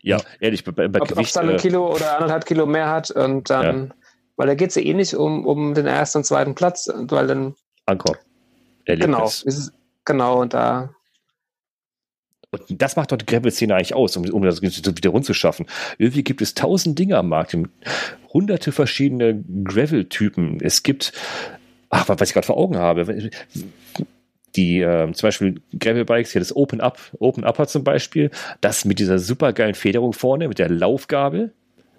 Ja, 0.02 0.18
ehrlich, 0.40 0.64
bei, 0.64 0.88
bei 0.88 1.02
Ob 1.02 1.18
es 1.18 1.32
dann 1.32 1.50
ein 1.50 1.56
äh, 1.56 1.58
Kilo 1.58 1.94
oder 1.94 2.14
anderthalb 2.14 2.46
Kilo 2.46 2.64
mehr 2.64 2.88
hat 2.88 3.10
und 3.10 3.50
dann, 3.50 3.88
ja. 3.88 3.94
weil 4.36 4.46
da 4.46 4.54
geht 4.54 4.70
es 4.70 4.76
ja 4.76 4.82
eh 4.82 4.94
nicht 4.94 5.14
um, 5.14 5.46
um 5.46 5.74
den 5.74 5.86
ersten 5.86 6.18
und 6.18 6.24
zweiten 6.24 6.54
Platz, 6.54 6.88
weil 6.94 7.26
dann. 7.26 7.54
Erlebnis. 8.86 9.06
Genau, 9.06 9.24
ist, 9.26 9.72
genau, 10.06 10.40
und 10.40 10.54
da 10.54 10.94
Und 12.50 12.82
das 12.82 12.96
macht 12.96 13.12
doch 13.12 13.16
die 13.16 13.26
Gravel-Szene 13.26 13.74
eigentlich 13.74 13.94
aus, 13.94 14.16
um, 14.16 14.28
um 14.28 14.42
das 14.42 14.60
wieder 14.60 15.10
rund 15.10 15.24
zu 15.24 15.34
schaffen. 15.34 15.66
Irgendwie 15.98 16.24
gibt 16.24 16.42
es 16.42 16.54
tausend 16.54 16.98
Dinge 16.98 17.16
am 17.16 17.28
Markt, 17.28 17.56
hunderte 18.32 18.72
verschiedene 18.72 19.44
Gravel-Typen. 19.64 20.58
Es 20.60 20.82
gibt, 20.82 21.12
ach, 21.90 22.08
was 22.08 22.28
ich 22.28 22.34
gerade 22.34 22.46
vor 22.46 22.56
Augen 22.56 22.76
habe, 22.76 23.30
die 24.56 24.80
äh, 24.80 25.12
zum 25.12 25.26
Beispiel 25.26 25.62
Gravel-Bikes, 25.78 26.32
hier 26.32 26.40
das 26.40 26.54
Open 26.54 26.80
Up, 26.80 26.98
Open 27.20 27.44
Upper 27.44 27.68
zum 27.68 27.84
Beispiel, 27.84 28.30
das 28.60 28.84
mit 28.84 28.98
dieser 28.98 29.20
supergeilen 29.20 29.74
Federung 29.74 30.12
vorne, 30.12 30.48
mit 30.48 30.58
der 30.58 30.68
Laufgabel. 30.68 31.52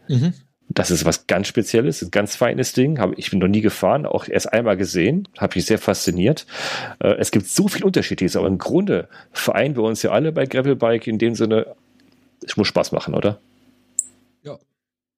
Mhm. 0.10 0.34
Das 0.74 0.90
ist 0.90 1.06
was 1.06 1.28
ganz 1.28 1.48
Spezielles, 1.48 2.02
ein 2.02 2.12
ganz 2.12 2.36
feines 2.36 2.74
Ding. 2.74 3.00
Ich 3.18 3.30
bin 3.30 3.40
noch 3.40 3.48
nie 3.48 3.62
gefahren, 3.62 4.06
auch 4.06 4.28
erst 4.28 4.54
einmal 4.54 4.78
gesehen, 4.78 5.28
habe 5.38 5.56
mich 5.56 5.66
sehr 5.66 5.78
fasziniert. 5.78 6.46
Äh, 7.00 7.16
es 7.16 7.32
gibt 7.32 7.48
so 7.48 7.68
viel 7.68 7.84
Unterschiedliches, 7.84 8.36
aber 8.36 8.48
im 8.48 8.58
Grunde 8.58 9.10
vereinen 9.32 9.76
wir 9.76 9.84
uns 9.84 10.02
ja 10.02 10.12
alle 10.12 10.32
bei 10.32 10.46
Gravelbike 10.46 11.08
in 11.08 11.18
dem 11.18 11.36
Sinne, 11.36 11.76
es 12.46 12.58
muss 12.58 12.68
Spaß 12.68 12.92
machen, 12.92 13.14
oder? 13.14 13.40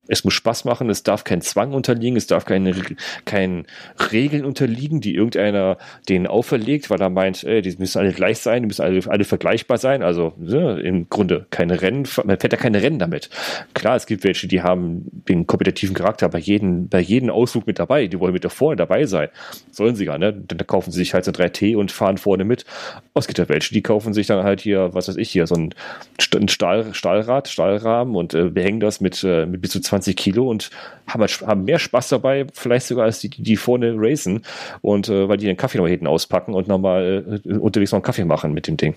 Es 0.08 0.26
muss 0.26 0.34
Spaß 0.34 0.66
machen, 0.66 0.90
es 0.90 1.04
darf 1.04 1.24
kein 1.24 1.42
Zwang 1.42 1.74
unterliegen, 1.74 2.18
es 2.18 2.28
darf 2.28 2.44
keine, 2.44 2.76
kein 3.24 3.66
Regeln 4.12 4.44
unterliegen, 4.44 5.00
die 5.00 5.16
irgendeiner 5.16 5.78
denen 6.10 6.28
auferlegt, 6.28 6.90
weil 6.90 7.02
er 7.02 7.10
meint, 7.10 7.46
ey, 7.46 7.62
die 7.62 7.74
müssen 7.78 8.00
alle 8.00 8.12
gleich 8.12 8.40
sein, 8.40 8.64
die 8.64 8.68
müssen 8.68 8.82
alle, 8.82 9.00
alle 9.08 9.24
vergleichbar 9.24 9.78
sein. 9.78 10.04
Also 10.04 10.34
ne, 10.38 10.82
im 10.82 11.08
Grunde 11.08 11.46
keine 11.52 11.82
Rennen, 11.82 12.06
man 12.26 12.38
fährt 12.38 12.52
ja 12.52 12.60
keine 12.60 12.82
Rennen 12.82 13.00
damit. 13.00 13.30
Klar, 13.74 13.96
es 13.96 14.06
gibt 14.06 14.26
welche, 14.26 14.48
die 14.48 14.62
haben 14.62 15.06
den 15.30 15.48
kompetitiven 15.48 15.96
Charakter 15.96 16.28
bei 16.28 16.40
jedem, 16.40 16.90
bei 16.90 17.00
jedem 17.00 17.30
Ausflug 17.30 17.66
mit 17.66 17.80
dabei, 17.80 18.08
die 18.08 18.20
wollen 18.20 18.34
mit 18.34 18.44
da 18.44 18.50
vorne 18.50 18.76
dabei 18.76 19.06
sein. 19.06 19.30
Sollen 19.72 19.96
sie 19.96 20.04
gar, 20.04 20.18
ne? 20.18 20.34
Dann 20.34 20.68
kaufen 20.68 20.92
sie 20.92 21.00
sich 21.00 21.14
halt 21.14 21.24
so 21.24 21.32
ein 21.32 21.36
3T 21.36 21.78
und 21.78 21.94
fahren 21.94 22.18
vorne 22.18 22.44
mit. 22.44 22.66
Oh, 23.14 23.20
es 23.20 23.28
gibt 23.28 23.40
ja 23.40 23.48
welche, 23.48 23.74
die 23.74 23.82
kaufen 23.82 24.14
sich 24.14 24.28
dann 24.28 24.44
halt 24.44 24.60
hier, 24.60 24.94
was 24.94 25.08
weiß 25.08 25.16
ich 25.16 25.32
hier, 25.32 25.48
so 25.48 25.56
ein, 25.56 25.74
Stahl, 26.20 26.94
Stahlrad, 26.94 27.48
Stahlrahmen 27.48 28.16
und 28.16 28.34
äh, 28.34 28.50
behängen 28.50 28.82
das 28.82 29.00
mit, 29.00 29.24
äh, 29.24 29.46
mit 29.46 29.62
bis 29.62 29.72
zu 29.72 29.80
20 29.94 30.16
Kilo 30.16 30.50
und 30.50 30.72
haben, 31.08 31.22
halt, 31.22 31.42
haben 31.42 31.66
mehr 31.66 31.80
Spaß 31.80 32.10
dabei, 32.10 32.48
vielleicht 32.54 32.88
sogar 32.88 33.06
als 33.06 33.20
die, 33.20 33.30
die 33.30 33.58
vorne 33.58 33.94
racen 33.96 34.44
und 34.82 35.08
äh, 35.10 35.30
weil 35.30 35.38
die 35.38 35.46
den 35.46 35.58
Kaffee 35.58 35.78
noch 35.78 35.88
hinten 35.88 36.08
auspacken 36.08 36.54
und 36.54 36.68
nochmal 36.68 37.42
äh, 37.46 37.54
unterwegs 37.54 37.92
noch 37.92 37.98
einen 37.98 38.04
Kaffee 38.04 38.26
machen 38.26 38.54
mit 38.54 38.68
dem 38.68 38.78
Ding. 38.78 38.96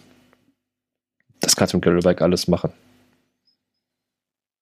Das 1.41 1.55
kannst 1.55 1.75
du 1.75 1.77
mit 1.77 1.85
Gravelbike 1.85 2.23
alles 2.23 2.49
machen. 2.49 2.73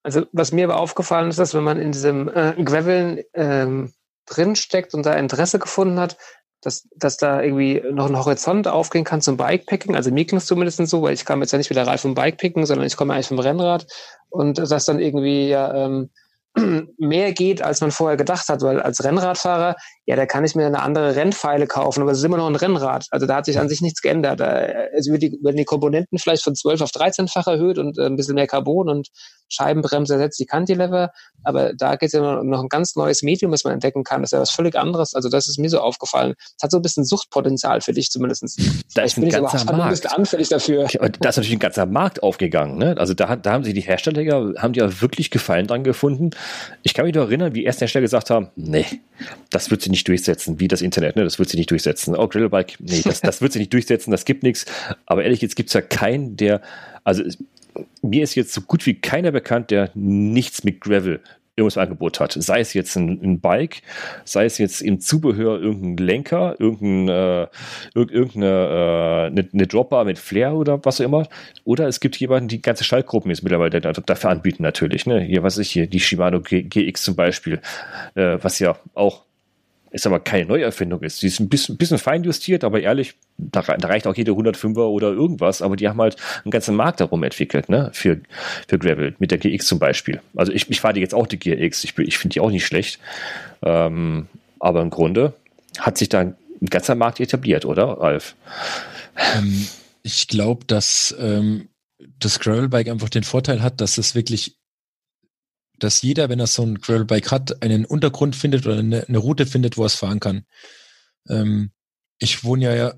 Also 0.02 0.26
was 0.32 0.52
mir 0.52 0.64
aber 0.64 0.78
aufgefallen 0.78 1.30
ist, 1.30 1.38
dass 1.38 1.54
wenn 1.54 1.64
man 1.64 1.80
in 1.80 1.92
diesem 1.92 2.28
äh, 2.28 2.52
Graveln 2.62 3.20
ähm, 3.32 3.92
drinsteckt 4.26 4.92
und 4.94 5.06
da 5.06 5.14
Interesse 5.14 5.58
gefunden 5.58 5.98
hat, 5.98 6.16
dass, 6.60 6.88
dass 6.96 7.16
da 7.16 7.42
irgendwie 7.42 7.82
noch 7.92 8.06
ein 8.06 8.18
Horizont 8.18 8.68
aufgehen 8.68 9.04
kann 9.04 9.20
zum 9.20 9.36
Bikepacking. 9.36 9.94
Also 9.94 10.10
mir 10.10 10.24
klingt 10.24 10.42
es 10.42 10.48
zumindest 10.48 10.84
so, 10.86 11.02
weil 11.02 11.14
ich 11.14 11.24
kam 11.24 11.40
jetzt 11.40 11.52
ja 11.52 11.58
nicht 11.58 11.70
wieder 11.70 11.86
reif 11.86 12.00
vom 12.00 12.14
Bikepacking, 12.14 12.66
sondern 12.66 12.86
ich 12.86 12.96
komme 12.96 13.14
eigentlich 13.14 13.28
vom 13.28 13.38
Rennrad 13.38 13.86
und 14.30 14.58
dass 14.58 14.84
dann 14.84 14.98
irgendwie 14.98 15.48
ja 15.48 15.72
ähm, 15.74 16.10
mehr 16.98 17.32
geht, 17.32 17.62
als 17.62 17.80
man 17.80 17.90
vorher 17.90 18.16
gedacht 18.16 18.48
hat, 18.48 18.62
weil 18.62 18.80
als 18.80 19.02
Rennradfahrer, 19.02 19.76
ja, 20.06 20.16
da 20.16 20.26
kann 20.26 20.44
ich 20.44 20.54
mir 20.54 20.66
eine 20.66 20.82
andere 20.82 21.16
Rennpfeile 21.16 21.66
kaufen, 21.66 22.02
aber 22.02 22.12
es 22.12 22.18
ist 22.18 22.24
immer 22.24 22.36
noch 22.36 22.46
ein 22.46 22.56
Rennrad. 22.56 23.06
Also 23.10 23.26
da 23.26 23.36
hat 23.36 23.46
sich 23.46 23.58
an 23.58 23.68
sich 23.68 23.80
nichts 23.80 24.02
geändert. 24.02 24.40
Es 24.40 25.08
werden 25.08 25.20
die, 25.20 25.38
werden 25.42 25.56
die 25.56 25.64
Komponenten 25.64 26.18
vielleicht 26.18 26.44
von 26.44 26.54
12 26.54 26.82
auf 26.82 26.90
13-fach 26.90 27.46
erhöht 27.46 27.78
und 27.78 27.98
äh, 27.98 28.06
ein 28.06 28.16
bisschen 28.16 28.34
mehr 28.34 28.46
Carbon 28.46 28.88
und 28.88 29.08
Scheibenbremse 29.48 30.14
ersetzt 30.14 30.38
die 30.40 30.46
Cantilever, 30.46 31.10
aber 31.42 31.74
da 31.74 31.96
geht 31.96 32.08
es 32.08 32.12
ja 32.12 32.42
noch 32.42 32.62
ein 32.62 32.68
ganz 32.68 32.96
neues 32.96 33.22
Medium, 33.22 33.50
das 33.50 33.64
man 33.64 33.74
entdecken 33.74 34.02
kann. 34.02 34.22
Das 34.22 34.28
ist 34.28 34.32
ja 34.32 34.40
was 34.40 34.50
völlig 34.50 34.76
anderes. 34.76 35.14
Also 35.14 35.28
das 35.28 35.48
ist 35.48 35.58
mir 35.58 35.68
so 35.68 35.80
aufgefallen. 35.80 36.34
Es 36.56 36.62
hat 36.62 36.70
so 36.70 36.78
ein 36.78 36.82
bisschen 36.82 37.04
Suchtpotenzial 37.04 37.80
für 37.80 37.92
dich 37.92 38.10
zumindest. 38.10 38.44
Da 38.94 39.02
ist 39.02 39.18
ein 39.18 39.28
ganzer 39.28 39.64
Markt. 39.64 39.82
ein 39.82 39.90
bisschen 39.90 40.10
anfällig 40.10 40.48
dafür. 40.48 40.86
Da 40.86 41.28
ist 41.28 41.36
natürlich 41.36 41.52
ein 41.52 41.58
ganzer 41.58 41.86
Markt 41.86 42.22
aufgegangen. 42.22 42.78
Ne? 42.78 42.96
Also 42.98 43.14
da, 43.14 43.36
da 43.36 43.52
haben 43.52 43.64
sich 43.64 43.74
die 43.74 43.82
Hersteller, 43.82 44.54
haben 44.60 44.72
die 44.72 44.80
ja 44.80 45.00
wirklich 45.00 45.30
Gefallen 45.30 45.66
dran 45.66 45.84
gefunden. 45.84 46.30
Ich 46.82 46.94
kann 46.94 47.04
mich 47.04 47.14
noch 47.14 47.24
erinnern, 47.24 47.54
wie 47.54 47.64
erst 47.64 47.80
Hersteller 47.80 48.02
gesagt 48.02 48.30
haben, 48.30 48.48
nee, 48.56 48.86
das 49.50 49.70
wird 49.70 49.82
sie 49.82 49.90
nicht 49.90 50.06
durchsetzen, 50.08 50.60
wie 50.60 50.68
das 50.68 50.82
Internet, 50.82 51.16
ne? 51.16 51.24
das 51.24 51.38
wird 51.38 51.48
sie 51.48 51.56
nicht 51.56 51.70
durchsetzen. 51.70 52.16
Oh, 52.16 52.28
Grillbike, 52.28 52.76
nee, 52.80 53.02
das, 53.04 53.20
das 53.20 53.40
wird 53.40 53.52
sie 53.52 53.58
nicht 53.58 53.72
durchsetzen, 53.72 54.10
das 54.10 54.24
gibt 54.24 54.42
nichts. 54.42 54.66
Aber 55.06 55.24
ehrlich, 55.24 55.40
jetzt 55.40 55.56
gibt 55.56 55.68
es 55.68 55.74
ja 55.74 55.80
keinen, 55.80 56.36
der, 56.36 56.60
also 57.04 57.22
mir 58.02 58.22
ist 58.22 58.34
jetzt 58.34 58.52
so 58.52 58.60
gut 58.60 58.86
wie 58.86 58.94
keiner 58.94 59.32
bekannt, 59.32 59.70
der 59.70 59.90
nichts 59.94 60.64
mit 60.64 60.80
Gravel 60.80 61.20
irgendwas 61.56 61.76
im 61.76 61.82
Angebot 61.82 62.20
hat. 62.20 62.32
Sei 62.32 62.60
es 62.60 62.74
jetzt 62.74 62.96
ein, 62.96 63.20
ein, 63.22 63.40
Bike, 63.40 63.82
sei 64.24 64.44
es 64.44 64.58
jetzt 64.58 64.80
im 64.80 65.00
Zubehör 65.00 65.60
irgendein 65.60 66.04
Lenker, 66.04 66.56
irgendein, 66.58 67.08
äh, 67.08 67.46
irgendeine 67.94 68.46
äh, 68.46 69.26
eine, 69.26 69.48
eine 69.52 69.66
Dropper 69.66 70.04
mit 70.04 70.18
Flair 70.18 70.54
oder 70.54 70.84
was 70.84 71.00
auch 71.00 71.04
immer. 71.04 71.28
Oder 71.64 71.86
es 71.86 72.00
gibt 72.00 72.16
jemanden, 72.16 72.48
die 72.48 72.62
ganze 72.62 72.84
Schaltgruppen 72.84 73.30
jetzt 73.30 73.42
mittlerweile 73.42 73.80
dafür 73.80 74.30
anbieten 74.30 74.62
natürlich. 74.62 75.06
Ne? 75.06 75.20
Hier, 75.20 75.42
was 75.42 75.58
ist 75.58 75.70
hier, 75.70 75.86
die 75.86 76.00
Shimano 76.00 76.40
GX 76.40 77.02
zum 77.02 77.16
Beispiel, 77.16 77.60
äh, 78.14 78.38
was 78.40 78.58
ja 78.58 78.76
auch 78.94 79.24
ist 79.94 80.08
aber 80.08 80.18
keine 80.18 80.46
Neuerfindung 80.46 81.02
ist. 81.02 81.20
Sie 81.20 81.28
ist 81.28 81.38
ein 81.38 81.48
bisschen, 81.48 81.76
bisschen 81.76 81.98
fein 81.98 82.24
justiert, 82.24 82.64
aber 82.64 82.80
ehrlich, 82.80 83.14
da, 83.38 83.62
da, 83.62 83.86
reicht 83.86 84.08
auch 84.08 84.16
jede 84.16 84.32
105er 84.32 84.88
oder 84.88 85.12
irgendwas, 85.12 85.62
aber 85.62 85.76
die 85.76 85.88
haben 85.88 86.00
halt 86.00 86.16
einen 86.44 86.50
ganzen 86.50 86.74
Markt 86.74 87.00
darum 87.00 87.22
entwickelt, 87.22 87.68
ne, 87.68 87.90
für, 87.92 88.20
für 88.66 88.78
Gravel, 88.80 89.14
mit 89.20 89.30
der 89.30 89.38
GX 89.38 89.64
zum 89.66 89.78
Beispiel. 89.78 90.20
Also 90.34 90.50
ich, 90.50 90.68
ich 90.68 90.80
fahre 90.80 90.98
jetzt 90.98 91.14
auch 91.14 91.28
die 91.28 91.38
GX, 91.38 91.84
ich, 91.84 91.96
ich 91.96 92.18
finde 92.18 92.34
die 92.34 92.40
auch 92.40 92.50
nicht 92.50 92.66
schlecht, 92.66 92.98
ähm, 93.62 94.26
aber 94.58 94.82
im 94.82 94.90
Grunde 94.90 95.32
hat 95.78 95.96
sich 95.96 96.08
da 96.08 96.20
ein 96.20 96.36
ganzer 96.68 96.96
Markt 96.96 97.20
etabliert, 97.20 97.64
oder, 97.64 97.84
Ralf? 97.84 98.34
Ähm, 99.36 99.68
ich 100.02 100.26
glaube, 100.26 100.64
dass 100.66 101.14
ähm, 101.20 101.68
das 102.18 102.40
Gravelbike 102.40 102.88
einfach 102.88 103.10
den 103.10 103.22
Vorteil 103.22 103.62
hat, 103.62 103.80
dass 103.80 103.96
es 103.98 104.16
wirklich 104.16 104.56
dass 105.78 106.02
jeder, 106.02 106.28
wenn 106.28 106.40
er 106.40 106.46
so 106.46 106.62
ein 106.62 106.80
Gravelbike 106.80 107.30
hat, 107.30 107.62
einen 107.62 107.84
Untergrund 107.84 108.36
findet 108.36 108.66
oder 108.66 108.78
eine, 108.78 109.06
eine 109.08 109.18
Route 109.18 109.46
findet, 109.46 109.76
wo 109.76 109.82
er 109.82 109.86
es 109.86 109.94
fahren 109.94 110.20
kann. 110.20 110.44
Ähm, 111.28 111.72
ich 112.18 112.44
wohne 112.44 112.64
ja, 112.64 112.74
ja 112.74 112.94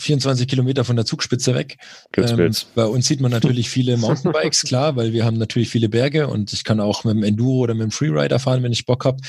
24 0.00 0.46
Kilometer 0.46 0.84
von 0.84 0.94
der 0.94 1.04
Zugspitze 1.04 1.54
weg. 1.54 1.76
Ähm, 2.16 2.52
bei 2.74 2.84
uns 2.84 3.08
sieht 3.08 3.20
man 3.20 3.32
natürlich 3.32 3.68
viele 3.70 3.96
Mountainbikes, 3.96 4.62
klar, 4.62 4.94
weil 4.96 5.12
wir 5.12 5.24
haben 5.24 5.36
natürlich 5.36 5.68
viele 5.68 5.88
Berge 5.88 6.28
und 6.28 6.52
ich 6.52 6.62
kann 6.62 6.80
auch 6.80 7.04
mit 7.04 7.16
dem 7.16 7.24
Enduro 7.24 7.58
oder 7.58 7.74
mit 7.74 7.82
dem 7.82 7.90
Freerider 7.90 8.38
fahren, 8.38 8.62
wenn 8.62 8.72
ich 8.72 8.86
Bock 8.86 9.04
habe. 9.04 9.20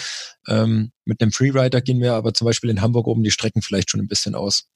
Ähm, 0.47 0.91
mit 1.05 1.21
dem 1.21 1.31
Freerider 1.31 1.81
gehen 1.81 1.99
wir 1.99 2.13
aber 2.13 2.33
zum 2.33 2.45
Beispiel 2.45 2.69
in 2.69 2.81
Hamburg 2.81 3.07
oben 3.07 3.23
die 3.23 3.31
Strecken 3.31 3.63
vielleicht 3.63 3.89
schon 3.89 3.99
ein 3.99 4.07
bisschen 4.07 4.35
aus. 4.35 4.69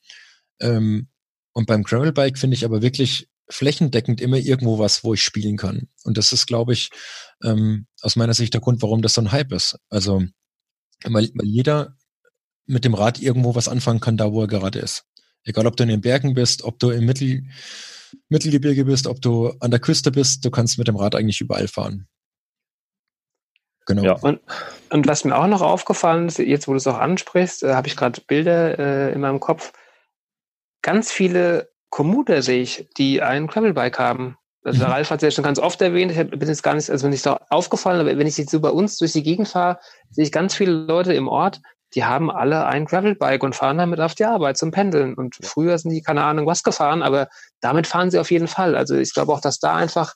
Ähm, 0.60 1.10
und 1.54 1.68
beim 1.68 1.84
Gravelbike 1.84 2.40
finde 2.40 2.56
ich 2.56 2.66
aber 2.66 2.82
wirklich 2.82 3.28
flächendeckend 3.50 4.22
immer 4.22 4.38
irgendwo 4.38 4.80
was, 4.80 5.04
wo 5.04 5.14
ich 5.14 5.24
spielen 5.24 5.58
kann. 5.58 5.90
Und 6.04 6.18
das 6.18 6.32
ist, 6.32 6.48
glaube 6.48 6.74
ich, 6.74 6.90
ähm, 7.44 7.88
aus 8.02 8.16
meiner 8.16 8.34
Sicht 8.34 8.54
der 8.54 8.62
Grund, 8.62 8.82
warum 8.82 9.02
das 9.02 9.14
so 9.14 9.22
ein 9.22 9.32
Hype 9.32 9.52
ist. 9.52 9.80
Also, 9.90 10.24
weil, 11.04 11.30
weil 11.34 11.48
jeder 11.48 11.96
mit 12.66 12.86
dem 12.86 12.94
Rad 12.94 13.20
irgendwo 13.20 13.56
was 13.56 13.68
anfangen 13.68 14.00
kann, 14.00 14.18
da 14.18 14.32
wo 14.32 14.42
er 14.42 14.48
gerade 14.48 14.80
ist. 14.80 15.06
Egal, 15.44 15.68
ob 15.68 15.76
du 15.76 15.84
in 15.84 15.90
den 15.90 16.02
Bergen 16.02 16.34
bist, 16.34 16.64
ob 16.64 16.80
du 16.80 16.90
im 16.92 17.06
Mittel, 17.06 17.44
Mittelgebirge 18.30 18.86
bist, 18.86 19.08
ob 19.08 19.22
du 19.22 19.54
an 19.60 19.72
der 19.72 19.80
Küste 19.80 20.12
bist, 20.12 20.46
du 20.46 20.52
kannst 20.52 20.78
mit 20.78 20.88
dem 20.88 20.96
Rad 20.96 21.16
eigentlich 21.16 21.42
überall 21.42 21.68
fahren. 21.68 22.08
Genau. 23.86 24.04
Ja. 24.04 24.14
Und, 24.14 24.40
und 24.92 25.08
was 25.08 25.26
mir 25.26 25.36
auch 25.36 25.48
noch 25.48 25.62
aufgefallen 25.62 26.28
ist, 26.28 26.38
jetzt 26.38 26.68
wo 26.68 26.72
du 26.72 26.78
es 26.78 26.88
auch 26.88 26.98
ansprichst, 26.98 27.64
äh, 27.64 27.74
habe 27.74 27.88
ich 27.88 27.98
gerade 27.98 28.22
Bilder 28.22 28.80
äh, 28.80 29.14
in 29.14 29.20
meinem 29.20 29.42
Kopf. 29.42 29.74
Ganz 30.82 31.12
viele 31.12 31.70
Commuter 31.90 32.42
sehe 32.42 32.62
ich, 32.62 32.90
die 32.98 33.22
ein 33.22 33.48
Gravelbike 33.48 34.00
haben. 34.00 34.38
Also 34.64 34.86
mhm. 34.86 34.92
Ralf 34.92 35.10
hat 35.10 35.22
es 35.22 35.24
ja 35.24 35.32
schon 35.32 35.44
ganz 35.44 35.60
oft 35.60 35.82
erwähnt, 35.82 36.12
ich 36.12 36.30
bin 36.30 36.48
jetzt 36.48 36.64
gar 36.64 36.74
nicht, 36.74 36.90
also 36.90 37.06
wenn 37.06 37.14
ich 37.14 37.22
da 37.22 37.40
aufgefallen, 37.50 38.00
aber 38.00 38.18
wenn 38.18 38.28
ich 38.28 38.38
jetzt 38.38 38.52
so 38.52 38.60
bei 38.60 38.70
uns 38.70 38.98
durch 38.98 39.12
die 39.12 39.24
Gegend 39.24 39.48
fahre, 39.48 39.80
sehe 40.10 40.24
ich 40.24 40.32
ganz 40.32 40.56
viele 40.56 40.72
Leute 40.72 41.14
im 41.14 41.28
Ort, 41.28 41.62
die 41.96 42.06
haben 42.06 42.32
alle 42.32 42.66
ein 42.66 42.86
Gravelbike 42.86 43.44
und 43.44 43.56
fahren 43.56 43.78
damit 43.78 44.00
auf 44.00 44.16
die 44.16 44.26
Arbeit 44.26 44.58
zum 44.58 44.72
Pendeln. 44.72 45.14
Und 45.14 45.36
früher 45.42 45.78
sind 45.78 45.92
die 45.92 46.02
keine 46.02 46.24
Ahnung 46.24 46.48
was 46.48 46.64
gefahren, 46.64 47.04
aber 47.04 47.28
damit 47.62 47.88
fahren 47.88 48.10
sie 48.10 48.20
auf 48.20 48.32
jeden 48.32 48.48
Fall. 48.48 48.76
Also 48.76 48.96
ich 48.96 49.14
glaube 49.14 49.32
auch, 49.32 49.42
dass 49.42 49.60
da 49.60 49.76
einfach 49.76 50.16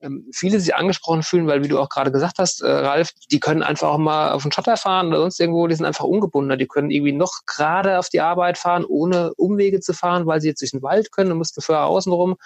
ähm, 0.00 0.28
viele 0.32 0.60
sich 0.60 0.74
angesprochen 0.74 1.22
fühlen, 1.22 1.46
weil 1.46 1.64
wie 1.64 1.68
du 1.68 1.78
auch 1.78 1.88
gerade 1.88 2.12
gesagt 2.12 2.38
hast, 2.38 2.62
äh, 2.62 2.70
Ralf, 2.70 3.10
die 3.30 3.40
können 3.40 3.62
einfach 3.62 3.88
auch 3.88 3.98
mal 3.98 4.32
auf 4.32 4.42
den 4.42 4.52
Schotter 4.52 4.76
fahren 4.76 5.08
oder 5.08 5.20
sonst 5.20 5.40
irgendwo, 5.40 5.66
die 5.66 5.74
sind 5.74 5.86
einfach 5.86 6.04
ungebunden. 6.04 6.58
Die 6.58 6.66
können 6.66 6.90
irgendwie 6.90 7.12
noch 7.12 7.40
gerade 7.46 7.98
auf 7.98 8.08
die 8.08 8.20
Arbeit 8.20 8.58
fahren, 8.58 8.84
ohne 8.86 9.32
Umwege 9.34 9.80
zu 9.80 9.94
fahren, 9.94 10.26
weil 10.26 10.40
sie 10.40 10.48
jetzt 10.48 10.60
durch 10.60 10.72
den 10.72 10.82
Wald 10.82 11.12
können 11.12 11.32
und 11.32 11.38
mussten 11.38 11.62
vorher 11.62 11.86
außenrum. 11.86 12.36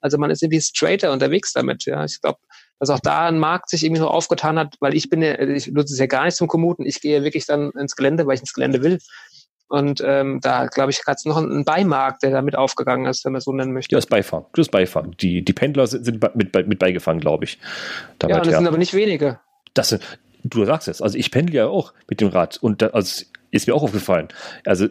Also 0.00 0.18
man 0.18 0.30
ist 0.30 0.42
irgendwie 0.42 0.60
straighter 0.60 1.12
unterwegs 1.12 1.52
damit. 1.52 1.84
Ja, 1.84 2.04
ich 2.04 2.20
glaube, 2.20 2.38
dass 2.78 2.90
auch 2.90 3.00
da 3.00 3.26
ein 3.26 3.38
Markt 3.38 3.70
sich 3.70 3.84
irgendwie 3.84 4.00
so 4.00 4.08
aufgetan 4.08 4.58
hat, 4.58 4.76
weil 4.80 4.94
ich 4.94 5.10
bin 5.10 5.22
ja, 5.22 5.38
ich 5.40 5.68
nutze 5.68 5.92
es 5.92 5.98
ja 5.98 6.06
gar 6.06 6.24
nicht 6.24 6.36
zum 6.36 6.48
Kommuten. 6.48 6.86
Ich 6.86 7.00
gehe 7.00 7.24
wirklich 7.24 7.46
dann 7.46 7.70
ins 7.72 7.96
Gelände, 7.96 8.26
weil 8.26 8.34
ich 8.34 8.40
ins 8.40 8.52
Gelände 8.52 8.82
will. 8.82 8.98
Und 9.68 10.02
ähm, 10.04 10.40
da, 10.40 10.66
glaube 10.66 10.90
ich, 10.90 11.02
hat 11.06 11.18
es 11.18 11.26
noch 11.26 11.36
einen 11.36 11.64
Beimarkt, 11.64 12.22
der 12.22 12.30
damit 12.30 12.56
aufgegangen 12.56 13.06
ist, 13.06 13.24
wenn 13.24 13.32
man 13.32 13.42
so 13.42 13.52
nennen 13.52 13.72
möchte. 13.72 13.94
Ja, 13.94 13.98
das 13.98 14.06
Beifahren. 14.06 14.46
Das 14.54 14.68
Beifahren. 14.68 15.14
Die, 15.20 15.44
die 15.44 15.52
Pendler 15.52 15.86
sind, 15.86 16.04
sind 16.04 16.36
mit, 16.36 16.54
mit 16.54 16.78
beigefahren, 16.78 17.20
glaube 17.20 17.44
ich. 17.44 17.58
Damit, 18.18 18.36
ja, 18.36 18.42
das 18.42 18.52
ja. 18.52 18.58
sind 18.58 18.66
aber 18.66 18.78
nicht 18.78 18.94
wenige. 18.94 19.40
Das 19.74 19.90
sind, 19.90 20.02
du 20.42 20.64
sagst 20.64 20.88
es. 20.88 21.02
Also 21.02 21.18
ich 21.18 21.30
pendle 21.30 21.54
ja 21.54 21.66
auch 21.66 21.92
mit 22.08 22.22
dem 22.22 22.28
Rad 22.28 22.56
und 22.56 22.80
das 22.80 22.94
also 22.94 23.24
ist 23.50 23.66
mir 23.66 23.74
auch 23.74 23.82
aufgefallen. 23.82 24.28
Also 24.64 24.88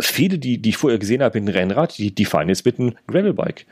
viele, 0.00 0.38
die, 0.38 0.58
die 0.58 0.70
ich 0.70 0.76
vorher 0.76 0.98
gesehen 0.98 1.22
habe 1.22 1.38
in 1.38 1.48
Rennrad, 1.48 1.98
die, 1.98 2.14
die 2.14 2.24
fahren 2.24 2.48
jetzt 2.48 2.64
mit 2.64 2.78
einem 2.78 2.94
Gravelbike 3.06 3.66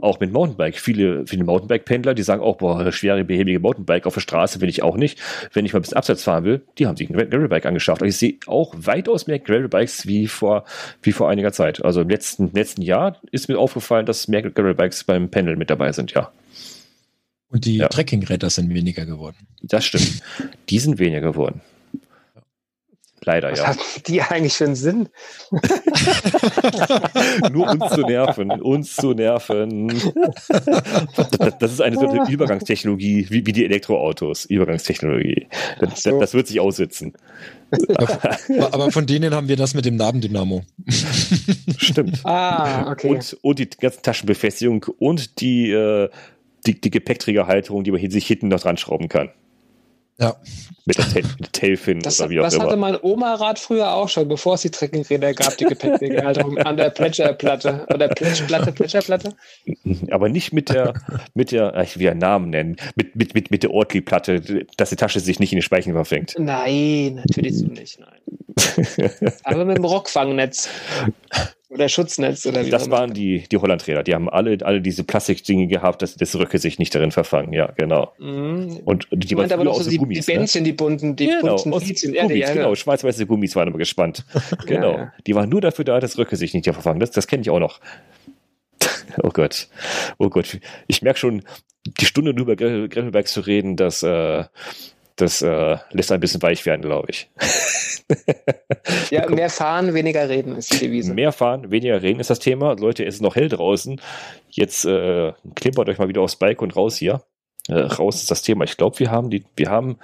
auch 0.00 0.20
mit 0.20 0.32
Mountainbike. 0.32 0.78
Viele, 0.78 1.26
viele 1.26 1.44
Mountainbike-Pendler, 1.44 2.14
die 2.14 2.22
sagen 2.22 2.40
auch, 2.40 2.58
boah, 2.58 2.90
schwere, 2.92 3.24
behäbige 3.24 3.58
Mountainbike 3.58 4.06
auf 4.06 4.14
der 4.14 4.20
Straße 4.20 4.60
will 4.60 4.68
ich 4.68 4.82
auch 4.82 4.96
nicht. 4.96 5.18
Wenn 5.52 5.66
ich 5.66 5.72
mal 5.72 5.80
ein 5.80 5.82
bisschen 5.82 5.96
abseits 5.96 6.22
fahren 6.22 6.44
will, 6.44 6.62
die 6.78 6.86
haben 6.86 6.96
sich 6.96 7.10
ein 7.10 7.16
Gravelbike 7.16 7.66
angeschafft. 7.66 8.02
Und 8.02 8.08
ich 8.08 8.16
sehe 8.16 8.36
auch 8.46 8.74
weitaus 8.76 9.26
mehr 9.26 9.38
Gravelbikes 9.38 10.06
wie 10.06 10.28
vor, 10.28 10.64
wie 11.02 11.12
vor 11.12 11.28
einiger 11.28 11.52
Zeit. 11.52 11.84
Also 11.84 12.00
im 12.00 12.08
letzten, 12.08 12.52
letzten 12.52 12.82
Jahr 12.82 13.20
ist 13.32 13.48
mir 13.48 13.58
aufgefallen, 13.58 14.06
dass 14.06 14.28
mehr 14.28 14.42
Gravelbikes 14.42 15.04
beim 15.04 15.30
Pendeln 15.30 15.58
mit 15.58 15.70
dabei 15.70 15.92
sind, 15.92 16.12
ja. 16.12 16.30
Und 17.50 17.64
die 17.64 17.78
ja. 17.78 17.88
Trekkingräder 17.88 18.50
sind 18.50 18.72
weniger 18.74 19.06
geworden. 19.06 19.36
Das 19.62 19.84
stimmt. 19.84 20.22
Die 20.68 20.78
sind 20.78 20.98
weniger 20.98 21.32
geworden. 21.32 21.62
Leider, 23.24 23.50
Was 23.50 23.58
ja. 23.58 23.68
Was 23.68 23.76
haben 23.76 24.02
die 24.06 24.22
eigentlich 24.22 24.54
für 24.54 24.64
einen 24.64 24.74
Sinn? 24.74 25.08
Nur 27.52 27.70
uns 27.70 27.92
zu 27.92 28.00
nerven, 28.02 28.50
uns 28.50 28.94
zu 28.94 29.12
nerven. 29.12 29.88
Das 31.58 31.72
ist 31.72 31.80
eine 31.80 32.28
Übergangstechnologie, 32.28 33.26
wie, 33.30 33.46
wie 33.46 33.52
die 33.52 33.64
Elektroautos. 33.64 34.44
Übergangstechnologie. 34.46 35.48
Das, 35.80 36.02
so. 36.02 36.18
das 36.18 36.34
wird 36.34 36.46
sich 36.46 36.60
aussitzen. 36.60 37.14
Aber 38.72 38.90
von 38.90 39.06
denen 39.06 39.34
haben 39.34 39.48
wir 39.48 39.56
das 39.56 39.74
mit 39.74 39.84
dem 39.84 39.96
Nabendynamo. 39.96 40.62
Stimmt. 41.76 42.20
Ah, 42.24 42.90
okay. 42.90 43.08
Und, 43.08 43.36
und 43.42 43.58
die 43.58 43.68
ganze 43.68 44.02
Taschenbefestigung 44.02 44.86
und 44.98 45.40
die, 45.40 45.70
äh, 45.70 46.08
die, 46.66 46.80
die 46.80 46.90
Gepäckträgerhalterung, 46.90 47.84
die 47.84 47.90
man 47.90 48.10
sich 48.10 48.26
hinten 48.26 48.48
noch 48.48 48.60
dran 48.60 48.76
schrauben 48.76 49.08
kann. 49.08 49.30
Ja. 50.20 50.36
Mit 50.84 50.98
der 50.98 51.22
Tailfin 51.52 52.00
das, 52.00 52.18
oder 52.18 52.30
wie 52.30 52.40
auch 52.40 52.44
das 52.44 52.54
immer. 52.54 52.64
hatte 52.64 52.76
mein 52.76 52.96
Oma-Rad 53.00 53.58
früher 53.58 53.92
auch 53.92 54.08
schon, 54.08 54.26
bevor 54.26 54.54
es 54.54 54.62
die 54.62 54.70
Trekkingräder 54.70 55.34
gab, 55.34 55.56
die 55.58 55.66
Gepäckträgerhalterung 55.66 56.58
an 56.64 56.76
der 56.76 56.90
Plätscherplatte. 56.90 57.86
Oder 57.92 58.08
Plätschplatte, 58.08 58.72
Plätscherplatte? 58.72 59.36
Aber 60.10 60.28
nicht 60.28 60.52
mit 60.52 60.70
der, 60.70 60.94
mit 61.34 61.52
der, 61.52 61.76
ich 61.82 61.98
will 61.98 62.08
einen 62.08 62.20
Namen 62.20 62.50
nennen, 62.50 62.76
mit, 62.96 63.14
mit, 63.16 63.34
mit, 63.34 63.50
mit 63.50 63.62
der 63.62 63.70
Ortli-Platte, 63.70 64.66
dass 64.76 64.90
die 64.90 64.96
Tasche 64.96 65.20
sich 65.20 65.38
nicht 65.38 65.52
in 65.52 65.58
den 65.58 65.62
Speichen 65.62 65.92
verfängt. 65.92 66.34
Nein, 66.38 67.16
natürlich 67.16 67.62
nicht, 67.62 68.00
nein. 68.00 69.30
Aber 69.44 69.64
mit 69.66 69.76
dem 69.76 69.84
Rockfangnetz. 69.84 70.68
Oder 71.70 71.90
Schutznetz 71.90 72.46
oder 72.46 72.64
wie 72.64 72.70
Das 72.70 72.90
waren 72.90 73.12
die, 73.12 73.44
die 73.52 73.58
Hollandräder. 73.58 74.02
Die 74.02 74.14
haben 74.14 74.30
alle, 74.30 74.56
alle 74.62 74.80
diese 74.80 75.04
Plastikdinge 75.04 75.66
gehabt, 75.66 76.00
dass 76.00 76.14
das 76.16 76.34
Röcke 76.34 76.58
sich 76.58 76.78
nicht 76.78 76.94
darin 76.94 77.10
verfangen. 77.10 77.52
Ja, 77.52 77.72
genau. 77.76 78.12
Mhm. 78.18 78.80
Und 78.86 79.06
die 79.12 79.36
waren 79.36 79.52
aber 79.52 79.70
auch 79.70 79.82
so 79.82 79.90
die, 79.90 79.98
Gummis, 79.98 80.24
die 80.24 80.32
Bändchen, 80.32 80.62
ne? 80.62 80.68
die 80.68 80.72
bunten, 80.72 81.14
die 81.14 81.26
genau, 81.26 81.56
bunten 81.56 81.70
Gummis, 81.72 82.02
ja, 82.02 82.26
genau, 82.26 82.54
genau. 82.54 82.74
schwarz-weiße 82.74 83.26
Gummis 83.26 83.54
waren 83.54 83.68
immer 83.68 83.76
gespannt. 83.76 84.24
genau. 84.66 84.92
Ja, 84.92 84.98
ja. 84.98 85.12
Die 85.26 85.34
waren 85.34 85.50
nur 85.50 85.60
dafür 85.60 85.84
da, 85.84 86.00
dass 86.00 86.16
Röcke 86.16 86.36
sich 86.36 86.54
nicht 86.54 86.64
verfangen. 86.64 87.00
Das, 87.00 87.10
das 87.10 87.26
kenne 87.26 87.42
ich 87.42 87.50
auch 87.50 87.60
noch. 87.60 87.80
oh 89.22 89.30
Gott. 89.30 89.68
Oh 90.16 90.30
Gott. 90.30 90.58
Ich 90.86 91.02
merke 91.02 91.18
schon, 91.18 91.42
die 92.00 92.06
Stunde 92.06 92.30
über 92.30 92.56
Gravelbikes 92.56 93.32
zu 93.32 93.40
reden, 93.40 93.76
dass 93.76 94.02
äh, 94.02 94.44
das 95.20 95.42
äh, 95.42 95.76
lässt 95.90 96.12
ein 96.12 96.20
bisschen 96.20 96.42
weich 96.42 96.64
werden, 96.66 96.82
glaube 96.82 97.08
ich. 97.10 97.30
ja, 99.10 99.28
mehr 99.28 99.50
fahren, 99.50 99.94
weniger 99.94 100.28
reden 100.28 100.56
ist 100.56 100.72
die 100.72 100.78
Devise. 100.78 101.12
Mehr 101.12 101.32
fahren, 101.32 101.70
weniger 101.70 102.00
reden 102.00 102.20
ist 102.20 102.30
das 102.30 102.38
Thema. 102.38 102.74
Leute, 102.74 103.04
es 103.04 103.16
ist 103.16 103.20
noch 103.20 103.36
hell 103.36 103.48
draußen. 103.48 104.00
Jetzt 104.48 104.84
äh, 104.84 105.32
klimpert 105.54 105.88
euch 105.88 105.98
mal 105.98 106.08
wieder 106.08 106.22
aufs 106.22 106.36
Bike 106.36 106.62
und 106.62 106.74
raus 106.76 106.96
hier. 106.96 107.22
Äh, 107.68 107.80
raus 107.80 108.16
ist 108.16 108.30
das 108.30 108.42
Thema. 108.42 108.64
Ich 108.64 108.76
glaube, 108.76 108.98
wir 108.98 109.10
haben 109.10 109.30
die, 109.30 109.44
wir 109.56 109.70
haben 109.70 109.98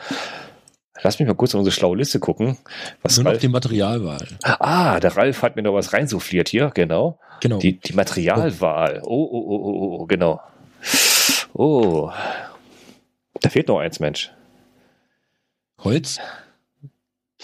Lass 1.03 1.19
mich 1.19 1.27
mal 1.27 1.35
kurz 1.35 1.55
auf 1.55 1.59
unsere 1.59 1.75
schlaue 1.75 1.97
Liste 1.97 2.21
gucken. 2.21 2.57
Was 3.03 3.17
Nur 3.19 3.33
noch 3.33 3.39
die 3.39 3.49
Materialwahl. 3.49 4.29
Ah, 4.43 5.01
der 5.01 5.17
Ralf 5.17 5.43
hat 5.43 5.57
mir 5.57 5.63
noch 5.63 5.75
was 5.75 5.93
reinsuffliert 5.93 6.49
hier, 6.49 6.71
genau. 6.73 7.19
Genau. 7.41 7.59
Die, 7.59 7.79
die 7.79 7.93
Materialwahl. 7.95 9.03
Oh, 9.05 9.29
oh, 9.31 9.45
oh, 9.49 9.61
oh, 9.65 9.99
oh, 10.01 10.07
genau. 10.07 10.41
Oh. 11.53 12.11
Da 13.41 13.51
fehlt 13.51 13.69
noch 13.69 13.81
eins, 13.81 13.99
Mensch. 13.99 14.33
Holz? 15.85 16.19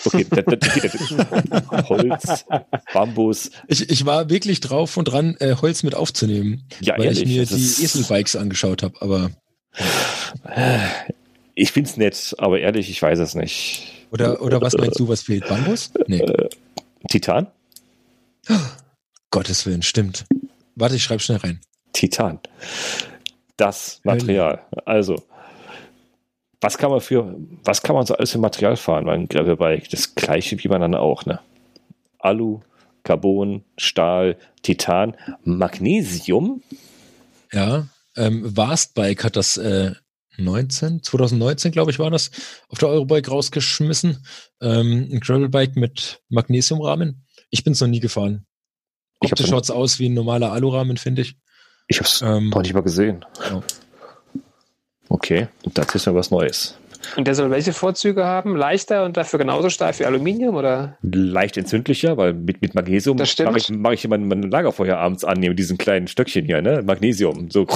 Okay, 0.04 0.26
das, 0.30 0.44
das, 0.58 1.88
Holz, 1.88 2.44
Bambus. 2.92 3.50
Ich, 3.68 3.90
ich 3.90 4.06
war 4.06 4.30
wirklich 4.30 4.60
drauf 4.60 4.96
und 4.96 5.04
dran, 5.04 5.36
äh, 5.40 5.56
Holz 5.60 5.82
mit 5.82 5.94
aufzunehmen, 5.94 6.64
ja, 6.80 6.96
weil 6.96 7.06
ehrlich, 7.06 7.22
ich 7.22 7.28
mir 7.28 7.44
die 7.44 7.84
Eselbikes 7.84 8.36
angeschaut 8.36 8.82
habe, 8.82 9.00
aber. 9.00 9.30
Ich 11.54 11.72
find's 11.72 11.98
nett, 11.98 12.34
aber 12.38 12.60
ehrlich, 12.60 12.88
ich 12.88 13.02
weiß 13.02 13.18
es 13.18 13.34
nicht. 13.34 14.06
Oder, 14.10 14.40
oder 14.40 14.60
was 14.60 14.74
meinst 14.76 14.98
du, 14.98 15.08
was 15.08 15.22
fehlt? 15.22 15.46
Bambus? 15.46 15.92
Nee. 16.06 16.20
Äh, 16.20 16.48
Titan? 17.10 17.48
Gottes 19.30 19.66
Willen, 19.66 19.82
stimmt. 19.82 20.24
Warte, 20.74 20.96
ich 20.96 21.02
schreibe 21.02 21.20
schnell 21.20 21.38
rein. 21.38 21.60
Titan. 21.92 22.40
Das 23.56 24.00
Material. 24.04 24.62
Also, 24.86 25.22
was 26.60 26.78
kann 26.78 26.90
man 26.90 27.00
für, 27.00 27.36
was 27.64 27.82
kann 27.82 27.96
man 27.96 28.06
so 28.06 28.14
alles 28.14 28.32
für 28.32 28.38
Material 28.38 28.76
fahren 28.76 29.06
beim 29.06 29.28
Gravelbike? 29.28 29.88
Das 29.90 30.14
gleiche 30.14 30.62
wie 30.62 30.68
man 30.68 30.80
dann 30.80 30.94
auch, 30.94 31.24
ne? 31.24 31.40
Alu, 32.18 32.60
Carbon, 33.02 33.64
Stahl, 33.78 34.36
Titan, 34.62 35.16
Magnesium. 35.44 36.62
Ja, 37.52 37.86
ähm, 38.16 38.56
Vastbike 38.56 39.24
hat 39.24 39.36
das 39.36 39.56
äh, 39.56 39.92
19, 40.36 41.02
2019, 41.02 41.72
glaube 41.72 41.90
ich, 41.90 41.98
war 41.98 42.10
das, 42.10 42.30
auf 42.68 42.78
der 42.78 42.88
Eurobike 42.88 43.30
rausgeschmissen. 43.30 44.24
Ähm, 44.60 45.08
ein 45.12 45.20
Gravelbike 45.20 45.76
mit 45.76 46.20
Magnesiumrahmen. 46.28 47.24
Ich 47.50 47.64
bin 47.64 47.72
es 47.72 47.80
noch 47.80 47.88
nie 47.88 48.00
gefahren. 48.00 48.46
Optisch 49.20 49.48
schaut 49.48 49.64
es 49.64 49.70
aus 49.70 49.98
wie 49.98 50.08
ein 50.08 50.14
normaler 50.14 50.52
Alurahmen, 50.52 50.96
finde 50.96 51.22
ich. 51.22 51.36
Ich 51.88 51.98
habe 51.98 52.06
es 52.06 52.22
ähm, 52.22 52.50
noch 52.50 52.62
nicht 52.62 52.74
mal 52.74 52.82
gesehen. 52.82 53.24
Ja. 53.50 53.62
Okay, 55.10 55.48
das 55.74 55.94
ist 55.94 56.06
ja 56.06 56.14
was 56.14 56.30
Neues. 56.30 56.78
Und 57.16 57.26
der 57.26 57.34
soll 57.34 57.50
welche 57.50 57.72
Vorzüge 57.72 58.24
haben? 58.24 58.56
Leichter 58.56 59.04
und 59.04 59.16
dafür 59.16 59.38
genauso 59.38 59.68
steif 59.70 59.98
wie 59.98 60.04
Aluminium 60.04 60.54
oder? 60.54 60.96
Leicht 61.02 61.56
entzündlicher, 61.56 62.16
weil 62.16 62.32
mit, 62.32 62.62
mit 62.62 62.74
Magnesium 62.74 63.16
mache 63.16 63.56
ich, 63.56 63.70
mach 63.70 63.92
ich 63.92 64.04
immer 64.04 64.18
mein 64.18 64.42
Lagerfeuer 64.42 64.96
abends 64.96 65.24
an, 65.24 65.40
mit 65.40 65.58
diesen 65.58 65.78
kleinen 65.78 66.06
Stöckchen 66.06 66.44
hier, 66.44 66.62
ne? 66.62 66.82
Magnesium, 66.86 67.50
so 67.50 67.66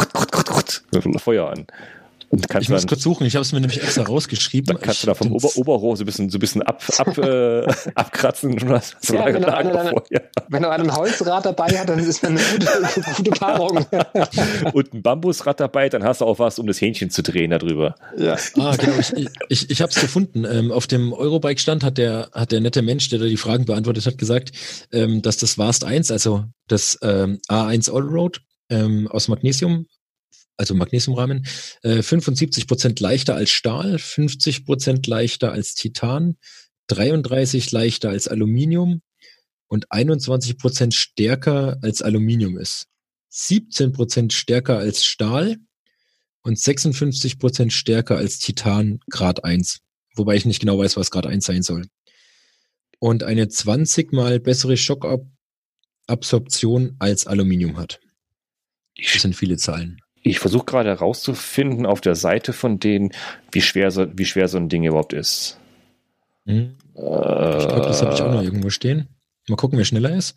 Feuer 1.18 1.50
an 1.50 1.66
ich 2.60 2.68
muss 2.68 2.86
kurz 2.86 3.02
suchen, 3.02 3.26
ich 3.26 3.34
habe 3.34 3.42
es 3.42 3.52
mir 3.52 3.60
nämlich 3.60 3.82
extra 3.82 4.02
rausgeschrieben. 4.02 4.66
Dann 4.66 4.80
kannst 4.80 5.02
du 5.02 5.06
da 5.06 5.14
vom 5.14 5.32
Ober 5.32 5.50
Oberrohr 5.56 5.96
so 5.96 6.02
ein 6.02 6.06
bisschen, 6.06 6.30
so 6.30 6.38
ein 6.38 6.40
bisschen 6.40 6.62
ab, 6.62 6.82
ab, 6.98 7.18
äh, 7.18 7.66
abkratzen. 7.94 8.52
Und 8.52 8.68
hast 8.68 8.96
so 9.00 9.14
ja, 9.14 9.26
wenn, 9.26 9.42
du 9.42 9.54
eine, 9.54 9.92
wenn 10.48 10.62
du 10.62 10.70
einen 10.70 10.94
Holzrad 10.94 11.46
dabei 11.46 11.68
hast, 11.78 11.88
dann 11.88 11.98
ist 11.98 12.22
das 12.22 12.24
eine 12.24 12.40
gute, 12.40 13.12
gute 13.16 13.30
Paarung. 13.30 13.86
und 14.72 14.94
ein 14.94 15.02
Bambusrad 15.02 15.60
dabei, 15.60 15.88
dann 15.88 16.04
hast 16.04 16.20
du 16.20 16.24
auch 16.24 16.38
was, 16.38 16.58
um 16.58 16.66
das 16.66 16.80
Hähnchen 16.80 17.10
zu 17.10 17.22
drehen 17.22 17.50
darüber. 17.50 17.94
Ja. 18.16 18.36
Ah, 18.58 18.76
genau. 18.76 18.98
Ich, 18.98 19.12
ich, 19.48 19.70
ich 19.70 19.82
habe 19.82 19.90
es 19.90 20.00
gefunden. 20.00 20.44
Ähm, 20.44 20.72
auf 20.72 20.86
dem 20.86 21.12
Eurobike-Stand 21.12 21.84
hat 21.84 21.98
der, 21.98 22.28
hat 22.32 22.52
der 22.52 22.60
nette 22.60 22.82
Mensch, 22.82 23.08
der 23.10 23.18
da 23.18 23.26
die 23.26 23.36
Fragen 23.36 23.64
beantwortet 23.64 24.06
hat, 24.06 24.18
gesagt, 24.18 24.52
ähm, 24.92 25.22
dass 25.22 25.36
das 25.36 25.58
Vast 25.58 25.84
1, 25.84 26.10
also 26.10 26.44
das 26.68 26.98
ähm, 27.02 27.38
A1 27.48 27.92
Allroad 27.92 28.40
ähm, 28.70 29.08
aus 29.08 29.28
Magnesium 29.28 29.86
also 30.56 30.74
Magnesiumrahmen, 30.74 31.46
äh, 31.82 32.02
75 32.02 32.66
Prozent 32.66 33.00
leichter 33.00 33.34
als 33.34 33.50
Stahl, 33.50 33.98
50 33.98 34.64
Prozent 34.64 35.06
leichter 35.06 35.52
als 35.52 35.74
Titan, 35.74 36.36
33 36.88 37.72
leichter 37.72 38.10
als 38.10 38.28
Aluminium 38.28 39.02
und 39.68 39.90
21 39.90 40.58
Prozent 40.58 40.94
stärker 40.94 41.78
als 41.82 42.02
Aluminium 42.02 42.58
ist. 42.58 42.86
17 43.30 43.92
Prozent 43.92 44.32
stärker 44.32 44.78
als 44.78 45.04
Stahl 45.04 45.56
und 46.42 46.58
56 46.58 47.38
Prozent 47.38 47.72
stärker 47.72 48.16
als 48.16 48.38
Titan 48.38 49.00
Grad 49.10 49.44
1. 49.44 49.80
Wobei 50.14 50.36
ich 50.36 50.44
nicht 50.44 50.60
genau 50.60 50.78
weiß, 50.78 50.96
was 50.96 51.10
Grad 51.10 51.26
1 51.26 51.44
sein 51.44 51.62
soll. 51.62 51.86
Und 53.00 53.24
eine 53.24 53.48
20 53.48 54.12
mal 54.12 54.38
bessere 54.38 54.76
Schockabsorption 54.76 56.94
als 57.00 57.26
Aluminium 57.26 57.76
hat. 57.76 57.98
Das 58.96 59.22
sind 59.22 59.34
viele 59.34 59.56
Zahlen. 59.56 60.03
Ich 60.24 60.38
versuche 60.38 60.64
gerade 60.64 60.88
herauszufinden 60.88 61.84
auf 61.84 62.00
der 62.00 62.14
Seite 62.14 62.54
von 62.54 62.80
denen, 62.80 63.12
wie 63.52 63.60
schwer 63.60 63.90
so, 63.90 64.06
wie 64.16 64.24
schwer 64.24 64.48
so 64.48 64.56
ein 64.56 64.70
Ding 64.70 64.82
überhaupt 64.82 65.12
ist. 65.12 65.60
Hm. 66.46 66.76
ich 66.94 67.00
glaube, 67.00 67.86
das 67.86 68.02
habe 68.02 68.14
ich 68.14 68.22
auch 68.22 68.32
noch 68.32 68.42
irgendwo 68.42 68.70
stehen. 68.70 69.08
Mal 69.48 69.56
gucken, 69.56 69.78
wer 69.78 69.84
schneller 69.84 70.14
ist. 70.14 70.34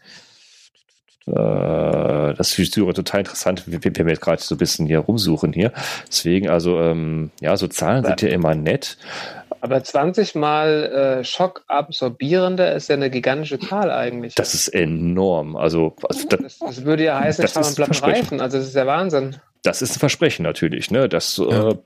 Äh, 1.25 1.33
das 2.33 2.57
ist 2.59 2.73
total 2.73 3.19
interessant, 3.21 3.63
wenn 3.65 3.83
wir 3.83 4.07
jetzt 4.07 4.21
gerade 4.21 4.41
so 4.41 4.55
ein 4.55 4.57
bisschen 4.57 4.87
hier 4.87 4.99
rumsuchen 4.99 5.53
hier. 5.53 5.71
Deswegen, 6.07 6.49
also, 6.49 6.79
ähm, 6.81 7.31
ja, 7.41 7.55
so 7.55 7.67
Zahlen 7.67 8.03
sind 8.03 8.21
ja 8.21 8.29
immer 8.29 8.55
nett. 8.55 8.97
Aber 9.59 9.83
20 9.83 10.35
mal 10.35 11.19
äh, 11.19 11.23
schockabsorbierender 11.23 12.73
ist 12.75 12.89
ja 12.89 12.95
eine 12.95 13.09
gigantische 13.09 13.59
Zahl 13.59 13.89
eigentlich. 13.91 14.35
Das 14.35 14.53
ist 14.53 14.67
enorm. 14.69 15.55
Also, 15.55 15.95
also 16.07 16.27
das, 16.27 16.59
das, 16.59 16.85
würde 16.85 17.05
ja 17.05 17.19
heißen, 17.19 17.43
ich 17.43 17.51
fahre 17.51 17.67
einen 17.67 17.91
Reifen. 17.93 18.41
Also 18.41 18.57
das 18.57 18.67
ist 18.67 18.75
der 18.75 18.87
Wahnsinn. 18.87 19.37
Das 19.67 19.81
ist 19.81 19.97
ein 19.97 19.99
Versprechen 19.99 20.43
natürlich, 20.43 20.91
ne? 20.91 21.09
Das, 21.09 21.35
ja. 21.35 21.71
äh, 21.71 21.77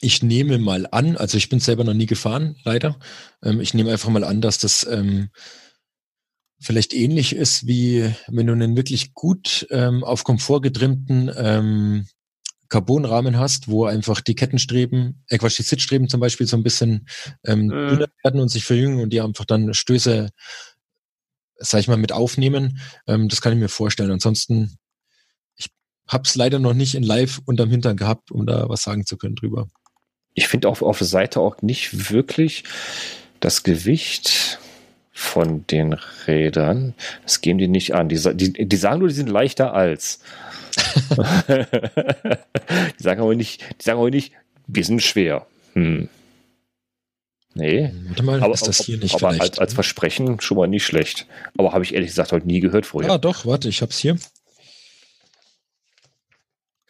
ich 0.00 0.22
nehme 0.22 0.58
mal 0.58 0.86
an, 0.88 1.16
also 1.16 1.36
ich 1.36 1.48
bin 1.48 1.58
selber 1.58 1.82
noch 1.82 1.94
nie 1.94 2.06
gefahren, 2.06 2.54
leider. 2.62 2.96
Ähm, 3.42 3.60
ich 3.60 3.74
nehme 3.74 3.90
einfach 3.90 4.08
mal 4.08 4.22
an, 4.22 4.40
dass 4.40 4.58
das 4.58 4.86
ähm, 4.88 5.30
vielleicht 6.60 6.94
ähnlich 6.94 7.34
ist 7.34 7.66
wie 7.66 8.14
wenn 8.28 8.46
du 8.46 8.52
einen 8.52 8.76
wirklich 8.76 9.14
gut 9.14 9.66
ähm, 9.70 10.04
auf 10.04 10.22
Komfort 10.22 10.60
getrimmten 10.60 11.28
ähm, 11.36 12.06
Carbonrahmen 12.68 13.36
hast, 13.36 13.66
wo 13.66 13.86
einfach 13.86 14.20
die 14.20 14.36
Kettenstreben, 14.36 15.24
äh 15.28 15.38
Quatsch, 15.38 15.58
die 15.58 15.62
Sitzstreben 15.62 16.08
zum 16.08 16.20
Beispiel 16.20 16.46
so 16.46 16.56
ein 16.56 16.62
bisschen 16.62 17.08
ähm, 17.44 17.66
mhm. 17.66 17.88
dünner 17.88 18.08
werden 18.22 18.40
und 18.40 18.48
sich 18.48 18.64
verjüngen 18.64 19.00
und 19.00 19.10
die 19.10 19.20
einfach 19.20 19.44
dann 19.44 19.74
Stöße, 19.74 20.30
sag 21.56 21.80
ich 21.80 21.88
mal, 21.88 21.96
mit 21.96 22.12
aufnehmen. 22.12 22.78
Ähm, 23.08 23.28
das 23.28 23.40
kann 23.40 23.52
ich 23.54 23.58
mir 23.58 23.68
vorstellen. 23.68 24.12
Ansonsten, 24.12 24.78
hab's 26.08 26.34
leider 26.34 26.58
noch 26.58 26.74
nicht 26.74 26.94
in 26.94 27.02
live 27.02 27.40
unterm 27.44 27.70
Hintern 27.70 27.96
gehabt, 27.96 28.30
um 28.30 28.46
da 28.46 28.68
was 28.68 28.82
sagen 28.82 29.06
zu 29.06 29.16
können 29.16 29.36
drüber. 29.36 29.68
Ich 30.34 30.48
finde 30.48 30.68
auch 30.68 30.80
auf 30.82 30.98
der 30.98 31.06
Seite 31.06 31.40
auch 31.40 31.62
nicht 31.62 32.10
wirklich 32.10 32.64
das 33.40 33.62
Gewicht 33.62 34.58
von 35.12 35.66
den 35.66 35.94
Rädern. 36.26 36.94
Das 37.24 37.40
geben 37.40 37.58
die 37.58 37.68
nicht 37.68 37.94
an. 37.94 38.08
Die, 38.08 38.20
die, 38.34 38.68
die 38.68 38.76
sagen 38.76 39.00
nur, 39.00 39.08
die 39.08 39.14
sind 39.14 39.28
leichter 39.28 39.74
als. 39.74 40.20
die 41.48 43.02
sagen 43.02 43.20
aber 43.20 43.34
nicht, 43.34 43.62
die 43.80 43.84
sagen 43.84 43.98
aber 43.98 44.10
nicht, 44.10 44.32
wir 44.68 44.84
sind 44.84 45.02
schwer. 45.02 45.46
Hm. 45.74 46.08
Nee. 47.54 47.90
Warte 48.06 48.22
mal, 48.22 48.40
aber, 48.40 48.54
ist 48.54 48.68
das 48.68 48.78
hier 48.78 48.98
nicht 48.98 49.16
aber 49.16 49.30
als, 49.40 49.58
als, 49.58 49.74
Versprechen 49.74 50.40
schon 50.40 50.56
mal 50.56 50.68
nicht 50.68 50.84
schlecht. 50.84 51.26
Aber 51.56 51.72
habe 51.72 51.82
ich 51.82 51.94
ehrlich 51.94 52.10
gesagt 52.10 52.30
heute 52.30 52.46
nie 52.46 52.60
gehört 52.60 52.86
vorher. 52.86 53.10
Ah, 53.10 53.18
doch, 53.18 53.44
warte, 53.44 53.68
ich 53.68 53.82
hab's 53.82 53.98
hier. 53.98 54.16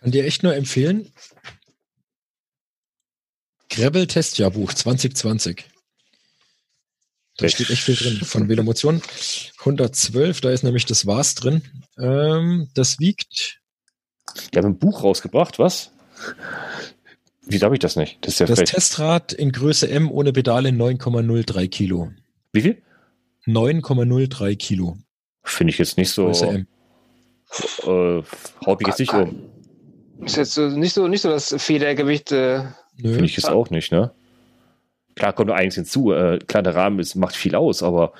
Kann 0.01 0.13
dir 0.13 0.25
echt 0.25 0.43
nur 0.43 0.55
empfehlen. 0.55 1.13
Gravel 3.69 4.07
Testjahrbuch 4.07 4.73
2020. 4.73 5.65
Da 7.37 7.49
steht 7.49 7.71
echt 7.71 7.83
viel 7.83 7.95
drin 7.95 8.17
von 8.25 8.49
Velomotion. 8.49 9.01
112, 9.61 10.41
da 10.41 10.51
ist 10.51 10.65
nämlich 10.65 10.87
das 10.87 11.07
Was 11.07 11.37
drin. 11.37 11.63
Ähm, 11.97 12.69
das 12.75 12.99
wiegt. 12.99 13.61
Die 14.53 14.59
haben 14.59 14.67
ein 14.67 14.79
Buch 14.79 15.05
rausgebracht, 15.05 15.59
was? 15.59 15.93
Wie 17.43 17.61
habe 17.61 17.77
ich 17.77 17.79
das 17.79 17.97
nicht? 17.97 18.19
Das, 18.23 18.35
ist 18.35 18.41
ja 18.41 18.47
das 18.47 18.65
Testrad 18.65 19.33
in 19.33 19.53
Größe 19.53 19.89
M 19.89 20.11
ohne 20.11 20.33
Pedale 20.33 20.71
9,03 20.71 21.69
Kilo. 21.69 22.11
Wie 22.53 22.63
viel? 22.63 22.83
9,03 23.47 24.57
Kilo. 24.57 24.99
Finde 25.45 25.73
ich 25.73 25.79
jetzt 25.79 25.97
nicht 25.97 26.11
so. 26.11 26.27
Größe 26.27 26.47
M. 26.47 26.67
Äh, 27.85 28.23
haut 28.67 28.81
mich 28.81 28.89
jetzt 28.89 28.99
nicht 28.99 29.15
um. 29.15 29.48
Ist 30.25 30.37
jetzt 30.37 30.55
so, 30.55 30.69
nicht, 30.69 30.95
so, 30.95 31.09
nicht 31.09 31.23
so 31.23 31.31
das 31.31 31.55
Federgewicht. 31.59 32.33
Äh, 32.33 32.65
Finde 33.01 33.25
ich 33.25 33.37
jetzt 33.37 33.51
auch 33.51 33.71
nicht, 33.71 33.93
ne? 33.93 34.11
Klar 35.15 35.33
kommt 35.33 35.49
noch 35.49 35.57
einiges 35.57 35.77
hinzu. 35.77 36.13
Äh, 36.13 36.39
klar, 36.47 36.63
der 36.63 36.75
Rahmen 36.75 36.99
ist, 36.99 37.15
macht 37.15 37.37
viel 37.37 37.55
aus, 37.55 37.83
aber 37.83 38.13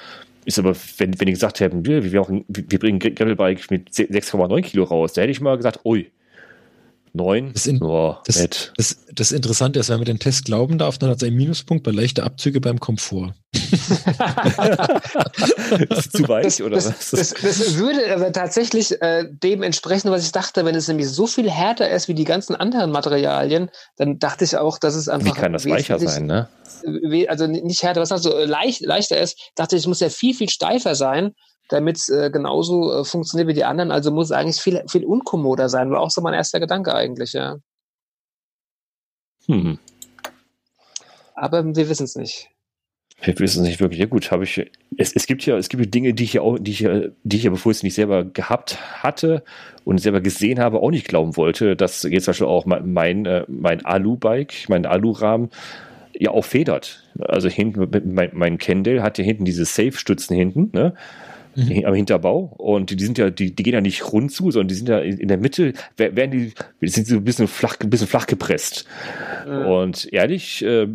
ist 0.45 0.59
aber, 0.59 0.75
wenn, 0.97 1.19
wenn 1.21 1.27
die 1.27 1.33
gesagt 1.33 1.61
hätten, 1.61 1.85
wir, 1.85 2.03
wir, 2.05 2.27
wir 2.49 2.79
bringen 2.79 2.99
Gravelbike 2.99 3.71
mit 3.71 3.91
6,9 3.91 4.63
Kilo 4.63 4.85
raus, 4.85 5.13
da 5.13 5.23
hätte 5.23 5.31
ich 5.31 5.41
mal 5.41 5.57
gesagt, 5.57 5.81
ui, 5.85 6.11
9. 7.13 7.53
Das, 7.53 7.67
in, 7.67 7.83
oh, 7.83 8.17
das, 8.25 8.49
das, 8.77 8.99
das, 9.13 9.33
Interessante 9.33 9.81
ist, 9.81 9.89
wenn 9.89 9.99
man 9.99 10.05
den 10.05 10.19
Test 10.19 10.45
glauben 10.45 10.79
darf, 10.79 10.99
dann 10.99 11.11
hat 11.11 11.19
es 11.19 11.23
einen 11.23 11.37
Minuspunkt 11.37 11.85
bei 11.85 11.91
leichter 11.91 12.25
Abzüge 12.25 12.61
beim 12.61 12.81
Komfort. 12.81 13.35
ist 13.55 13.63
zu 16.13 16.29
weich, 16.29 16.45
das, 16.45 16.61
oder 16.61 16.77
was? 16.77 17.11
Das, 17.11 17.35
das, 17.35 17.77
würde 17.77 18.15
aber 18.15 18.33
tatsächlich 18.33 19.01
äh, 19.01 19.25
dem 19.31 19.63
entsprechen, 19.63 20.11
was 20.11 20.25
ich 20.25 20.33
dachte, 20.33 20.65
wenn 20.65 20.75
es 20.75 20.89
nämlich 20.89 21.09
so 21.09 21.27
viel 21.27 21.51
härter 21.51 21.89
ist 21.91 22.09
wie 22.09 22.15
die 22.15 22.25
ganzen 22.25 22.55
anderen 22.55 22.91
Materialien, 22.91 23.71
dann 23.97 24.19
dachte 24.19 24.45
ich 24.45 24.57
auch, 24.57 24.79
dass 24.79 24.95
es 24.95 25.09
einfach. 25.09 25.35
Wie 25.35 25.41
kann 25.41 25.53
das 25.53 25.67
weicher 25.67 25.99
sein, 25.99 26.27
ne? 26.27 26.49
Also 27.29 27.47
nicht 27.47 27.83
härter, 27.83 28.01
was 28.01 28.13
also 28.13 28.39
leicht, 28.39 28.83
leichter 28.83 29.19
ist, 29.19 29.39
dachte 29.57 29.77
ich, 29.77 29.83
es 29.83 29.87
muss 29.87 30.01
ja 30.01 30.11
viel, 30.11 30.35
viel 30.35 30.49
steifer 30.49 30.95
sein 30.95 31.33
damit 31.69 31.99
es 31.99 32.09
äh, 32.09 32.31
genauso 32.31 33.01
äh, 33.01 33.05
funktioniert 33.05 33.49
wie 33.49 33.55
die 33.55 33.65
anderen. 33.65 33.91
Also 33.91 34.11
muss 34.11 34.27
es 34.27 34.33
eigentlich 34.33 34.61
viel, 34.61 34.83
viel 34.89 35.05
unkommoder 35.05 35.69
sein. 35.69 35.91
War 35.91 36.01
auch 36.01 36.11
so 36.11 36.21
mein 36.21 36.35
erster 36.35 36.61
Gedanke 36.61 36.95
eigentlich, 36.95 37.35
ja. 37.35 37.59
Hm. 39.47 39.79
Aber 41.35 41.65
wir 41.65 41.89
wissen 41.89 42.05
es 42.05 42.17
nicht. 42.17 42.51
Wir 43.21 43.37
wissen 43.39 43.63
es 43.63 43.69
nicht 43.69 43.81
wirklich. 43.81 43.99
Ja 43.99 44.07
gut, 44.07 44.31
habe 44.31 44.45
ich. 44.45 44.71
Es, 44.97 45.13
es 45.13 45.27
gibt 45.27 45.45
ja, 45.45 45.57
es 45.57 45.69
gibt 45.69 45.93
Dinge, 45.93 46.15
die 46.15 46.25
ich 46.25 46.35
ja 46.35 46.43
auch, 46.43 46.59
die 46.59 46.71
ich 46.71 46.81
ja, 46.81 47.01
die 47.25 47.37
ich 47.37 47.43
ja, 47.43 47.51
bevor 47.51 47.73
ich 47.73 47.79
es 47.79 47.83
nicht 47.83 47.95
selber 47.95 48.25
gehabt 48.25 48.79
hatte 49.03 49.43
und 49.85 49.99
selber 49.99 50.21
gesehen 50.21 50.61
habe, 50.61 50.81
auch 50.81 50.91
nicht 50.91 51.09
glauben 51.09 51.37
wollte, 51.37 51.75
dass 51.75 52.03
jetzt 52.05 52.25
zum 52.25 52.33
Beispiel 52.33 52.47
auch 52.47 52.65
mein, 52.65 52.93
mein, 52.93 53.27
äh, 53.27 53.45
Alu-Bike, 53.83 54.69
mein 54.69 54.87
Alu-Rahmen 54.87 55.51
ja 56.17 56.31
auch 56.31 56.45
federt. 56.45 57.05
Also 57.19 57.49
hinten, 57.49 57.89
mein, 58.13 58.31
mein 58.35 58.59
Kendall 58.59 59.03
hat 59.03 59.19
ja 59.19 59.25
hinten 59.25 59.45
diese 59.45 59.65
Safe-Stützen 59.65 60.37
hinten, 60.37 60.71
ne? 60.73 60.95
Mhm. 61.59 61.85
am 61.85 61.95
Hinterbau. 61.95 62.55
Und 62.59 62.99
die 62.99 63.05
sind 63.05 63.19
ja, 63.19 63.31
die, 63.31 63.55
die 63.55 63.63
gehen 63.63 63.75
ja 63.75 63.81
nicht 63.81 64.13
rund 64.13 64.33
zu, 64.33 64.51
sondern 64.51 64.69
die 64.69 64.75
sind 64.75 64.89
ja 64.89 64.99
in, 64.99 65.19
in 65.19 65.29
der 65.29 65.39
Mitte, 65.39 65.73
werden 65.97 66.31
die, 66.31 66.89
sind 66.89 67.07
so 67.07 67.17
ein 67.17 67.25
bisschen 67.25 67.49
flach, 67.49 67.77
ein 67.81 67.91
bisschen 67.91 68.07
flach 68.07 68.27
gepresst. 68.27 68.87
Mhm. 69.47 69.67
Und 69.67 70.13
ehrlich, 70.13 70.65
äh, 70.65 70.87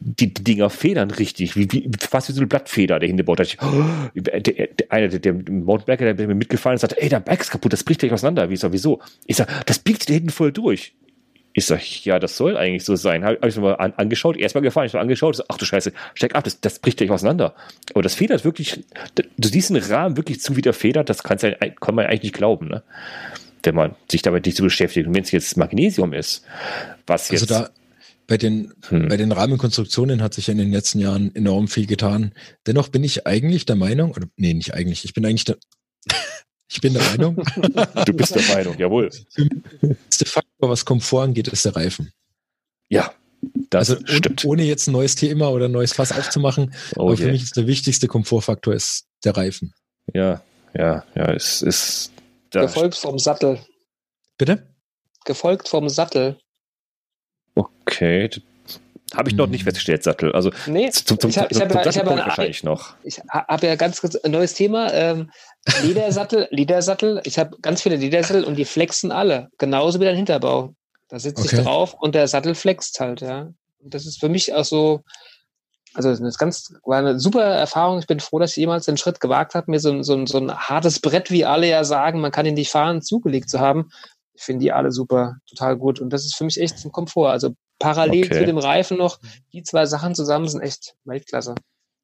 die, 0.00 0.34
die 0.34 0.44
Dinger 0.44 0.68
federn 0.68 1.10
richtig, 1.10 1.56
wie, 1.56 1.70
wie, 1.72 1.88
fast 1.98 2.28
wie 2.28 2.32
so 2.32 2.40
eine 2.40 2.46
Blattfeder, 2.46 2.98
der 2.98 3.08
Hinterbaut. 3.08 3.38
Da 3.38 3.44
ich, 3.44 3.56
oh, 3.62 3.84
der, 4.14 4.40
der, 4.40 4.68
einer, 4.90 5.08
der, 5.08 5.18
der 5.18 5.32
Mountainbiker, 5.32 6.12
der 6.12 6.26
mir 6.26 6.34
mitgefallen 6.34 6.74
ist, 6.74 6.82
sagt, 6.82 6.96
ey, 6.98 7.08
der 7.08 7.20
Bike 7.20 7.40
ist 7.40 7.50
kaputt, 7.50 7.72
das 7.72 7.84
bricht 7.84 8.00
gleich 8.00 8.12
auseinander. 8.12 8.50
Wie 8.50 8.54
ist 8.54 8.72
wieso? 8.72 9.00
Ich 9.26 9.36
sag, 9.36 9.64
das 9.66 9.78
biegt 9.78 10.08
da 10.08 10.12
hinten 10.12 10.30
voll 10.30 10.52
durch. 10.52 10.94
Ich 11.56 11.66
sag, 11.66 12.04
ja, 12.04 12.18
das 12.18 12.36
soll 12.36 12.56
eigentlich 12.56 12.84
so 12.84 12.96
sein. 12.96 13.24
Habe 13.24 13.38
hab 13.40 13.48
ich 13.48 13.56
mir 13.56 13.62
mal 13.62 13.74
an, 13.74 13.92
angeschaut, 13.96 14.36
erstmal 14.36 14.62
gefahren, 14.62 14.86
ich 14.86 14.92
habe 14.92 15.00
angeschaut, 15.00 15.40
ach 15.48 15.56
du 15.56 15.64
Scheiße, 15.64 15.92
steck 16.14 16.34
ab, 16.34 16.42
das, 16.42 16.60
das 16.60 16.80
bricht 16.80 16.98
gleich 16.98 17.10
auseinander. 17.10 17.54
Aber 17.92 18.02
das 18.02 18.16
federt 18.16 18.44
wirklich, 18.44 18.84
du 19.14 19.48
siehst 19.48 19.70
einen 19.70 19.82
Rahmen 19.82 20.16
wirklich 20.16 20.40
zu, 20.40 20.56
wie 20.56 20.62
der 20.62 20.72
federt, 20.72 21.08
das 21.08 21.22
kannst 21.22 21.46
kann 21.80 21.94
man 21.94 22.06
eigentlich 22.06 22.24
nicht 22.24 22.34
glauben, 22.34 22.68
ne? 22.68 22.82
Wenn 23.62 23.76
man 23.76 23.94
sich 24.10 24.20
damit 24.20 24.44
nicht 24.44 24.58
so 24.58 24.64
beschäftigt. 24.64 25.06
Und 25.06 25.14
wenn 25.14 25.22
es 25.22 25.30
jetzt 25.30 25.56
Magnesium 25.56 26.12
ist, 26.12 26.44
was 27.06 27.30
also 27.30 27.44
jetzt. 27.44 27.52
Also 27.52 27.64
da, 27.64 27.70
bei 28.26 28.36
den, 28.36 28.72
hm. 28.88 29.08
bei 29.08 29.16
den 29.16 29.32
Rahmenkonstruktionen 29.32 30.22
hat 30.22 30.34
sich 30.34 30.48
ja 30.48 30.52
in 30.52 30.58
den 30.58 30.72
letzten 30.72 30.98
Jahren 30.98 31.34
enorm 31.34 31.68
viel 31.68 31.86
getan. 31.86 32.32
Dennoch 32.66 32.88
bin 32.88 33.04
ich 33.04 33.26
eigentlich 33.26 33.64
der 33.64 33.76
Meinung, 33.76 34.12
oder 34.12 34.26
nee, 34.36 34.54
nicht 34.54 34.74
eigentlich, 34.74 35.04
ich 35.04 35.14
bin 35.14 35.24
eigentlich 35.24 35.44
der, 35.44 35.56
ich 36.74 36.80
bin 36.80 36.92
der 36.92 37.02
Meinung. 37.02 37.36
du 37.36 38.12
bist 38.12 38.34
der 38.34 38.42
Meinung, 38.54 38.76
jawohl. 38.78 39.08
Der 39.30 40.26
Faktor, 40.26 40.68
was 40.68 40.84
Komfort 40.84 41.22
angeht, 41.22 41.46
ist 41.48 41.64
der 41.64 41.76
Reifen. 41.76 42.12
Ja, 42.88 43.12
das 43.70 43.90
also 43.90 44.06
stimmt. 44.06 44.44
Ohne 44.44 44.64
jetzt 44.64 44.88
ein 44.88 44.92
neues 44.92 45.14
Thema 45.14 45.50
oder 45.50 45.66
ein 45.66 45.72
neues 45.72 45.92
Fass 45.92 46.10
aufzumachen, 46.10 46.74
oh 46.96 47.02
aber 47.02 47.16
für 47.16 47.30
mich 47.30 47.44
ist 47.44 47.56
der 47.56 47.68
wichtigste 47.68 48.08
Komfortfaktor 48.08 48.74
ist 48.74 49.06
der 49.24 49.36
Reifen. 49.36 49.72
Ja, 50.12 50.42
ja, 50.74 51.04
ja, 51.14 51.32
es 51.32 51.62
ist. 51.62 52.10
Gefolgt 52.50 52.96
vom 52.96 53.18
Sattel. 53.18 53.60
Bitte? 54.36 54.66
Gefolgt 55.24 55.68
vom 55.68 55.88
Sattel. 55.88 56.38
Okay, 57.54 58.30
habe 59.14 59.28
ich 59.28 59.36
noch 59.36 59.46
nicht 59.46 59.60
hm. 59.60 59.66
festgestellt, 59.66 60.02
Sattel. 60.02 60.32
Also 60.32 60.50
nee, 60.66 60.90
zum, 60.90 61.18
zum, 61.18 61.30
ich 61.30 61.38
hab, 61.38 61.50
ich 61.50 61.60
hab, 61.60 61.70
ich 61.70 61.76
wahrscheinlich 61.76 62.64
noch. 62.64 62.94
Ich 63.04 63.20
habe 63.28 63.66
ja 63.66 63.76
ganz 63.76 64.00
kurz 64.00 64.16
ein 64.16 64.32
neues 64.32 64.54
Thema. 64.54 64.92
Ähm, 64.92 65.30
Ledersattel, 65.82 66.48
Ledersattel. 66.50 67.20
Ich 67.24 67.38
habe 67.38 67.56
ganz 67.60 67.82
viele 67.82 67.96
Ledersattel 67.96 68.44
und 68.44 68.56
die 68.56 68.64
flexen 68.64 69.12
alle. 69.12 69.48
Genauso 69.58 70.00
wie 70.00 70.04
dein 70.04 70.16
Hinterbau. 70.16 70.74
Da 71.08 71.18
sitze 71.18 71.44
okay. 71.44 71.56
ich 71.56 71.62
drauf 71.62 71.94
und 71.94 72.14
der 72.14 72.28
Sattel 72.28 72.54
flext 72.54 73.00
halt, 73.00 73.20
ja. 73.20 73.52
Und 73.78 73.94
das 73.94 74.06
ist 74.06 74.20
für 74.20 74.28
mich 74.28 74.54
auch 74.54 74.64
so, 74.64 75.02
also 75.94 76.14
das 76.14 76.38
ganz, 76.38 76.72
war 76.84 76.98
eine 76.98 77.20
super 77.20 77.44
Erfahrung. 77.44 77.98
Ich 77.98 78.06
bin 78.06 78.20
froh, 78.20 78.38
dass 78.38 78.52
ich 78.52 78.56
jemals 78.56 78.86
den 78.86 78.96
Schritt 78.96 79.20
gewagt 79.20 79.54
habe, 79.54 79.70
mir 79.70 79.80
so, 79.80 80.02
so, 80.02 80.26
so 80.26 80.38
ein 80.38 80.54
hartes 80.54 81.00
Brett, 81.00 81.30
wie 81.30 81.44
alle 81.44 81.68
ja 81.68 81.84
sagen, 81.84 82.20
man 82.20 82.32
kann 82.32 82.46
ihn 82.46 82.54
nicht 82.54 82.70
fahren, 82.70 83.02
zugelegt 83.02 83.48
zu 83.48 83.60
haben. 83.60 83.90
Ich 84.32 84.42
finde 84.42 84.64
die 84.64 84.72
alle 84.72 84.90
super, 84.90 85.36
total 85.48 85.76
gut. 85.76 86.00
Und 86.00 86.10
das 86.10 86.24
ist 86.24 86.34
für 86.34 86.44
mich 86.44 86.60
echt 86.60 86.84
ein 86.84 86.92
Komfort. 86.92 87.30
Also 87.30 87.50
parallel 87.78 88.24
okay. 88.24 88.38
zu 88.38 88.46
dem 88.46 88.58
Reifen 88.58 88.96
noch, 88.96 89.20
die 89.52 89.62
zwei 89.62 89.86
Sachen 89.86 90.14
zusammen 90.14 90.48
sind 90.48 90.62
echt 90.62 90.94
Weltklasse. 91.04 91.54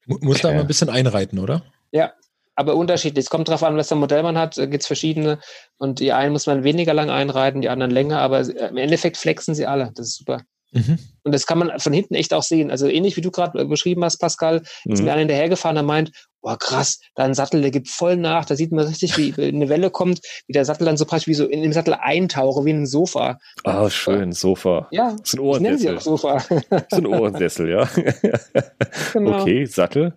Muss 0.06 0.22
okay. 0.22 0.42
da 0.42 0.52
mal 0.52 0.60
ein 0.60 0.66
bisschen 0.66 0.90
einreiten, 0.90 1.38
oder? 1.38 1.62
Ja, 1.90 2.12
aber 2.54 2.76
unterschiedlich. 2.76 3.24
Es 3.24 3.30
kommt 3.30 3.48
darauf 3.48 3.62
an, 3.62 3.76
was 3.76 3.88
der 3.88 3.96
Modell 3.96 4.22
man 4.22 4.38
hat, 4.38 4.56
gibt 4.56 4.82
es 4.82 4.86
verschiedene. 4.86 5.38
Und 5.78 6.00
die 6.00 6.12
einen 6.12 6.32
muss 6.32 6.46
man 6.46 6.64
weniger 6.64 6.94
lang 6.94 7.10
einreiten, 7.10 7.60
die 7.60 7.68
anderen 7.68 7.90
länger, 7.90 8.20
aber 8.20 8.40
im 8.40 8.76
Endeffekt 8.76 9.16
flexen 9.16 9.54
sie 9.54 9.66
alle. 9.66 9.92
Das 9.94 10.08
ist 10.08 10.16
super. 10.16 10.42
Mhm. 10.72 10.98
Und 11.24 11.32
das 11.32 11.46
kann 11.46 11.58
man 11.58 11.78
von 11.80 11.92
hinten 11.92 12.14
echt 12.14 12.32
auch 12.32 12.42
sehen. 12.42 12.70
Also 12.70 12.86
ähnlich 12.86 13.16
wie 13.16 13.22
du 13.22 13.30
gerade 13.30 13.64
beschrieben 13.64 14.04
hast, 14.04 14.18
Pascal, 14.18 14.62
ist 14.84 15.00
mhm. 15.00 15.04
mir 15.04 15.12
einer 15.12 15.20
hinterhergefahren, 15.20 15.74
der 15.74 15.84
meint, 15.84 16.12
boah 16.42 16.58
krass, 16.58 17.00
da 17.14 17.24
ein 17.24 17.34
Sattel, 17.34 17.60
der 17.60 17.70
gibt 17.70 17.88
voll 17.88 18.16
nach, 18.16 18.44
da 18.44 18.56
sieht 18.56 18.72
man 18.72 18.86
richtig, 18.86 19.16
wie 19.18 19.34
eine 19.42 19.68
Welle 19.68 19.90
kommt, 19.90 20.20
wie 20.46 20.52
der 20.52 20.64
Sattel 20.64 20.84
dann 20.86 20.96
so 20.96 21.04
praktisch 21.04 21.28
wie 21.28 21.34
so 21.34 21.46
in 21.46 21.62
den 21.62 21.72
Sattel 21.72 21.94
eintauche, 21.94 22.64
wie 22.64 22.70
in 22.70 22.82
ein 22.82 22.86
Sofa. 22.86 23.38
Ah, 23.64 23.84
oh, 23.84 23.90
schön, 23.90 24.32
Sofa. 24.32 24.88
Ja, 24.90 25.12
das 25.12 25.28
ist 25.28 25.34
ein 25.34 25.40
Ohrensessel. 25.40 25.78
Sie 25.78 25.90
auch 25.90 26.00
Sofa. 26.00 26.44
das 26.70 26.82
ist 26.90 26.98
ein 26.98 27.06
Ohrensessel, 27.06 27.68
ja. 27.70 27.88
genau. 29.12 29.40
Okay, 29.40 29.64
Sattel. 29.66 30.14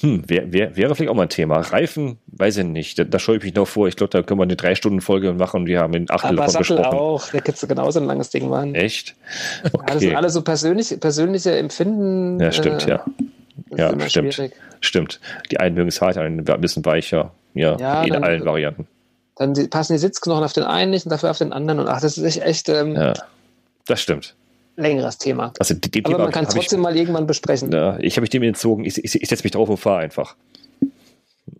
Hm, 0.00 0.22
wär, 0.28 0.52
wär, 0.52 0.76
wäre 0.76 0.94
vielleicht 0.94 1.10
auch 1.10 1.14
mal 1.16 1.22
ein 1.22 1.28
Thema. 1.28 1.60
Reifen, 1.60 2.18
weiß 2.26 2.58
ich 2.58 2.64
nicht, 2.64 2.98
da, 2.98 3.04
da 3.04 3.18
scheue 3.18 3.38
ich 3.38 3.42
mich 3.42 3.54
noch 3.54 3.66
vor. 3.66 3.88
Ich 3.88 3.96
glaube, 3.96 4.10
da 4.10 4.22
können 4.22 4.38
wir 4.38 4.44
eine 4.44 4.56
Drei-Stunden-Folge 4.56 5.32
machen 5.32 5.62
und 5.62 5.66
wir 5.66 5.80
haben 5.80 5.94
in 5.94 6.10
acht 6.10 6.24
Aber 6.24 6.48
Sattel 6.48 6.76
besprochen. 6.76 6.98
auch, 6.98 7.30
da 7.30 7.40
gibt 7.40 7.60
es 7.60 7.66
genauso 7.66 8.00
ein 8.00 8.06
langes 8.06 8.30
Ding, 8.30 8.48
Mann. 8.48 8.74
Echt? 8.74 9.14
Okay. 9.72 9.76
Ja, 9.78 9.84
das 9.86 10.00
sind 10.00 10.16
alle 10.16 10.30
so 10.30 10.42
persönlich, 10.42 11.00
persönliche 11.00 11.56
Empfinden. 11.56 12.40
Ja, 12.40 12.52
stimmt, 12.52 12.86
äh, 12.86 12.90
ja 12.90 13.04
ja, 13.76 13.88
stimmt. 14.08 14.34
Schwierig. 14.34 14.52
Stimmt. 14.80 15.20
Die 15.50 15.60
einen 15.60 15.74
mögen 15.74 15.88
es 15.88 16.00
hart, 16.00 16.18
ein 16.18 16.44
bisschen 16.44 16.84
weicher. 16.84 17.32
Ja, 17.54 17.76
ja 17.76 18.02
in 18.02 18.12
dann, 18.12 18.24
allen 18.24 18.44
Varianten. 18.44 18.86
Dann 19.36 19.54
passen 19.70 19.94
die 19.94 19.98
Sitzknochen 19.98 20.44
auf 20.44 20.52
den 20.52 20.64
einen 20.64 20.90
nicht 20.90 21.06
und 21.06 21.10
dafür 21.10 21.30
auf 21.30 21.38
den 21.38 21.52
anderen. 21.52 21.80
Und 21.80 21.88
ach, 21.88 22.00
das 22.00 22.18
ist 22.18 22.42
echt. 22.42 22.68
Ähm, 22.68 22.94
ja, 22.94 23.14
das 23.86 24.00
stimmt. 24.00 24.34
Längeres 24.76 25.18
Thema. 25.18 25.52
Also 25.58 25.74
Aber 26.04 26.18
man 26.18 26.32
kann 26.32 26.46
es 26.46 26.54
trotzdem 26.54 26.80
ich, 26.80 26.82
mal 26.82 26.96
irgendwann 26.96 27.26
besprechen. 27.26 27.70
Ja, 27.70 27.96
ich 28.00 28.16
habe 28.16 28.22
mich 28.22 28.30
dem 28.30 28.42
entzogen. 28.42 28.84
Ich, 28.84 29.02
ich, 29.02 29.22
ich 29.22 29.28
setze 29.28 29.44
mich 29.44 29.52
drauf 29.52 29.68
und 29.68 29.76
fahre 29.76 30.00
einfach. 30.00 30.34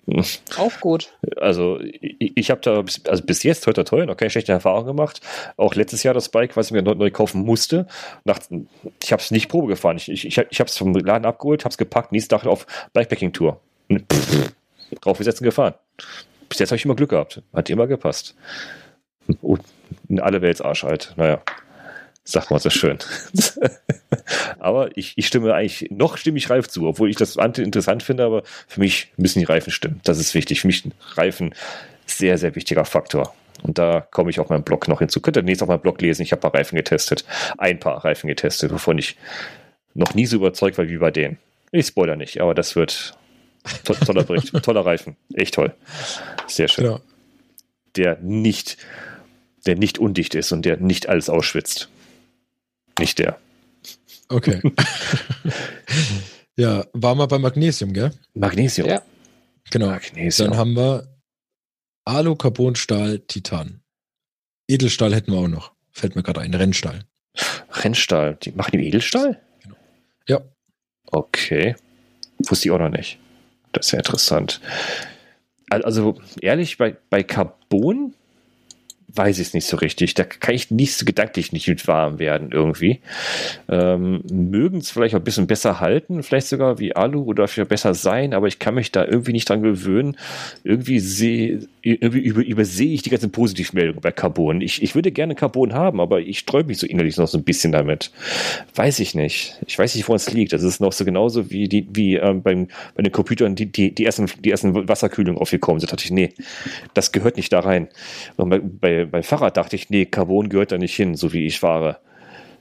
Auch 0.59 0.81
gut. 0.81 1.13
Also 1.37 1.81
ich, 1.81 2.37
ich 2.37 2.51
habe 2.51 2.61
da 2.61 2.83
bis, 2.83 3.05
also 3.07 3.23
bis 3.25 3.43
jetzt 3.43 3.67
heute 3.67 3.85
toll 3.85 4.07
noch 4.07 4.17
keine 4.17 4.31
schlechte 4.31 4.53
Erfahrung 4.53 4.87
gemacht. 4.87 5.21
Auch 5.57 5.75
letztes 5.75 6.03
Jahr 6.03 6.15
das 6.15 6.29
Bike, 6.29 6.57
was 6.57 6.67
ich 6.67 6.73
mir 6.73 6.83
neu, 6.83 6.95
neu 6.95 7.11
kaufen 7.11 7.43
musste. 7.45 7.87
Nach, 8.25 8.39
ich 9.03 9.13
habe 9.13 9.23
es 9.23 9.31
nicht 9.31 9.49
Probe 9.49 9.69
gefahren. 9.69 9.97
Ich, 9.97 10.09
ich, 10.09 10.25
ich 10.27 10.61
habe 10.61 10.69
es 10.69 10.77
vom 10.77 10.95
Laden 10.95 11.25
abgeholt, 11.25 11.65
habe 11.65 11.73
es 11.73 11.79
gepackt, 11.79 12.13
nächsten 12.13 12.31
Tag 12.31 12.47
auf 12.47 12.67
Bikepacking-Tour. 12.93 13.61
Draufgesetzt 15.01 15.41
und 15.41 15.47
gefahren. 15.47 15.75
Bis 16.49 16.59
jetzt 16.59 16.71
habe 16.71 16.77
ich 16.77 16.85
immer 16.85 16.95
Glück 16.95 17.11
gehabt. 17.11 17.43
Hat 17.53 17.71
immer 17.71 17.87
gepasst. 17.87 18.37
Und 19.41 19.63
in 20.09 20.21
alle 20.21 20.43
Weltsarsch 20.43 20.85
halt. 20.85 21.15
Naja. 21.17 21.41
Sagt 22.25 22.51
man 22.51 22.59
so 22.59 22.71
schön. 22.71 22.99
aber 24.59 24.97
ich, 24.97 25.13
ich 25.17 25.27
stimme 25.27 25.53
eigentlich, 25.53 25.91
noch 25.91 26.17
stimme 26.17 26.39
ich 26.39 26.49
Reif 26.49 26.69
zu, 26.69 26.87
obwohl 26.87 27.11
ich 27.11 27.17
das 27.17 27.37
interessant 27.37 28.03
finde, 28.03 28.25
aber 28.25 28.43
für 28.67 28.81
mich 28.81 29.13
müssen 29.19 29.41
die 29.41 29.45
Reifen 29.45 29.71
stimmen. 29.71 30.01
Das 30.05 30.19
ist 30.19 30.35
wichtig. 30.35 30.63
Für 30.63 30.67
mich 30.67 30.89
Reifen 31.17 31.55
sehr, 32.07 32.39
sehr 32.39 32.55
wichtiger 32.55 32.87
Faktor. 32.87 33.35
Und 33.63 33.79
da 33.79 34.01
komme 34.11 34.31
ich 34.31 34.41
auf 34.41 34.49
meinem 34.49 34.65
Blog 34.65 34.89
noch 34.89 35.01
hinzu. 35.01 35.21
Könnt 35.21 35.37
ihr 35.37 35.43
nächstes 35.43 35.63
auf 35.63 35.69
meinem 35.69 35.81
Blog 35.81 36.01
lesen. 36.01 36.23
Ich 36.23 36.33
habe 36.33 36.41
ein 36.41 36.51
paar 36.51 36.55
Reifen 36.55 36.77
getestet. 36.77 37.25
Ein 37.59 37.79
paar 37.79 38.05
Reifen 38.05 38.27
getestet, 38.27 38.73
wovon 38.73 38.99
ich 38.99 39.17
noch 39.95 40.15
nie 40.15 40.27
so 40.27 40.37
überzeugt 40.37 40.77
war 40.79 40.89
wie 40.89 40.99
bei 40.99 41.11
denen. 41.11 41.39
Ich 41.73 41.87
spoiler 41.87 42.17
nicht, 42.17 42.41
aber 42.41 42.55
das 42.55 42.77
wird 42.77 43.17
to 43.85 43.95
toller 43.95 44.25
Bericht. 44.25 44.53
toller 44.63 44.85
Reifen. 44.85 45.17
Echt 45.35 45.55
toll. 45.55 45.75
Sehr 46.47 46.69
schön. 46.69 46.85
Genau. 46.85 47.01
Der 47.97 48.19
nicht, 48.21 48.77
der 49.67 49.77
nicht 49.77 49.99
undicht 49.99 50.35
ist 50.35 50.53
und 50.53 50.65
der 50.65 50.79
nicht 50.79 51.09
alles 51.09 51.29
ausschwitzt. 51.29 51.89
Nicht 52.99 53.19
der. 53.19 53.39
Okay. 54.29 54.61
ja, 56.57 56.85
war 56.93 57.15
mal 57.15 57.27
bei 57.27 57.39
Magnesium, 57.39 57.93
gell? 57.93 58.13
Magnesium. 58.35 58.89
Ja. 58.89 59.03
Genau. 59.71 59.89
Magnesium. 59.89 60.51
Dann 60.51 60.59
haben 60.59 60.75
wir 60.75 61.09
Alu, 62.05 62.37
Carbon, 62.37 62.77
Stahl, 62.77 63.21
Titan. 63.21 63.81
Edelstahl 64.69 65.15
hätten 65.15 65.33
wir 65.33 65.39
auch 65.39 65.49
noch. 65.49 65.73
Fällt 65.91 66.17
mir 66.17 66.23
gerade 66.23 66.41
ein. 66.41 66.55
Rennstahl. 66.55 67.05
Rennstahl. 67.71 68.37
Die 68.37 68.53
machen 68.53 68.79
die 68.79 68.87
Edelstahl? 68.87 69.41
Genau. 69.63 69.77
Ja. 70.29 70.41
Okay. 71.07 71.77
Wusste 72.39 72.69
ich 72.69 72.73
auch 72.73 72.79
noch 72.79 72.91
nicht. 72.91 73.19
Das 73.73 73.87
ist 73.87 73.93
ja 73.93 73.99
interessant. 73.99 74.61
Also 75.71 76.19
ehrlich, 76.41 76.79
bei, 76.79 76.97
bei 77.11 77.23
Carbon 77.23 78.15
weiß 79.15 79.39
ich 79.39 79.49
es 79.49 79.55
nicht 79.55 79.67
so 79.67 79.77
richtig. 79.77 80.15
Da 80.15 80.25
kann 80.25 80.55
ich 80.55 80.71
nicht 80.71 80.95
so 80.95 81.05
gedanklich 81.05 81.53
nicht 81.53 81.69
mit 81.69 81.87
warm 81.87 82.19
werden 82.19 82.51
irgendwie. 82.53 83.01
Ähm, 83.69 84.23
mögen 84.31 84.79
es 84.79 84.91
vielleicht 84.91 85.15
auch 85.15 85.21
ein 85.21 85.25
bisschen 85.25 85.47
besser 85.47 85.81
halten, 85.81 86.23
vielleicht 86.23 86.49
sogar 86.49 86.79
wie 86.79 86.97
Alu 86.97 87.23
oder 87.23 87.45
dafür 87.45 87.65
besser 87.65 87.95
sein, 87.95 88.35
aber 88.35 88.47
ich 88.47 88.59
kann 88.59 88.75
mich 88.75 88.93
da 88.93 89.05
irgendwie 89.05 89.33
nicht 89.33 89.49
dran 89.49 89.63
gewöhnen. 89.63 90.17
Irgendwie 90.65 91.01
sehe, 91.01 91.61
irgendwie 91.85 92.21
über, 92.21 92.45
übersehe 92.45 92.93
ich 92.93 93.03
die 93.03 93.11
ganzen 93.11 93.31
Positivmeldungen 93.31 94.01
bei 94.01 94.11
Carbon. 94.13 94.61
Ich, 94.61 94.83
ich 94.83 94.95
würde 94.95 95.13
gerne 95.13 95.35
Carbon 95.35 95.73
haben, 95.75 96.01
aber 96.01 96.21
ich 96.21 96.41
sträube 96.41 96.69
mich 96.69 96.79
so 96.79 96.87
innerlich 96.87 97.17
noch 97.17 97.29
so 97.29 97.39
ein 97.39 97.45
bisschen 97.45 97.73
damit. 97.73 98.11
Weiß 98.75 98.99
ich 99.01 99.15
nicht. 99.15 99.61
Ich 99.67 99.79
weiß 99.79 99.95
nicht, 99.95 100.09
wo 100.09 100.15
es 100.15 100.33
liegt. 100.33 100.53
Das 100.53 100.63
ist 100.63 100.81
noch 100.81 100.93
so 100.93 101.05
genauso 101.05 101.51
wie 101.51 101.69
die, 101.69 101.87
wie 101.93 102.17
ähm, 102.17 102.43
beim, 102.43 102.69
bei 102.95 103.03
den 103.03 103.13
Computern, 103.13 103.55
die, 103.55 103.67
die, 103.67 103.95
die 103.95 104.05
ersten, 104.05 104.27
die 104.41 104.51
ersten 104.51 104.89
Wasserkühlungen 104.89 105.41
aufgekommen 105.41 105.81
sind. 105.81 105.91
Da 105.91 105.97
dachte 105.97 106.07
ich, 106.07 106.11
nee, 106.11 106.31
das 106.95 107.13
gehört 107.13 107.37
nicht 107.37 107.53
da 107.53 107.61
rein. 107.61 107.89
Und 108.37 108.51
bei, 108.51 108.59
bei 108.59 109.05
beim 109.05 109.23
Fahrrad 109.23 109.57
dachte 109.57 109.77
ich, 109.77 109.91
nee, 109.91 110.07
Carbon 110.07 110.49
gehört 110.49 110.73
da 110.73 110.79
nicht 110.79 110.97
hin, 110.97 111.15
so 111.15 111.33
wie 111.33 111.47
ich 111.47 111.61
fahre. 111.61 111.99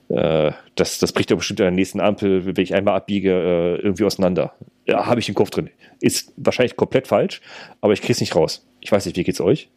Äh, 0.08 0.52
das, 0.74 0.98
das 0.98 1.12
bricht 1.12 1.30
doch 1.30 1.36
bestimmt 1.36 1.60
an 1.60 1.64
der 1.64 1.70
nächsten 1.72 2.00
Ampel, 2.00 2.46
wenn 2.46 2.62
ich 2.62 2.74
einmal 2.74 2.96
abbiege, 2.96 3.30
äh, 3.30 3.82
irgendwie 3.82 4.04
auseinander. 4.04 4.54
Ja, 4.86 5.06
habe 5.06 5.20
ich 5.20 5.26
den 5.26 5.34
Kopf 5.34 5.50
drin. 5.50 5.70
Ist 6.00 6.32
wahrscheinlich 6.36 6.76
komplett 6.76 7.08
falsch, 7.08 7.40
aber 7.80 7.92
ich 7.92 8.00
kriege 8.00 8.12
es 8.12 8.20
nicht 8.20 8.36
raus. 8.36 8.66
Ich 8.84 8.92
weiß 8.92 9.06
nicht, 9.06 9.16
wie 9.16 9.24
geht's 9.24 9.40
euch? 9.40 9.70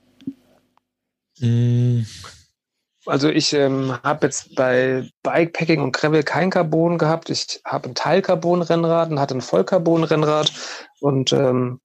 Mm. 1.40 2.02
Also 3.06 3.30
ich 3.30 3.54
ähm, 3.54 3.98
habe 4.04 4.28
jetzt 4.28 4.54
bei 4.56 5.08
Bikepacking 5.24 5.80
und 5.80 5.94
Gravel 5.94 6.24
kein 6.24 6.50
Carbon 6.50 6.98
gehabt. 6.98 7.30
Ich 7.30 7.62
habe 7.64 7.88
ein 7.88 7.96
Teilcarbon-Rennrad 7.96 9.10
und 9.10 9.20
hatte 9.22 9.36
ein 9.36 9.42
Vollcarbon-Rennrad 9.42 10.52
und 11.00 11.32
ähm, 11.32 11.80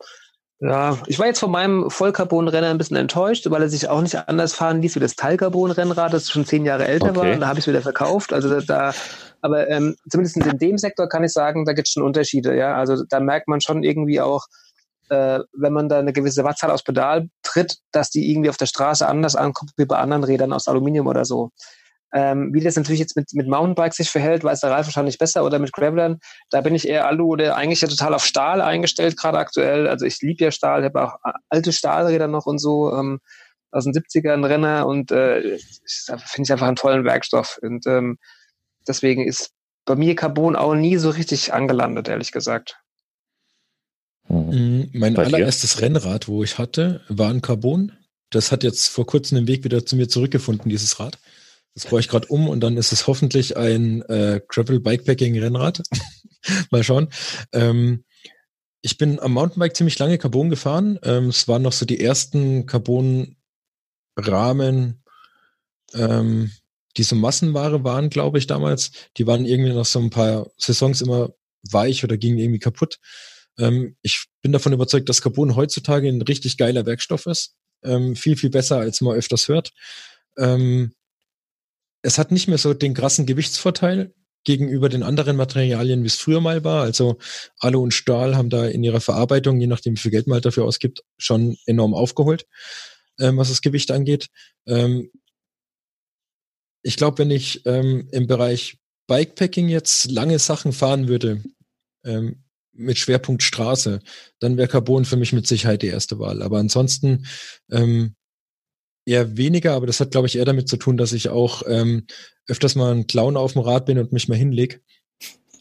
ja, 0.59 0.99
ich 1.07 1.21
war 1.21 1.27
jetzt 1.27 1.39
von 1.39 1.53
meinem 1.53 1.91
Vollcarbon-Renner 1.91 2.71
ein 2.71 2.79
bisschen 2.79 2.97
enttäuscht, 2.97 3.49
weil 3.49 3.63
er 3.63 3.69
sich 3.69 3.89
auch 3.89 4.01
nicht 4.01 4.29
anders 4.29 4.55
fahren 4.55 4.83
ließ 4.83 4.97
wie 4.97 5.01
das 5.01 5.15
Teilcarbon-Rennrad, 5.15 6.13
das 6.13 6.29
schon 6.29 6.45
zehn 6.45 6.65
Jahre 6.65 6.89
älter 6.89 7.11
okay. 7.11 7.17
war. 7.17 7.33
Und 7.33 7.41
da 7.41 7.47
habe 7.47 7.61
ich 7.61 7.65
es 7.65 7.69
wieder 7.69 7.83
verkauft. 7.83 8.33
Also 8.33 8.49
da, 8.49 8.61
da 8.61 8.95
aber 9.43 9.69
ähm, 9.69 9.95
zumindest 10.11 10.39
in 10.39 10.59
dem 10.59 10.77
Sektor 10.77 11.09
kann 11.09 11.23
ich 11.23 11.33
sagen, 11.33 11.65
da 11.67 11.73
gibt 11.73 11.87
es 11.87 11.93
schon 11.93 12.03
Unterschiede. 12.03 12.57
Ja, 12.57 12.75
also 12.75 13.05
da 13.09 13.21
merkt 13.21 13.47
man 13.47 13.61
schon 13.61 13.85
irgendwie 13.85 14.21
auch, 14.21 14.47
äh, 15.13 15.41
wenn 15.53 15.75
man 15.75 15.91
da 15.91 15.99
eine 15.99 16.15
gewisse 16.15 16.43
Wattzahl 16.43 16.71
aus 16.71 16.83
Pedal 16.83 17.29
tritt, 17.43 17.77
dass 17.93 18.09
die 18.09 18.31
irgendwie 18.31 18.49
auf 18.49 18.57
der 18.57 18.67
Straße 18.67 19.07
anders 19.07 19.37
ankommt 19.37 19.73
wie 19.77 19.85
bei 19.85 19.99
anderen 19.99 20.25
Rädern 20.25 20.55
aus 20.55 20.69
Aluminium 20.69 21.07
oder 21.07 21.27
so. 21.27 21.51
Ähm, 22.15 22.53
wie 22.55 22.61
das 22.61 22.77
natürlich 22.77 23.01
jetzt 23.01 23.17
mit, 23.17 23.33
mit 23.35 23.47
Mountainbikes 23.47 23.97
sich 23.97 24.11
verhält, 24.11 24.43
weiß 24.43 24.61
der 24.61 24.71
Ralf 24.71 24.87
wahrscheinlich 24.87 25.19
besser 25.19 25.45
oder 25.45 25.59
mit 25.59 25.73
Gravelern. 25.73 26.19
Da 26.51 26.63
bin 26.63 26.75
ich 26.75 26.89
eher 26.89 27.07
Alu 27.07 27.33
oder 27.33 27.57
eigentlich 27.57 27.83
ja 27.83 27.89
total 27.89 28.15
auf 28.15 28.25
Stahl 28.25 28.63
eingestellt, 28.63 29.19
gerade 29.19 29.39
aktuell. 29.39 29.87
Also 29.87 30.07
ich 30.07 30.21
liebe 30.21 30.45
ja 30.45 30.51
Stahl, 30.51 30.85
habe 30.85 31.05
auch 31.05 31.15
alte 31.51 31.73
Stahlräder 31.73 32.29
noch 32.29 32.47
und 32.47 32.59
so 32.59 32.93
ähm, 32.95 33.21
aus 33.71 33.85
den 33.85 33.93
70ern 33.93 34.47
Renner 34.47 34.87
und 34.87 35.11
äh, 35.11 35.59
finde 35.59 36.43
ich 36.45 36.53
einfach 36.53 36.67
einen 36.67 36.77
tollen 36.77 37.05
Werkstoff. 37.05 37.59
Und 37.63 37.87
ähm, 37.87 38.19
deswegen 38.87 39.27
ist 39.27 39.51
bei 39.85 39.95
mir 39.95 40.15
Carbon 40.15 40.57
auch 40.57 40.75
nie 40.75 40.97
so 40.97 41.11
richtig 41.11 41.53
angelandet, 41.53 42.09
ehrlich 42.09 42.33
gesagt. 42.33 42.82
Mhm. 44.33 44.89
Mein 44.93 45.15
bei 45.15 45.25
allererstes 45.25 45.77
dir? 45.77 45.83
Rennrad, 45.83 46.27
wo 46.27 46.43
ich 46.43 46.57
hatte, 46.59 47.03
war 47.09 47.31
ein 47.31 47.43
Carbon. 47.43 47.93
Das 48.31 48.51
hat 48.51 48.65
jetzt 48.65 48.89
vor 48.89 49.05
kurzem 49.07 49.37
den 49.37 49.47
Weg 49.47 49.63
wieder 49.63 49.85
zu 49.85 49.95
mir 49.95 50.09
zurückgefunden, 50.09 50.71
dieses 50.71 50.99
Rad. 50.99 51.19
Das 51.75 51.85
baue 51.87 52.01
ich 52.01 52.09
gerade 52.09 52.29
um 52.29 52.49
und 52.49 52.61
dann 52.61 52.79
ist 52.79 52.93
es 52.93 53.07
hoffentlich 53.07 53.57
ein 53.59 54.01
äh, 54.03 54.41
Gravel 54.49 54.81
Bikepacking 54.81 55.39
Rennrad. 55.39 55.83
Mal 56.71 56.83
schauen. 56.83 57.09
Ähm, 57.53 58.05
ich 58.81 58.97
bin 58.97 59.21
am 59.21 59.33
Mountainbike 59.33 59.77
ziemlich 59.77 59.99
lange 59.99 60.17
Carbon 60.17 60.49
gefahren. 60.49 60.99
Ähm, 61.03 61.29
es 61.29 61.47
waren 61.47 61.63
noch 61.63 61.73
so 61.73 61.85
die 61.85 62.01
ersten 62.01 62.65
Carbon-Rahmen, 62.67 63.37
ähm, 65.95 66.51
die 66.97 67.03
so 67.03 67.17
Massenware 67.17 67.85
waren, 67.85 68.09
glaube 68.09 68.39
ich, 68.39 68.47
damals. 68.47 68.93
Die 69.19 69.27
waren 69.27 69.45
irgendwie 69.45 69.75
nach 69.75 69.85
so 69.85 69.99
ein 69.99 70.09
paar 70.11 70.49
Saisons 70.57 71.03
immer 71.03 71.35
weich 71.71 72.03
oder 72.03 72.17
gingen 72.17 72.39
irgendwie 72.39 72.61
kaputt. 72.61 72.99
Ähm, 73.59 73.97
ich 74.03 74.27
bin 74.43 74.53
davon 74.53 74.73
überzeugt, 74.73 75.09
dass 75.09 75.23
Carbon 75.23 75.57
heutzutage 75.57 76.09
ein 76.09 76.23
richtig 76.23 76.57
geiler 76.57 76.87
Werkstoff 76.87 77.27
ist. 77.27 77.55
Ähm, 77.85 78.17
viel, 78.17 78.37
viel 78.37 78.51
besser, 78.51 78.79
als 78.79 79.01
man 79.01 79.17
öfters 79.17 79.49
hört. 79.49 79.73
Ähm, 80.39 80.93
es 82.03 82.19
hat 82.19 82.33
nicht 82.33 82.49
mehr 82.49 82.59
so 82.59 82.75
den 82.75 82.95
krassen 82.95 83.27
Gewichtsvorteil 83.27 84.13
gegenüber 84.45 84.89
den 84.89 85.03
anderen 85.03 85.37
Materialien, 85.37 86.03
wie 86.03 86.09
es 86.09 86.17
früher 86.17 86.41
mal 86.41 86.65
war. 86.65 86.83
Also 86.83 87.19
Alu 87.59 87.83
und 87.83 87.95
Stahl 87.95 88.37
haben 88.37 88.51
da 88.51 88.67
in 88.67 88.83
ihrer 88.83 89.01
Verarbeitung, 89.01 89.61
je 89.61 89.69
nachdem 89.69 89.95
wie 89.95 90.01
viel 90.01 90.11
Geld 90.11 90.27
man 90.27 90.35
halt 90.35 90.45
dafür 90.45 90.65
ausgibt, 90.65 91.05
schon 91.17 91.57
enorm 91.67 91.95
aufgeholt, 91.95 92.47
ähm, 93.21 93.37
was 93.37 93.49
das 93.49 93.63
Gewicht 93.63 93.91
angeht. 93.91 94.29
Ähm, 94.67 95.11
ich 96.83 96.97
glaube, 96.97 97.19
wenn 97.19 97.31
ich 97.31 97.65
ähm, 97.67 98.09
im 98.11 98.27
Bereich 98.27 98.79
Bikepacking 99.07 99.69
jetzt 99.69 100.11
lange 100.11 100.39
Sachen 100.39 100.73
fahren 100.73 101.07
würde, 101.07 101.43
ähm, 102.05 102.43
mit 102.73 102.99
Schwerpunkt 102.99 103.43
Straße, 103.43 104.01
dann 104.39 104.57
wäre 104.57 104.69
Carbon 104.69 105.05
für 105.05 105.17
mich 105.17 105.33
mit 105.33 105.47
Sicherheit 105.47 105.83
die 105.83 105.89
erste 105.89 106.19
Wahl. 106.19 106.43
Aber 106.43 106.59
ansonsten 106.59 107.27
ähm, 107.71 108.15
eher 109.05 109.37
weniger, 109.37 109.75
aber 109.75 109.87
das 109.87 110.01
hat, 110.01 110.11
glaube 110.11 110.27
ich, 110.27 110.37
eher 110.37 110.45
damit 110.45 110.69
zu 110.69 110.77
tun, 110.77 110.97
dass 110.97 111.13
ich 111.13 111.29
auch 111.29 111.63
ähm, 111.67 112.07
öfters 112.47 112.75
mal 112.75 112.95
ein 112.95 113.07
Clown 113.07 113.37
auf 113.37 113.53
dem 113.53 113.63
Rad 113.63 113.87
bin 113.87 113.99
und 113.99 114.13
mich 114.13 114.29
mal 114.29 114.39
hinleg, 114.39 114.81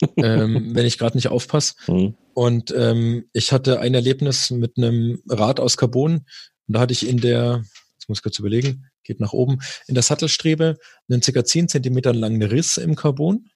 ähm, 0.18 0.74
wenn 0.74 0.86
ich 0.86 0.98
gerade 0.98 1.18
nicht 1.18 1.28
aufpasse. 1.28 1.74
Mhm. 1.88 2.16
Und 2.34 2.74
ähm, 2.76 3.26
ich 3.34 3.52
hatte 3.52 3.80
ein 3.80 3.94
Erlebnis 3.94 4.52
mit 4.52 4.78
einem 4.78 5.22
Rad 5.28 5.60
aus 5.60 5.78
Carbon 5.78 6.26
und 6.68 6.76
da 6.76 6.80
hatte 6.80 6.94
ich 6.94 7.08
in 7.08 7.18
der, 7.18 7.64
jetzt 7.94 8.08
muss 8.08 8.20
ich 8.20 8.24
kurz 8.24 8.40
überlegen, 8.40 8.86
geht 9.04 9.20
nach 9.20 9.34
oben, 9.34 9.60
in 9.88 9.96
der 9.96 10.04
Sattelstrebe 10.04 10.78
einen 11.10 11.22
circa 11.22 11.44
10 11.44 11.68
Zentimeter 11.68 12.14
langen 12.14 12.42
Riss 12.44 12.78
im 12.78 12.96
Carbon 12.96 13.50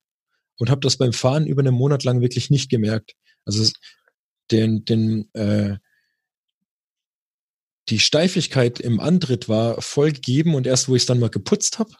und 0.57 0.69
habe 0.69 0.81
das 0.81 0.97
beim 0.97 1.13
Fahren 1.13 1.45
über 1.45 1.61
einen 1.61 1.75
Monat 1.75 2.03
lang 2.03 2.21
wirklich 2.21 2.49
nicht 2.49 2.69
gemerkt. 2.69 3.13
Also 3.45 3.71
den, 4.51 4.85
den 4.85 5.33
äh, 5.33 5.77
die 7.89 7.99
Steifigkeit 7.99 8.79
im 8.79 8.99
Antritt 8.99 9.47
war 9.47 9.81
voll 9.81 10.11
gegeben 10.11 10.55
und 10.55 10.65
erst 10.65 10.89
wo 10.89 10.95
ich 10.95 11.03
es 11.03 11.05
dann 11.05 11.19
mal 11.19 11.29
geputzt 11.29 11.77
habe, 11.79 11.91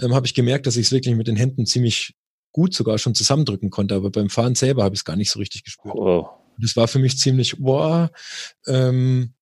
ähm, 0.00 0.14
habe 0.14 0.26
ich 0.26 0.34
gemerkt, 0.34 0.66
dass 0.66 0.76
ich 0.76 0.86
es 0.86 0.92
wirklich 0.92 1.14
mit 1.16 1.26
den 1.26 1.36
Händen 1.36 1.66
ziemlich 1.66 2.14
gut 2.52 2.74
sogar 2.74 2.98
schon 2.98 3.14
zusammendrücken 3.14 3.70
konnte, 3.70 3.94
aber 3.94 4.10
beim 4.10 4.30
Fahren 4.30 4.54
selber 4.54 4.84
habe 4.84 4.94
ich 4.94 5.00
es 5.00 5.04
gar 5.04 5.16
nicht 5.16 5.30
so 5.30 5.38
richtig 5.38 5.64
gespürt. 5.64 5.94
Oh. 5.94 6.28
Das 6.58 6.76
war 6.76 6.88
für 6.88 6.98
mich 6.98 7.18
ziemlich, 7.18 7.56
boah, 7.58 8.10
ähm, 8.66 9.34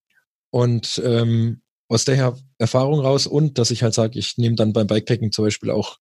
und 0.49 1.01
ähm, 1.03 1.61
aus 1.87 2.05
der 2.05 2.35
Erfahrung 2.57 2.99
raus 2.99 3.27
und 3.27 3.57
dass 3.57 3.71
ich 3.71 3.83
halt 3.83 3.93
sage, 3.93 4.19
ich 4.19 4.37
nehme 4.37 4.55
dann 4.55 4.73
beim 4.73 4.87
Bikepacking 4.87 5.31
zum 5.31 5.45
Beispiel 5.45 5.71
auch 5.71 5.97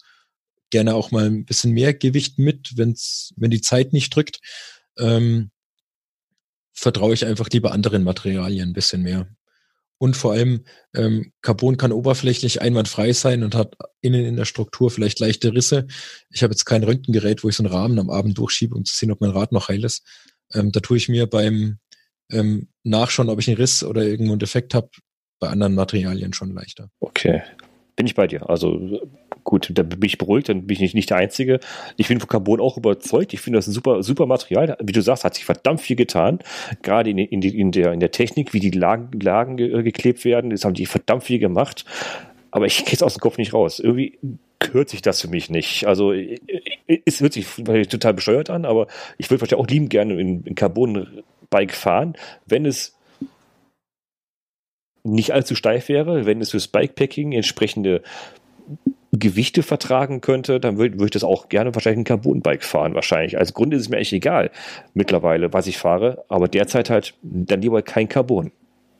gerne 0.70 0.94
auch 0.94 1.10
mal 1.10 1.26
ein 1.26 1.44
bisschen 1.44 1.72
mehr 1.72 1.94
Gewicht 1.94 2.38
mit, 2.38 2.76
wenn's, 2.76 3.32
wenn 3.36 3.50
die 3.50 3.60
Zeit 3.60 3.92
nicht 3.92 4.14
drückt, 4.14 4.40
ähm, 4.98 5.50
vertraue 6.72 7.14
ich 7.14 7.24
einfach 7.24 7.48
lieber 7.50 7.72
anderen 7.72 8.04
Materialien 8.04 8.70
ein 8.70 8.74
bisschen 8.74 9.02
mehr. 9.02 9.28
Und 9.98 10.14
vor 10.16 10.32
allem, 10.32 10.64
ähm, 10.94 11.32
Carbon 11.40 11.78
kann 11.78 11.90
oberflächlich 11.90 12.60
einwandfrei 12.60 13.12
sein 13.14 13.42
und 13.42 13.54
hat 13.54 13.76
innen 14.02 14.26
in 14.26 14.36
der 14.36 14.44
Struktur 14.44 14.90
vielleicht 14.90 15.20
leichte 15.20 15.54
Risse. 15.54 15.86
Ich 16.30 16.42
habe 16.42 16.52
jetzt 16.52 16.66
kein 16.66 16.84
Röntgengerät, 16.84 17.42
wo 17.42 17.48
ich 17.48 17.56
so 17.56 17.62
einen 17.62 17.72
Rahmen 17.72 17.98
am 17.98 18.10
Abend 18.10 18.36
durchschiebe, 18.36 18.74
um 18.74 18.84
zu 18.84 18.94
sehen, 18.94 19.10
ob 19.10 19.22
mein 19.22 19.30
Rad 19.30 19.52
noch 19.52 19.68
heil 19.68 19.84
ist. 19.84 20.06
Ähm, 20.52 20.70
da 20.70 20.80
tue 20.80 20.98
ich 20.98 21.08
mir 21.08 21.26
beim 21.26 21.78
ähm, 22.30 22.68
Nachschauen, 22.82 23.30
ob 23.30 23.38
ich 23.38 23.48
einen 23.48 23.56
Riss 23.56 23.82
oder 23.82 24.02
irgendwo 24.02 24.32
einen 24.32 24.38
Defekt 24.38 24.74
habe, 24.74 24.90
bei 25.38 25.48
anderen 25.48 25.74
Materialien 25.74 26.34
schon 26.34 26.52
leichter. 26.52 26.90
Okay. 27.00 27.42
Bin 27.94 28.06
ich 28.06 28.14
bei 28.14 28.26
dir. 28.26 28.48
Also 28.48 29.00
gut, 29.46 29.70
da 29.72 29.82
bin 29.82 30.04
ich 30.04 30.18
beruhigt, 30.18 30.50
dann 30.50 30.66
bin 30.66 30.74
ich 30.74 30.80
nicht, 30.80 30.94
nicht 30.94 31.08
der 31.08 31.16
Einzige. 31.16 31.60
Ich 31.96 32.08
bin 32.08 32.20
von 32.20 32.28
Carbon 32.28 32.60
auch 32.60 32.76
überzeugt. 32.76 33.32
Ich 33.32 33.40
finde 33.40 33.58
das 33.58 33.68
ein 33.68 33.72
super, 33.72 34.02
super 34.02 34.26
Material. 34.26 34.76
Wie 34.82 34.92
du 34.92 35.00
sagst, 35.00 35.24
hat 35.24 35.34
sich 35.34 35.46
verdammt 35.46 35.80
viel 35.80 35.96
getan. 35.96 36.40
Gerade 36.82 37.10
in, 37.10 37.18
in, 37.18 37.40
in, 37.40 37.72
der, 37.72 37.92
in 37.92 38.00
der 38.00 38.10
Technik, 38.10 38.52
wie 38.52 38.60
die 38.60 38.72
Lagen, 38.72 39.18
Lagen 39.18 39.56
ge, 39.56 39.82
geklebt 39.82 40.24
werden, 40.24 40.50
das 40.50 40.64
haben 40.64 40.74
die 40.74 40.84
verdammt 40.84 41.24
viel 41.24 41.38
gemacht. 41.38 41.86
Aber 42.50 42.66
ich 42.66 42.84
kriege 42.84 42.96
es 42.96 43.02
aus 43.02 43.14
dem 43.14 43.20
Kopf 43.20 43.38
nicht 43.38 43.54
raus. 43.54 43.78
Irgendwie 43.78 44.18
hört 44.72 44.88
sich 44.88 45.00
das 45.00 45.20
für 45.20 45.28
mich 45.28 45.48
nicht. 45.48 45.86
Also 45.86 46.12
es 46.12 47.20
hört 47.20 47.32
sich 47.32 47.46
total 47.88 48.14
bescheuert 48.14 48.50
an, 48.50 48.64
aber 48.64 48.88
ich 49.16 49.30
würde 49.30 49.38
vielleicht 49.38 49.54
auch 49.54 49.68
lieben 49.68 49.88
gerne 49.88 50.20
in, 50.20 50.42
in 50.42 50.54
Carbon-Bike 50.56 51.72
fahren, 51.72 52.16
wenn 52.46 52.66
es 52.66 52.96
nicht 55.04 55.32
allzu 55.32 55.54
steif 55.54 55.88
wäre, 55.88 56.26
wenn 56.26 56.40
es 56.40 56.50
fürs 56.50 56.66
Bikepacking 56.66 57.30
entsprechende 57.30 58.02
Gewichte 59.18 59.62
vertragen 59.62 60.20
könnte, 60.20 60.60
dann 60.60 60.78
würde 60.78 60.98
würd 60.98 61.08
ich 61.08 61.20
das 61.20 61.24
auch 61.24 61.48
gerne 61.48 61.74
wahrscheinlich 61.74 62.00
ein 62.00 62.04
Carbon-Bike 62.04 62.64
fahren, 62.64 62.94
wahrscheinlich. 62.94 63.38
Als 63.38 63.54
Grund 63.54 63.74
ist 63.74 63.82
es 63.82 63.88
mir 63.88 63.98
echt 63.98 64.12
egal 64.12 64.50
mittlerweile, 64.94 65.52
was 65.52 65.66
ich 65.66 65.78
fahre, 65.78 66.24
aber 66.28 66.48
derzeit 66.48 66.90
halt 66.90 67.14
dann 67.22 67.62
lieber 67.62 67.82
kein 67.82 68.08
Carbon. 68.08 68.52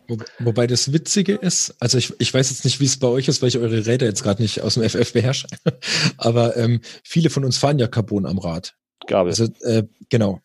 Wo, 0.09 0.19
wobei 0.39 0.67
das 0.67 0.93
Witzige 0.93 1.35
ist, 1.35 1.75
also 1.81 1.99
ich, 1.99 2.13
ich 2.21 2.33
weiß 2.33 2.51
jetzt 2.51 2.65
nicht, 2.65 2.81
wie 2.81 2.85
es 2.85 2.99
bei 2.99 3.09
euch 3.09 3.27
ist, 3.27 3.43
weil 3.43 3.49
ich 3.49 3.59
eure 3.59 3.87
Räder 3.87 4.07
jetzt 4.07 4.23
gerade 4.23 4.41
nicht 4.41 4.61
aus 4.61 4.75
dem 4.75 4.89
FF 4.89 5.13
beherrsche, 5.13 5.49
aber 6.17 6.57
ähm, 6.57 6.81
viele 7.03 7.31
von 7.31 7.45
uns 7.45 7.59
fahren 7.59 7.79
ja 7.79 7.89
Carbon 7.89 8.27
am 8.27 8.39
Rad. 8.39 8.75
Gabel. 9.07 9.31
Also, 9.31 9.49
äh, 9.63 9.85
genau. 10.09 10.41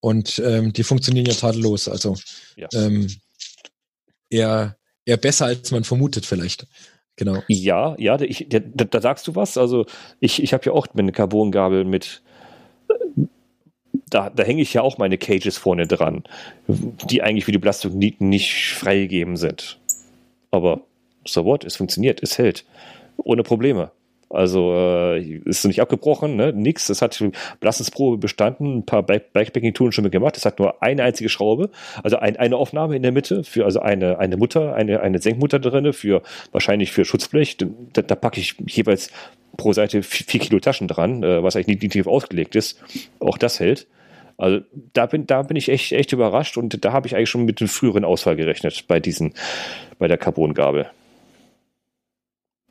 Und 0.00 0.38
ähm, 0.44 0.72
die 0.72 0.84
funktionieren 0.84 1.26
ja 1.26 1.34
tadellos. 1.34 1.88
Also 1.88 2.16
ja. 2.56 2.68
ähm, 2.74 3.08
eher 4.28 4.76
eher 5.04 5.16
besser, 5.16 5.46
als 5.46 5.70
man 5.70 5.84
vermutet 5.84 6.26
vielleicht. 6.26 6.66
Genau. 7.16 7.42
Ja, 7.48 7.94
ja, 7.98 8.20
ich, 8.20 8.46
da, 8.48 8.58
da 8.58 9.00
sagst 9.00 9.28
du 9.28 9.36
was. 9.36 9.56
Also 9.56 9.86
ich, 10.20 10.42
ich 10.42 10.52
habe 10.52 10.64
ja 10.66 10.72
auch 10.72 10.86
eine 10.96 11.12
Carbongabel 11.12 11.84
mit, 11.84 12.22
da, 14.10 14.30
da 14.30 14.42
hänge 14.42 14.62
ich 14.62 14.74
ja 14.74 14.82
auch 14.82 14.98
meine 14.98 15.18
Cages 15.18 15.56
vorne 15.56 15.86
dran, 15.86 16.24
die 16.66 17.22
eigentlich 17.22 17.44
für 17.44 17.52
die 17.52 17.58
Belastung 17.58 17.96
nie, 17.98 18.16
nicht 18.18 18.74
freigegeben 18.74 19.36
sind. 19.36 19.78
Aber 20.50 20.80
so 21.26 21.44
what, 21.44 21.64
es 21.64 21.76
funktioniert, 21.76 22.22
es 22.22 22.38
hält. 22.38 22.64
Ohne 23.16 23.42
Probleme. 23.42 23.90
Also 24.34 24.74
äh, 24.74 25.20
ist 25.44 25.64
nicht 25.64 25.80
abgebrochen, 25.80 26.36
ne? 26.36 26.52
nix. 26.52 26.88
Es 26.88 27.02
hat 27.02 27.22
Belastungsprobe 27.60 28.18
bestanden, 28.18 28.78
ein 28.78 28.86
paar 28.86 29.02
Backpacking-Touren 29.02 29.92
schon 29.92 30.10
gemacht. 30.10 30.36
Es 30.36 30.44
hat 30.44 30.58
nur 30.58 30.82
eine 30.82 31.02
einzige 31.04 31.28
Schraube, 31.28 31.70
also 32.02 32.16
ein, 32.16 32.36
eine 32.36 32.56
Aufnahme 32.56 32.96
in 32.96 33.02
der 33.02 33.12
Mitte 33.12 33.44
für 33.44 33.64
also 33.64 33.80
eine, 33.80 34.18
eine 34.18 34.36
Mutter, 34.36 34.74
eine, 34.74 35.00
eine 35.00 35.20
Senkmutter 35.20 35.58
drinne 35.58 35.92
für 35.92 36.22
wahrscheinlich 36.52 36.92
für 36.92 37.04
Schutzblech. 37.04 37.58
Da, 37.92 38.02
da 38.02 38.14
packe 38.14 38.40
ich 38.40 38.56
jeweils 38.66 39.10
pro 39.56 39.72
Seite 39.72 40.02
vier 40.02 40.40
Kilo 40.40 40.58
Taschen 40.58 40.88
dran, 40.88 41.22
äh, 41.22 41.42
was 41.42 41.56
eigentlich 41.56 41.94
nicht 41.94 42.06
ausgelegt 42.06 42.56
ist. 42.56 42.82
Auch 43.20 43.38
das 43.38 43.60
hält. 43.60 43.86
Also 44.36 44.60
da 44.92 45.06
bin, 45.06 45.26
da 45.26 45.42
bin 45.42 45.56
ich 45.56 45.68
echt, 45.68 45.92
echt 45.92 46.12
überrascht 46.12 46.56
und 46.56 46.84
da 46.84 46.92
habe 46.92 47.06
ich 47.06 47.14
eigentlich 47.14 47.30
schon 47.30 47.44
mit 47.44 47.60
dem 47.60 47.68
früheren 47.68 48.04
Ausfall 48.04 48.34
gerechnet 48.34 48.86
bei 48.88 48.98
diesen, 48.98 49.34
bei 49.98 50.08
der 50.08 50.18
Carbongabel. 50.18 50.90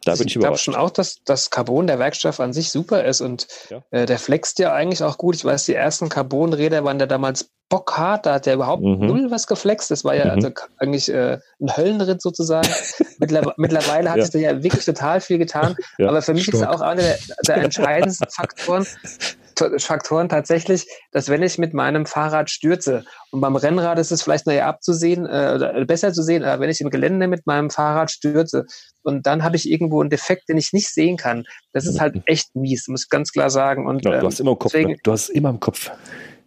Da 0.05 0.15
bin 0.15 0.27
ich, 0.27 0.35
ich 0.35 0.41
glaube 0.41 0.57
schon 0.57 0.75
auch, 0.75 0.89
dass 0.89 1.23
das 1.25 1.49
Carbon 1.49 1.87
der 1.87 1.99
Werkstoff 1.99 2.39
an 2.39 2.53
sich 2.53 2.71
super 2.71 3.03
ist 3.03 3.21
und 3.21 3.47
ja. 3.69 3.83
äh, 3.91 4.05
der 4.05 4.19
flext 4.19 4.59
ja 4.59 4.73
eigentlich 4.73 5.03
auch 5.03 5.17
gut. 5.17 5.35
Ich 5.35 5.45
weiß, 5.45 5.65
die 5.65 5.75
ersten 5.75 6.09
Carbonräder 6.09 6.83
waren 6.83 6.99
ja 6.99 7.05
damals 7.05 7.49
bockhart, 7.69 8.25
da 8.25 8.35
hat 8.35 8.45
der 8.45 8.55
überhaupt 8.55 8.83
mhm. 8.83 9.05
null 9.07 9.31
was 9.31 9.47
geflext. 9.47 9.89
Das 9.89 10.03
war 10.03 10.15
ja 10.15 10.25
mhm. 10.25 10.31
also 10.31 10.49
eigentlich 10.77 11.09
äh, 11.09 11.39
ein 11.59 11.77
Höllenritt 11.77 12.21
sozusagen. 12.21 12.67
Mittler 13.19 13.53
mittlerweile 13.57 14.11
hat 14.11 14.17
ja. 14.17 14.23
sich 14.23 14.31
da 14.31 14.39
ja 14.39 14.63
wirklich 14.63 14.85
total 14.85 15.21
viel 15.21 15.37
getan. 15.37 15.75
Ja. 15.97 16.09
Aber 16.09 16.21
für 16.21 16.33
mich 16.33 16.43
Stopp. 16.43 16.55
ist 16.55 16.67
auch 16.67 16.81
einer 16.81 17.01
der, 17.01 17.17
der 17.47 17.57
entscheidendsten 17.57 18.29
Faktoren, 18.29 18.85
Faktoren 19.79 20.29
tatsächlich, 20.29 20.87
dass 21.11 21.29
wenn 21.29 21.43
ich 21.43 21.57
mit 21.57 21.73
meinem 21.73 22.05
Fahrrad 22.05 22.49
stürze 22.49 23.03
und 23.31 23.41
beim 23.41 23.55
Rennrad 23.55 23.99
ist 23.99 24.11
es 24.11 24.21
vielleicht 24.21 24.47
noch 24.47 24.53
abzusehen 24.53 25.25
äh, 25.25 25.53
oder 25.55 25.85
besser 25.85 26.13
zu 26.13 26.23
sehen, 26.23 26.43
aber 26.43 26.61
wenn 26.61 26.69
ich 26.69 26.81
im 26.81 26.89
Gelände 26.89 27.27
mit 27.27 27.45
meinem 27.45 27.69
Fahrrad 27.69 28.11
stürze 28.11 28.65
und 29.03 29.25
dann 29.25 29.43
habe 29.43 29.55
ich 29.55 29.69
irgendwo 29.69 30.01
einen 30.01 30.09
Defekt, 30.09 30.49
den 30.49 30.57
ich 30.57 30.73
nicht 30.73 30.89
sehen 30.89 31.17
kann, 31.17 31.45
das 31.73 31.85
ist 31.85 31.99
halt 31.99 32.15
echt 32.25 32.55
mies, 32.55 32.87
muss 32.87 33.03
ich 33.03 33.09
ganz 33.09 33.31
klar 33.31 33.49
sagen. 33.49 33.87
Und, 33.87 34.05
ja, 34.05 34.19
du 34.19 34.27
hast 34.27 34.39
immer 34.39 34.51
im 34.51 34.59
Kopf. 34.59 34.71
Deswegen, 34.71 34.91
ne? 34.91 34.97
du 35.03 35.11
hast 35.11 35.29
immer 35.29 35.49
im 35.49 35.59
Kopf. 35.59 35.91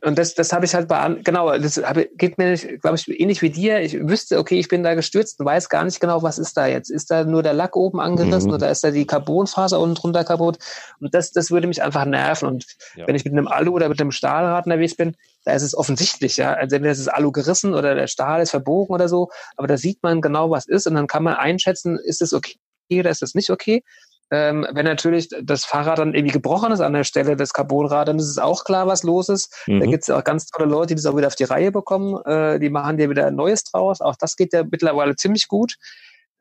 Und 0.06 0.16
das, 0.18 0.34
das 0.34 0.52
habe 0.52 0.64
ich 0.64 0.72
halt 0.72 0.86
bei, 0.86 1.16
genau, 1.24 1.58
das 1.58 1.78
habe, 1.78 2.08
geht 2.16 2.38
mir, 2.38 2.56
glaube 2.56 2.94
ich, 2.94 3.08
ähnlich 3.20 3.42
wie 3.42 3.50
dir. 3.50 3.80
Ich 3.80 3.94
wüsste, 4.06 4.38
okay, 4.38 4.56
ich 4.56 4.68
bin 4.68 4.84
da 4.84 4.94
gestürzt 4.94 5.40
und 5.40 5.46
weiß 5.46 5.68
gar 5.68 5.82
nicht 5.82 5.98
genau, 5.98 6.22
was 6.22 6.38
ist 6.38 6.56
da 6.56 6.68
jetzt. 6.68 6.92
Ist 6.92 7.10
da 7.10 7.24
nur 7.24 7.42
der 7.42 7.54
Lack 7.54 7.74
oben 7.74 7.98
angerissen 7.98 8.50
mhm. 8.50 8.54
oder 8.54 8.70
ist 8.70 8.84
da 8.84 8.92
die 8.92 9.04
Carbonfaser 9.04 9.80
unten 9.80 9.96
drunter 9.96 10.22
kaputt? 10.22 10.58
Und 11.00 11.12
das, 11.12 11.32
das 11.32 11.50
würde 11.50 11.66
mich 11.66 11.82
einfach 11.82 12.04
nerven. 12.04 12.46
Und 12.46 12.66
ja. 12.94 13.04
wenn 13.08 13.16
ich 13.16 13.24
mit 13.24 13.32
einem 13.32 13.48
Alu 13.48 13.72
oder 13.72 13.88
mit 13.88 14.00
einem 14.00 14.12
Stahlrad 14.12 14.66
unterwegs 14.66 14.94
bin, 14.94 15.16
da 15.44 15.54
ist 15.54 15.62
es 15.62 15.76
offensichtlich, 15.76 16.36
ja. 16.36 16.52
Also 16.52 16.76
entweder 16.76 16.92
ist 16.92 17.04
das 17.04 17.12
Alu 17.12 17.32
gerissen 17.32 17.74
oder 17.74 17.96
der 17.96 18.06
Stahl 18.06 18.40
ist 18.42 18.50
verbogen 18.52 18.94
oder 18.94 19.08
so. 19.08 19.30
Aber 19.56 19.66
da 19.66 19.76
sieht 19.76 20.04
man 20.04 20.20
genau, 20.20 20.52
was 20.52 20.68
ist 20.68 20.86
und 20.86 20.94
dann 20.94 21.08
kann 21.08 21.24
man 21.24 21.34
einschätzen, 21.34 21.98
ist 21.98 22.22
es 22.22 22.32
okay 22.32 22.60
oder 22.92 23.10
ist 23.10 23.24
es 23.24 23.34
nicht 23.34 23.50
okay. 23.50 23.82
Ähm, 24.30 24.66
wenn 24.72 24.84
natürlich 24.84 25.28
das 25.42 25.64
Fahrrad 25.64 25.98
dann 25.98 26.14
irgendwie 26.14 26.32
gebrochen 26.32 26.72
ist 26.72 26.80
an 26.80 26.92
der 26.92 27.04
Stelle 27.04 27.36
des 27.36 27.52
Carbonrad, 27.52 28.08
dann 28.08 28.18
ist 28.18 28.28
es 28.28 28.38
auch 28.38 28.64
klar, 28.64 28.86
was 28.88 29.04
los 29.04 29.28
ist. 29.28 29.54
Mhm. 29.66 29.80
Da 29.80 29.86
gibt 29.86 30.02
es 30.02 30.08
ja 30.08 30.18
auch 30.18 30.24
ganz 30.24 30.46
tolle 30.46 30.68
Leute, 30.68 30.88
die 30.88 30.94
das 30.96 31.06
auch 31.06 31.16
wieder 31.16 31.28
auf 31.28 31.36
die 31.36 31.44
Reihe 31.44 31.70
bekommen. 31.70 32.20
Äh, 32.24 32.58
die 32.58 32.70
machen 32.70 32.96
dir 32.96 33.08
wieder 33.08 33.26
ein 33.26 33.36
Neues 33.36 33.64
draus. 33.64 34.00
Auch 34.00 34.16
das 34.16 34.36
geht 34.36 34.52
ja 34.52 34.64
mittlerweile 34.68 35.14
ziemlich 35.14 35.46
gut. 35.46 35.76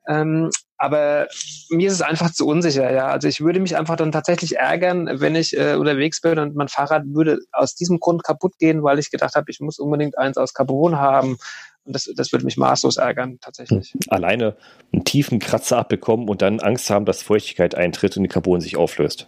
Ähm, 0.08 0.50
aber 0.78 1.28
mir 1.70 1.88
ist 1.88 1.94
es 1.94 2.02
einfach 2.02 2.32
zu 2.32 2.48
unsicher, 2.48 2.92
ja. 2.92 3.08
Also 3.08 3.28
ich 3.28 3.42
würde 3.42 3.60
mich 3.60 3.78
einfach 3.78 3.96
dann 3.96 4.12
tatsächlich 4.12 4.58
ärgern, 4.58 5.10
wenn 5.20 5.36
ich 5.36 5.58
äh, 5.58 5.76
unterwegs 5.76 6.22
bin 6.22 6.38
und 6.38 6.56
mein 6.56 6.68
Fahrrad 6.68 7.04
würde 7.08 7.40
aus 7.52 7.76
diesem 7.76 8.00
Grund 8.00 8.24
kaputt 8.24 8.58
gehen, 8.60 8.84
weil 8.84 9.00
ich 9.00 9.10
gedacht 9.10 9.36
habe, 9.36 9.50
ich 9.50 9.60
muss 9.62 9.80
unbedingt 9.80 10.18
eins 10.18 10.38
aus 10.38 10.54
Carbon 10.54 10.98
haben 10.98 11.38
und 11.86 11.94
das, 11.94 12.10
das 12.16 12.32
würde 12.32 12.46
mich 12.46 12.58
maßlos 12.58 12.98
ärgern, 12.98 13.38
tatsächlich. 13.40 13.92
Hm. 13.92 14.00
Alleine 14.10 14.58
einen 14.92 15.06
tiefen 15.06 15.40
Kratzer 15.40 15.78
abbekommen 15.78 16.28
und 16.28 16.42
dann 16.42 16.60
Angst 16.60 16.90
haben, 16.90 17.06
dass 17.06 17.22
Feuchtigkeit 17.22 17.76
eintritt 17.76 18.18
und 18.18 18.24
die 18.24 18.30
Carbon 18.30 18.60
sich 18.60 18.76
auflöst. 18.76 19.28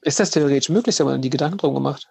Ist 0.00 0.20
das 0.20 0.30
theoretisch 0.30 0.70
möglich? 0.70 0.98
Haben 1.00 1.08
wir 1.08 1.18
die 1.18 1.30
Gedanken 1.30 1.58
drum 1.58 1.74
gemacht? 1.74 2.08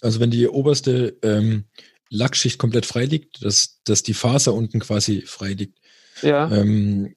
Also 0.00 0.20
wenn 0.20 0.30
die 0.30 0.48
oberste 0.48 1.16
ähm, 1.22 1.64
Lackschicht 2.10 2.58
komplett 2.58 2.86
frei 2.86 3.04
liegt, 3.04 3.44
dass, 3.44 3.80
dass 3.84 4.02
die 4.02 4.14
Faser 4.14 4.54
unten 4.54 4.80
quasi 4.80 5.22
frei 5.22 5.52
liegt, 5.52 5.78
ja. 6.22 6.50
ähm, 6.50 7.14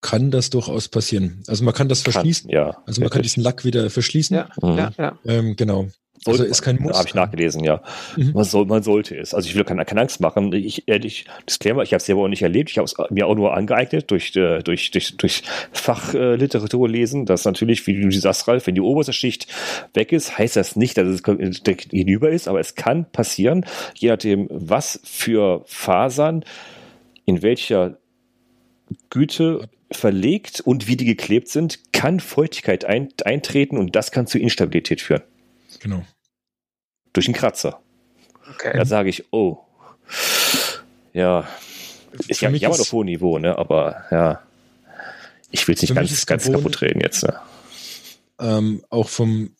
kann 0.00 0.30
das 0.30 0.50
durchaus 0.50 0.88
passieren. 0.88 1.42
Also 1.46 1.64
man 1.64 1.74
kann 1.74 1.88
das 1.88 2.02
verschließen. 2.02 2.50
Kann, 2.50 2.54
ja, 2.54 2.66
also 2.68 2.76
man 2.76 2.86
wirklich. 2.86 3.10
kann 3.12 3.22
diesen 3.22 3.42
Lack 3.42 3.64
wieder 3.64 3.90
verschließen. 3.90 4.36
Ja, 4.36 4.48
mhm. 4.62 4.78
ja, 4.78 4.92
ja. 4.98 5.18
Ähm, 5.24 5.56
genau. 5.56 5.88
Sollte 6.24 6.42
also 6.42 6.50
ist 6.50 6.62
kein 6.62 6.76
Muss. 6.76 6.98
Habe 6.98 7.08
ich 7.08 7.14
nachgelesen, 7.14 7.64
ja. 7.64 7.82
Mhm. 8.16 8.32
Man, 8.34 8.44
soll, 8.44 8.66
man 8.66 8.82
sollte 8.82 9.16
es. 9.16 9.32
Also 9.32 9.48
ich 9.48 9.54
will 9.54 9.64
keine, 9.64 9.84
keine 9.86 10.02
Angst 10.02 10.20
machen. 10.20 10.52
Ich, 10.52 10.86
ehrlich, 10.86 11.24
Disclaimer, 11.48 11.82
ich 11.82 11.92
habe 11.92 11.98
es 11.98 12.06
selber 12.06 12.22
auch 12.22 12.28
nicht 12.28 12.42
erlebt. 12.42 12.70
Ich 12.70 12.76
habe 12.76 12.84
es 12.84 12.94
mir 13.10 13.26
auch 13.26 13.34
nur 13.34 13.54
angeeignet 13.54 14.10
durch, 14.10 14.36
äh, 14.36 14.62
durch, 14.62 14.90
durch, 14.90 15.16
durch 15.16 15.42
Fachliteratur 15.72 16.88
lesen, 16.88 17.24
dass 17.24 17.46
natürlich, 17.46 17.86
wie 17.86 17.98
du 17.98 18.10
sagst, 18.10 18.46
Ralf, 18.48 18.66
wenn 18.66 18.74
die 18.74 18.82
oberste 18.82 19.14
Schicht 19.14 19.46
weg 19.94 20.12
ist, 20.12 20.36
heißt 20.36 20.56
das 20.56 20.76
nicht, 20.76 20.98
dass 20.98 21.08
es 21.08 21.22
hinüber 21.90 22.30
ist, 22.30 22.48
aber 22.48 22.60
es 22.60 22.74
kann 22.74 23.10
passieren, 23.10 23.64
je 23.94 24.10
nachdem, 24.10 24.46
was 24.50 25.00
für 25.04 25.62
Fasern 25.66 26.44
in 27.24 27.42
welcher 27.42 27.96
Güte 29.08 29.68
verlegt 29.90 30.60
und 30.60 30.86
wie 30.86 30.96
die 30.96 31.04
geklebt 31.04 31.48
sind, 31.48 31.92
kann 31.92 32.20
Feuchtigkeit 32.20 32.84
ein, 32.84 33.08
eintreten 33.24 33.78
und 33.78 33.96
das 33.96 34.12
kann 34.12 34.26
zu 34.26 34.38
Instabilität 34.38 35.00
führen. 35.00 35.22
Genau. 35.78 36.04
Durch 37.12 37.26
einen 37.26 37.34
Kratzer. 37.34 37.80
Okay. 38.54 38.72
Da 38.74 38.84
sage 38.84 39.08
ich, 39.08 39.32
oh. 39.32 39.58
Ja. 41.12 41.48
Ist 42.28 42.40
ja, 42.40 42.50
ja 42.50 42.68
auf 42.68 42.92
hohem 42.92 43.06
Niveau, 43.06 43.38
ne? 43.38 43.56
Aber 43.56 44.04
ja. 44.10 44.42
Ich 45.52 45.66
will 45.66 45.74
es 45.74 45.82
nicht 45.82 45.94
ganz, 45.94 46.26
ganz 46.26 46.50
kaputt 46.50 46.80
reden 46.82 47.00
jetzt. 47.00 47.22
Ne? 47.22 47.38
ähm, 48.40 48.82
auch 48.90 49.08
vom, 49.08 49.54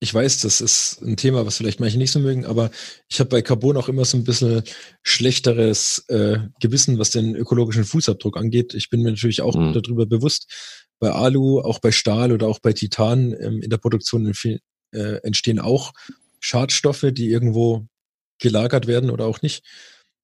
ich 0.00 0.14
weiß, 0.14 0.42
das 0.42 0.60
ist 0.60 1.00
ein 1.02 1.16
Thema, 1.16 1.44
was 1.46 1.56
vielleicht 1.56 1.80
manche 1.80 1.98
nicht 1.98 2.12
so 2.12 2.20
mögen, 2.20 2.44
aber 2.44 2.70
ich 3.08 3.18
habe 3.18 3.30
bei 3.30 3.42
Carbon 3.42 3.76
auch 3.76 3.88
immer 3.88 4.04
so 4.04 4.16
ein 4.16 4.24
bisschen 4.24 4.62
schlechteres 5.02 6.04
äh, 6.08 6.38
Gewissen, 6.60 6.98
was 6.98 7.10
den 7.10 7.34
ökologischen 7.34 7.84
Fußabdruck 7.84 8.36
angeht. 8.36 8.74
Ich 8.74 8.90
bin 8.90 9.02
mir 9.02 9.10
natürlich 9.10 9.42
auch 9.42 9.56
mhm. 9.56 9.72
darüber 9.72 10.06
bewusst, 10.06 10.86
bei 11.00 11.10
Alu, 11.10 11.60
auch 11.60 11.80
bei 11.80 11.90
Stahl 11.90 12.32
oder 12.32 12.46
auch 12.46 12.58
bei 12.60 12.72
Titan 12.72 13.34
ähm, 13.40 13.60
in 13.62 13.70
der 13.70 13.78
Produktion 13.78 14.26
äh, 14.92 15.16
entstehen 15.22 15.58
auch 15.58 15.92
Schadstoffe, 16.40 17.06
die 17.12 17.30
irgendwo 17.30 17.86
gelagert 18.38 18.86
werden 18.86 19.10
oder 19.10 19.26
auch 19.26 19.42
nicht. 19.42 19.64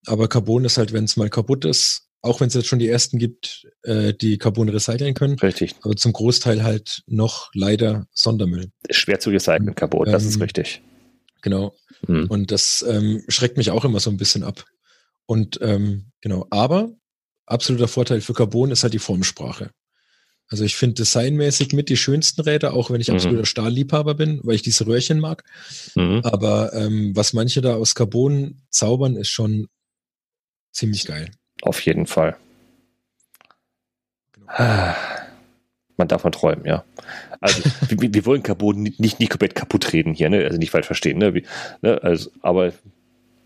Aber 0.07 0.29
Carbon 0.29 0.65
ist 0.65 0.79
halt, 0.79 0.93
wenn 0.93 1.05
es 1.05 1.17
mal 1.17 1.31
kaputt 1.31 1.65
ist, 1.65 2.03
auch 2.23 2.41
wenn 2.41 2.49
es 2.49 2.55
jetzt 2.55 2.67
schon 2.67 2.79
die 2.79 2.89
ersten 2.89 3.19
gibt, 3.19 3.67
äh, 3.83 4.15
die 4.15 4.39
Carbon 4.39 4.69
recyceln 4.69 5.15
können. 5.15 5.39
Richtig. 5.39 5.75
Aber 5.83 5.95
zum 5.97 6.13
Großteil 6.13 6.63
halt 6.63 7.03
noch 7.07 7.51
leider 7.55 8.07
Sondermüll. 8.13 8.71
Schwer 8.91 9.21
zu 9.21 9.31
recyceln, 9.31 9.75
Carbon, 9.75 10.07
ähm, 10.07 10.13
das 10.13 10.25
ist 10.25 10.37
ähm, 10.37 10.43
richtig. 10.43 10.83
Genau. 11.43 11.75
Hm. 12.07 12.27
Und 12.29 12.51
das 12.51 12.85
ähm, 12.89 13.23
schreckt 13.29 13.59
mich 13.59 13.71
auch 13.71 13.85
immer 13.85 14.01
so 14.01 14.11
ein 14.11 14.17
bisschen 14.17 14.43
ab. 14.43 14.65
Und 15.27 15.59
ähm, 15.63 16.07
genau, 16.21 16.47
aber 16.51 16.93
absoluter 17.47 17.89
Vorteil 17.89 18.21
für 18.21 18.33
Carbon 18.33 18.71
ist 18.71 18.83
halt 18.83 18.95
die 18.95 18.99
Formsprache. 18.99 19.71
Also 20.55 20.63
ich 20.63 20.77
finde 20.77 20.95
designmäßig 20.95 21.73
mit 21.73 21.89
die 21.89 21.97
schönsten 21.97 22.41
Räder, 22.43 22.75
auch 22.75 22.89
wenn 22.89 23.01
ich 23.01 23.09
mhm. 23.09 23.15
absoluter 23.15 23.45
Stahlliebhaber 23.45 24.15
bin, 24.15 24.39
weil 24.45 24.55
ich 24.55 24.63
diese 24.63 24.87
Röhrchen 24.87 25.19
mag. 25.19 25.43
Mhm. 25.97 26.21
Aber 26.23 26.73
ähm, 26.75 27.11
was 27.17 27.33
manche 27.33 27.61
da 27.61 27.75
aus 27.75 27.97
Carbon 27.97 28.63
zaubern, 28.71 29.17
ist 29.17 29.31
schon 29.31 29.67
ziemlich 30.71 31.07
geil. 31.07 31.33
Auf 31.63 31.81
jeden 31.81 32.07
Fall. 32.07 32.37
Genau. 34.31 34.95
Man 35.97 36.07
darf 36.07 36.23
man 36.23 36.31
träumen, 36.31 36.65
ja. 36.65 36.85
Also 37.41 37.61
wir, 37.89 38.15
wir, 38.15 38.25
wollen 38.25 38.45
Carbon 38.45 38.81
nicht, 38.81 39.01
nicht, 39.01 39.19
nicht 39.19 39.31
komplett 39.31 39.57
kaputt 39.57 39.93
reden 39.93 40.15
hier, 40.15 40.31
ne? 40.31 40.45
Also 40.45 40.57
nicht 40.59 40.71
falsch 40.71 40.87
verstehen, 40.87 41.19
ne? 41.19 41.35
Wie, 41.35 41.45
ne? 41.83 42.01
Also, 42.01 42.31
aber 42.43 42.73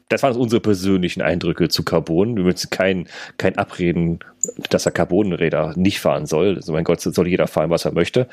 das 0.09 0.22
waren 0.22 0.36
unsere 0.36 0.60
persönlichen 0.60 1.20
Eindrücke 1.20 1.68
zu 1.68 1.85
Carbon. 1.85 2.36
Wir 2.36 2.44
müssen 2.44 2.70
kein, 2.70 3.09
kein 3.36 3.59
Abreden, 3.59 4.20
dass 4.70 4.86
er 4.86 4.93
Carbonräder 4.93 5.74
nicht 5.76 6.01
fahren 6.01 6.26
soll. 6.26 6.56
Also 6.56 6.72
mein 6.72 6.85
Gott, 6.85 7.01
soll 7.01 7.28
jeder 7.28 7.47
fahren, 7.47 7.70
was 7.70 7.85
er 7.85 7.93
möchte. 7.93 8.26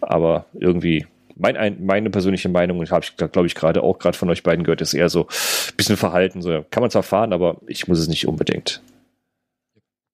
Aber 0.00 0.46
irgendwie, 0.54 1.06
mein, 1.36 1.84
meine 1.84 2.10
persönliche 2.10 2.48
Meinung, 2.48 2.80
und 2.80 2.90
habe 2.90 3.04
ich, 3.04 3.16
glaube 3.16 3.46
ich, 3.46 3.54
gerade 3.54 3.82
auch 3.82 3.98
gerade 3.98 4.18
von 4.18 4.28
euch 4.28 4.42
beiden 4.42 4.64
gehört, 4.64 4.80
ist 4.80 4.94
eher 4.94 5.08
so 5.08 5.28
ein 5.28 5.76
bisschen 5.76 5.96
verhalten. 5.96 6.42
So, 6.42 6.64
kann 6.68 6.82
man 6.82 6.90
zwar 6.90 7.04
fahren, 7.04 7.32
aber 7.32 7.58
ich 7.66 7.86
muss 7.86 8.00
es 8.00 8.08
nicht 8.08 8.26
unbedingt. 8.26 8.82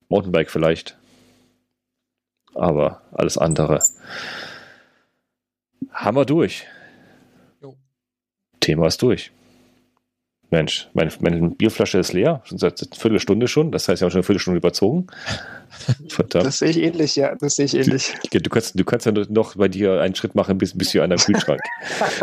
Mountainbike 0.08 0.50
vielleicht. 0.50 0.96
Aber 2.54 3.02
alles 3.12 3.38
andere. 3.38 3.82
Haben 5.92 6.16
wir 6.16 6.26
durch. 6.26 6.66
Jo. 7.62 7.76
Thema 8.60 8.86
ist 8.86 9.00
durch. 9.00 9.32
Mensch, 10.50 10.88
meine, 10.92 11.10
meine 11.20 11.50
Bierflasche 11.50 11.98
ist 11.98 12.12
leer, 12.12 12.40
schon 12.44 12.58
seit 12.58 12.80
einer 12.80 12.94
Viertelstunde 12.96 13.48
schon. 13.48 13.72
Das 13.72 13.88
heißt, 13.88 14.00
wir 14.00 14.06
haben 14.06 14.12
schon 14.12 14.18
eine 14.18 14.26
Viertelstunde 14.26 14.58
überzogen. 14.58 15.08
Verdammt. 16.08 16.46
Das 16.46 16.60
sehe 16.60 16.70
ich 16.70 16.80
ähnlich, 16.80 17.16
ja. 17.16 17.34
Das 17.34 17.56
sehe 17.56 17.64
ich 17.64 17.74
ähnlich. 17.74 18.14
Du, 18.30 18.40
du, 18.40 18.48
kannst, 18.48 18.78
du 18.78 18.84
kannst 18.84 19.06
ja 19.06 19.12
noch 19.28 19.56
bei 19.56 19.66
dir 19.66 20.00
einen 20.00 20.14
Schritt 20.14 20.36
machen 20.36 20.56
bis, 20.56 20.78
bis 20.78 20.92
hier 20.92 21.02
an 21.02 21.10
deinem 21.10 21.18
Kühlschrank. 21.18 21.60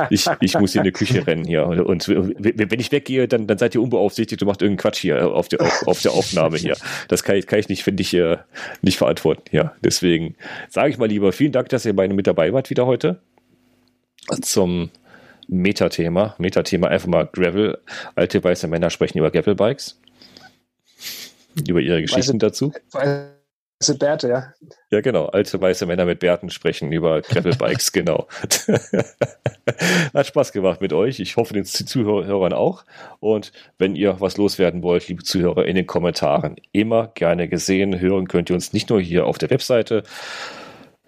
ich, 0.09 0.25
ich 0.39 0.57
muss 0.57 0.71
hier 0.71 0.81
in 0.81 0.85
die 0.85 0.93
Küche 0.93 1.27
rennen 1.27 1.43
hier. 1.43 1.65
Und 1.65 2.07
wenn 2.07 2.79
ich 2.79 2.91
weggehe, 2.93 3.27
dann, 3.27 3.45
dann 3.45 3.57
seid 3.57 3.75
ihr 3.75 3.81
unbeaufsichtigt 3.81 4.41
und 4.41 4.47
macht 4.47 4.61
irgendeinen 4.61 4.81
Quatsch 4.81 5.01
hier 5.01 5.27
auf 5.27 5.49
der, 5.49 5.61
auf, 5.61 5.87
auf 5.87 6.01
der 6.01 6.13
Aufnahme 6.13 6.57
hier. 6.57 6.77
Das 7.09 7.23
kann 7.23 7.35
ich, 7.35 7.45
kann 7.45 7.59
ich 7.59 7.67
nicht, 7.67 7.83
finde 7.83 8.01
ich, 8.01 8.13
äh, 8.13 8.37
nicht 8.81 8.97
verantworten. 8.97 9.43
Ja, 9.51 9.73
deswegen 9.83 10.35
sage 10.69 10.89
ich 10.89 10.97
mal 10.97 11.09
lieber 11.09 11.33
vielen 11.33 11.51
Dank, 11.51 11.67
dass 11.69 11.85
ihr 11.85 11.95
beide 11.95 12.13
mit 12.13 12.25
dabei 12.25 12.53
wart 12.53 12.69
wieder 12.69 12.85
heute 12.85 13.19
zum 14.41 14.89
Metathema. 15.47 16.35
Metathema 16.37 16.87
einfach 16.87 17.07
mal 17.07 17.27
Gravel. 17.31 17.77
Alte 18.15 18.43
weiße 18.43 18.67
Männer 18.67 18.89
sprechen 18.89 19.17
über 19.17 19.31
Gravelbikes. 19.31 19.99
Über 21.67 21.79
ihre 21.79 22.01
Geschichten 22.01 22.33
weiße, 22.33 22.37
dazu. 22.37 22.73
Weiße 22.91 23.97
Bärte, 23.99 24.29
ja. 24.29 24.53
Ja, 24.91 25.01
genau. 25.01 25.27
Alte 25.27 25.59
weiße 25.61 25.85
Männer 25.85 26.05
mit 26.05 26.19
Bärten 26.19 26.49
sprechen 26.49 26.91
über 26.91 27.21
Gravelbikes, 27.21 27.91
genau. 27.93 28.27
Hat 30.13 30.27
Spaß 30.27 30.51
gemacht 30.51 30.81
mit 30.81 30.93
euch. 30.93 31.19
Ich 31.19 31.37
hoffe, 31.37 31.53
den 31.53 31.65
Zuhörern 31.65 32.53
auch. 32.53 32.85
Und 33.19 33.51
wenn 33.77 33.95
ihr 33.95 34.19
was 34.19 34.37
loswerden 34.37 34.83
wollt, 34.83 35.07
liebe 35.07 35.23
Zuhörer, 35.23 35.65
in 35.65 35.75
den 35.75 35.87
Kommentaren 35.87 36.55
immer 36.71 37.07
gerne 37.13 37.47
gesehen. 37.47 37.99
Hören 37.99 38.27
könnt 38.27 38.49
ihr 38.49 38.55
uns 38.55 38.73
nicht 38.73 38.89
nur 38.89 38.99
hier 38.99 39.25
auf 39.25 39.37
der 39.37 39.49
Webseite, 39.49 40.03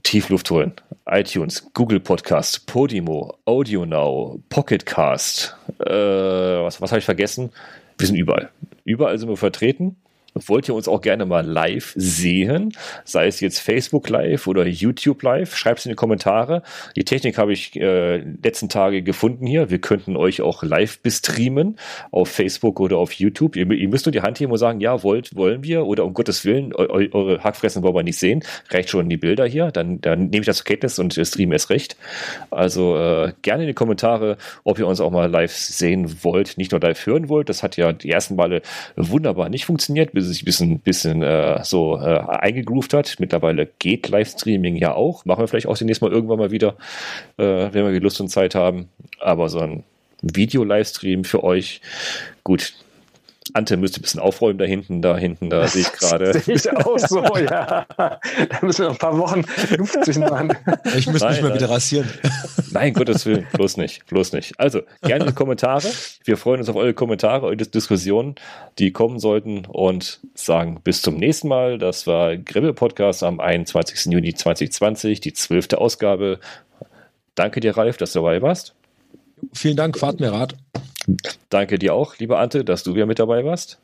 Tiefluft 0.05 0.51
holen. 0.51 0.73
iTunes, 1.09 1.71
Google 1.73 1.99
Podcast, 1.99 2.67
Podimo, 2.67 3.39
Audio 3.45 3.87
Now, 3.87 4.39
Pocketcast. 4.49 5.57
Äh, 5.79 5.89
was 5.89 6.79
was 6.79 6.91
habe 6.91 6.99
ich 6.99 7.05
vergessen? 7.05 7.51
Wir 7.97 8.05
sind 8.07 8.15
überall. 8.15 8.49
Überall 8.83 9.17
sind 9.17 9.29
wir 9.29 9.35
vertreten 9.35 9.97
wollt 10.35 10.67
ihr 10.67 10.75
uns 10.75 10.87
auch 10.87 11.01
gerne 11.01 11.25
mal 11.25 11.45
live 11.45 11.93
sehen, 11.95 12.73
sei 13.05 13.27
es 13.27 13.39
jetzt 13.39 13.59
Facebook 13.59 14.09
Live 14.09 14.47
oder 14.47 14.65
YouTube 14.65 15.23
Live, 15.23 15.55
schreibt 15.55 15.79
es 15.79 15.85
in 15.85 15.91
die 15.91 15.95
Kommentare. 15.95 16.61
Die 16.95 17.05
Technik 17.05 17.37
habe 17.37 17.53
ich 17.53 17.75
äh, 17.77 18.17
letzten 18.17 18.67
Tage 18.67 19.01
gefunden 19.01 19.47
hier. 19.47 19.69
Wir 19.69 19.79
könnten 19.79 20.17
euch 20.17 20.41
auch 20.41 20.61
live 20.61 20.99
bestreamen 20.99 21.77
auf 22.11 22.29
Facebook 22.29 22.79
oder 22.81 22.97
auf 22.97 23.13
YouTube. 23.13 23.55
Ihr, 23.55 23.69
ihr 23.71 23.87
müsst 23.87 24.05
nur 24.05 24.11
die 24.11 24.21
Hand 24.21 24.39
heben 24.39 24.51
und 24.51 24.57
sagen, 24.57 24.81
ja, 24.81 25.03
wollt, 25.03 25.35
wollen 25.35 25.63
wir 25.63 25.85
oder 25.85 26.03
um 26.03 26.13
Gottes 26.13 26.43
Willen, 26.43 26.73
eu, 26.75 27.07
eure 27.11 27.43
Hackfressen 27.43 27.81
wollen 27.81 27.95
wir 27.95 28.03
nicht 28.03 28.19
sehen. 28.19 28.43
Reicht 28.69 28.89
schon 28.89 29.09
die 29.09 29.17
Bilder 29.17 29.45
hier, 29.45 29.71
dann, 29.71 30.01
dann 30.01 30.29
nehme 30.29 30.41
ich 30.41 30.45
das 30.45 30.57
zur 30.57 30.65
Kenntnis 30.65 30.99
und 30.99 31.13
streame 31.13 31.55
es 31.55 31.69
recht. 31.69 31.95
Also 32.51 32.97
äh, 32.97 33.31
gerne 33.41 33.63
in 33.63 33.67
die 33.67 33.73
Kommentare, 33.73 34.37
ob 34.65 34.79
ihr 34.79 34.87
uns 34.87 34.99
auch 34.99 35.11
mal 35.11 35.29
live 35.29 35.53
sehen 35.53 36.23
wollt, 36.23 36.57
nicht 36.57 36.71
nur 36.71 36.81
live 36.81 37.05
hören 37.05 37.29
wollt. 37.29 37.47
Das 37.47 37.63
hat 37.63 37.77
ja 37.77 37.93
die 37.93 38.11
ersten 38.11 38.35
Male 38.35 38.61
wunderbar 38.97 39.47
nicht 39.47 39.65
funktioniert, 39.65 40.11
bis 40.11 40.24
sich 40.25 40.41
ein 40.41 40.45
bisschen, 40.45 40.79
bisschen 40.79 41.23
äh, 41.23 41.63
so 41.63 41.97
äh, 41.97 42.19
eingegroovt 42.19 42.93
hat. 42.93 43.15
Mittlerweile 43.19 43.67
geht 43.79 44.09
Livestreaming 44.09 44.75
ja 44.75 44.93
auch. 44.93 45.25
Machen 45.25 45.41
wir 45.41 45.47
vielleicht 45.47 45.67
auch 45.67 45.77
demnächst 45.77 46.01
mal 46.01 46.11
irgendwann 46.11 46.39
mal 46.39 46.51
wieder, 46.51 46.75
äh, 47.37 47.69
wenn 47.71 47.91
wir 47.91 47.99
Lust 47.99 48.21
und 48.21 48.29
Zeit 48.29 48.55
haben. 48.55 48.89
Aber 49.19 49.49
so 49.49 49.59
ein 49.59 49.83
Video-Livestream 50.21 51.23
für 51.23 51.43
euch, 51.43 51.81
gut, 52.43 52.73
Ante 53.55 53.77
müsste 53.77 54.01
ein 54.01 54.01
bisschen 54.01 54.19
aufräumen 54.19 54.57
da 54.57 54.65
hinten, 54.65 55.01
da 55.01 55.17
hinten, 55.17 55.49
da 55.49 55.65
sehe 55.67 55.83
ich 55.83 55.91
gerade. 55.93 56.33
sehe 56.39 56.55
ich 56.55 56.69
auch 56.75 56.99
so, 56.99 57.23
ja. 57.37 57.85
Da 57.97 58.19
müssen 58.61 58.79
wir 58.79 58.87
noch 58.87 58.95
ein 58.95 58.97
paar 58.97 59.17
Wochen 59.17 59.45
Luft 59.77 60.03
zwischen 60.03 60.23
machen. 60.23 60.53
Ich 60.97 61.07
müsste 61.07 61.29
mich 61.29 61.41
mal 61.41 61.53
wieder 61.53 61.69
rasieren. 61.69 62.09
Nein, 62.71 62.93
Gottes 62.93 63.25
Willen, 63.25 63.47
bloß 63.53 63.77
nicht, 63.77 64.05
bloß 64.07 64.33
nicht. 64.33 64.59
Also, 64.59 64.81
gerne 65.01 65.31
Kommentare. 65.31 65.89
Wir 66.25 66.35
freuen 66.35 66.59
uns 66.59 66.67
auf 66.67 66.75
eure 66.75 66.93
Kommentare, 66.93 67.45
eure 67.45 67.55
Diskussionen, 67.55 68.35
die 68.77 68.91
kommen 68.91 69.19
sollten 69.19 69.65
und 69.65 70.19
sagen 70.33 70.81
bis 70.83 71.01
zum 71.01 71.15
nächsten 71.15 71.47
Mal. 71.47 71.77
Das 71.77 72.07
war 72.07 72.35
Gribbel 72.35 72.73
Podcast 72.73 73.23
am 73.23 73.39
21. 73.39 74.11
Juni 74.11 74.33
2020, 74.33 75.21
die 75.21 75.31
zwölfte 75.31 75.77
Ausgabe. 75.77 76.39
Danke 77.35 77.61
dir, 77.61 77.77
Ralf, 77.77 77.95
dass 77.95 78.11
du 78.11 78.19
dabei 78.19 78.41
warst. 78.41 78.75
Vielen 79.53 79.77
Dank, 79.77 79.97
fahrt 79.97 80.19
mir 80.19 80.31
Rat. 80.31 80.55
Danke 81.49 81.77
dir 81.79 81.93
auch, 81.93 82.17
lieber 82.17 82.39
Ante, 82.39 82.65
dass 82.65 82.83
du 82.83 82.95
wieder 82.95 83.05
mit 83.05 83.19
dabei 83.19 83.45
warst. 83.45 83.79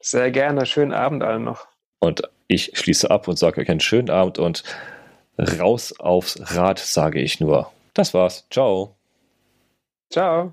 Sehr 0.00 0.30
gerne. 0.30 0.66
Schönen 0.66 0.92
Abend 0.92 1.22
allen 1.22 1.44
noch. 1.44 1.66
Und 2.00 2.22
ich 2.48 2.72
schließe 2.74 3.10
ab 3.10 3.28
und 3.28 3.38
sage 3.38 3.60
euch 3.60 3.68
einen 3.68 3.80
schönen 3.80 4.10
Abend 4.10 4.38
und 4.38 4.64
raus 5.38 5.94
aufs 5.98 6.38
Rad, 6.56 6.78
sage 6.78 7.20
ich 7.20 7.38
nur. 7.38 7.70
Das 7.94 8.14
war's. 8.14 8.46
Ciao. 8.50 8.96
Ciao. 10.10 10.48